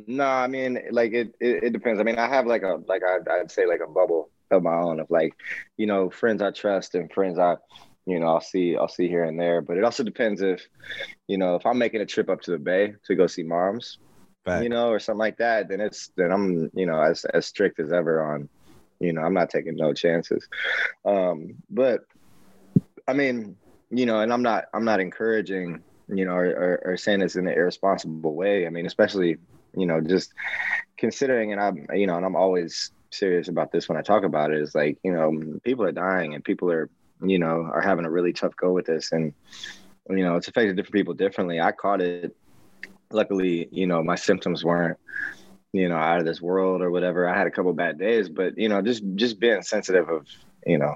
No, 0.08 0.26
I 0.26 0.47
mean, 0.47 0.78
like 0.91 1.14
it, 1.14 1.36
it, 1.39 1.64
it 1.66 1.70
depends. 1.74 1.99
I 2.02 2.04
mean, 2.04 2.18
I 2.18 2.28
have 2.28 2.45
like 2.47 2.64
a, 2.64 2.82
like 2.88 3.02
I, 3.06 3.39
I'd 3.39 3.52
say 3.52 3.66
like 3.66 3.82
a 3.82 3.88
bubble 3.89 4.30
of 4.52 4.64
my 4.64 4.76
own 4.76 4.99
of 4.99 5.10
like, 5.10 5.34
you 5.78 5.86
know, 5.86 6.10
friends 6.10 6.41
I 6.41 6.52
trust 6.52 6.95
and 6.95 7.12
friends 7.12 7.39
I, 7.39 7.56
you 8.06 8.20
know, 8.20 8.28
I'll 8.28 8.41
see, 8.41 8.76
I'll 8.76 8.88
see 8.88 9.08
here 9.08 9.24
and 9.24 9.39
there. 9.39 9.62
But 9.62 9.78
it 9.78 9.84
also 9.84 10.04
depends 10.04 10.41
if, 10.41 10.68
you 11.28 11.38
know, 11.38 11.56
if 11.56 11.66
I'm 11.66 11.78
making 11.78 12.02
a 12.02 12.06
trip 12.06 12.30
up 12.30 12.41
to 12.41 12.52
the 12.52 12.58
Bay 12.58 12.95
to 13.06 13.16
go 13.16 13.28
see 13.28 13.43
moms, 13.43 13.99
Fact. 14.45 14.64
you 14.64 14.70
know, 14.70 14.89
or 14.89 14.99
something 14.99 15.20
like 15.20 15.38
that, 15.38 15.70
then 15.70 15.80
it's, 15.82 16.12
then 16.18 16.32
I'm, 16.32 16.72
you 16.74 16.86
know, 16.86 17.02
as, 17.02 17.26
as 17.26 17.45
strict 17.45 17.80
as 17.80 17.91
ever 17.93 18.22
on, 18.34 18.49
you 18.99 19.14
know, 19.14 19.22
I'm 19.22 19.34
not 19.34 19.49
taking 19.49 19.76
no 19.76 19.93
chances. 19.93 20.47
Um, 21.06 21.56
but 21.70 22.02
I 23.08 23.14
mean, 23.14 23.56
you 23.89 24.06
know, 24.06 24.22
and 24.22 24.32
I'm 24.32 24.41
not, 24.41 24.66
I'm 24.74 24.86
not 24.86 24.99
encouraging, 24.99 25.84
you 26.08 26.26
know, 26.26 26.34
or, 26.34 26.45
or, 26.45 26.82
or 26.86 26.97
saying 26.97 27.20
this 27.20 27.36
in 27.36 27.47
an 27.47 27.54
irresponsible 27.54 28.34
way. 28.34 28.66
I 28.66 28.70
mean, 28.70 28.86
especially, 28.86 29.38
you 29.76 29.86
know, 29.86 30.02
just 30.02 30.34
considering, 30.97 31.52
and 31.52 31.62
I'm, 31.62 31.88
you 31.93 32.08
know, 32.08 32.16
and 32.16 32.26
I'm 32.26 32.36
always 32.36 32.91
serious 33.12 33.47
about 33.47 33.72
this 33.72 33.88
when 33.89 33.97
I 33.97 34.01
talk 34.01 34.24
about 34.24 34.51
it, 34.51 34.62
is 34.62 34.76
like, 34.76 34.97
you 35.03 35.12
know, 35.14 35.59
people 35.64 35.86
are 35.86 35.91
dying 35.91 36.34
and 36.34 36.43
people 36.43 36.72
are, 36.72 36.89
you 37.24 37.39
know, 37.39 37.70
are 37.72 37.82
having 37.82 38.05
a 38.05 38.12
really 38.12 38.34
tough 38.34 38.55
go 38.55 38.72
with 38.72 38.86
this. 38.86 39.12
And, 39.12 39.34
you 40.09 40.24
know, 40.24 40.36
it's 40.38 40.47
affected 40.47 40.76
different 40.76 40.93
people 40.95 41.14
differently. 41.14 41.59
I 41.59 41.72
caught 41.72 42.01
it. 42.01 42.36
Luckily, 43.12 43.68
you 43.72 43.88
know, 43.88 44.01
my 44.03 44.16
symptoms 44.16 44.64
weren't, 44.64 44.97
you 45.74 45.89
know, 45.89 45.97
out 45.97 46.20
of 46.20 46.26
this 46.26 46.41
world 46.41 46.82
or 46.82 46.89
whatever. 46.91 47.28
I 47.28 47.38
had 47.38 47.47
a 47.47 47.51
couple 47.51 47.74
bad 47.74 47.99
days, 47.99 48.30
but 48.30 48.57
you 48.57 48.70
know, 48.70 48.82
just 48.82 49.03
just 49.16 49.39
being 49.39 49.62
sensitive 49.62 50.07
of, 50.09 50.26
you 50.66 50.78
know, 50.78 50.95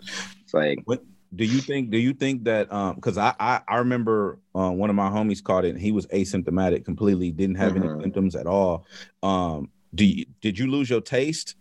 it's 0.00 0.54
like 0.54 0.80
What? 0.84 1.02
do 1.34 1.44
you 1.44 1.58
think 1.58 1.90
do 1.90 1.98
you 1.98 2.12
think 2.14 2.44
that 2.44 2.72
um 2.72 2.94
because 2.94 3.18
I, 3.18 3.34
I 3.40 3.60
i 3.66 3.76
remember 3.78 4.38
uh, 4.54 4.70
one 4.70 4.90
of 4.90 4.96
my 4.96 5.08
homies 5.10 5.42
caught 5.42 5.64
it 5.64 5.70
and 5.70 5.80
he 5.80 5.90
was 5.90 6.06
asymptomatic 6.06 6.84
completely 6.84 7.32
didn't 7.32 7.56
have 7.56 7.74
any 7.74 7.88
Mhm. 7.88 8.00
symptoms 8.00 8.36
at 8.36 8.46
all 8.46 8.86
um 9.24 9.68
do 9.94 10.04
you 10.04 10.26
did 10.40 10.58
you 10.58 10.70
lose 10.70 10.88
your 10.90 11.00
taste 11.00 11.54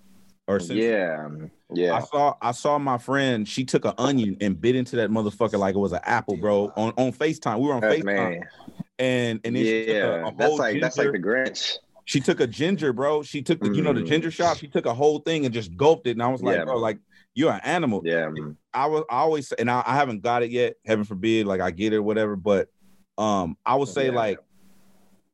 or 0.48 0.60
sens- 0.60 0.80
yeah, 0.80 1.94
I 1.96 2.00
saw 2.02 2.36
I 2.42 2.52
saw 2.52 2.78
my 2.78 2.98
friend. 2.98 3.48
She 3.48 3.66
took 3.66 3.86
an 3.86 3.94
onion 3.98 4.38
and 4.42 4.60
bit 4.60 4.76
into 4.76 4.96
that 4.98 5.10
motherfucker 5.10 5.58
like 5.58 5.76
it 5.76 5.80
was 5.80 5.94
an 5.94 6.02
apple, 6.04 6.38
bro. 6.38 6.72
On 6.76 6.94
on 6.98 7.12
Facetime, 7.12 7.60
we 7.60 7.68
were 7.68 7.74
on 7.74 7.82
that's 7.82 8.02
Facetime, 8.02 8.32
me. 8.40 8.42
and 9.00 9.40
and 9.44 9.56
then 9.56 9.64
she 9.64 9.86
took 9.86 9.96
a, 9.96 10.00
Yeah, 10.00 10.28
a 10.28 10.36
that's 10.36 10.54
like 10.60 10.82
that's 10.82 10.98
like 10.98 11.12
the 11.12 11.20
Grinch. 11.20 11.78
she 12.06 12.20
took 12.20 12.40
a 12.40 12.48
ginger, 12.48 12.94
bro. 12.94 13.24
She 13.24 13.42
took 13.42 13.60
the 13.60 13.70
you 13.74 13.82
know 13.82 13.94
the 13.94 14.02
Mm. 14.02 14.08
ginger 14.08 14.32
shot. 14.32 14.58
She 14.58 14.68
took 14.68 14.86
a 14.86 14.94
whole 14.94 15.20
thing 15.20 15.46
and 15.46 15.54
just 15.54 15.76
gulped 15.76 16.06
it, 16.08 16.12
and 16.12 16.22
I 16.24 16.28
was 16.28 16.44
like, 16.44 16.58
Yeah. 16.58 16.66
bro, 16.66 16.78
like 16.78 17.00
you're 17.34 17.52
an 17.52 17.62
animal. 17.64 18.02
Yeah, 18.06 18.30
I 18.74 18.86
was 18.86 19.04
I 19.10 19.16
always 19.18 19.52
and 19.54 19.70
I, 19.72 19.82
I 19.86 19.96
haven't 19.96 20.22
got 20.22 20.44
it 20.44 20.52
yet. 20.52 20.76
Heaven 20.86 21.04
forbid, 21.06 21.48
like 21.48 21.62
I 21.62 21.72
get 21.72 21.92
it 21.94 21.98
or 21.98 22.04
whatever. 22.04 22.36
But 22.36 22.70
um, 23.18 23.58
I 23.66 23.76
would 23.76 23.88
say 23.90 24.06
Yeah. 24.08 24.12
like 24.16 24.40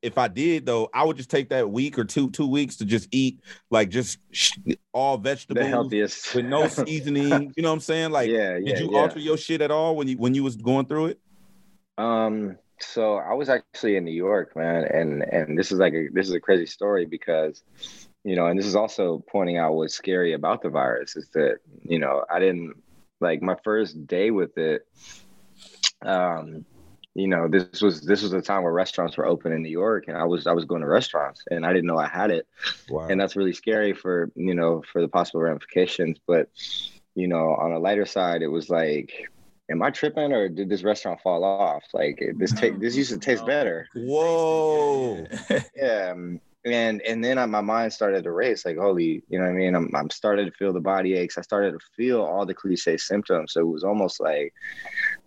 if 0.01 0.17
I 0.17 0.27
did 0.27 0.65
though, 0.65 0.89
I 0.93 1.03
would 1.03 1.17
just 1.17 1.29
take 1.29 1.49
that 1.49 1.69
week 1.69 1.99
or 1.99 2.03
two 2.03 2.29
two 2.31 2.47
weeks 2.47 2.77
to 2.77 2.85
just 2.85 3.07
eat 3.11 3.39
like 3.69 3.89
just 3.89 4.17
sh- 4.31 4.57
all 4.93 5.17
the 5.17 5.29
vegetables 5.29 5.67
healthiest 5.67 6.35
with 6.35 6.45
no 6.45 6.67
seasoning. 6.67 7.53
you 7.55 7.63
know 7.63 7.69
what 7.69 7.75
I'm 7.75 7.79
saying? 7.79 8.11
Like, 8.11 8.29
yeah, 8.29 8.57
yeah, 8.57 8.73
did 8.73 8.79
you 8.79 8.91
yeah. 8.91 8.99
alter 8.99 9.19
your 9.19 9.37
shit 9.37 9.61
at 9.61 9.71
all 9.71 9.95
when 9.95 10.07
you 10.07 10.17
when 10.17 10.33
you 10.33 10.43
was 10.43 10.55
going 10.55 10.85
through 10.85 11.07
it? 11.07 11.19
Um, 11.97 12.57
so 12.79 13.17
I 13.17 13.33
was 13.33 13.49
actually 13.49 13.95
in 13.95 14.05
New 14.05 14.11
York, 14.11 14.55
man, 14.55 14.85
and 14.85 15.23
and 15.23 15.57
this 15.57 15.71
is 15.71 15.79
like 15.79 15.93
a 15.93 16.07
this 16.11 16.27
is 16.27 16.33
a 16.33 16.39
crazy 16.39 16.65
story 16.65 17.05
because, 17.05 17.63
you 18.23 18.35
know, 18.35 18.47
and 18.47 18.57
this 18.57 18.65
is 18.65 18.75
also 18.75 19.23
pointing 19.29 19.57
out 19.57 19.73
what's 19.73 19.93
scary 19.93 20.33
about 20.33 20.61
the 20.61 20.69
virus 20.69 21.15
is 21.15 21.29
that 21.33 21.59
you 21.83 21.99
know 21.99 22.25
I 22.29 22.39
didn't 22.39 22.73
like 23.19 23.41
my 23.41 23.55
first 23.63 24.07
day 24.07 24.31
with 24.31 24.57
it. 24.57 24.87
Um, 26.03 26.65
you 27.13 27.27
know, 27.27 27.47
this 27.49 27.81
was 27.81 28.01
this 28.01 28.21
was 28.21 28.31
a 28.33 28.41
time 28.41 28.63
where 28.63 28.71
restaurants 28.71 29.17
were 29.17 29.25
open 29.25 29.51
in 29.51 29.61
New 29.61 29.69
York, 29.69 30.05
and 30.07 30.17
I 30.17 30.23
was 30.23 30.47
I 30.47 30.53
was 30.53 30.65
going 30.65 30.81
to 30.81 30.87
restaurants, 30.87 31.41
and 31.51 31.65
I 31.65 31.73
didn't 31.73 31.87
know 31.87 31.97
I 31.97 32.07
had 32.07 32.31
it, 32.31 32.47
Wow. 32.89 33.07
and 33.09 33.19
that's 33.19 33.35
really 33.35 33.53
scary 33.53 33.93
for 33.93 34.31
you 34.35 34.55
know 34.55 34.81
for 34.91 35.01
the 35.01 35.07
possible 35.09 35.41
ramifications 35.41 36.17
but 36.25 36.47
you 37.15 37.27
know 37.27 37.55
on 37.55 37.73
a 37.73 37.79
lighter 37.79 38.05
side 38.05 38.41
it 38.41 38.47
was 38.47 38.69
like 38.69 39.11
am 39.69 39.81
i 39.81 39.89
tripping 39.89 40.31
or 40.33 40.47
did 40.49 40.69
this 40.69 40.83
restaurant 40.83 41.19
fall 41.21 41.43
off? 41.43 41.83
Like 41.93 42.21
this 42.37 42.53
take 42.53 42.79
this 42.79 42.95
used 42.95 43.11
to 43.11 43.19
taste 43.27 43.45
better. 43.45 43.87
Whoa. 43.93 45.25
yeah 45.75 46.11
um, 46.13 46.39
and 46.63 47.01
and 47.01 47.23
then 47.23 47.37
I, 47.37 47.45
my 47.45 47.61
mind 47.61 47.91
started 47.91 48.23
to 48.23 48.31
race 48.31 48.65
like 48.65 48.77
holy 48.77 49.23
you 49.27 49.37
know 49.39 49.45
what 49.45 49.51
i 49.51 49.53
mean? 49.53 49.75
I'm, 49.75 49.89
I'm 49.95 50.09
started 50.09 50.45
to 50.45 50.51
feel 50.51 50.71
the 50.71 50.79
body 50.79 51.15
aches. 51.15 51.37
I 51.37 51.41
started 51.41 51.71
to 51.73 51.79
feel 51.97 52.21
all 52.21 52.45
the 52.45 52.53
cliche 52.53 52.95
symptoms 52.97 53.53
so 53.53 53.61
it 53.61 53.67
was 53.67 53.83
almost 53.83 54.21
like 54.21 54.53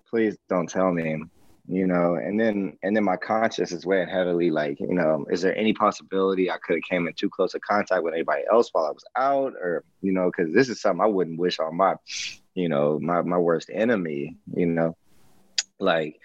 please 0.08 0.36
don't 0.48 0.68
tell 0.68 0.92
me 0.92 1.22
you 1.66 1.86
know 1.86 2.14
and 2.14 2.38
then 2.38 2.76
and 2.82 2.94
then 2.94 3.04
my 3.04 3.16
conscience 3.16 3.72
is 3.72 3.86
weighing 3.86 4.08
heavily 4.08 4.50
like 4.50 4.78
you 4.80 4.92
know 4.92 5.24
is 5.30 5.40
there 5.40 5.56
any 5.56 5.72
possibility 5.72 6.50
i 6.50 6.58
could 6.58 6.76
have 6.76 6.82
came 6.88 7.06
in 7.06 7.14
too 7.14 7.30
close 7.30 7.54
a 7.54 7.60
contact 7.60 8.02
with 8.02 8.12
anybody 8.12 8.42
else 8.52 8.68
while 8.72 8.84
i 8.84 8.90
was 8.90 9.04
out 9.16 9.54
or 9.54 9.82
you 10.02 10.12
know 10.12 10.30
because 10.30 10.52
this 10.52 10.68
is 10.68 10.80
something 10.80 11.02
i 11.02 11.06
wouldn't 11.06 11.38
wish 11.38 11.58
on 11.58 11.74
my 11.74 11.94
you 12.54 12.68
know 12.68 12.98
my, 13.00 13.22
my 13.22 13.38
worst 13.38 13.70
enemy 13.72 14.36
you 14.54 14.66
know 14.66 14.94
like 15.80 16.20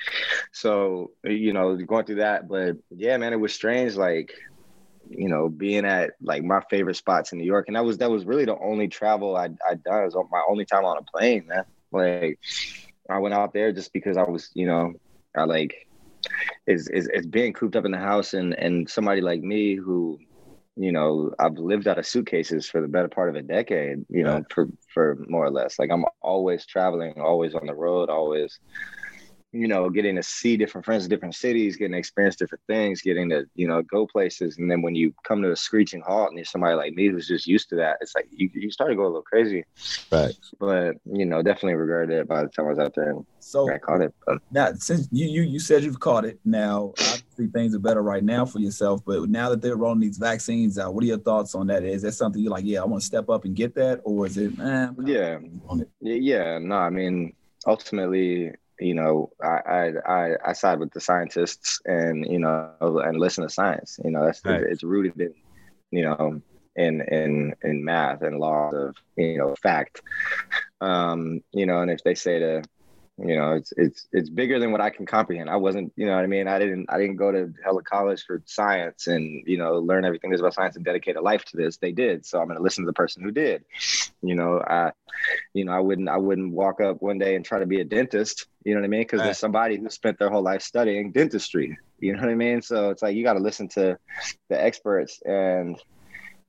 so 0.52 1.12
you 1.24 1.54
know 1.54 1.76
going 1.78 2.06
through 2.06 2.16
that 2.16 2.48
but 2.48 2.76
yeah 2.92 3.16
man 3.16 3.34
it 3.34 3.40
was 3.40 3.54
strange 3.54 3.96
like 3.96 4.34
you 5.10 5.28
know, 5.28 5.50
being 5.50 5.86
at 5.86 6.12
like 6.22 6.44
my 6.44 6.62
favorite 6.70 6.96
spots 6.96 7.32
in 7.32 7.40
New 7.40 7.46
York, 7.46 7.66
and 7.68 7.76
that 7.76 7.84
was 7.84 7.98
that 7.98 8.12
was 8.12 8.26
really 8.26 8.46
the 8.46 8.58
only 8.58 8.88
travel 8.88 9.36
I 9.36 9.46
I 9.68 9.76
done. 9.76 10.04
It 10.04 10.14
was 10.14 10.28
my 10.32 10.44
only 10.48 10.66
time 10.66 10.86
on 10.86 10.98
a 10.98 11.02
plane, 11.02 11.48
man. 11.48 11.64
Like 11.92 12.40
I 13.10 13.18
went 13.18 13.34
out 13.34 13.54
there 13.54 13.72
just 13.72 13.92
because 13.92 14.18
I 14.18 14.24
was, 14.24 14.52
you 14.54 14.68
know, 14.68 14.94
I 15.36 15.44
like 15.44 15.76
is 16.68 16.88
is 16.90 17.08
is 17.14 17.26
being 17.26 17.54
cooped 17.54 17.76
up 17.76 17.86
in 17.86 17.92
the 17.92 17.98
house 17.98 18.34
and 18.34 18.54
and 18.60 18.90
somebody 18.90 19.22
like 19.22 19.42
me 19.42 19.76
who 19.76 20.18
you 20.76 20.92
know 20.92 21.32
i've 21.40 21.58
lived 21.58 21.88
out 21.88 21.98
of 21.98 22.06
suitcases 22.06 22.70
for 22.70 22.82
the 22.82 22.88
better 22.88 23.08
part 23.08 23.30
of 23.30 23.36
a 23.36 23.42
decade 23.42 24.06
you 24.10 24.24
know 24.24 24.44
for 24.50 24.68
for 24.94 25.18
more 25.28 25.46
or 25.46 25.52
less. 25.52 25.80
Like 25.80 25.92
i'm 25.92 26.06
always 26.22 26.66
traveling 26.66 27.20
always 27.20 27.56
on 27.56 27.66
the 27.66 27.76
road 27.76 28.10
always 28.10 28.60
you 29.52 29.68
know, 29.68 29.89
getting 29.89 30.16
to 30.16 30.22
see 30.24 30.58
different 30.58 30.86
friends 30.86 31.04
in 31.04 31.10
different 31.10 31.34
cities, 31.34 31.76
getting 31.76 31.93
to 31.93 31.97
experience 31.97 32.36
different 32.36 32.62
things, 32.68 33.02
getting 33.02 33.30
to, 33.30 33.45
you 33.56 33.68
know, 33.68 33.82
go 33.82 34.06
places. 34.06 34.58
And 34.58 34.70
then 34.70 34.82
when 34.84 34.93
you 34.93 35.14
come 35.24 35.41
to 35.41 35.52
a 35.52 35.56
screeching 35.56 36.02
halt 36.02 36.30
and 36.30 36.38
you're 36.38 36.45
somebody 36.45 36.76
like 36.76 36.93
me 36.93 37.08
who's 37.08 37.28
just 37.28 37.47
used 37.47 37.70
to 37.70 37.76
that, 37.78 37.97
it's 38.00 38.14
like 38.14 38.28
you, 38.30 38.50
you 38.54 38.70
start 38.70 38.91
to 38.91 38.95
go 38.95 39.04
a 39.04 39.08
little 39.08 39.24
crazy. 39.24 39.64
Right. 40.12 40.36
But, 40.60 40.97
you 41.12 41.26
know, 41.26 41.41
definitely 41.41 41.76
regretted 41.76 42.12
it 42.20 42.28
by 42.28 42.43
the 42.43 42.50
time 42.50 42.66
I 42.66 42.70
was 42.70 42.80
out 42.80 42.93
there 42.95 43.10
and 43.10 43.26
So 43.39 43.72
I 43.74 43.80
caught 43.80 44.02
it. 44.02 44.14
But 44.28 44.38
now, 44.52 44.72
since 44.74 45.08
you 45.12 45.28
you 45.28 45.41
you 45.41 45.60
said 45.60 45.84
you've 45.84 46.00
caught 46.00 46.26
it, 46.26 46.39
now 46.45 46.93
obviously 47.00 47.47
things 47.47 47.74
are 47.74 47.80
better 47.80 48.04
right 48.04 48.24
now 48.24 48.45
for 48.45 48.60
yourself. 48.60 49.02
But 49.04 49.30
now 49.30 49.50
that 49.50 49.62
they're 49.62 49.78
rolling 49.78 50.00
these 50.02 50.20
vaccines 50.20 50.78
out, 50.78 50.93
what 50.93 51.04
are 51.04 51.08
your 51.08 51.18
thoughts 51.18 51.56
on 51.56 51.66
that? 51.68 51.84
Is 51.84 52.04
that 52.04 52.12
something 52.12 52.41
you're 52.41 52.52
like, 52.52 52.66
yeah, 52.66 52.82
I 52.82 52.86
want 52.86 53.02
to 53.02 53.08
step 53.08 53.30
up 53.30 53.45
and 53.45 53.56
get 53.56 53.74
that, 53.76 54.02
or 54.04 54.28
is 54.28 54.38
it, 54.38 54.52
eh, 54.60 54.88
Yeah. 55.04 55.39
on 55.68 55.82
it? 55.82 55.89
Yeah, 56.02 56.60
no, 56.60 56.76
I 56.76 56.91
mean, 56.91 57.34
ultimately, 57.66 58.52
you 58.80 58.96
know, 58.96 59.30
I, 59.44 59.92
I 60.08 60.36
I 60.46 60.54
side 60.54 60.80
with 60.80 60.92
the 60.94 61.02
scientists 61.02 61.80
and 61.86 62.26
you 62.30 62.40
know 62.40 62.74
and 63.04 63.20
listen 63.20 63.44
to 63.44 63.50
science. 63.50 64.00
You 64.04 64.12
know, 64.12 64.26
that's 64.26 64.44
Right. 64.46 64.64
it's 64.64 64.84
rooted 64.84 65.20
in, 65.20 65.34
you 65.92 66.04
know, 66.04 66.42
in 66.76 67.02
in 67.02 67.54
in 67.64 67.84
math 67.84 68.22
and 68.22 68.40
laws 68.40 68.74
of 68.74 68.96
you 69.18 69.38
know 69.38 69.56
fact. 69.56 70.02
Um, 70.82 71.42
you 71.52 71.66
know, 71.66 71.82
and 71.82 71.92
if 71.92 72.04
they 72.04 72.16
say 72.16 72.40
to 72.40 72.62
you 73.22 73.36
know 73.38 73.54
it's 73.54 73.74
it's 73.78 74.08
it's 74.12 74.30
bigger 74.30 74.60
than 74.60 74.72
what 74.72 74.82
i 74.82 74.90
can 74.90 75.06
comprehend. 75.06 75.50
I 75.50 75.58
wasn't 75.58 75.92
you 75.96 76.06
know 76.06 76.16
what 76.16 76.24
i 76.24 76.28
mean? 76.28 76.48
I 76.48 76.60
didn't 76.60 76.86
i 76.90 76.98
didn't 76.98 77.18
go 77.18 77.32
to 77.32 77.54
hella 77.64 77.84
college 77.84 78.24
for 78.26 78.42
science 78.46 79.08
and 79.08 79.44
you 79.46 79.58
know 79.58 79.80
learn 79.80 80.06
everything 80.06 80.30
there's 80.30 80.42
about 80.42 80.54
science 80.54 80.76
and 80.76 80.86
dedicate 80.86 81.16
a 81.16 81.22
life 81.22 81.44
to 81.46 81.58
this. 81.58 81.78
They 81.78 81.92
did. 81.92 82.26
So 82.26 82.40
i'm 82.40 82.48
going 82.48 82.58
to 82.58 82.64
listen 82.64 82.84
to 82.84 82.90
the 82.90 82.94
person 82.94 83.24
who 83.24 83.32
did. 83.32 83.64
You 84.22 84.36
know 84.36 84.60
i 84.60 84.92
you 85.54 85.66
know 85.66 85.72
i 85.74 85.80
wouldn't 85.80 86.10
i 86.10 86.18
wouldn't 86.18 86.54
walk 86.54 86.82
up 86.82 87.02
one 87.02 87.18
day 87.18 87.36
and 87.36 87.44
try 87.46 87.60
to 87.60 87.66
be 87.66 87.82
a 87.82 87.86
dentist 87.86 88.48
you 88.64 88.74
know 88.74 88.82
what 88.82 88.86
i 88.86 88.90
mean? 88.90 89.02
Because 89.02 89.20
Right. 89.20 89.26
there's 89.26 89.38
somebody 89.38 89.78
who 89.78 89.90
spent 89.90 90.20
their 90.20 90.30
whole 90.30 90.42
life 90.44 90.62
studying 90.62 91.12
dentistry 91.12 91.78
you 92.00 92.14
know 92.14 92.22
what 92.22 92.30
i 92.30 92.36
mean? 92.36 92.62
So 92.62 92.90
it's 92.92 93.02
like 93.02 93.16
you 93.16 93.24
got 93.24 93.34
to 93.34 93.40
listen 93.40 93.68
to 93.70 93.98
the 94.50 94.62
experts 94.62 95.22
and 95.26 95.78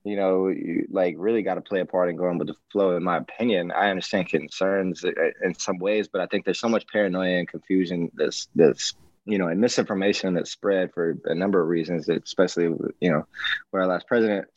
you 0.03 0.15
know, 0.15 0.47
you 0.47 0.87
like 0.89 1.15
really 1.17 1.43
got 1.43 1.55
to 1.55 1.61
play 1.61 1.79
a 1.81 1.85
part 1.85 2.09
in 2.09 2.15
going 2.15 2.37
with 2.37 2.47
the 2.47 2.55
flow. 2.71 2.95
In 2.95 3.03
my 3.03 3.17
opinion, 3.17 3.71
I 3.71 3.89
understand 3.89 4.29
concerns 4.29 5.03
uh, 5.05 5.11
in 5.43 5.53
some 5.53 5.77
ways, 5.77 6.07
but 6.07 6.21
I 6.21 6.25
think 6.25 6.45
there's 6.45 6.59
so 6.59 6.69
much 6.69 6.87
paranoia 6.87 7.37
and 7.37 7.47
confusion 7.47 8.11
that's 8.15 8.47
that's 8.55 8.95
you 9.25 9.37
know, 9.37 9.47
and 9.47 9.61
misinformation 9.61 10.33
that's 10.33 10.51
spread 10.51 10.91
for 10.93 11.15
a 11.25 11.35
number 11.35 11.61
of 11.61 11.67
reasons, 11.67 12.09
especially 12.09 12.63
you 12.99 13.11
know, 13.11 13.25
with 13.71 13.81
our 13.81 13.87
last 13.87 14.07
president. 14.07 14.47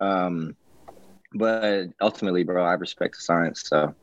Um, 0.00 0.56
but 1.34 1.88
ultimately, 2.00 2.44
bro, 2.44 2.64
I 2.64 2.72
respect 2.74 3.16
the 3.16 3.22
science. 3.22 3.64
So 3.66 3.94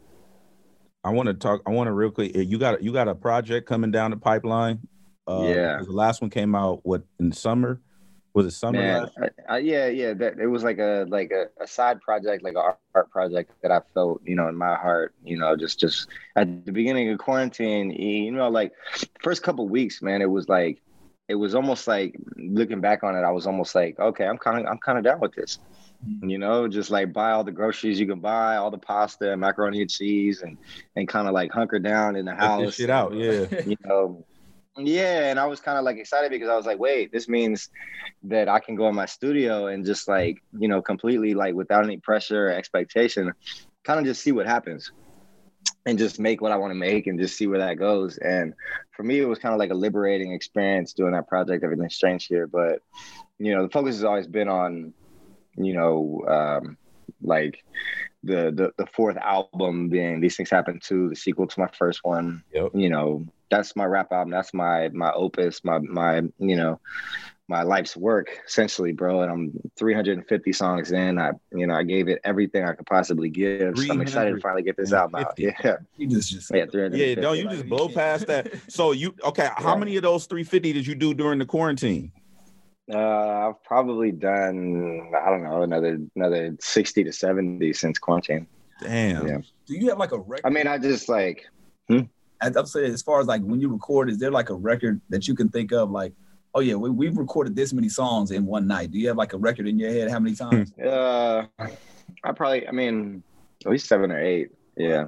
I 1.03 1.09
want 1.09 1.27
to 1.27 1.33
talk. 1.33 1.61
I 1.65 1.71
want 1.71 1.87
to 1.87 1.91
real 1.91 2.11
quick. 2.11 2.31
You 2.35 2.57
got 2.57 2.83
you 2.83 2.93
got 2.93 3.07
a 3.07 3.15
project 3.15 3.67
coming 3.67 3.91
down 3.91 4.11
the 4.11 4.17
pipeline. 4.17 4.87
Uh, 5.27 5.41
Yeah. 5.47 5.79
The 5.83 5.91
last 5.91 6.21
one 6.21 6.29
came 6.29 6.53
out 6.53 6.81
what 6.83 7.03
in 7.19 7.29
the 7.29 7.35
summer? 7.35 7.81
Was 8.33 8.47
it 8.47 8.51
summer? 8.51 8.79
Man. 8.79 9.09
I, 9.21 9.55
I, 9.55 9.57
yeah, 9.59 9.87
yeah. 9.87 10.13
That 10.13 10.39
it 10.39 10.47
was 10.47 10.63
like 10.63 10.79
a 10.79 11.05
like 11.07 11.31
a, 11.31 11.45
a 11.61 11.67
side 11.67 12.01
project, 12.01 12.43
like 12.43 12.53
an 12.53 12.61
art, 12.63 12.79
art 12.95 13.11
project 13.11 13.51
that 13.61 13.71
I 13.71 13.81
felt, 13.93 14.21
you 14.25 14.35
know, 14.35 14.47
in 14.47 14.55
my 14.55 14.75
heart, 14.75 15.13
you 15.23 15.37
know, 15.37 15.55
just 15.55 15.79
just 15.79 16.07
at 16.35 16.65
the 16.65 16.71
beginning 16.71 17.11
of 17.11 17.19
quarantine, 17.19 17.91
you 17.91 18.31
know, 18.31 18.49
like 18.49 18.73
first 19.21 19.43
couple 19.43 19.69
weeks, 19.69 20.01
man, 20.01 20.21
it 20.21 20.29
was 20.29 20.49
like 20.49 20.81
it 21.27 21.35
was 21.35 21.53
almost 21.53 21.87
like 21.87 22.15
looking 22.35 22.81
back 22.81 23.03
on 23.03 23.15
it, 23.15 23.21
I 23.21 23.31
was 23.31 23.45
almost 23.45 23.75
like, 23.75 23.99
okay, 23.99 24.25
I'm 24.25 24.39
kind 24.39 24.59
of 24.59 24.65
I'm 24.65 24.79
kind 24.79 24.97
of 24.97 25.03
down 25.03 25.19
with 25.19 25.33
this. 25.35 25.59
Mm-hmm. 26.03 26.29
You 26.29 26.37
know, 26.39 26.67
just 26.67 26.89
like 26.89 27.13
buy 27.13 27.31
all 27.31 27.43
the 27.43 27.51
groceries 27.51 27.99
you 27.99 28.07
can 28.07 28.19
buy, 28.19 28.57
all 28.57 28.71
the 28.71 28.79
pasta 28.79 29.31
and 29.31 29.39
macaroni 29.39 29.81
and 29.81 29.89
cheese, 29.89 30.41
and 30.41 30.57
and 30.95 31.07
kind 31.07 31.27
of 31.27 31.35
like 31.35 31.51
hunker 31.51 31.79
down 31.79 32.15
in 32.15 32.25
the 32.25 32.35
house. 32.35 32.65
this 32.65 32.75
shit 32.75 32.89
out. 32.89 33.13
Yeah. 33.13 33.45
you 33.65 33.77
know 33.85 34.25
yeah 34.77 35.29
and 35.29 35.39
i 35.39 35.45
was 35.45 35.59
kind 35.59 35.77
of 35.77 35.83
like 35.83 35.97
excited 35.97 36.31
because 36.31 36.49
i 36.49 36.55
was 36.55 36.65
like 36.65 36.79
wait 36.79 37.11
this 37.11 37.29
means 37.29 37.69
that 38.23 38.49
i 38.49 38.59
can 38.59 38.75
go 38.75 38.87
in 38.87 38.95
my 38.95 39.05
studio 39.05 39.67
and 39.67 39.85
just 39.85 40.07
like 40.07 40.41
you 40.57 40.67
know 40.67 40.81
completely 40.81 41.33
like 41.33 41.53
without 41.53 41.83
any 41.83 41.97
pressure 41.97 42.47
or 42.47 42.51
expectation 42.51 43.31
kind 43.83 43.99
of 43.99 44.05
just 44.05 44.21
see 44.21 44.31
what 44.31 44.47
happens 44.47 44.91
and 45.85 45.97
just 45.99 46.19
make 46.19 46.41
what 46.41 46.51
i 46.51 46.55
want 46.55 46.71
to 46.71 46.75
make 46.75 47.07
and 47.07 47.19
just 47.19 47.37
see 47.37 47.47
where 47.47 47.59
that 47.59 47.77
goes. 47.77 48.17
And 48.17 48.53
for 48.95 49.03
me 49.03 49.19
it 49.19 49.25
was 49.25 49.39
kind 49.39 49.53
of 49.53 49.59
like 49.59 49.71
a 49.71 49.75
liberating 49.75 50.31
experience 50.31 50.93
doing 50.93 51.13
that 51.13 51.27
project 51.27 51.63
everything's 51.63 51.95
strange 51.95 52.25
here 52.25 52.47
but 52.47 52.79
you 53.37 53.53
know 53.53 53.63
the 53.63 53.69
focus 53.69 53.95
has 53.95 54.03
always 54.03 54.27
been 54.27 54.47
on 54.47 54.93
you 55.57 55.73
know 55.73 56.23
um 56.27 56.77
like 57.21 57.63
the, 58.23 58.51
the 58.55 58.71
the 58.77 58.85
fourth 58.87 59.17
album 59.17 59.89
being 59.89 60.21
these 60.21 60.35
things 60.37 60.49
happen 60.49 60.79
too 60.81 61.09
the 61.09 61.15
sequel 61.15 61.47
to 61.47 61.59
my 61.59 61.67
first 61.77 61.99
one 62.03 62.43
Yep. 62.53 62.71
you 62.73 62.89
know 62.89 63.25
that's 63.51 63.75
my 63.75 63.85
rap 63.85 64.11
album 64.11 64.31
that's 64.31 64.53
my 64.53 64.89
my 64.89 65.11
opus 65.11 65.63
my 65.63 65.79
my 65.79 66.21
you 66.39 66.55
know 66.55 66.79
my 67.49 67.61
life's 67.63 67.97
work 67.97 68.39
essentially 68.47 68.93
bro 68.93 69.21
and 69.21 69.29
i'm 69.31 69.51
350 69.77 70.53
songs 70.53 70.91
in 70.93 71.19
i 71.19 71.31
you 71.53 71.67
know 71.67 71.73
i 71.75 71.83
gave 71.83 72.07
it 72.07 72.19
everything 72.23 72.63
i 72.63 72.71
could 72.73 72.85
possibly 72.85 73.29
give 73.29 73.77
so 73.77 73.91
i'm 73.91 73.99
excited 74.01 74.33
to 74.33 74.39
finally 74.39 74.63
get 74.63 74.77
this 74.77 74.93
album 74.93 75.15
out 75.21 75.33
yeah 75.37 75.75
You 75.97 76.07
just 76.07 76.29
just 76.31 76.49
yeah 76.53 76.65
350. 76.65 76.97
Yeah. 76.97 77.15
Don't 77.21 77.37
you 77.37 77.49
just 77.49 77.67
blow 77.67 77.89
past 77.89 78.27
that? 78.27 78.47
So 78.69 78.91
you 78.93 79.13
okay? 79.25 79.49
How 79.57 79.73
Yeah. 79.73 79.79
many 79.79 79.97
of 79.97 80.03
those 80.03 80.25
350 80.25 80.71
did 80.73 80.87
you 80.87 80.95
do 80.95 81.13
during 81.13 81.39
the 81.39 81.45
quarantine? 81.45 82.11
Uh 82.91 83.49
i've 83.49 83.63
probably 83.63 84.11
done 84.11 85.11
i 85.15 85.29
don't 85.29 85.43
know 85.43 85.61
another 85.61 85.99
another 86.15 86.55
60 86.59 87.03
to 87.03 87.13
70 87.13 87.73
since 87.73 87.99
quarantine 87.99 88.47
Damn. 88.81 89.27
Yeah. 89.27 89.37
Do 89.67 89.75
you 89.75 89.89
have 89.89 89.99
like 89.99 90.11
a 90.11 90.19
record? 90.19 90.41
i 90.45 90.49
mean 90.49 90.67
i 90.67 90.77
just 90.77 91.07
like 91.07 91.47
as 92.43 92.55
I'm 92.55 92.65
saying, 92.65 92.93
as 92.93 93.01
far 93.01 93.19
as 93.21 93.27
like 93.27 93.41
when 93.41 93.61
you 93.61 93.69
record, 93.69 94.09
is 94.09 94.17
there 94.17 94.31
like 94.31 94.49
a 94.49 94.55
record 94.55 95.01
that 95.09 95.27
you 95.27 95.35
can 95.35 95.49
think 95.49 95.71
of 95.71 95.89
like, 95.89 96.13
oh 96.53 96.59
yeah, 96.59 96.75
we, 96.75 96.89
we've 96.89 97.17
recorded 97.17 97.55
this 97.55 97.73
many 97.73 97.89
songs 97.89 98.31
in 98.31 98.45
one 98.45 98.67
night. 98.67 98.91
Do 98.91 98.99
you 98.99 99.07
have 99.07 99.17
like 99.17 99.33
a 99.33 99.37
record 99.37 99.67
in 99.67 99.79
your 99.79 99.91
head 99.91 100.11
how 100.11 100.19
many 100.19 100.35
times? 100.35 100.73
Uh, 100.83 101.45
I 102.23 102.31
probably, 102.33 102.67
I 102.67 102.71
mean, 102.71 103.23
at 103.65 103.71
least 103.71 103.87
seven 103.87 104.11
or 104.11 104.19
eight. 104.19 104.49
Yeah, 104.75 105.07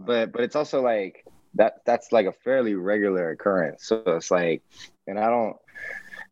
but 0.00 0.32
but 0.32 0.42
it's 0.42 0.56
also 0.56 0.80
like 0.80 1.24
that. 1.54 1.84
That's 1.84 2.12
like 2.12 2.26
a 2.26 2.32
fairly 2.32 2.74
regular 2.74 3.30
occurrence. 3.30 3.86
So 3.86 4.02
it's 4.06 4.30
like, 4.30 4.62
and 5.06 5.18
I 5.18 5.28
don't, 5.28 5.56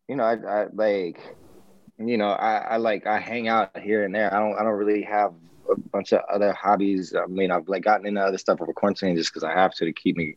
you 0.07 0.15
know, 0.15 0.23
I, 0.23 0.35
I 0.35 0.67
like, 0.73 1.19
you 1.97 2.17
know, 2.17 2.29
I, 2.29 2.57
I 2.57 2.77
like 2.77 3.07
I 3.07 3.19
hang 3.19 3.47
out 3.47 3.77
here 3.79 4.03
and 4.03 4.13
there. 4.13 4.33
I 4.33 4.39
don't 4.39 4.57
I 4.57 4.63
don't 4.63 4.73
really 4.73 5.03
have 5.03 5.33
a 5.69 5.79
bunch 5.91 6.13
of 6.13 6.21
other 6.31 6.53
hobbies. 6.53 7.15
I 7.15 7.25
mean, 7.27 7.51
I've 7.51 7.67
like 7.67 7.83
gotten 7.83 8.05
into 8.05 8.21
other 8.21 8.37
stuff 8.37 8.61
over 8.61 8.73
quarantine 8.73 9.15
just 9.15 9.33
because 9.33 9.43
I 9.43 9.53
have 9.53 9.73
to 9.75 9.85
to 9.85 9.93
keep 9.93 10.17
me, 10.17 10.35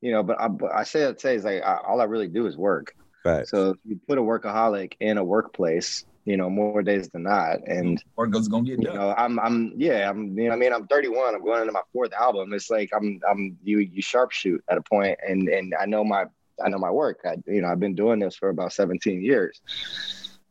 you 0.00 0.12
know. 0.12 0.22
But 0.22 0.40
I, 0.40 0.48
but 0.48 0.74
I 0.74 0.84
say 0.84 1.02
it 1.02 1.20
say 1.20 1.36
is 1.36 1.44
like 1.44 1.62
I, 1.62 1.78
all 1.86 2.00
I 2.00 2.04
really 2.04 2.28
do 2.28 2.46
is 2.46 2.56
work. 2.56 2.94
Right. 3.24 3.46
So 3.46 3.70
if 3.70 3.76
you 3.84 3.98
put 4.06 4.18
a 4.18 4.22
workaholic 4.22 4.94
in 5.00 5.16
a 5.16 5.24
workplace, 5.24 6.04
you 6.26 6.36
know, 6.36 6.50
more 6.50 6.82
days 6.82 7.08
than 7.08 7.22
not, 7.22 7.66
and 7.66 8.02
work 8.16 8.30
goes 8.30 8.48
gonna 8.48 8.64
get 8.64 8.80
you 8.80 8.86
done? 8.86 8.96
know, 8.96 9.14
I'm, 9.16 9.38
I'm, 9.40 9.72
yeah, 9.76 10.10
I'm, 10.10 10.38
you 10.38 10.48
know, 10.48 10.54
I 10.54 10.56
mean, 10.56 10.72
I'm 10.72 10.86
31. 10.86 11.34
I'm 11.34 11.42
going 11.42 11.60
into 11.60 11.72
my 11.72 11.82
fourth 11.92 12.12
album. 12.12 12.52
It's 12.52 12.68
like 12.68 12.90
I'm, 12.94 13.20
I'm, 13.28 13.56
you, 13.62 13.78
you 13.78 14.02
sharpshoot 14.02 14.58
at 14.68 14.76
a 14.76 14.82
point, 14.82 15.18
and 15.26 15.48
and 15.48 15.74
I 15.80 15.86
know 15.86 16.04
my, 16.04 16.26
I 16.64 16.68
know 16.68 16.78
my 16.78 16.90
work. 16.90 17.20
I, 17.24 17.36
you 17.46 17.62
know, 17.62 17.68
I've 17.68 17.80
been 17.80 17.94
doing 17.94 18.18
this 18.20 18.36
for 18.36 18.48
about 18.48 18.72
17 18.72 19.22
years. 19.22 19.60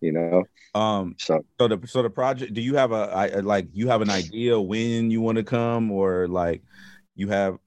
You 0.02 0.12
know, 0.12 0.44
Um. 0.76 1.16
so 1.20 1.46
So 1.60 1.68
the 1.70 1.88
so 1.88 2.02
the 2.04 2.10
project. 2.10 2.54
Do 2.54 2.62
you 2.62 2.76
have 2.76 2.92
a 2.92 3.10
I, 3.14 3.28
like 3.40 3.68
you 3.74 3.88
have 3.88 4.02
an 4.02 4.10
idea 4.10 4.60
when 4.60 5.12
you 5.12 5.22
want 5.22 5.38
to 5.38 5.44
come 5.44 5.92
or 5.92 6.28
like 6.28 6.62
you 7.16 7.30
have? 7.30 7.58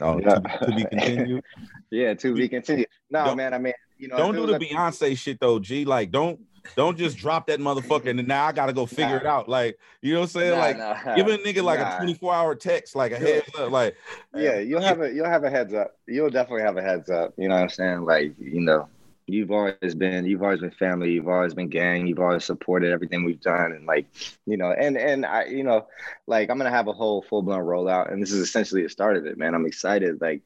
Oh, 0.00 0.18
Yeah. 0.18 0.34
to, 0.34 0.40
be- 0.40 0.66
to 0.66 0.72
be 0.76 0.84
continued. 0.86 1.44
yeah, 1.90 2.14
to 2.14 2.34
be 2.34 2.48
continued. 2.48 2.88
No, 3.10 3.26
Don't- 3.26 3.36
man, 3.36 3.54
I 3.54 3.58
mean, 3.58 3.74
you 3.98 4.08
know, 4.08 4.16
don't 4.16 4.34
do 4.34 4.46
the 4.46 4.58
Beyonce 4.58 5.16
shit 5.16 5.38
though, 5.38 5.60
G. 5.60 5.84
Like, 5.84 6.10
don't 6.10 6.40
don't 6.76 6.98
just 6.98 7.16
drop 7.16 7.46
that 7.46 7.60
motherfucker 7.60 8.10
and 8.10 8.26
now 8.26 8.46
I 8.46 8.52
gotta 8.52 8.72
go 8.72 8.86
figure 8.86 9.18
it 9.18 9.26
out. 9.26 9.48
Like, 9.48 9.78
you 10.02 10.14
know 10.14 10.20
what 10.20 10.34
I'm 10.36 10.40
saying? 10.40 10.50
Nah, 10.50 10.58
like, 10.58 10.78
nah, 10.78 11.14
give 11.14 11.26
a 11.28 11.38
nigga 11.38 11.62
like 11.62 11.80
nah. 11.80 11.96
a 11.96 11.98
24 11.98 12.34
hour 12.34 12.54
text, 12.54 12.96
like 12.96 13.12
a 13.12 13.16
heads 13.16 13.48
up. 13.58 13.70
Like, 13.70 13.96
Yeah, 14.34 14.58
you'll 14.58 14.82
have 14.82 15.00
a 15.00 15.12
you'll 15.12 15.28
have 15.28 15.44
a 15.44 15.50
heads 15.50 15.74
up. 15.74 15.96
You'll 16.06 16.30
definitely 16.30 16.62
have 16.62 16.76
a 16.76 16.82
heads 16.82 17.10
up. 17.10 17.34
You 17.36 17.48
know 17.48 17.54
what 17.54 17.62
I'm 17.62 17.68
saying? 17.68 18.04
Like, 18.04 18.34
you 18.38 18.60
know, 18.60 18.88
you've 19.26 19.50
always 19.50 19.94
been 19.94 20.26
you've 20.26 20.42
always 20.42 20.60
been 20.60 20.70
family, 20.72 21.12
you've 21.12 21.28
always 21.28 21.54
been 21.54 21.68
gang, 21.68 22.06
you've 22.06 22.20
always 22.20 22.44
supported 22.44 22.92
everything 22.92 23.24
we've 23.24 23.40
done 23.40 23.72
and 23.72 23.86
like, 23.86 24.06
you 24.46 24.56
know, 24.56 24.72
and 24.72 24.96
and 24.96 25.24
I 25.24 25.44
you 25.46 25.64
know, 25.64 25.86
like 26.26 26.50
I'm 26.50 26.58
gonna 26.58 26.70
have 26.70 26.88
a 26.88 26.92
whole 26.92 27.22
full 27.22 27.42
blown 27.42 27.60
rollout 27.60 28.12
and 28.12 28.22
this 28.22 28.32
is 28.32 28.40
essentially 28.40 28.82
the 28.82 28.88
start 28.88 29.16
of 29.16 29.26
it, 29.26 29.38
man. 29.38 29.54
I'm 29.54 29.66
excited. 29.66 30.20
Like, 30.20 30.42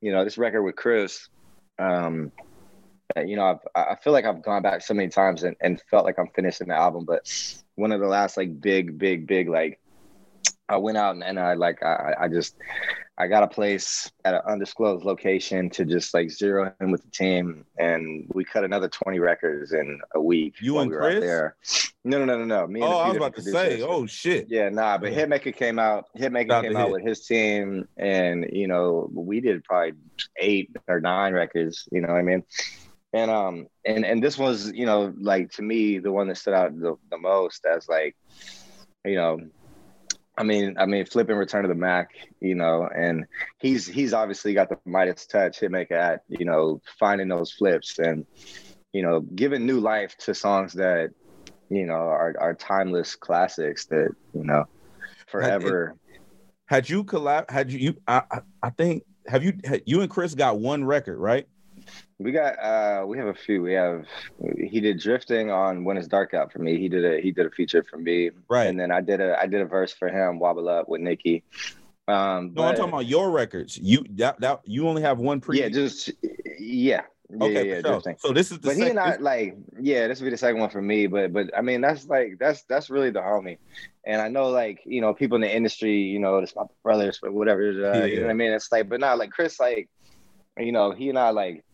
you 0.00 0.12
know, 0.12 0.24
this 0.24 0.38
record 0.38 0.62
with 0.62 0.76
Chris, 0.76 1.28
um, 1.78 2.32
you 3.16 3.36
know, 3.36 3.58
I've, 3.74 3.92
I 3.92 3.96
feel 3.96 4.12
like 4.12 4.24
I've 4.24 4.42
gone 4.42 4.62
back 4.62 4.82
so 4.82 4.94
many 4.94 5.08
times 5.08 5.42
and, 5.42 5.56
and 5.60 5.80
felt 5.90 6.04
like 6.04 6.18
I'm 6.18 6.30
finishing 6.34 6.68
the 6.68 6.74
album, 6.74 7.04
but 7.04 7.28
one 7.74 7.92
of 7.92 8.00
the 8.00 8.06
last 8.06 8.36
like 8.36 8.60
big, 8.60 8.98
big, 8.98 9.26
big 9.26 9.48
like 9.48 9.80
I 10.68 10.76
went 10.76 10.98
out 10.98 11.14
and, 11.14 11.24
and 11.24 11.38
I 11.38 11.54
like 11.54 11.82
I, 11.82 12.14
I 12.20 12.28
just 12.28 12.54
I 13.18 13.26
got 13.26 13.42
a 13.42 13.48
place 13.48 14.10
at 14.24 14.34
an 14.34 14.40
undisclosed 14.46 15.04
location 15.04 15.68
to 15.70 15.84
just 15.84 16.14
like 16.14 16.30
zero 16.30 16.72
in 16.80 16.92
with 16.92 17.02
the 17.02 17.10
team, 17.10 17.66
and 17.76 18.30
we 18.32 18.44
cut 18.44 18.64
another 18.64 18.88
twenty 18.88 19.18
records 19.18 19.72
in 19.72 20.00
a 20.14 20.20
week. 20.20 20.54
You 20.62 20.78
and 20.78 20.90
we 20.90 20.96
Chris? 20.96 21.16
out 21.16 21.20
there. 21.20 21.56
No, 22.04 22.18
no, 22.18 22.24
no, 22.24 22.38
no, 22.38 22.44
no. 22.44 22.66
Me 22.66 22.80
and 22.80 22.92
Oh, 22.94 22.96
I 22.96 23.08
was 23.08 23.16
about 23.16 23.34
to 23.34 23.42
say, 23.42 23.82
oh 23.82 24.06
shit. 24.06 24.46
Yeah, 24.48 24.68
nah, 24.70 24.96
but 24.96 25.12
Yeah. 25.12 25.26
Hitmaka 25.26 25.54
came 25.54 25.78
out. 25.78 26.06
Hitmaka 26.16 26.62
came 26.62 26.76
out 26.76 26.86
Hit. 26.86 26.92
with 26.92 27.02
his 27.02 27.26
team, 27.26 27.88
and 27.96 28.46
you 28.52 28.68
know 28.68 29.10
we 29.12 29.40
did 29.40 29.64
probably 29.64 29.94
eight 30.38 30.70
or 30.88 31.00
nine 31.00 31.34
records. 31.34 31.88
You 31.90 32.00
know 32.02 32.08
what 32.08 32.18
I 32.18 32.22
mean? 32.22 32.44
And 33.12 33.30
um, 33.30 33.66
and 33.84 34.04
and 34.04 34.22
this 34.22 34.38
was 34.38 34.70
you 34.72 34.86
know 34.86 35.12
like 35.20 35.50
to 35.52 35.62
me 35.62 35.98
the 35.98 36.12
one 36.12 36.28
that 36.28 36.36
stood 36.36 36.54
out 36.54 36.78
the, 36.78 36.96
the 37.10 37.18
most 37.18 37.66
as 37.66 37.88
like, 37.88 38.16
you 39.04 39.16
know, 39.16 39.40
I 40.38 40.44
mean 40.44 40.76
I 40.78 40.86
mean 40.86 41.04
flipping 41.06 41.36
Return 41.36 41.64
of 41.64 41.70
the 41.70 41.74
Mack, 41.74 42.10
you 42.40 42.54
know, 42.54 42.88
and 42.94 43.26
he's 43.58 43.86
he's 43.86 44.14
obviously 44.14 44.54
got 44.54 44.68
the 44.68 44.78
Midas 44.86 45.26
touch 45.26 45.60
Hitmaka 45.60 45.92
at 45.92 46.22
you 46.28 46.44
know 46.44 46.80
finding 46.98 47.28
those 47.28 47.50
flips 47.50 47.98
and 47.98 48.26
you 48.92 49.02
know 49.02 49.20
giving 49.20 49.66
new 49.66 49.80
life 49.80 50.16
to 50.18 50.34
songs 50.34 50.72
that 50.74 51.10
you 51.68 51.86
know 51.86 51.94
are 51.94 52.36
are 52.38 52.54
timeless 52.54 53.16
classics 53.16 53.86
that 53.86 54.14
you 54.34 54.44
know 54.44 54.66
forever. 55.26 55.96
Had 56.66 56.88
you 56.88 57.02
collab? 57.02 57.50
Had 57.50 57.72
you? 57.72 57.96
I 58.06 58.22
I 58.62 58.70
think 58.70 59.04
have 59.26 59.42
you? 59.42 59.54
Had, 59.64 59.82
you 59.86 60.02
and 60.02 60.10
Chris 60.10 60.34
got 60.34 60.60
one 60.60 60.84
record, 60.84 61.18
right? 61.18 61.48
We 62.18 62.32
got 62.32 62.58
uh 62.58 63.06
we 63.06 63.16
have 63.16 63.28
a 63.28 63.34
few. 63.34 63.62
We 63.62 63.72
have 63.72 64.04
he 64.58 64.80
did 64.80 64.98
drifting 65.00 65.50
on 65.50 65.84
When 65.84 65.96
It's 65.96 66.06
Dark 66.06 66.34
Out 66.34 66.52
for 66.52 66.58
me. 66.58 66.78
He 66.78 66.88
did 66.88 67.04
a 67.04 67.20
he 67.20 67.30
did 67.32 67.46
a 67.46 67.50
feature 67.50 67.82
for 67.82 67.96
me. 67.96 68.30
Right. 68.48 68.66
And 68.66 68.78
then 68.78 68.90
I 68.90 69.00
did 69.00 69.20
a 69.20 69.40
I 69.40 69.46
did 69.46 69.62
a 69.62 69.64
verse 69.64 69.92
for 69.92 70.08
him, 70.08 70.38
Wobble 70.38 70.68
Up 70.68 70.88
with 70.88 71.00
Nicki. 71.00 71.44
Um 72.06 72.52
No, 72.54 72.64
I'm 72.64 72.74
talking 72.74 72.90
about 72.92 73.06
your 73.06 73.30
records. 73.30 73.78
You 73.78 74.04
that 74.16 74.40
that 74.40 74.60
you 74.64 74.86
only 74.86 75.02
have 75.02 75.18
one 75.18 75.40
pre. 75.40 75.60
Yeah, 75.60 75.70
just 75.70 76.10
yeah. 76.58 77.02
Yeah, 77.32 77.46
okay. 77.46 77.68
yeah, 77.68 77.80
sure. 77.80 78.16
So 78.18 78.32
this 78.32 78.50
is 78.50 78.58
the 78.58 78.66
But 78.68 78.76
he 78.76 78.82
second. 78.82 78.98
and 78.98 79.00
I 79.00 79.16
like, 79.16 79.56
yeah, 79.80 80.08
this 80.08 80.20
would 80.20 80.26
be 80.26 80.30
the 80.32 80.36
second 80.36 80.60
one 80.60 80.68
for 80.68 80.82
me. 80.82 81.06
But 81.06 81.32
but 81.32 81.56
I 81.56 81.62
mean, 81.62 81.80
that's 81.80 82.06
like 82.06 82.38
that's 82.40 82.64
that's 82.64 82.90
really 82.90 83.10
the 83.10 83.20
homie. 83.20 83.58
And 84.04 84.20
I 84.20 84.28
know 84.28 84.48
like 84.48 84.80
you 84.84 85.00
know 85.00 85.14
people 85.14 85.36
in 85.36 85.42
the 85.42 85.54
industry, 85.54 85.96
you 85.96 86.18
know, 86.18 86.38
it's 86.38 86.56
my 86.56 86.64
brothers, 86.82 87.20
but 87.22 87.32
whatever. 87.32 87.68
Uh, 87.68 88.04
You 88.04 88.16
know 88.16 88.26
what 88.26 88.30
I 88.30 88.34
mean? 88.34 88.52
It's 88.52 88.72
like, 88.72 88.88
but 88.88 88.98
not 89.00 89.16
like 89.18 89.30
Chris, 89.30 89.60
like 89.60 89.88
you 90.58 90.72
know, 90.72 90.90
he 90.90 91.08
and 91.08 91.18
I 91.18 91.30
like 91.30 91.64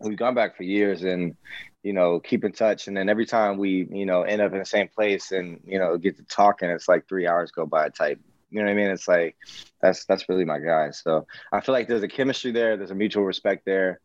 we've 0.00 0.16
gone 0.16 0.34
back 0.34 0.56
for 0.56 0.62
years 0.62 1.02
and 1.02 1.34
you 1.82 1.92
know 1.92 2.20
keep 2.20 2.44
in 2.44 2.52
touch. 2.52 2.88
And 2.88 2.96
then 2.96 3.08
every 3.08 3.26
time 3.26 3.58
we 3.58 3.86
you 3.90 4.06
know 4.06 4.22
end 4.22 4.42
up 4.42 4.52
in 4.52 4.58
the 4.58 4.64
same 4.64 4.88
place 4.88 5.32
and 5.32 5.60
you 5.64 5.78
know 5.78 5.96
get 5.96 6.16
to 6.16 6.24
talking, 6.24 6.68
it's 6.70 6.88
like 6.88 7.08
three 7.08 7.26
hours 7.26 7.50
go 7.50 7.66
by 7.66 7.88
type. 7.88 8.20
You 8.50 8.60
know 8.60 8.66
what 8.66 8.72
I 8.72 8.74
mean? 8.74 8.90
It's 8.90 9.08
like 9.08 9.36
that's 9.80 10.04
that's 10.04 10.28
really 10.28 10.44
my 10.44 10.58
guy. 10.58 10.90
So 10.90 11.26
I 11.52 11.60
feel 11.60 11.72
like 11.72 11.88
there's 11.88 12.02
a 12.02 12.08
chemistry 12.08 12.52
there. 12.52 12.76
There's 12.76 12.90
a 12.90 12.94
mutual 12.94 13.24
respect 13.24 13.64
there. 13.66 14.00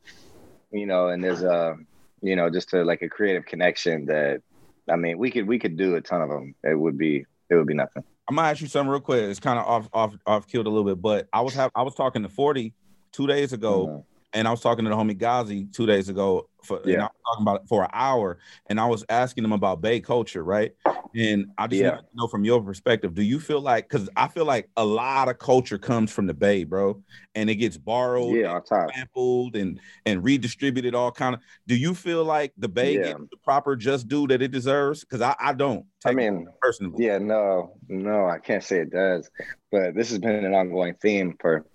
You 0.72 0.86
know, 0.86 1.08
and 1.08 1.24
there's 1.24 1.44
a 1.44 1.78
you 2.22 2.36
know 2.36 2.50
just 2.50 2.74
a 2.74 2.84
like 2.84 3.02
a 3.02 3.10
creative 3.10 3.46
connection 3.46 4.06
that 4.08 4.42
I 4.90 4.96
mean 4.96 5.18
we 5.18 5.32
could 5.32 5.48
we 5.48 5.60
could 5.60 5.78
do 5.78 5.96
a 5.96 6.02
ton 6.02 6.22
of 6.22 6.30
them. 6.30 6.56
It 6.64 6.76
would 6.80 6.98
be 6.98 7.26
it 7.50 7.56
would 7.56 7.68
be 7.68 7.74
nothing. 7.74 8.04
I'm 8.30 8.36
gonna 8.36 8.48
ask 8.48 8.62
you 8.62 8.68
something 8.68 8.90
real 8.90 9.02
quick. 9.02 9.24
It's 9.24 9.40
kind 9.40 9.60
of 9.60 9.66
off 9.66 9.90
off 9.94 10.16
off 10.26 10.48
killed 10.48 10.68
a 10.68 10.70
little 10.70 10.86
bit, 10.86 11.02
but 11.02 11.28
I 11.34 11.42
was 11.42 11.54
have 11.56 11.72
I 11.76 11.82
was 11.82 11.96
talking 11.96 12.24
to 12.24 12.30
40 12.30 12.74
two 13.12 13.28
days 13.28 13.52
ago, 13.52 13.88
Mhm. 13.88 14.06
And 14.34 14.48
I 14.48 14.52
was 14.52 14.62
talking 14.62 14.86
to 14.86 14.90
the 14.90 14.96
homie 14.96 15.18
Ghazi 15.18 15.66
two 15.66 15.86
days 15.86 16.10
ago 16.10 16.50
for 16.64 16.80
and 16.84 17.02
I 17.02 17.06
was 17.06 17.12
talking 17.26 17.42
about 17.44 17.68
for 17.68 17.84
an 17.84 17.90
hour, 17.94 18.38
and 18.68 18.80
I 18.80 18.86
was 18.86 19.04
asking 19.10 19.44
him 19.44 19.52
about 19.52 19.82
Bay 19.82 20.00
culture, 20.00 20.44
right? 20.44 20.72
And 21.16 21.48
I 21.58 21.68
just 21.68 21.82
Yeah. 21.82 21.92
to 21.92 22.04
know 22.14 22.28
from 22.28 22.46
your 22.46 22.62
perspective, 22.64 23.14
do 23.14 23.22
you 23.22 23.40
feel 23.40 23.60
like 23.62 23.90
because 23.90 24.10
I 24.16 24.28
feel 24.28 24.46
like 24.46 24.70
a 24.78 24.86
lot 24.86 25.28
of 25.28 25.40
culture 25.40 25.78
comes 25.78 26.12
from 26.12 26.28
the 26.28 26.34
Bay, 26.34 26.64
bro, 26.64 27.02
and 27.36 27.50
it 27.50 27.56
gets 27.56 27.78
borrowed, 27.78 28.38
Yeah, 28.38 28.60
top. 28.68 28.92
sampled, 28.96 29.56
and 29.56 29.80
and 30.06 30.24
redistributed 30.24 30.96
all 30.96 31.12
kind 31.12 31.36
of. 31.36 31.42
Do 31.68 31.76
you 31.76 31.94
feel 31.94 32.24
like 32.24 32.54
the 32.58 32.70
Bay 32.70 32.94
Yeah. 32.96 33.04
gets 33.04 33.20
the 33.32 33.38
proper 33.44 33.76
just 33.76 34.08
due 34.08 34.28
that 34.28 34.42
it 34.42 34.52
deserves? 34.52 35.02
Because 35.02 35.22
I 35.22 35.36
I 35.40 35.54
don't. 35.54 35.86
I 36.06 36.10
take 36.10 36.18
it 36.18 36.32
mean, 36.32 36.48
personally, 36.62 37.04
Yeah, 37.06 37.18
no, 37.18 37.74
no, 37.90 38.26
I 38.28 38.40
can't 38.40 38.64
say 38.64 38.80
it 38.80 38.92
does. 38.92 39.30
But 39.72 39.96
this 39.96 40.10
has 40.10 40.20
been 40.20 40.46
an 40.46 40.54
ongoing 40.54 40.96
theme 41.02 41.36
for, 41.40 41.66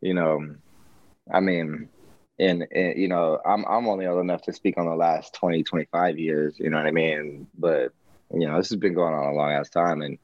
you 0.00 0.14
know, 0.14 0.40
I 1.30 1.40
mean, 1.40 1.88
and, 2.38 2.66
and 2.72 2.98
you 2.98 3.08
know, 3.08 3.38
I'm 3.44 3.64
I'm 3.66 3.86
only 3.88 4.06
old 4.06 4.20
enough 4.20 4.42
to 4.42 4.52
speak 4.52 4.78
on 4.78 4.86
the 4.86 4.94
last 4.94 5.34
20, 5.34 5.62
25 5.62 6.18
years, 6.18 6.58
you 6.58 6.70
know 6.70 6.78
what 6.78 6.86
I 6.86 6.92
mean? 6.92 7.46
But, 7.58 7.92
you 8.32 8.48
know, 8.48 8.56
this 8.56 8.70
has 8.70 8.78
been 8.78 8.94
going 8.94 9.14
on 9.14 9.32
a 9.32 9.36
long 9.36 9.52
ass 9.52 9.68
time. 9.68 10.02
And, 10.02 10.18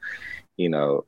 you 0.57 0.68
know, 0.68 1.05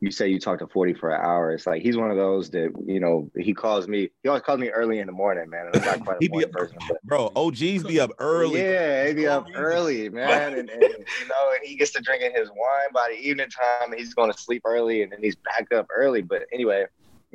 you 0.00 0.10
say 0.10 0.28
you 0.28 0.38
talk 0.38 0.60
to 0.60 0.66
40 0.66 0.94
for 0.94 1.10
an 1.10 1.20
hour. 1.20 1.52
It's 1.52 1.66
like 1.66 1.82
he's 1.82 1.96
one 1.96 2.10
of 2.10 2.16
those 2.16 2.50
that, 2.50 2.72
you 2.86 3.00
know, 3.00 3.30
he 3.36 3.52
calls 3.52 3.88
me, 3.88 4.10
he 4.22 4.28
always 4.28 4.42
calls 4.42 4.60
me 4.60 4.68
early 4.68 5.00
in 5.00 5.06
the 5.06 5.12
morning, 5.12 5.50
man. 5.50 5.66
And 5.72 5.84
not 5.84 6.00
quite 6.00 6.18
a 6.22 6.28
morning 6.30 6.48
up- 6.48 6.52
person, 6.52 6.78
but 6.88 7.02
bro. 7.04 7.30
OGs 7.34 7.82
be 7.82 8.00
up 8.00 8.12
early. 8.18 8.60
yeah, 8.60 9.06
he 9.06 9.14
be 9.14 9.26
up 9.26 9.46
early, 9.54 10.08
man, 10.08 10.54
and, 10.54 10.70
and 10.70 10.82
you 10.82 11.28
know, 11.28 11.52
and 11.52 11.60
he 11.62 11.76
gets 11.76 11.92
to 11.92 12.00
drinking 12.00 12.32
his 12.34 12.48
wine 12.48 12.92
by 12.94 13.08
the 13.10 13.18
evening 13.18 13.48
time. 13.50 13.90
And 13.90 13.98
he's 13.98 14.14
going 14.14 14.32
to 14.32 14.38
sleep 14.38 14.62
early, 14.64 15.02
and 15.02 15.12
then 15.12 15.22
he's 15.22 15.36
back 15.36 15.72
up 15.72 15.86
early. 15.94 16.22
But 16.22 16.46
anyway, 16.52 16.86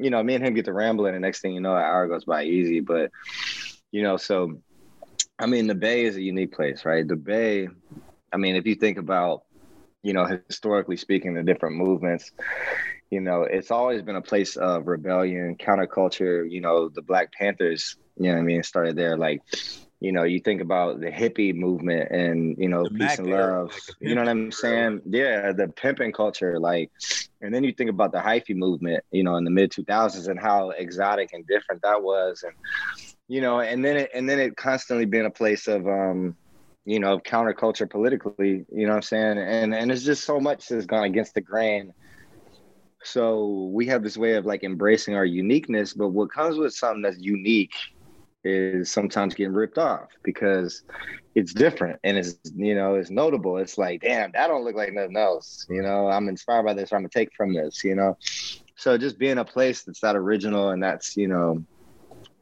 you 0.02 0.10
know, 0.10 0.22
me 0.24 0.36
and 0.36 0.45
him 0.45 0.54
get 0.54 0.66
to 0.66 0.74
rambling, 0.74 1.14
and 1.14 1.22
next 1.22 1.41
thing 1.41 1.54
you 1.54 1.62
know, 1.62 1.76
an 1.76 1.84
hour 1.84 2.08
goes 2.08 2.26
by 2.26 2.43
easy. 2.43 2.80
But 2.80 3.12
you 3.91 4.04
know, 4.04 4.18
so 4.18 4.60
I 5.39 5.45
mean, 5.45 5.68
the 5.68 5.76
Bay 5.76 6.06
is 6.06 6.16
a 6.16 6.22
unique 6.22 6.54
place, 6.54 6.86
right? 6.86 7.08
The 7.08 7.16
Bay. 7.16 7.68
I 8.34 8.38
mean, 8.38 8.56
if 8.56 8.66
you 8.66 8.76
think 8.76 8.97
about, 8.97 9.43
you 10.04 10.14
know, 10.14 10.26
historically 10.47 10.97
speaking, 10.97 11.34
the 11.34 11.43
different 11.43 11.76
movements. 11.76 12.32
You 13.10 13.20
know, 13.20 13.43
it's 13.43 13.72
always 13.72 14.02
been 14.02 14.16
a 14.16 14.22
place 14.22 14.56
of 14.56 14.88
rebellion, 14.88 15.58
counterculture. 15.58 16.49
You 16.49 16.62
know, 16.62 16.89
the 16.89 17.02
Black 17.02 17.34
Panthers. 17.34 17.97
You 18.18 18.32
know 18.32 18.38
I 18.38 18.41
mean? 18.41 18.64
Started 18.64 18.95
there, 18.95 19.18
like 19.18 19.41
you 20.02 20.12
know, 20.12 20.24
you 20.24 20.39
think 20.39 20.62
about 20.62 20.99
the 20.99 21.12
hippie 21.12 21.56
movement 21.56 22.10
and 22.12 22.58
you 22.58 22.68
know, 22.68 22.84
The 22.84 22.89
peace 22.89 23.20
and 23.20 23.30
love. 23.30 23.70
like 23.70 23.82
you 24.02 24.16
know 24.16 24.22
what 24.22 24.30
I'm 24.30 24.52
saying? 24.52 25.02
Yeah, 25.06 25.54
the 25.54 25.68
pimping 25.68 26.12
culture, 26.12 26.60
like, 26.60 26.91
and 27.41 27.54
then 27.54 27.64
you 27.64 27.72
think 27.72 27.91
about 27.91 28.12
the 28.12 28.18
hyphy 28.18 28.56
movement, 28.56 29.04
you 29.12 29.24
know, 29.24 29.36
in 29.36 29.43
the 29.45 29.52
mid 29.52 29.72
2000s 29.72 30.28
and 30.28 30.39
how 30.39 30.72
exotic 30.72 31.30
and 31.34 31.45
different 31.47 31.84
that 31.84 32.02
was, 32.02 32.43
and 32.43 32.54
you 33.28 33.41
know, 33.41 33.60
and 33.62 33.86
then 33.86 33.97
it 33.97 34.10
and 34.14 34.28
then 34.28 34.39
it 34.39 34.58
constantly 34.58 35.06
been 35.06 35.26
a 35.28 35.32
place 35.32 35.68
of 35.68 35.88
um, 35.88 36.36
you 36.86 36.99
know, 36.99 37.20
counterculture 37.20 37.89
politically. 37.89 38.66
You 38.72 38.88
know 38.88 38.89
what 38.89 38.95
I'm 38.95 39.02
saying? 39.04 39.38
And 39.38 39.76
and 39.76 39.91
it's 39.91 40.04
just 40.04 40.26
so 40.26 40.39
much 40.39 40.68
that's 40.68 40.88
gone 40.88 41.04
against 41.04 41.36
the 41.36 41.41
grain. 41.41 41.93
So 43.04 43.70
we 43.74 43.86
have 43.88 44.04
this 44.04 44.18
way 44.18 44.34
of 44.36 44.45
like 44.45 44.64
embracing 44.64 45.16
our 45.16 45.26
uniqueness, 45.26 45.93
but 45.93 46.10
what 46.10 46.32
comes 46.32 46.58
with 46.58 46.74
something 46.74 47.04
that's 47.04 47.20
unique 47.20 47.74
is 48.44 48.92
sometimes 48.92 49.36
getting 49.36 49.54
ripped 49.54 49.78
off 49.78 50.10
because 50.24 50.84
it's 51.36 51.54
different 51.54 52.00
and 52.04 52.18
it's 52.18 52.36
you 52.56 52.76
know 52.76 52.96
it's 52.96 53.10
notable. 53.10 53.58
It's 53.58 53.78
like, 53.78 54.02
damn, 54.02 54.32
that 54.32 54.48
don't 54.48 54.64
look 54.64 54.76
like 54.76 54.94
nothing 54.94 55.18
else. 55.18 55.66
You 55.70 55.82
know, 55.82 56.08
I'm 56.08 56.28
inspired 56.28 56.64
by 56.64 56.74
this. 56.74 56.92
I'm 56.92 57.00
gonna 57.00 57.10
take 57.10 57.34
from 57.36 57.54
this. 57.54 57.84
You 57.84 57.96
know, 57.96 58.18
so 58.76 58.98
just 58.98 59.18
being 59.20 59.38
a 59.38 59.46
place 59.46 59.84
that's 59.84 60.02
that 60.02 60.16
original 60.16 60.70
and 60.70 60.82
that's 60.82 61.16
you 61.16 61.28
know 61.28 61.64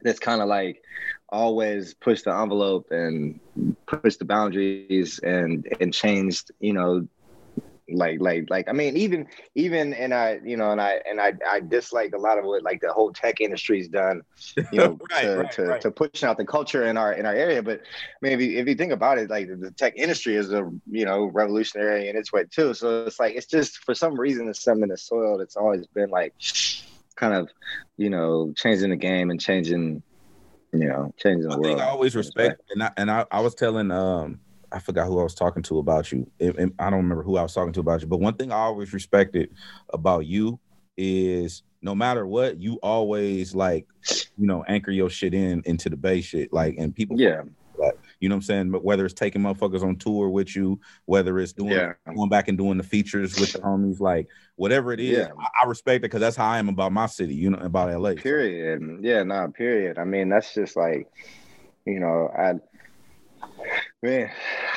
that's 0.02 0.18
kind 0.18 0.40
of 0.40 0.48
like 0.48 0.82
always 1.28 1.94
push 1.94 2.22
the 2.22 2.34
envelope 2.34 2.90
and 2.90 3.38
push 3.86 4.16
the 4.16 4.24
boundaries 4.24 5.18
and 5.20 5.68
and 5.80 5.94
changed 5.94 6.50
you 6.60 6.72
know 6.72 7.06
like 7.92 8.20
like 8.20 8.44
like 8.50 8.68
i 8.68 8.72
mean 8.72 8.96
even 8.96 9.26
even 9.54 9.92
and 9.94 10.12
i 10.14 10.38
you 10.44 10.56
know 10.56 10.70
and 10.70 10.80
i 10.80 11.00
and 11.08 11.20
i 11.20 11.32
i 11.48 11.60
dislike 11.60 12.12
a 12.14 12.18
lot 12.18 12.38
of 12.38 12.44
what 12.44 12.62
like 12.62 12.80
the 12.80 12.92
whole 12.92 13.12
tech 13.12 13.40
industry's 13.40 13.88
done 13.88 14.22
you 14.72 14.78
know 14.78 14.98
Right, 15.10 15.22
to, 15.22 15.36
right, 15.36 15.52
to, 15.52 15.62
right. 15.64 15.80
to 15.80 15.90
pushing 15.90 16.28
out 16.28 16.36
the 16.36 16.44
culture 16.44 16.86
in 16.86 16.96
our 16.96 17.12
in 17.12 17.26
our 17.26 17.34
area. 17.34 17.62
But 17.62 17.80
i 17.80 18.18
mean 18.20 18.32
if 18.32 18.40
you, 18.40 18.58
if 18.58 18.68
you 18.68 18.74
think 18.74 18.92
about 18.92 19.18
it 19.18 19.30
like 19.30 19.48
the 19.48 19.70
tech 19.72 19.94
industry 19.96 20.36
is 20.36 20.52
a 20.52 20.70
you 20.90 21.04
know 21.04 21.24
revolutionary 21.24 22.08
in 22.08 22.16
its 22.16 22.32
way 22.32 22.44
too. 22.44 22.74
So 22.74 23.04
it's 23.06 23.18
like 23.18 23.34
it's 23.34 23.46
just 23.46 23.78
for 23.78 23.94
some 23.94 24.18
reason 24.18 24.48
it's 24.48 24.62
something 24.62 24.84
in 24.84 24.88
the 24.90 24.96
soil 24.96 25.38
that's 25.38 25.56
always 25.56 25.86
been 25.88 26.10
like 26.10 26.34
kind 27.16 27.34
of 27.34 27.50
you 27.96 28.10
know 28.10 28.52
changing 28.56 28.90
the 28.90 28.96
game 28.96 29.30
and 29.30 29.40
changing 29.40 30.02
you 30.72 30.88
know 30.88 31.12
changing 31.16 31.42
the 31.42 31.48
One 31.48 31.60
world. 31.60 31.80
I 31.80 31.88
always 31.88 32.16
respect, 32.16 32.62
and 32.70 32.82
I 32.82 32.90
and 32.96 33.10
I, 33.10 33.26
I 33.30 33.40
was 33.40 33.54
telling 33.54 33.90
um 33.90 34.40
I 34.72 34.78
forgot 34.78 35.06
who 35.06 35.18
I 35.18 35.22
was 35.22 35.34
talking 35.34 35.62
to 35.64 35.78
about 35.78 36.12
you. 36.12 36.30
It- 36.38 36.56
it- 36.58 36.72
I 36.78 36.90
don't 36.90 37.02
remember 37.02 37.22
who 37.22 37.36
I 37.36 37.42
was 37.42 37.54
talking 37.54 37.72
to 37.74 37.80
about 37.80 38.00
you, 38.02 38.06
but 38.08 38.20
one 38.20 38.34
thing 38.34 38.52
I 38.52 38.56
always 38.56 38.92
respected 38.92 39.50
about 39.92 40.26
you 40.26 40.58
is 40.96 41.62
no 41.82 41.94
matter 41.94 42.26
what, 42.26 42.60
you 42.60 42.78
always 42.82 43.54
like 43.54 43.86
you 44.36 44.46
know 44.46 44.64
anchor 44.68 44.90
your 44.90 45.08
shit 45.10 45.34
in 45.34 45.62
into 45.64 45.88
the 45.88 45.96
base 45.96 46.24
shit, 46.26 46.52
like 46.52 46.76
and 46.78 46.94
people 46.94 47.18
yeah 47.20 47.42
you 48.20 48.28
know 48.28 48.34
what 48.34 48.40
I'm 48.40 48.42
saying. 48.42 48.70
But 48.70 48.84
whether 48.84 49.06
it's 49.06 49.14
taking 49.14 49.40
motherfuckers 49.40 49.82
on 49.82 49.96
tour 49.96 50.28
with 50.28 50.54
you, 50.54 50.78
whether 51.06 51.38
it's 51.38 51.54
doing 51.54 51.70
Yeah. 51.72 51.94
going 52.14 52.28
back 52.28 52.48
and 52.48 52.58
doing 52.58 52.76
the 52.76 52.82
features 52.84 53.40
with 53.40 53.54
the 53.54 53.60
homies, 53.60 53.98
like 54.00 54.28
whatever 54.56 54.92
it 54.92 55.00
is, 55.00 55.16
Yeah. 55.16 55.28
I, 55.38 55.64
I 55.64 55.66
respect 55.66 55.96
it 55.96 56.02
because 56.02 56.20
that's 56.20 56.36
how 56.36 56.46
I 56.50 56.58
am 56.58 56.68
about 56.68 56.92
my 56.92 57.06
city, 57.06 57.34
you 57.34 57.48
know, 57.48 57.58
about 57.60 57.88
LA. 57.90 58.10
So, 58.10 58.16
Period. 58.16 58.98
Yeah, 59.00 59.22
no, 59.22 59.48
period. 59.56 59.96
I 59.98 60.04
mean, 60.04 60.28
that's 60.28 60.52
just 60.52 60.76
like, 60.76 61.08
you 61.86 61.98
know, 62.00 62.28
I 62.36 62.56
man, 64.02 64.30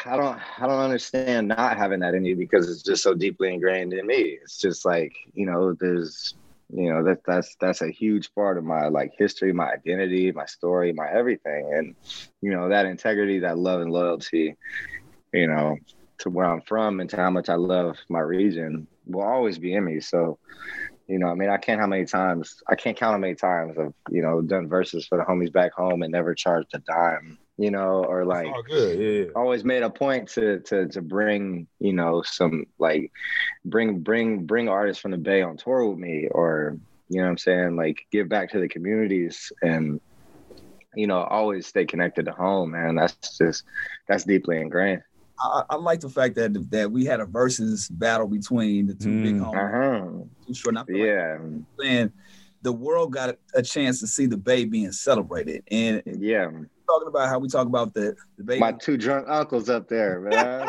I 0.05 0.17
don't 0.17 0.39
I 0.59 0.67
don't 0.67 0.79
understand 0.79 1.47
not 1.47 1.77
having 1.77 1.99
that 2.01 2.13
in 2.13 2.25
you 2.25 2.35
because 2.35 2.69
it's 2.69 2.83
just 2.83 3.03
so 3.03 3.13
deeply 3.13 3.53
ingrained 3.53 3.93
in 3.93 4.05
me. 4.05 4.37
It's 4.41 4.57
just 4.57 4.85
like, 4.85 5.13
you 5.33 5.45
know, 5.45 5.73
there's 5.79 6.35
you 6.75 6.91
know, 6.91 7.03
that 7.03 7.19
that's 7.25 7.55
that's 7.59 7.81
a 7.81 7.91
huge 7.91 8.33
part 8.33 8.57
of 8.57 8.63
my 8.63 8.87
like 8.87 9.13
history, 9.17 9.53
my 9.53 9.71
identity, 9.71 10.31
my 10.31 10.45
story, 10.45 10.91
my 10.91 11.07
everything. 11.11 11.71
And, 11.73 11.95
you 12.41 12.51
know, 12.51 12.69
that 12.69 12.87
integrity, 12.87 13.39
that 13.39 13.59
love 13.59 13.81
and 13.81 13.91
loyalty, 13.91 14.55
you 15.33 15.47
know, 15.47 15.77
to 16.19 16.29
where 16.29 16.45
I'm 16.45 16.61
from 16.61 16.99
and 16.99 17.09
to 17.11 17.17
how 17.17 17.29
much 17.29 17.49
I 17.49 17.55
love 17.55 17.97
my 18.09 18.21
region 18.21 18.87
will 19.05 19.21
always 19.21 19.59
be 19.59 19.73
in 19.75 19.85
me. 19.85 19.99
So 19.99 20.39
you 21.07 21.19
know, 21.19 21.27
I 21.27 21.33
mean, 21.33 21.49
I 21.49 21.57
can't 21.57 21.81
how 21.81 21.87
many 21.87 22.05
times 22.05 22.63
I 22.67 22.75
can't 22.75 22.95
count 22.95 23.13
how 23.13 23.17
many 23.17 23.35
times 23.35 23.77
I've 23.77 23.93
you 24.09 24.21
know 24.21 24.41
done 24.41 24.69
verses 24.69 25.05
for 25.05 25.17
the 25.17 25.25
homies 25.25 25.51
back 25.51 25.73
home 25.73 26.01
and 26.01 26.11
never 26.11 26.33
charged 26.33 26.73
a 26.73 26.79
dime, 26.79 27.37
you 27.57 27.71
know, 27.71 28.03
or 28.03 28.25
like 28.25 28.47
all 28.47 28.63
good. 28.63 28.99
Yeah. 28.99 29.31
always 29.35 29.63
made 29.63 29.83
a 29.83 29.89
point 29.89 30.29
to 30.29 30.59
to 30.61 30.87
to 30.87 31.01
bring 31.01 31.67
you 31.79 31.93
know 31.93 32.21
some 32.23 32.65
like 32.79 33.11
bring 33.65 33.99
bring 33.99 34.45
bring 34.45 34.69
artists 34.69 35.01
from 35.01 35.11
the 35.11 35.17
Bay 35.17 35.41
on 35.41 35.57
tour 35.57 35.85
with 35.85 35.99
me, 35.99 36.27
or 36.29 36.77
you 37.09 37.17
know 37.17 37.25
what 37.25 37.31
I'm 37.31 37.37
saying, 37.37 37.75
like 37.75 38.05
give 38.11 38.29
back 38.29 38.51
to 38.51 38.59
the 38.59 38.67
communities 38.67 39.51
and 39.61 40.01
you 40.95 41.07
know 41.07 41.21
always 41.21 41.67
stay 41.67 41.85
connected 41.85 42.25
to 42.25 42.31
home, 42.31 42.71
man. 42.71 42.95
That's 42.95 43.37
just 43.37 43.63
that's 44.07 44.23
deeply 44.23 44.59
ingrained. 44.59 45.03
I, 45.39 45.63
I 45.71 45.75
like 45.75 45.99
the 45.99 46.09
fact 46.09 46.35
that 46.35 46.71
that 46.71 46.91
we 46.91 47.05
had 47.05 47.19
a 47.19 47.25
Verzuz 47.25 47.87
battle 47.91 48.27
between 48.27 48.87
the 48.87 48.95
two 48.95 49.21
big 49.21 49.39
homes. 49.39 49.55
homies. 49.55 50.01
Uh-huh. 50.01 50.53
Too 50.53 50.53
$hort. 50.53 50.67
And 50.67 50.79
I 50.79 50.83
feel 50.85 50.97
like 50.97 51.07
Yeah, 51.07 51.37
saying 51.79 52.11
the 52.63 52.73
world 52.73 53.11
got 53.11 53.29
a, 53.29 53.37
a 53.55 53.61
chance 53.61 53.99
to 53.99 54.07
see 54.07 54.25
the 54.25 54.37
Bay 54.37 54.65
being 54.65 54.91
celebrated, 54.91 55.63
and 55.69 56.01
yeah. 56.05 56.49
Talking 56.93 57.07
about 57.07 57.29
how 57.29 57.39
we 57.39 57.47
talk 57.47 57.67
about 57.67 57.93
the 57.93 58.15
the 58.37 58.43
Bay. 58.43 58.59
My 58.59 58.71
two 58.73 58.97
drunk 58.97 59.25
uncles 59.29 59.69
up 59.69 59.87
there, 59.89 60.19
man. 60.21 60.67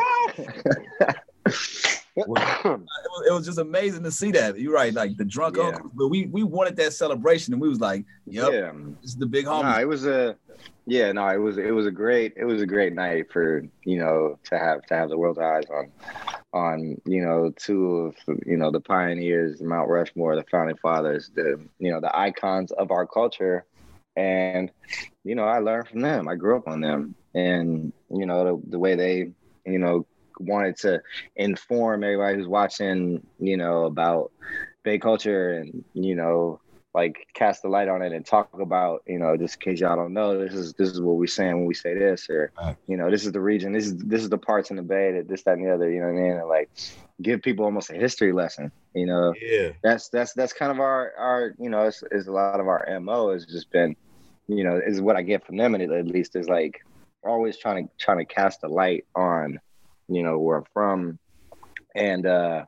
it, 1.47 2.27
was, 2.27 3.23
it 3.27 3.31
was 3.31 3.45
just 3.45 3.57
amazing 3.59 4.03
to 4.03 4.11
see 4.11 4.31
that. 4.31 4.57
You're 4.59 4.73
right, 4.73 4.93
like 4.93 5.17
the 5.17 5.25
drunk 5.25 5.57
Yeah. 5.57 5.67
uncles, 5.67 5.91
but 5.95 6.07
we 6.07 6.27
we 6.27 6.43
wanted 6.43 6.75
that 6.77 6.93
celebration, 6.93 7.53
and 7.53 7.61
we 7.61 7.69
was 7.69 7.79
like, 7.79 8.05
"Yep, 8.25 8.51
Yeah. 8.53 8.71
this 9.01 9.11
is 9.11 9.17
the 9.17 9.25
big 9.25 9.45
No, 9.45 9.51
homie." 9.51 9.81
it 9.81 9.85
was 9.87 10.05
a 10.05 10.35
yeah, 10.87 11.11
no, 11.11 11.27
it 11.29 11.37
was 11.37 11.57
it 11.57 11.73
was 11.73 11.85
a 11.85 11.91
great 11.91 12.33
it 12.37 12.45
was 12.45 12.61
a 12.61 12.65
great 12.65 12.93
night 12.93 13.31
for, 13.31 13.63
you 13.83 13.97
know, 13.97 14.37
to 14.45 14.57
have 14.57 14.85
to 14.87 14.95
have 14.95 15.09
the 15.09 15.17
world's 15.17 15.39
eyes 15.39 15.65
on 15.69 15.91
on, 16.53 17.01
you 17.05 17.21
know, 17.21 17.51
two 17.57 18.13
of 18.27 18.39
you 18.45 18.55
know, 18.57 18.71
the 18.71 18.79
pioneers, 18.79 19.61
Mount 19.61 19.89
Rushmore, 19.89 20.35
the 20.35 20.45
founding 20.49 20.77
fathers, 20.77 21.31
the 21.35 21.59
you 21.79 21.91
know, 21.91 21.99
the 21.99 22.15
icons 22.17 22.71
of 22.71 22.91
our 22.91 23.05
culture. 23.05 23.65
And, 24.17 24.71
you 25.25 25.35
know, 25.35 25.43
I 25.43 25.59
learned 25.59 25.87
from 25.87 26.01
them. 26.01 26.29
I 26.29 26.35
grew 26.35 26.55
up 26.55 26.67
on 26.67 26.79
them. 26.79 27.15
And, 27.33 27.91
you 28.09 28.25
know, 28.25 28.45
the, 28.45 28.69
the 28.69 28.79
way 28.79 28.95
they, 28.95 29.31
you 29.65 29.79
know, 29.79 30.05
wanted 30.39 30.77
to 30.77 31.01
inform 31.35 32.03
everybody 32.03 32.37
who's 32.37 32.47
watching, 32.47 33.25
you 33.39 33.57
know, 33.57 33.85
about 33.85 34.31
Bay 34.83 34.99
culture 34.99 35.57
and, 35.57 35.83
you 35.93 36.15
know, 36.15 36.61
like 36.93 37.27
cast 37.33 37.61
the 37.61 37.67
light 37.67 37.89
on 37.89 38.01
it 38.01 38.13
and 38.13 38.25
talk 38.25 38.49
about, 38.53 39.03
you 39.05 39.19
know, 39.19 39.35
just 39.35 39.55
in 39.55 39.59
case 39.59 39.81
y'all 39.81 39.97
don't 39.97 40.13
know, 40.13 40.39
this 40.39 40.53
is 40.53 40.73
this 40.75 40.89
is 40.89 41.01
what 41.01 41.17
we're 41.17 41.27
saying 41.27 41.57
when 41.57 41.65
we 41.65 41.73
say 41.73 41.93
this, 41.93 42.29
or 42.29 42.53
you 42.87 42.95
know, 42.95 43.11
this 43.11 43.25
is 43.25 43.33
the 43.33 43.41
region, 43.41 43.73
this 43.73 43.87
is 43.87 43.97
this 43.97 44.21
is 44.21 44.29
the 44.29 44.37
parts 44.37 44.69
in 44.69 44.77
the 44.77 44.81
bay 44.81 45.11
that 45.11 45.27
this, 45.27 45.43
that, 45.43 45.57
and 45.57 45.65
the 45.65 45.73
other, 45.73 45.91
you 45.91 45.99
know 45.99 46.05
what 46.05 46.19
I 46.19 46.23
mean? 46.23 46.31
And 46.37 46.47
like 46.47 46.69
give 47.21 47.41
people 47.41 47.65
almost 47.65 47.89
a 47.89 47.95
history 47.95 48.31
lesson, 48.31 48.71
you 48.93 49.05
know. 49.05 49.33
Yeah. 49.41 49.71
That's 49.83 50.07
that's 50.07 50.31
that's 50.33 50.53
kind 50.53 50.71
of 50.71 50.79
our 50.79 51.11
our, 51.17 51.53
you 51.59 51.69
know, 51.69 51.83
it's, 51.83 52.01
it's 52.11 52.27
a 52.27 52.31
lot 52.31 52.61
of 52.61 52.67
our 52.69 52.87
MO 53.01 53.33
has 53.33 53.45
just 53.45 53.69
been, 53.71 53.97
you 54.47 54.63
know, 54.63 54.79
is 54.83 55.01
what 55.01 55.15
I 55.15 55.21
get 55.21 55.45
from 55.45 55.57
them 55.57 55.75
and 55.75 55.91
at 55.91 56.07
least 56.07 56.35
is 56.35 56.47
like 56.47 56.81
always 57.23 57.57
trying 57.57 57.87
to 57.87 57.93
trying 57.97 58.19
to 58.19 58.25
cast 58.25 58.63
a 58.63 58.67
light 58.67 59.05
on, 59.15 59.59
you 60.07 60.23
know, 60.23 60.37
where 60.39 60.57
I'm 60.57 60.65
from. 60.73 61.19
And 61.95 62.25
uh 62.25 62.65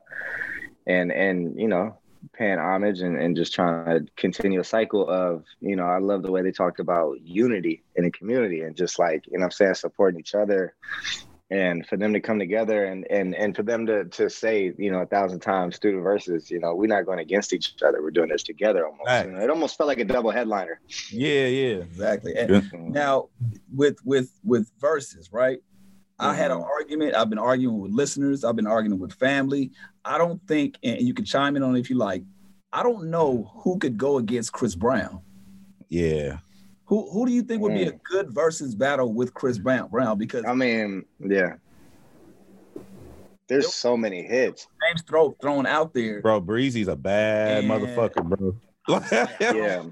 and 0.88 1.12
and 1.12 1.60
you 1.60 1.68
know 1.68 1.96
paying 2.32 2.58
homage 2.58 3.00
and, 3.00 3.16
and 3.16 3.36
just 3.36 3.52
trying 3.54 4.04
to 4.04 4.10
continue 4.16 4.58
a 4.58 4.64
cycle 4.64 5.08
of 5.08 5.44
you 5.60 5.76
know 5.76 5.84
i 5.84 5.98
love 5.98 6.22
the 6.22 6.32
way 6.32 6.42
they 6.42 6.50
talked 6.50 6.80
about 6.80 7.20
unity 7.22 7.84
in 7.94 8.04
a 8.04 8.10
community 8.10 8.62
and 8.62 8.76
just 8.76 8.98
like 8.98 9.24
you 9.30 9.38
know 9.38 9.44
i'm 9.44 9.50
saying 9.50 9.74
supporting 9.74 10.18
each 10.18 10.34
other 10.34 10.74
and 11.50 11.86
for 11.86 11.96
them 11.96 12.12
to 12.12 12.20
come 12.20 12.38
together 12.38 12.84
and 12.84 13.06
and 13.10 13.34
and 13.34 13.56
for 13.56 13.62
them 13.62 13.86
to 13.86 14.04
to 14.06 14.28
say 14.28 14.72
you 14.76 14.90
know 14.90 15.00
a 15.00 15.06
thousand 15.06 15.40
times 15.40 15.76
student 15.76 16.02
versus 16.02 16.50
you 16.50 16.58
know 16.60 16.74
we're 16.74 16.86
not 16.86 17.06
going 17.06 17.18
against 17.18 17.52
each 17.54 17.74
other 17.82 18.02
we're 18.02 18.10
doing 18.10 18.28
this 18.28 18.42
together 18.42 18.84
almost 18.86 19.06
Right. 19.08 19.26
you 19.26 19.32
know, 19.32 19.40
it 19.40 19.48
almost 19.48 19.76
felt 19.78 19.88
like 19.88 19.98
a 19.98 20.04
double 20.04 20.30
headliner 20.30 20.80
Yeah, 21.10 21.46
yeah. 21.46 21.76
Exactly. 21.76 22.34
And 22.36 22.50
Yeah. 22.50 22.60
now 22.72 23.28
with 23.74 23.96
with 24.04 24.30
with 24.44 24.70
Verzuz, 24.78 25.32
right? 25.32 25.60
I 26.20 26.34
had 26.34 26.50
an 26.50 26.58
Mhm. 26.58 26.64
argument. 26.66 27.14
I've 27.14 27.30
been 27.30 27.38
arguing 27.38 27.78
with 27.80 27.92
listeners. 27.92 28.42
I've 28.44 28.56
been 28.56 28.66
arguing 28.66 28.98
with 28.98 29.12
family. 29.12 29.70
I 30.04 30.18
don't 30.18 30.44
think, 30.48 30.74
and 30.82 31.00
you 31.00 31.14
can 31.14 31.24
chime 31.24 31.54
in 31.56 31.62
on 31.62 31.76
it 31.76 31.80
if 31.80 31.88
you 31.90 31.96
like. 31.96 32.24
I 32.72 32.82
don't 32.82 33.08
know 33.08 33.52
who 33.62 33.78
could 33.78 33.96
go 33.96 34.18
against 34.18 34.52
Chris 34.52 34.74
Brown. 34.74 35.20
Yeah. 35.88 36.38
Who 36.88 37.08
who 37.10 37.26
do 37.26 37.32
you 37.32 37.42
think 37.42 37.62
would 37.62 37.74
be 37.74 37.84
a 37.84 37.92
mm. 37.92 38.00
good 38.10 38.28
Verzuz 38.28 38.76
battle 38.76 39.12
with 39.12 39.34
Chris 39.34 39.58
Brown? 39.58 39.88
Brown 39.88 40.18
because 40.18 40.44
i 40.46 40.54
mean 40.54 41.04
yeah 41.20 41.54
there's 43.48 43.72
so 43.74 43.96
many 43.96 44.22
hits 44.22 44.66
names 44.86 45.02
throw 45.02 45.34
thrown 45.40 45.66
out 45.66 45.94
there. 45.94 46.20
Bro, 46.20 46.40
Breezy's 46.42 46.88
a 46.88 46.96
bad 46.96 47.64
Yeah. 47.64 47.70
motherfucker, 47.70 48.24
bro. 48.24 48.56
yeah 49.54 49.82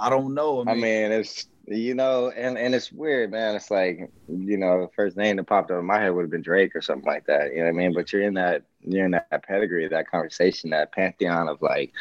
I 0.00 0.10
don't 0.10 0.34
know. 0.34 0.64
I 0.66 0.72
I 0.72 0.74
mean, 0.74 0.82
mean, 0.82 1.12
it's 1.12 1.46
you 1.66 1.94
know, 1.94 2.30
and 2.30 2.58
and 2.58 2.74
it's 2.74 2.92
weird, 2.92 3.30
man. 3.30 3.54
It's 3.54 3.70
like 3.70 4.10
you 4.28 4.56
know, 4.56 4.82
the 4.82 4.88
first 4.94 5.16
name 5.16 5.36
that 5.36 5.44
popped 5.44 5.70
up 5.70 5.78
in 5.78 5.86
my 5.86 6.00
head 6.00 6.10
would 6.14 6.22
have 6.22 6.30
been 6.30 6.42
Drake 6.42 6.74
or 6.74 6.82
something 6.82 7.06
like 7.06 7.26
that. 7.26 7.52
You 7.52 7.58
know 7.58 7.64
what 7.64 7.70
I 7.70 7.72
mean? 7.72 7.94
But 7.94 8.12
you're 8.12 8.22
in 8.22 8.34
that 8.34 8.62
you're 8.80 9.04
in 9.04 9.12
that 9.12 9.44
pedigree, 9.46 9.88
that 9.88 10.10
conversation, 10.10 10.70
that 10.70 10.92
pantheon 10.92 11.48
of 11.48 11.62
like, 11.62 11.92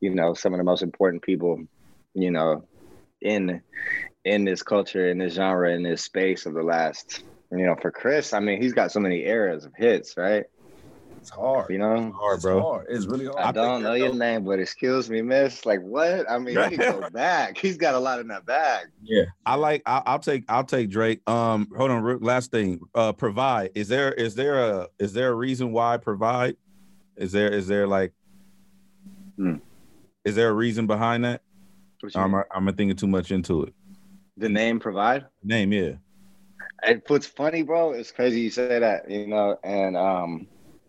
you 0.00 0.14
know, 0.14 0.34
some 0.34 0.52
of 0.52 0.58
the 0.58 0.64
most 0.64 0.82
important 0.82 1.22
people, 1.22 1.62
you 2.14 2.30
know, 2.30 2.64
in 3.22 3.60
in 4.24 4.44
this 4.44 4.62
culture, 4.62 5.08
in 5.10 5.18
this 5.18 5.34
genre, 5.34 5.70
in 5.72 5.82
this 5.82 6.02
space 6.02 6.46
of 6.46 6.54
the 6.54 6.62
last. 6.62 7.24
You 7.52 7.66
know, 7.66 7.74
for 7.82 7.90
Chris, 7.90 8.32
I 8.32 8.38
mean, 8.38 8.62
he's 8.62 8.72
got 8.72 8.92
so 8.92 9.00
many 9.00 9.24
eras 9.24 9.64
of 9.64 9.72
hits, 9.76 10.16
right? 10.16 10.44
it's 11.18 11.28
hard. 11.28 11.68
You 11.70 11.76
know, 11.76 12.12
Hard, 12.12 12.36
It's 12.36 12.44
bro. 12.44 12.62
hard. 12.62 12.86
It's 12.88 13.04
really 13.04 13.26
hard. 13.26 13.36
I 13.38 13.42
think 13.46 13.54
don't 13.56 13.82
know 13.82 13.92
that- 13.92 13.98
your 13.98 14.14
name, 14.14 14.42
but 14.44 14.58
excuse 14.58 15.10
me, 15.10 15.20
miss. 15.20 15.66
Like 15.66 15.80
what? 15.82 16.30
I 16.30 16.38
mean, 16.38 16.56
he 16.70 16.78
can 16.78 16.98
go 17.00 17.10
back. 17.12 17.58
He's 17.58 17.76
got 17.76 17.94
a 17.94 17.98
lot 17.98 18.20
in 18.20 18.28
that 18.28 18.46
bag. 18.46 18.86
Yeah. 19.02 19.24
I 19.44 19.56
like. 19.56 19.82
I, 19.84 20.00
I'll 20.06 20.18
take. 20.18 20.44
I'll 20.48 20.64
take 20.64 20.88
Drake. 20.88 21.20
Um, 21.28 21.68
hold 21.76 21.90
on. 21.90 22.20
Last 22.20 22.50
thing. 22.52 22.80
Uh, 22.94 23.12
provide. 23.12 23.70
Is 23.74 23.88
there? 23.88 24.12
Is 24.14 24.34
there 24.34 24.64
a? 24.64 24.88
Is 24.98 25.12
there 25.12 25.28
a 25.30 25.34
reason 25.34 25.72
why 25.72 25.98
provide? 25.98 26.56
Is 27.16 27.32
there? 27.32 27.50
Is 27.52 27.66
there 27.66 27.86
like? 27.86 28.12
Hmm. 29.36 29.56
Is 30.24 30.36
there 30.36 30.48
a 30.48 30.54
reason 30.54 30.86
behind 30.86 31.24
that? 31.24 31.42
I'm. 32.14 32.34
I'm 32.34 32.66
thinking 32.74 32.96
too 32.96 33.06
much 33.06 33.30
into 33.30 33.64
it. 33.64 33.74
the 34.36 34.48
name 34.48 34.80
provide. 34.80 35.26
Name, 35.42 35.72
yeah. 35.72 35.92
And 36.82 37.02
what's 37.08 37.26
funny, 37.26 37.62
bro, 37.62 37.92
it's 37.92 38.10
crazy 38.10 38.40
you 38.40 38.50
say 38.50 38.78
that, 38.78 39.10
you 39.10 39.26
know, 39.26 39.58
and 39.62 39.96
um 39.96 40.46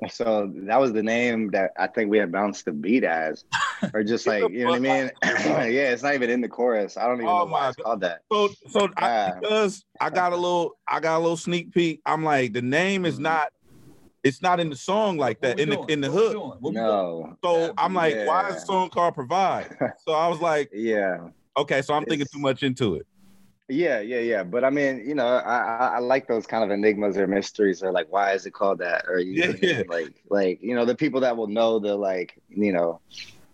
so 0.10 0.52
that 0.56 0.80
was 0.80 0.94
the 0.94 1.04
name 1.04 1.52
that 1.52 1.72
I 1.78 1.88
think 1.88 2.10
we 2.10 2.18
had 2.18 2.32
bounced 2.32 2.66
the 2.66 2.72
beat 2.72 3.04
as, 3.04 3.44
or 3.94 4.04
just 4.04 4.26
like 4.26 4.50
you 4.50 4.66
know 4.66 4.72
what 4.72 4.76
I 4.78 4.80
mean? 4.80 5.12
yeah, 5.24 5.92
it's 5.92 6.02
not 6.04 6.16
even 6.16 6.30
in 6.30 6.42
the 6.42 6.48
chorus. 6.50 6.98
I 6.98 7.08
don't 7.08 7.18
even 7.18 7.28
Oh 7.28 7.40
know 7.40 7.46
why 7.46 7.68
it's 7.68 7.78
called 7.78 8.02
that. 8.02 8.22
So, 8.32 8.50
so 8.70 8.90
I, 8.98 9.08
Ah. 9.08 9.34
because 9.40 9.86
I 10.00 10.10
got 10.10 10.32
a 10.32 10.36
little, 10.36 10.78
I 10.88 11.00
got 11.02 11.18
a 11.18 11.20
little 11.22 11.38
sneak 11.38 11.74
peek. 11.74 12.02
I'm 12.06 12.24
like, 12.24 12.54
the 12.54 12.62
name 12.62 13.06
is 13.06 13.20
Mhm. 13.20 13.24
not. 13.24 13.50
It's 14.24 14.42
not 14.42 14.60
in 14.60 14.70
the 14.70 14.76
song 14.76 15.18
like 15.18 15.42
that 15.42 15.50
What 15.50 15.58
we 15.58 15.64
in 15.64 15.70
the 15.70 15.76
doing? 15.78 15.90
in 15.90 16.02
the 16.02 16.12
hook. 16.12 16.32
doing? 16.34 16.48
What 16.50 16.62
we 16.62 16.72
doing? 16.72 16.84
No, 16.86 17.38
So 17.44 17.74
I'm 17.78 17.94
like, 17.94 18.16
why 18.28 18.50
is 18.50 18.56
the 18.56 18.62
song 18.62 18.90
called 18.90 19.16
Provide? 19.16 19.76
So 20.06 20.14
I 20.14 20.28
was 20.28 20.40
like, 20.40 20.70
yeah, 20.74 21.30
okay, 21.58 21.82
so 21.82 21.94
I'm 21.94 22.04
thinking 22.04 22.22
It's- 22.22 22.32
too 22.32 22.40
much 22.40 22.62
into 22.64 22.96
it. 22.96 23.08
yeah, 23.68 24.00
yeah, 24.02 24.20
yeah. 24.20 24.44
But 24.44 24.64
I 24.64 24.70
mean, 24.70 25.04
you 25.08 25.16
know, 25.16 25.26
I, 25.26 25.58
I 25.58 25.88
I 25.96 26.00
like 26.00 26.28
those 26.28 26.46
kind 26.46 26.64
of 26.64 26.70
enigmas 26.72 27.18
or 27.18 27.26
mysteries, 27.26 27.82
or 27.82 27.92
like, 27.92 28.08
why 28.12 28.34
is 28.34 28.46
it 28.46 28.52
called 28.54 28.80
that? 28.80 29.06
Or 29.08 29.18
you 29.20 29.40
know, 29.42 29.48
what 29.54 29.64
Yeah. 29.64 29.84
like, 29.88 30.14
like 30.30 30.60
you 30.62 30.76
know, 30.76 30.86
the 30.86 30.96
people 30.96 31.22
that 31.22 31.36
will 31.38 31.48
know 31.48 31.80
the 31.80 31.96
like, 31.96 32.40
you 32.50 32.74
know, 32.74 33.00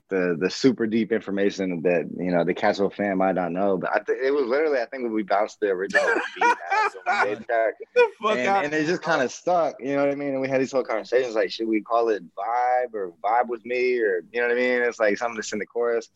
the 0.09 0.37
the 0.39 0.49
super 0.49 0.87
deep 0.87 1.11
information 1.11 1.81
that 1.81 2.09
you 2.17 2.31
know 2.31 2.43
the 2.43 2.53
casual 2.53 2.89
fan 2.89 3.17
might 3.17 3.35
not 3.35 3.51
know. 3.51 3.77
But 3.77 3.91
I 3.93 3.99
think 3.99 4.19
it 4.23 4.31
was 4.31 4.45
literally, 4.45 4.79
I 4.79 4.85
think 4.85 5.03
when 5.03 5.13
we 5.13 5.23
bounced 5.23 5.59
the 5.59 5.67
original 5.67 6.05
beat 6.35 6.55
as 6.71 6.95
when 7.03 7.21
we 7.21 7.35
made 7.35 7.45
track, 7.45 7.73
Get 7.79 7.93
the 7.93 8.11
fuck 8.21 8.37
and, 8.37 8.65
and 8.65 8.73
it 8.73 8.85
just 8.85 9.01
kind 9.01 9.21
of 9.21 9.31
stuck. 9.31 9.75
You 9.79 9.95
know 9.95 10.05
what 10.05 10.11
I 10.11 10.15
mean? 10.15 10.29
And 10.29 10.41
we 10.41 10.47
had 10.47 10.61
these 10.61 10.71
whole 10.71 10.83
conversations 10.83 11.35
like, 11.35 11.51
should 11.51 11.67
we 11.67 11.81
call 11.81 12.09
it 12.09 12.23
vibe 12.35 12.93
or 12.93 13.13
vibe 13.23 13.47
with 13.47 13.65
me 13.65 13.99
or 13.99 14.23
you 14.31 14.41
know 14.41 14.47
what 14.47 14.57
I 14.57 14.59
mean? 14.59 14.81
It's 14.81 14.99
like 14.99 15.17
something 15.17 15.35
that's 15.35 15.53
in 15.53 15.59
the 15.59 15.65
chorus. 15.65 16.09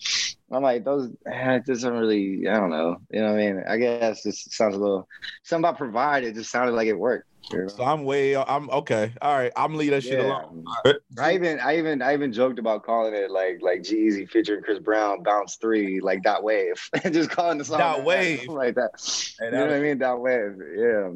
I'm 0.52 0.64
like, 0.64 0.84
those 0.84 1.10
eh, 1.26 1.56
it 1.56 1.66
doesn't 1.66 1.94
really. 1.94 2.48
I 2.48 2.60
don't 2.60 2.72
know. 2.72 2.98
You 3.10 3.22
know 3.22 3.32
what 3.32 3.40
I 3.40 3.52
mean? 3.52 3.64
I 3.68 3.78
guess 3.78 4.26
it 4.26 4.36
sounds 4.36 4.76
a 4.76 4.80
little 4.80 5.08
something 5.44 5.64
about 5.64 5.78
provide. 5.78 6.24
It 6.24 6.36
just 6.36 6.52
sounded 6.52 6.74
like 6.74 6.88
it 6.88 6.94
worked. 6.94 7.28
You? 7.52 7.68
So 7.70 7.84
I'm 7.84 8.04
way. 8.04 8.36
I'm 8.36 8.70
okay. 8.70 9.12
All 9.22 9.36
right. 9.36 9.52
I'm 9.56 9.76
leave 9.76 9.92
that 9.92 10.02
shit 10.02 10.20
Yeah. 10.20 10.26
alone. 10.28 10.66
I 11.20 11.34
even 11.34 11.60
I 11.60 11.78
even 11.78 12.02
I 12.02 12.14
even 12.14 12.32
joked 12.32 12.60
about 12.60 12.84
calling 12.84 13.14
it 13.14 13.32
like 13.32 13.60
like 13.62 13.84
G-Eazy 13.84 14.30
featuring 14.30 14.62
Chris 14.64 14.80
Brown 14.80 15.24
bounce 15.24 15.56
three 15.56 16.00
like 16.00 16.24
that 16.24 16.44
wave 16.44 16.82
and 17.04 17.14
just 17.20 17.30
calling 17.30 17.58
the 17.58 17.66
song 17.66 17.80
Dot 17.80 17.98
that, 17.98 18.06
Wave. 18.06 18.38
something 18.40 18.56
like 18.56 18.76
that. 18.76 18.92
Hey, 19.40 19.46
You 19.46 19.52
know 19.52 19.64
was- 19.66 19.72
what 19.72 19.78
I 19.78 19.82
mean? 19.82 19.98
Dot 19.98 20.22
wave. 20.22 20.56
Yeah. 20.76 21.10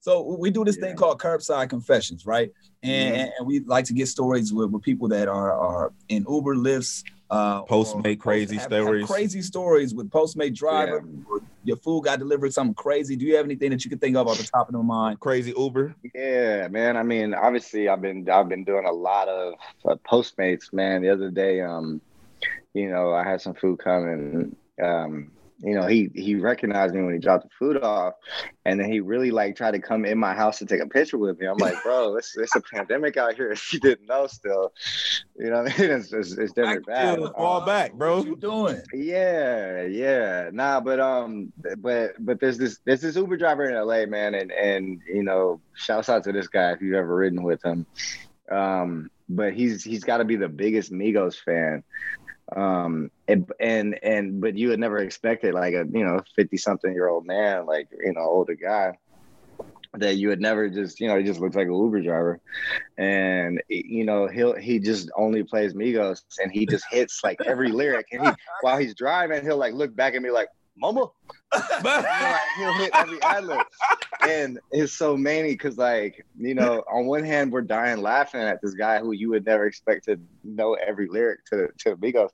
So 0.00 0.36
we 0.36 0.50
do 0.50 0.64
this 0.64 0.76
Yeah. 0.76 0.86
thing 0.88 0.96
called 0.96 1.20
curbside 1.20 1.70
confessions, 1.70 2.26
right? 2.26 2.50
And, 2.82 3.30
and 3.38 3.46
we 3.46 3.60
like 3.60 3.84
to 3.84 3.92
get 3.92 4.08
stories 4.08 4.52
with, 4.52 4.70
with 4.70 4.82
people 4.82 5.06
that 5.08 5.28
are 5.28 5.52
are 5.52 5.92
in 6.08 6.26
Uber 6.28 6.56
lifts, 6.56 7.04
uh, 7.32 7.64
Postmate 7.64 8.20
crazy 8.20 8.56
have- 8.56 8.70
have 8.70 8.82
stories. 8.84 9.06
crazy 9.06 9.42
stories 9.42 9.94
with 9.94 10.10
Postmate 10.10 10.54
driver. 10.54 11.04
Or 11.30 11.40
your 11.64 11.76
food 11.78 12.04
got 12.04 12.18
delivered 12.18 12.52
something 12.52 12.74
crazy. 12.74 13.14
Do 13.16 13.24
you 13.24 13.36
have 13.36 13.44
anything 13.44 13.70
that 13.70 13.84
you 13.84 13.88
can 13.90 13.98
think 13.98 14.16
of 14.16 14.26
off 14.28 14.36
the 14.38 14.44
top 14.44 14.68
of 14.68 14.74
your 14.74 14.82
mind? 14.84 15.20
Crazy 15.20 15.54
Uber. 15.56 15.94
Yeah, 16.14 16.68
man. 16.68 16.96
I 16.96 17.02
mean, 17.02 17.34
obviously, 17.34 17.88
I've 17.88 18.02
been 18.02 18.28
I've 18.28 18.48
been 18.48 18.64
doing 18.64 18.84
a 18.84 18.92
lot 18.92 19.28
of 19.28 19.54
uh, 19.88 19.94
Postmates, 20.08 20.72
man. 20.72 21.02
The 21.02 21.10
other 21.10 21.30
day, 21.30 21.60
um, 21.60 22.00
you 22.74 22.90
know, 22.90 23.12
I 23.12 23.22
had 23.24 23.40
some 23.40 23.54
food 23.54 23.78
coming. 23.78 24.54
Um, 24.82 25.30
you 25.62 25.74
know, 25.74 25.86
he 25.86 26.10
he 26.14 26.34
recognized 26.34 26.94
me 26.94 27.02
when 27.02 27.12
he 27.14 27.20
dropped 27.20 27.44
the 27.44 27.50
food 27.58 27.76
off, 27.82 28.14
and 28.64 28.80
then 28.80 28.90
he 28.90 29.00
really 29.00 29.30
like 29.30 29.56
tried 29.56 29.72
to 29.72 29.78
come 29.78 30.04
in 30.04 30.18
my 30.18 30.34
house 30.34 30.58
to 30.58 30.66
take 30.66 30.80
a 30.80 30.86
picture 30.86 31.18
with 31.18 31.38
me. 31.38 31.46
I'm 31.46 31.56
like, 31.58 31.82
bro, 31.82 32.16
it's 32.18 32.36
it's 32.36 32.54
a 32.56 32.60
pandemic 32.60 33.16
out 33.16 33.34
here. 33.34 33.52
If 33.62 33.72
you 33.72 33.80
didn't 33.80 34.06
know, 34.08 34.26
still, 34.26 34.72
you 35.38 35.50
know, 35.50 35.62
what 35.62 35.72
I 35.78 35.78
mean, 35.82 35.90
it's 35.98 36.12
it's, 36.12 36.32
it's 36.32 36.52
definitely 36.52 36.84
bad. 36.86 37.16
Chill, 37.18 37.32
fall 37.32 37.62
Uh, 37.62 37.66
back, 37.66 37.92
bro. 37.94 38.18
What 38.18 38.26
you 38.26 38.36
doing? 38.36 38.82
yeah, 38.92 39.82
yeah. 39.82 40.50
Nah, 40.52 40.80
but 40.80 40.98
um 41.00 41.52
but 41.78 42.12
but 42.18 42.40
there's 42.40 42.58
this 42.58 42.78
there's 42.84 43.00
this 43.00 43.16
Uber 43.16 43.36
driver 43.36 43.64
in 43.64 43.74
LA, 43.74 44.06
man, 44.06 44.34
and 44.34 44.50
and 44.52 45.00
you 45.06 45.22
know, 45.22 45.60
shouts 45.74 46.08
out 46.08 46.24
to 46.24 46.32
this 46.32 46.48
guy 46.48 46.72
if 46.72 46.80
you've 46.82 46.94
ever 46.94 47.14
ridden 47.14 47.42
with 47.42 47.64
him. 47.64 47.86
Um, 48.50 49.10
but 49.28 49.54
he's 49.54 49.82
he's 49.84 50.04
gotta 50.04 50.24
be 50.24 50.36
the 50.36 50.48
biggest 50.48 50.92
Migos 50.92 51.36
fan. 51.42 51.82
Um 52.54 53.10
and 53.28 53.50
and 53.60 53.98
and 54.02 54.40
but 54.40 54.56
you 54.56 54.68
would 54.68 54.80
never 54.80 54.98
expect 54.98 55.44
it 55.44 55.54
like 55.54 55.74
a 55.74 55.86
you 55.90 56.04
know 56.04 56.20
50 56.36 56.56
something 56.56 56.92
year 56.92 57.08
old 57.08 57.26
man, 57.26 57.66
like 57.66 57.88
you 57.92 58.12
know, 58.12 58.20
older 58.20 58.54
guy 58.54 58.98
that 59.94 60.16
you 60.16 60.28
would 60.28 60.40
never 60.40 60.68
just 60.70 61.00
you 61.00 61.08
know 61.08 61.18
he 61.18 61.24
just 61.24 61.40
looks 61.40 61.56
like 61.56 61.68
a 61.68 61.70
Uber 61.70 62.00
driver, 62.00 62.40
and 62.96 63.62
you 63.68 64.04
know 64.04 64.26
he'll 64.26 64.56
he 64.56 64.78
just 64.78 65.10
only 65.16 65.42
plays 65.42 65.74
Migos 65.74 66.22
and 66.42 66.50
he 66.50 66.66
just 66.66 66.84
hits 66.90 67.20
like 67.22 67.38
every 67.44 67.70
lyric. 67.70 68.06
And 68.12 68.26
he 68.26 68.32
while 68.62 68.78
he's 68.78 68.94
driving 68.94 69.42
he'll 69.42 69.58
like 69.58 69.74
look 69.74 69.94
back 69.94 70.14
at 70.14 70.22
me 70.22 70.30
like 70.30 70.48
Mama, 70.76 71.08
you 71.54 71.82
know, 71.82 72.02
like, 72.02 72.40
he'll 72.56 72.72
hit 72.74 72.90
every 72.94 73.22
ad 73.22 73.44
lib, 73.44 73.66
and 74.22 74.58
it's 74.70 74.92
so 74.92 75.16
many 75.16 75.52
because 75.52 75.76
like 75.76 76.24
you 76.38 76.54
know 76.54 76.82
on 76.90 77.06
one 77.06 77.24
hand 77.24 77.52
we're 77.52 77.62
dying 77.62 78.00
laughing 78.00 78.40
at 78.40 78.60
this 78.62 78.74
guy 78.74 78.98
who 78.98 79.12
you 79.12 79.30
would 79.30 79.44
never 79.44 79.66
expect 79.66 80.04
to 80.04 80.18
know 80.44 80.74
every 80.74 81.08
lyric 81.08 81.44
to 81.46 81.68
to 81.78 81.96
Migos, 81.96 82.30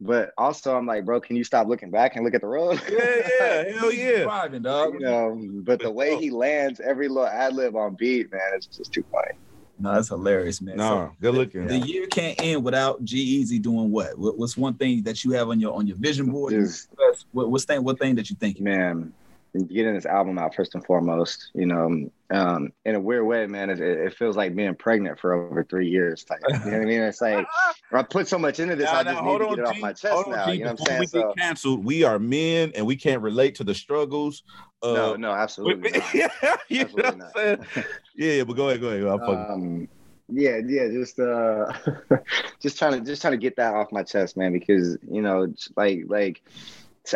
but 0.00 0.32
also 0.38 0.76
I'm 0.76 0.86
like 0.86 1.04
bro 1.04 1.20
can 1.20 1.36
you 1.36 1.44
stop 1.44 1.66
looking 1.66 1.90
back 1.90 2.16
and 2.16 2.24
look 2.24 2.34
at 2.34 2.40
the 2.40 2.46
road? 2.46 2.80
Yeah, 2.90 3.30
yeah, 3.40 3.72
hell 3.78 3.92
yeah. 3.92 4.22
Driving, 4.24 4.62
dog. 4.62 4.94
you 4.94 5.00
know, 5.00 5.38
but 5.62 5.80
the 5.80 5.90
way 5.90 6.16
he 6.16 6.30
lands 6.30 6.80
every 6.80 7.08
little 7.08 7.26
ad 7.26 7.54
lib 7.54 7.76
on 7.76 7.94
beat, 7.94 8.32
man, 8.32 8.40
it's 8.54 8.66
just 8.66 8.92
too 8.92 9.04
funny. 9.10 9.38
No, 9.82 9.92
that's 9.94 10.08
hilarious, 10.08 10.60
man. 10.62 10.76
No, 10.76 11.10
good 11.20 11.34
looking. 11.34 11.66
The 11.66 11.78
year 11.78 12.06
can't 12.06 12.40
end 12.40 12.62
without 12.64 13.04
G-Eazy 13.04 13.60
doing 13.60 13.90
what? 13.90 14.16
What- 14.16 14.38
What's 14.38 14.56
one 14.56 14.74
thing 14.74 15.02
that 15.02 15.24
you 15.24 15.32
have 15.32 15.48
on 15.48 15.58
your 15.58 15.74
on 15.74 15.86
your 15.88 15.96
vision 15.96 16.30
board? 16.30 16.52
Just 16.52 16.88
What, 17.32 17.50
what's 17.50 17.64
thing? 17.64 17.82
What 17.82 17.98
thing 17.98 18.14
that 18.14 18.30
you 18.30 18.36
think? 18.36 18.60
man, 18.60 19.12
getting 19.54 19.94
this 19.94 20.06
album 20.06 20.38
out 20.38 20.54
first 20.54 20.74
and 20.74 20.84
foremost, 20.86 21.50
you 21.54 21.66
know, 21.66 22.10
um, 22.32 22.72
in 22.84 22.94
a 22.94 23.00
weird 23.00 23.26
way, 23.26 23.46
man, 23.46 23.68
it, 23.68 23.78
it 23.80 24.14
feels 24.14 24.36
like 24.36 24.56
being 24.56 24.74
pregnant 24.74 25.20
for 25.20 25.34
over 25.34 25.62
three 25.64 25.88
years. 25.88 26.24
Like, 26.30 26.40
you 26.48 26.70
know 26.70 26.78
what 26.78 26.82
I 26.82 26.84
mean? 26.86 27.00
It's 27.02 27.20
like 27.20 27.46
I 27.92 28.02
put 28.02 28.26
so 28.26 28.38
much 28.38 28.58
into 28.58 28.74
this, 28.74 28.90
Now, 28.90 28.98
I 28.98 29.04
just 29.04 29.16
hold 29.18 29.40
need 29.42 29.48
to 29.50 29.56
get 29.56 29.58
it 29.64 29.66
off 29.68 29.78
my 29.78 29.92
chest 29.92 30.26
now. 30.28 30.46
G. 30.46 30.52
You 30.54 30.64
know 30.64 30.70
what 30.72 30.80
I'm 30.80 30.86
saying? 30.86 31.00
we 31.00 31.06
So, 31.06 31.22
get 31.28 31.36
canceled, 31.36 31.84
we 31.84 32.04
are 32.04 32.18
men 32.18 32.72
and 32.74 32.86
we 32.86 32.96
can't 32.96 33.20
relate 33.20 33.54
to 33.56 33.64
the 33.64 33.74
struggles. 33.74 34.42
Uh, 34.82 34.92
no, 34.94 35.16
no, 35.16 35.30
absolutely. 35.30 35.90
not. 35.94 36.14
yeah, 36.14 36.28
you 36.68 36.80
know 36.80 36.84
Absolutely 36.84 37.02
what 37.02 37.14
I'm 37.14 37.30
saying? 37.36 37.66
Yeah, 38.16 38.32
yeah, 38.32 38.44
but 38.44 38.56
go 38.56 38.68
ahead, 38.68 38.80
go 38.80 38.88
ahead. 38.88 39.28
Um, 39.50 39.88
yeah, 40.28 40.60
yeah, 40.66 40.88
just 40.88 41.18
uh, 41.18 41.72
just 42.62 42.78
trying 42.78 42.92
to 42.92 43.00
just 43.00 43.20
trying 43.22 43.32
to 43.32 43.38
get 43.38 43.56
that 43.56 43.74
off 43.74 43.92
my 43.92 44.02
chest, 44.02 44.36
man, 44.36 44.52
because 44.52 44.96
you 45.10 45.22
know, 45.22 45.42
it's 45.42 45.70
like 45.76 46.04
like 46.06 46.42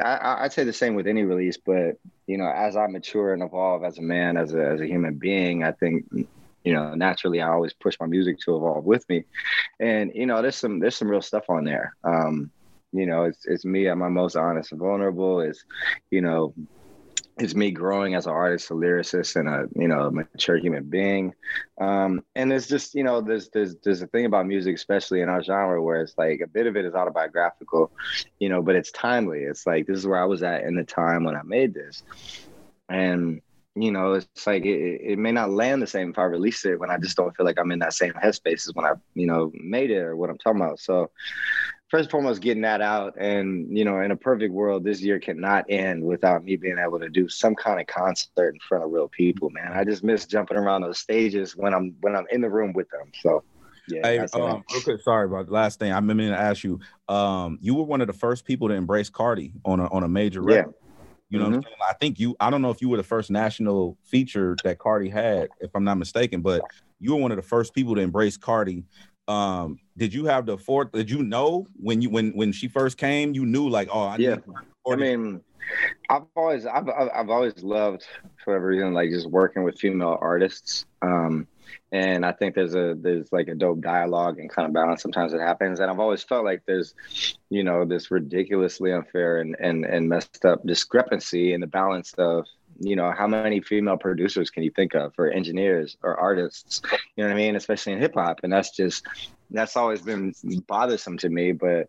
I- 0.02 0.44
I'd 0.44 0.52
say 0.52 0.64
the 0.64 0.72
same 0.72 0.94
with 0.94 1.06
any 1.06 1.22
release, 1.22 1.56
but 1.56 1.98
you 2.26 2.38
know, 2.38 2.50
as 2.50 2.76
I 2.76 2.86
mature 2.86 3.32
and 3.32 3.42
evolve 3.42 3.84
as 3.84 3.98
a 3.98 4.02
man, 4.02 4.36
as 4.36 4.54
a 4.54 4.64
as 4.64 4.80
a 4.80 4.86
human 4.86 5.14
being, 5.14 5.62
I 5.64 5.72
think 5.72 6.06
you 6.12 6.72
know 6.72 6.94
naturally 6.94 7.40
I 7.40 7.48
always 7.50 7.72
push 7.72 7.96
my 8.00 8.06
music 8.06 8.38
to 8.40 8.56
evolve 8.56 8.84
with 8.84 9.08
me, 9.08 9.24
and 9.80 10.12
you 10.14 10.26
know, 10.26 10.42
there's 10.42 10.56
some 10.56 10.80
there's 10.80 10.96
some 10.96 11.08
real 11.08 11.22
stuff 11.22 11.44
on 11.48 11.64
there. 11.64 11.94
Um, 12.04 12.50
you 12.92 13.06
know, 13.06 13.24
it's 13.24 13.46
it's 13.46 13.64
me 13.64 13.88
at 13.88 13.98
my 13.98 14.08
most 14.08 14.36
honest 14.36 14.72
and 14.72 14.80
vulnerable. 14.80 15.40
It's 15.40 15.64
you 16.10 16.20
know, 16.20 16.54
it's 17.38 17.54
me 17.54 17.70
growing 17.70 18.14
as 18.14 18.26
an 18.26 18.32
artist, 18.32 18.70
a 18.70 18.74
lyricist, 18.74 19.36
and 19.36 19.48
a 19.48 19.68
you 19.78 19.88
know 19.88 20.10
mature 20.10 20.56
human 20.56 20.84
being. 20.84 21.34
Um, 21.80 22.24
and 22.34 22.52
it's 22.52 22.66
just 22.66 22.94
you 22.94 23.04
know 23.04 23.20
there's 23.20 23.50
there's 23.50 23.76
there's 23.84 24.02
a 24.02 24.06
thing 24.06 24.24
about 24.24 24.46
music, 24.46 24.74
especially 24.74 25.20
in 25.20 25.28
our 25.28 25.42
genre, 25.42 25.82
where 25.82 26.00
it's 26.00 26.14
like 26.16 26.40
a 26.40 26.46
bit 26.46 26.66
of 26.66 26.76
it 26.76 26.84
is 26.86 26.94
autobiographical, 26.94 27.90
you 28.38 28.48
know, 28.48 28.62
but 28.62 28.74
it's 28.74 28.90
timely. 28.90 29.40
It's 29.40 29.66
like 29.66 29.86
this 29.86 29.98
is 29.98 30.06
where 30.06 30.20
I 30.20 30.24
was 30.24 30.42
at 30.42 30.62
in 30.62 30.76
the 30.76 30.84
time 30.84 31.24
when 31.24 31.36
I 31.36 31.42
made 31.42 31.74
this, 31.74 32.02
and 32.88 33.42
you 33.74 33.92
know 33.92 34.14
it's 34.14 34.46
like 34.46 34.64
it, 34.64 35.00
it 35.02 35.18
may 35.18 35.32
not 35.32 35.50
land 35.50 35.82
the 35.82 35.86
same 35.86 36.10
if 36.10 36.18
I 36.18 36.24
release 36.24 36.64
it 36.64 36.80
when 36.80 36.90
I 36.90 36.96
just 36.96 37.18
don't 37.18 37.36
feel 37.36 37.44
like 37.44 37.58
I'm 37.58 37.70
in 37.70 37.80
that 37.80 37.92
same 37.92 38.14
headspace 38.14 38.66
as 38.66 38.72
when 38.72 38.86
I 38.86 38.92
you 39.14 39.26
know 39.26 39.52
made 39.54 39.90
it 39.90 39.98
or 39.98 40.16
what 40.16 40.30
I'm 40.30 40.38
talking 40.38 40.62
about. 40.62 40.80
So 40.80 41.10
first 41.90 42.04
and 42.04 42.10
foremost 42.10 42.42
getting 42.42 42.62
that 42.62 42.80
out 42.80 43.14
and 43.18 43.76
you 43.76 43.84
know 43.84 44.00
in 44.00 44.10
a 44.10 44.16
perfect 44.16 44.52
world 44.52 44.84
this 44.84 45.00
year 45.00 45.18
cannot 45.18 45.64
end 45.68 46.02
without 46.02 46.44
me 46.44 46.56
being 46.56 46.78
able 46.78 46.98
to 46.98 47.08
do 47.08 47.28
some 47.28 47.54
kind 47.54 47.80
of 47.80 47.86
concert 47.86 48.54
in 48.54 48.60
front 48.60 48.84
of 48.84 48.90
real 48.90 49.08
people 49.08 49.50
man 49.50 49.72
i 49.72 49.84
just 49.84 50.02
miss 50.02 50.26
jumping 50.26 50.56
around 50.56 50.82
those 50.82 50.98
stages 50.98 51.56
when 51.56 51.72
i'm 51.74 51.94
when 52.00 52.16
i'm 52.16 52.26
in 52.30 52.40
the 52.40 52.50
room 52.50 52.72
with 52.72 52.88
them 52.90 53.10
so 53.20 53.42
yeah 53.88 54.00
Hey, 54.02 54.18
um, 54.18 54.64
okay, 54.78 55.00
sorry 55.00 55.26
about 55.26 55.46
the 55.46 55.52
last 55.52 55.78
thing. 55.78 55.92
I'm 55.92 56.06
meant 56.06 56.18
to 56.18 56.36
ask 56.36 56.64
you. 56.64 56.80
Um, 57.08 57.56
you 57.60 57.72
were 57.72 57.84
one 57.84 58.00
of 58.00 58.08
the 58.08 58.12
first 58.12 58.44
people 58.44 58.66
to 58.66 58.74
embrace 58.74 59.08
Cardi 59.08 59.52
on 59.64 59.78
a 59.78 59.86
on 59.92 60.02
a 60.02 60.08
major 60.08 60.42
record. 60.42 60.74
Yeah. 60.74 60.86
You 61.28 61.38
know, 61.38 61.44
what 61.44 61.54
I'm 61.54 61.62
saying? 61.62 61.76
I 61.88 61.92
think 61.92 62.18
you. 62.18 62.34
I 62.40 62.50
don't 62.50 62.62
know 62.62 62.70
if 62.70 62.82
you 62.82 62.88
were 62.88 62.96
the 62.96 63.04
first 63.04 63.30
national 63.30 63.96
feature 64.02 64.56
that 64.64 64.80
Cardi 64.80 65.08
had, 65.08 65.50
if 65.60 65.70
I'm 65.74 65.84
not 65.84 65.98
mistaken, 65.98 66.40
but 66.40 66.62
you 66.98 67.14
were 67.14 67.20
one 67.20 67.30
of 67.30 67.36
the 67.36 67.42
first 67.42 67.74
people 67.74 67.94
to 67.94 68.00
embrace 68.00 68.36
Cardi. 68.36 68.84
Um, 69.28 69.78
did 69.96 70.14
you 70.14 70.26
have 70.26 70.46
the 70.46 70.56
fourth? 70.56 70.92
Did 70.92 71.10
you 71.10 71.22
know 71.22 71.66
when 71.74 72.00
you 72.00 72.10
when 72.10 72.30
when 72.32 72.52
she 72.52 72.68
first 72.68 72.96
came? 72.96 73.34
You 73.34 73.44
knew 73.44 73.68
like, 73.68 73.88
oh, 73.92 74.06
I 74.06 74.16
Yeah. 74.18 74.36
need 74.36 74.42
I 74.88 74.94
mean, 74.94 75.40
I've 76.08 76.22
always 76.36 76.64
I've 76.64 76.88
I've 76.88 77.10
I've 77.12 77.30
always 77.30 77.62
loved 77.62 78.04
for 78.44 78.52
whatever 78.52 78.66
reason 78.68 78.94
like 78.94 79.10
just 79.10 79.28
working 79.28 79.64
with 79.64 79.78
female 79.78 80.16
artists. 80.20 80.86
Um, 81.02 81.48
and 81.90 82.24
I 82.24 82.32
think 82.32 82.54
there's 82.54 82.76
a 82.76 82.94
there's 82.96 83.32
like 83.32 83.48
a 83.48 83.54
dope 83.54 83.80
dialogue 83.80 84.38
and 84.38 84.48
kind 84.48 84.66
of 84.66 84.72
balance. 84.72 85.02
Sometimes 85.02 85.32
it 85.32 85.40
happens, 85.40 85.80
and 85.80 85.90
I've 85.90 85.98
always 85.98 86.22
felt 86.22 86.44
like 86.44 86.62
there's, 86.66 86.94
you 87.50 87.64
know, 87.64 87.84
this 87.84 88.10
ridiculously 88.12 88.92
unfair 88.92 89.38
and 89.40 89.56
and 89.58 89.84
and 89.84 90.08
messed 90.08 90.44
up 90.44 90.64
discrepancy 90.64 91.52
in 91.52 91.60
the 91.60 91.66
balance 91.66 92.12
of 92.14 92.46
you 92.80 92.96
know 92.96 93.12
how 93.16 93.26
many 93.26 93.60
female 93.60 93.96
producers 93.96 94.50
can 94.50 94.62
you 94.62 94.70
think 94.70 94.94
of 94.94 95.12
or 95.18 95.30
engineers 95.30 95.96
or 96.02 96.18
artists? 96.18 96.82
You 97.16 97.24
know 97.24 97.30
what 97.30 97.34
i 97.34 97.36
mean? 97.36 97.56
Especially 97.56 97.92
in 97.92 98.00
hip-hop. 98.00 98.40
And 98.42 98.52
that's 98.52 98.70
just 98.70 99.06
that's 99.50 99.76
always 99.76 100.02
been 100.02 100.34
bothersome 100.66 101.18
to 101.18 101.28
me. 101.28 101.52
But 101.52 101.88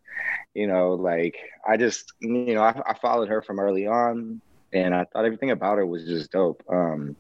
you 0.58 0.66
know 0.66 0.94
like 0.94 1.38
i 1.68 1.78
just 1.78 2.14
you 2.20 2.56
know 2.56 2.64
I, 2.64 2.82
I 2.86 2.94
followed 2.96 3.30
her 3.30 3.44
from 3.44 3.60
early 3.60 3.86
on 3.86 4.42
and 4.74 4.94
i 4.94 5.06
thought 5.06 5.26
everything 5.26 5.52
about 5.52 5.78
her 5.78 5.86
was 5.86 6.06
just 6.06 6.32
dope. 6.32 6.64
Um 6.68 7.16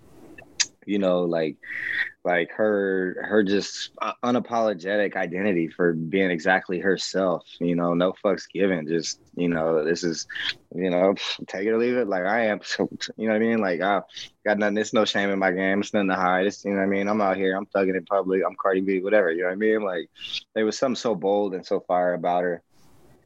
you 0.87 0.99
know 0.99 1.23
like 1.23 1.57
like 2.23 2.51
her 2.51 3.25
her 3.27 3.41
just 3.43 3.91
uh, 4.01 4.11
unapologetic 4.23 5.15
identity 5.15 5.67
for 5.69 5.93
being 5.93 6.29
exactly 6.29 6.79
herself 6.79 7.47
you 7.59 7.75
know 7.75 7.93
no 7.93 8.13
fucks 8.23 8.43
given 8.51 8.87
just 8.87 9.19
you 9.35 9.47
know 9.47 9.83
this 9.85 10.03
is 10.03 10.27
you 10.75 10.89
know 10.89 11.13
take 11.47 11.65
it 11.65 11.71
or 11.71 11.77
leave 11.77 11.95
it 11.95 12.07
like 12.07 12.23
i 12.23 12.47
am 12.47 12.59
you 12.79 13.27
know 13.27 13.33
what 13.33 13.35
i 13.35 13.39
mean 13.39 13.59
like 13.59 13.81
i 13.81 14.01
got 14.45 14.57
nothing 14.57 14.77
it's 14.77 14.93
no 14.93 15.05
shame 15.05 15.29
in 15.29 15.39
my 15.39 15.51
game 15.51 15.79
it's 15.79 15.93
nothing 15.93 16.09
to 16.09 16.15
hide 16.15 16.45
it's 16.45 16.65
you 16.65 16.71
know 16.71 16.77
what 16.77 16.83
i 16.83 16.87
mean 16.87 17.07
i'm 17.07 17.21
out 17.21 17.37
here 17.37 17.55
i'm 17.55 17.65
thugging 17.67 17.95
in 17.95 18.05
public 18.05 18.41
i'm 18.45 18.55
cardi 18.55 18.81
b 18.81 19.01
whatever 19.01 19.31
you 19.31 19.41
know 19.41 19.47
what 19.47 19.53
i 19.53 19.55
mean 19.55 19.81
like 19.81 20.09
there 20.53 20.65
was 20.65 20.77
something 20.77 20.95
so 20.95 21.15
bold 21.15 21.53
and 21.53 21.65
so 21.65 21.79
fire 21.81 22.13
about 22.13 22.43
her 22.43 22.61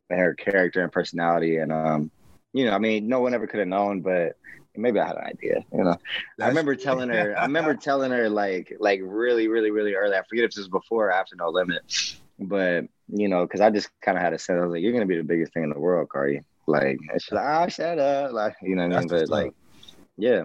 and 0.10 0.20
her 0.20 0.36
character 0.36 0.84
and 0.84 0.92
personality 0.92 1.58
and 1.58 1.72
um 1.72 2.12
you 2.54 2.66
know 2.66 2.72
i 2.74 2.78
mean 2.78 3.08
no 3.08 3.22
one 3.22 3.34
ever 3.34 3.48
could 3.48 3.60
have 3.60 3.68
known 3.68 4.02
but 4.02 4.36
maybe 4.76 5.00
i 5.00 5.08
had 5.08 5.18
an 5.18 5.24
idea 5.24 5.64
you 5.74 5.84
know 5.84 5.96
I 6.40 6.48
remember 6.48 6.76
telling 6.76 7.10
her. 7.10 7.38
I 7.38 7.44
remember 7.44 7.76
telling 7.82 8.12
her 8.12 8.30
like 8.30 8.76
like 8.80 9.00
really 9.04 9.48
really 9.48 9.72
really 9.72 9.94
early. 9.94 10.16
I 10.16 10.24
forget 10.28 10.46
if 10.46 10.52
this 10.52 10.58
was 10.60 10.68
before 10.70 11.08
or 11.08 11.12
after 11.12 11.36
No 11.36 11.50
Limit, 11.50 11.82
but 12.40 12.86
you 13.08 13.28
know, 13.28 13.46
because 13.46 13.62
I 13.62 13.70
just 13.70 13.90
kind 14.02 14.18
of 14.18 14.24
had 14.24 14.34
a 14.34 14.40
sense. 14.40 14.58
I 14.58 14.66
was 14.66 14.72
like, 14.72 14.82
"You're 14.82 14.94
gonna 14.94 15.06
be 15.06 15.18
the 15.18 15.24
biggest 15.24 15.54
thing 15.54 15.64
in 15.64 15.70
the 15.70 15.80
world, 15.80 16.10
Cardi." 16.10 16.42
Like, 16.68 16.98
and 17.12 17.22
she's 17.22 17.32
like, 17.32 17.46
"Oh, 17.46 17.68
shut 17.68 18.00
up!" 18.00 18.32
Like, 18.34 18.56
you 18.62 18.76
know 18.76 18.88
what 18.88 18.98
I 18.98 19.00
mean? 19.00 19.08
That's 19.08 19.30
But 19.30 19.30
what's 19.30 19.32
up. 19.32 19.38
like, 19.38 19.54
yeah, 20.18 20.44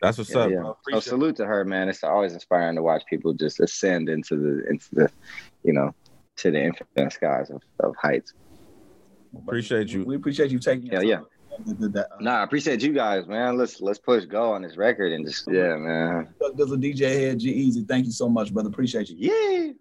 That's 0.00 0.18
what's 0.18 0.30
Yeah, 0.30 0.38
up, 0.38 0.50
yeah. 0.50 0.56
bro. 0.56 0.64
So 0.64 0.78
Appreciate 0.80 1.02
salute 1.10 1.36
to 1.36 1.46
her, 1.46 1.64
man. 1.64 1.88
It's 1.88 2.02
always 2.04 2.32
inspiring 2.32 2.76
to 2.76 2.82
watch 2.82 3.04
people 3.08 3.32
just 3.34 3.60
ascend 3.60 4.08
into 4.08 4.36
the 4.36 4.68
into 4.68 4.86
the, 4.92 5.12
you 5.62 5.72
know, 5.72 5.94
to 6.38 6.50
the 6.50 6.62
infinite 6.62 7.12
skies 7.12 7.50
of, 7.50 7.62
of 7.80 7.94
heights. 8.00 8.32
Appreciate 9.36 9.92
you. 9.92 10.04
We 10.04 10.16
appreciate 10.16 10.50
you 10.50 10.58
taking. 10.58 10.86
your 10.86 11.02
Yeah, 11.02 11.18
yeah. 11.18 11.20
Uh, 11.66 12.02
Nah, 12.20 12.40
I 12.40 12.42
appreciate 12.44 12.82
you 12.82 12.92
guys, 12.92 13.26
man. 13.26 13.56
Let's 13.56 13.80
let's 13.80 13.98
push 13.98 14.24
go 14.24 14.52
on 14.52 14.62
this 14.62 14.76
record 14.76 15.12
and 15.12 15.26
just 15.26 15.46
yeah, 15.50 15.76
man. 15.76 16.34
Dizzle, 16.40 16.80
DJ 16.82 17.20
Hed, 17.20 17.38
G 17.40 17.50
Easy. 17.50 17.84
Thank 17.84 18.06
you 18.06 18.12
so 18.12 18.28
much, 18.28 18.52
brother. 18.52 18.68
Appreciate 18.68 19.08
you. 19.10 19.16
Yeah. 19.18 19.72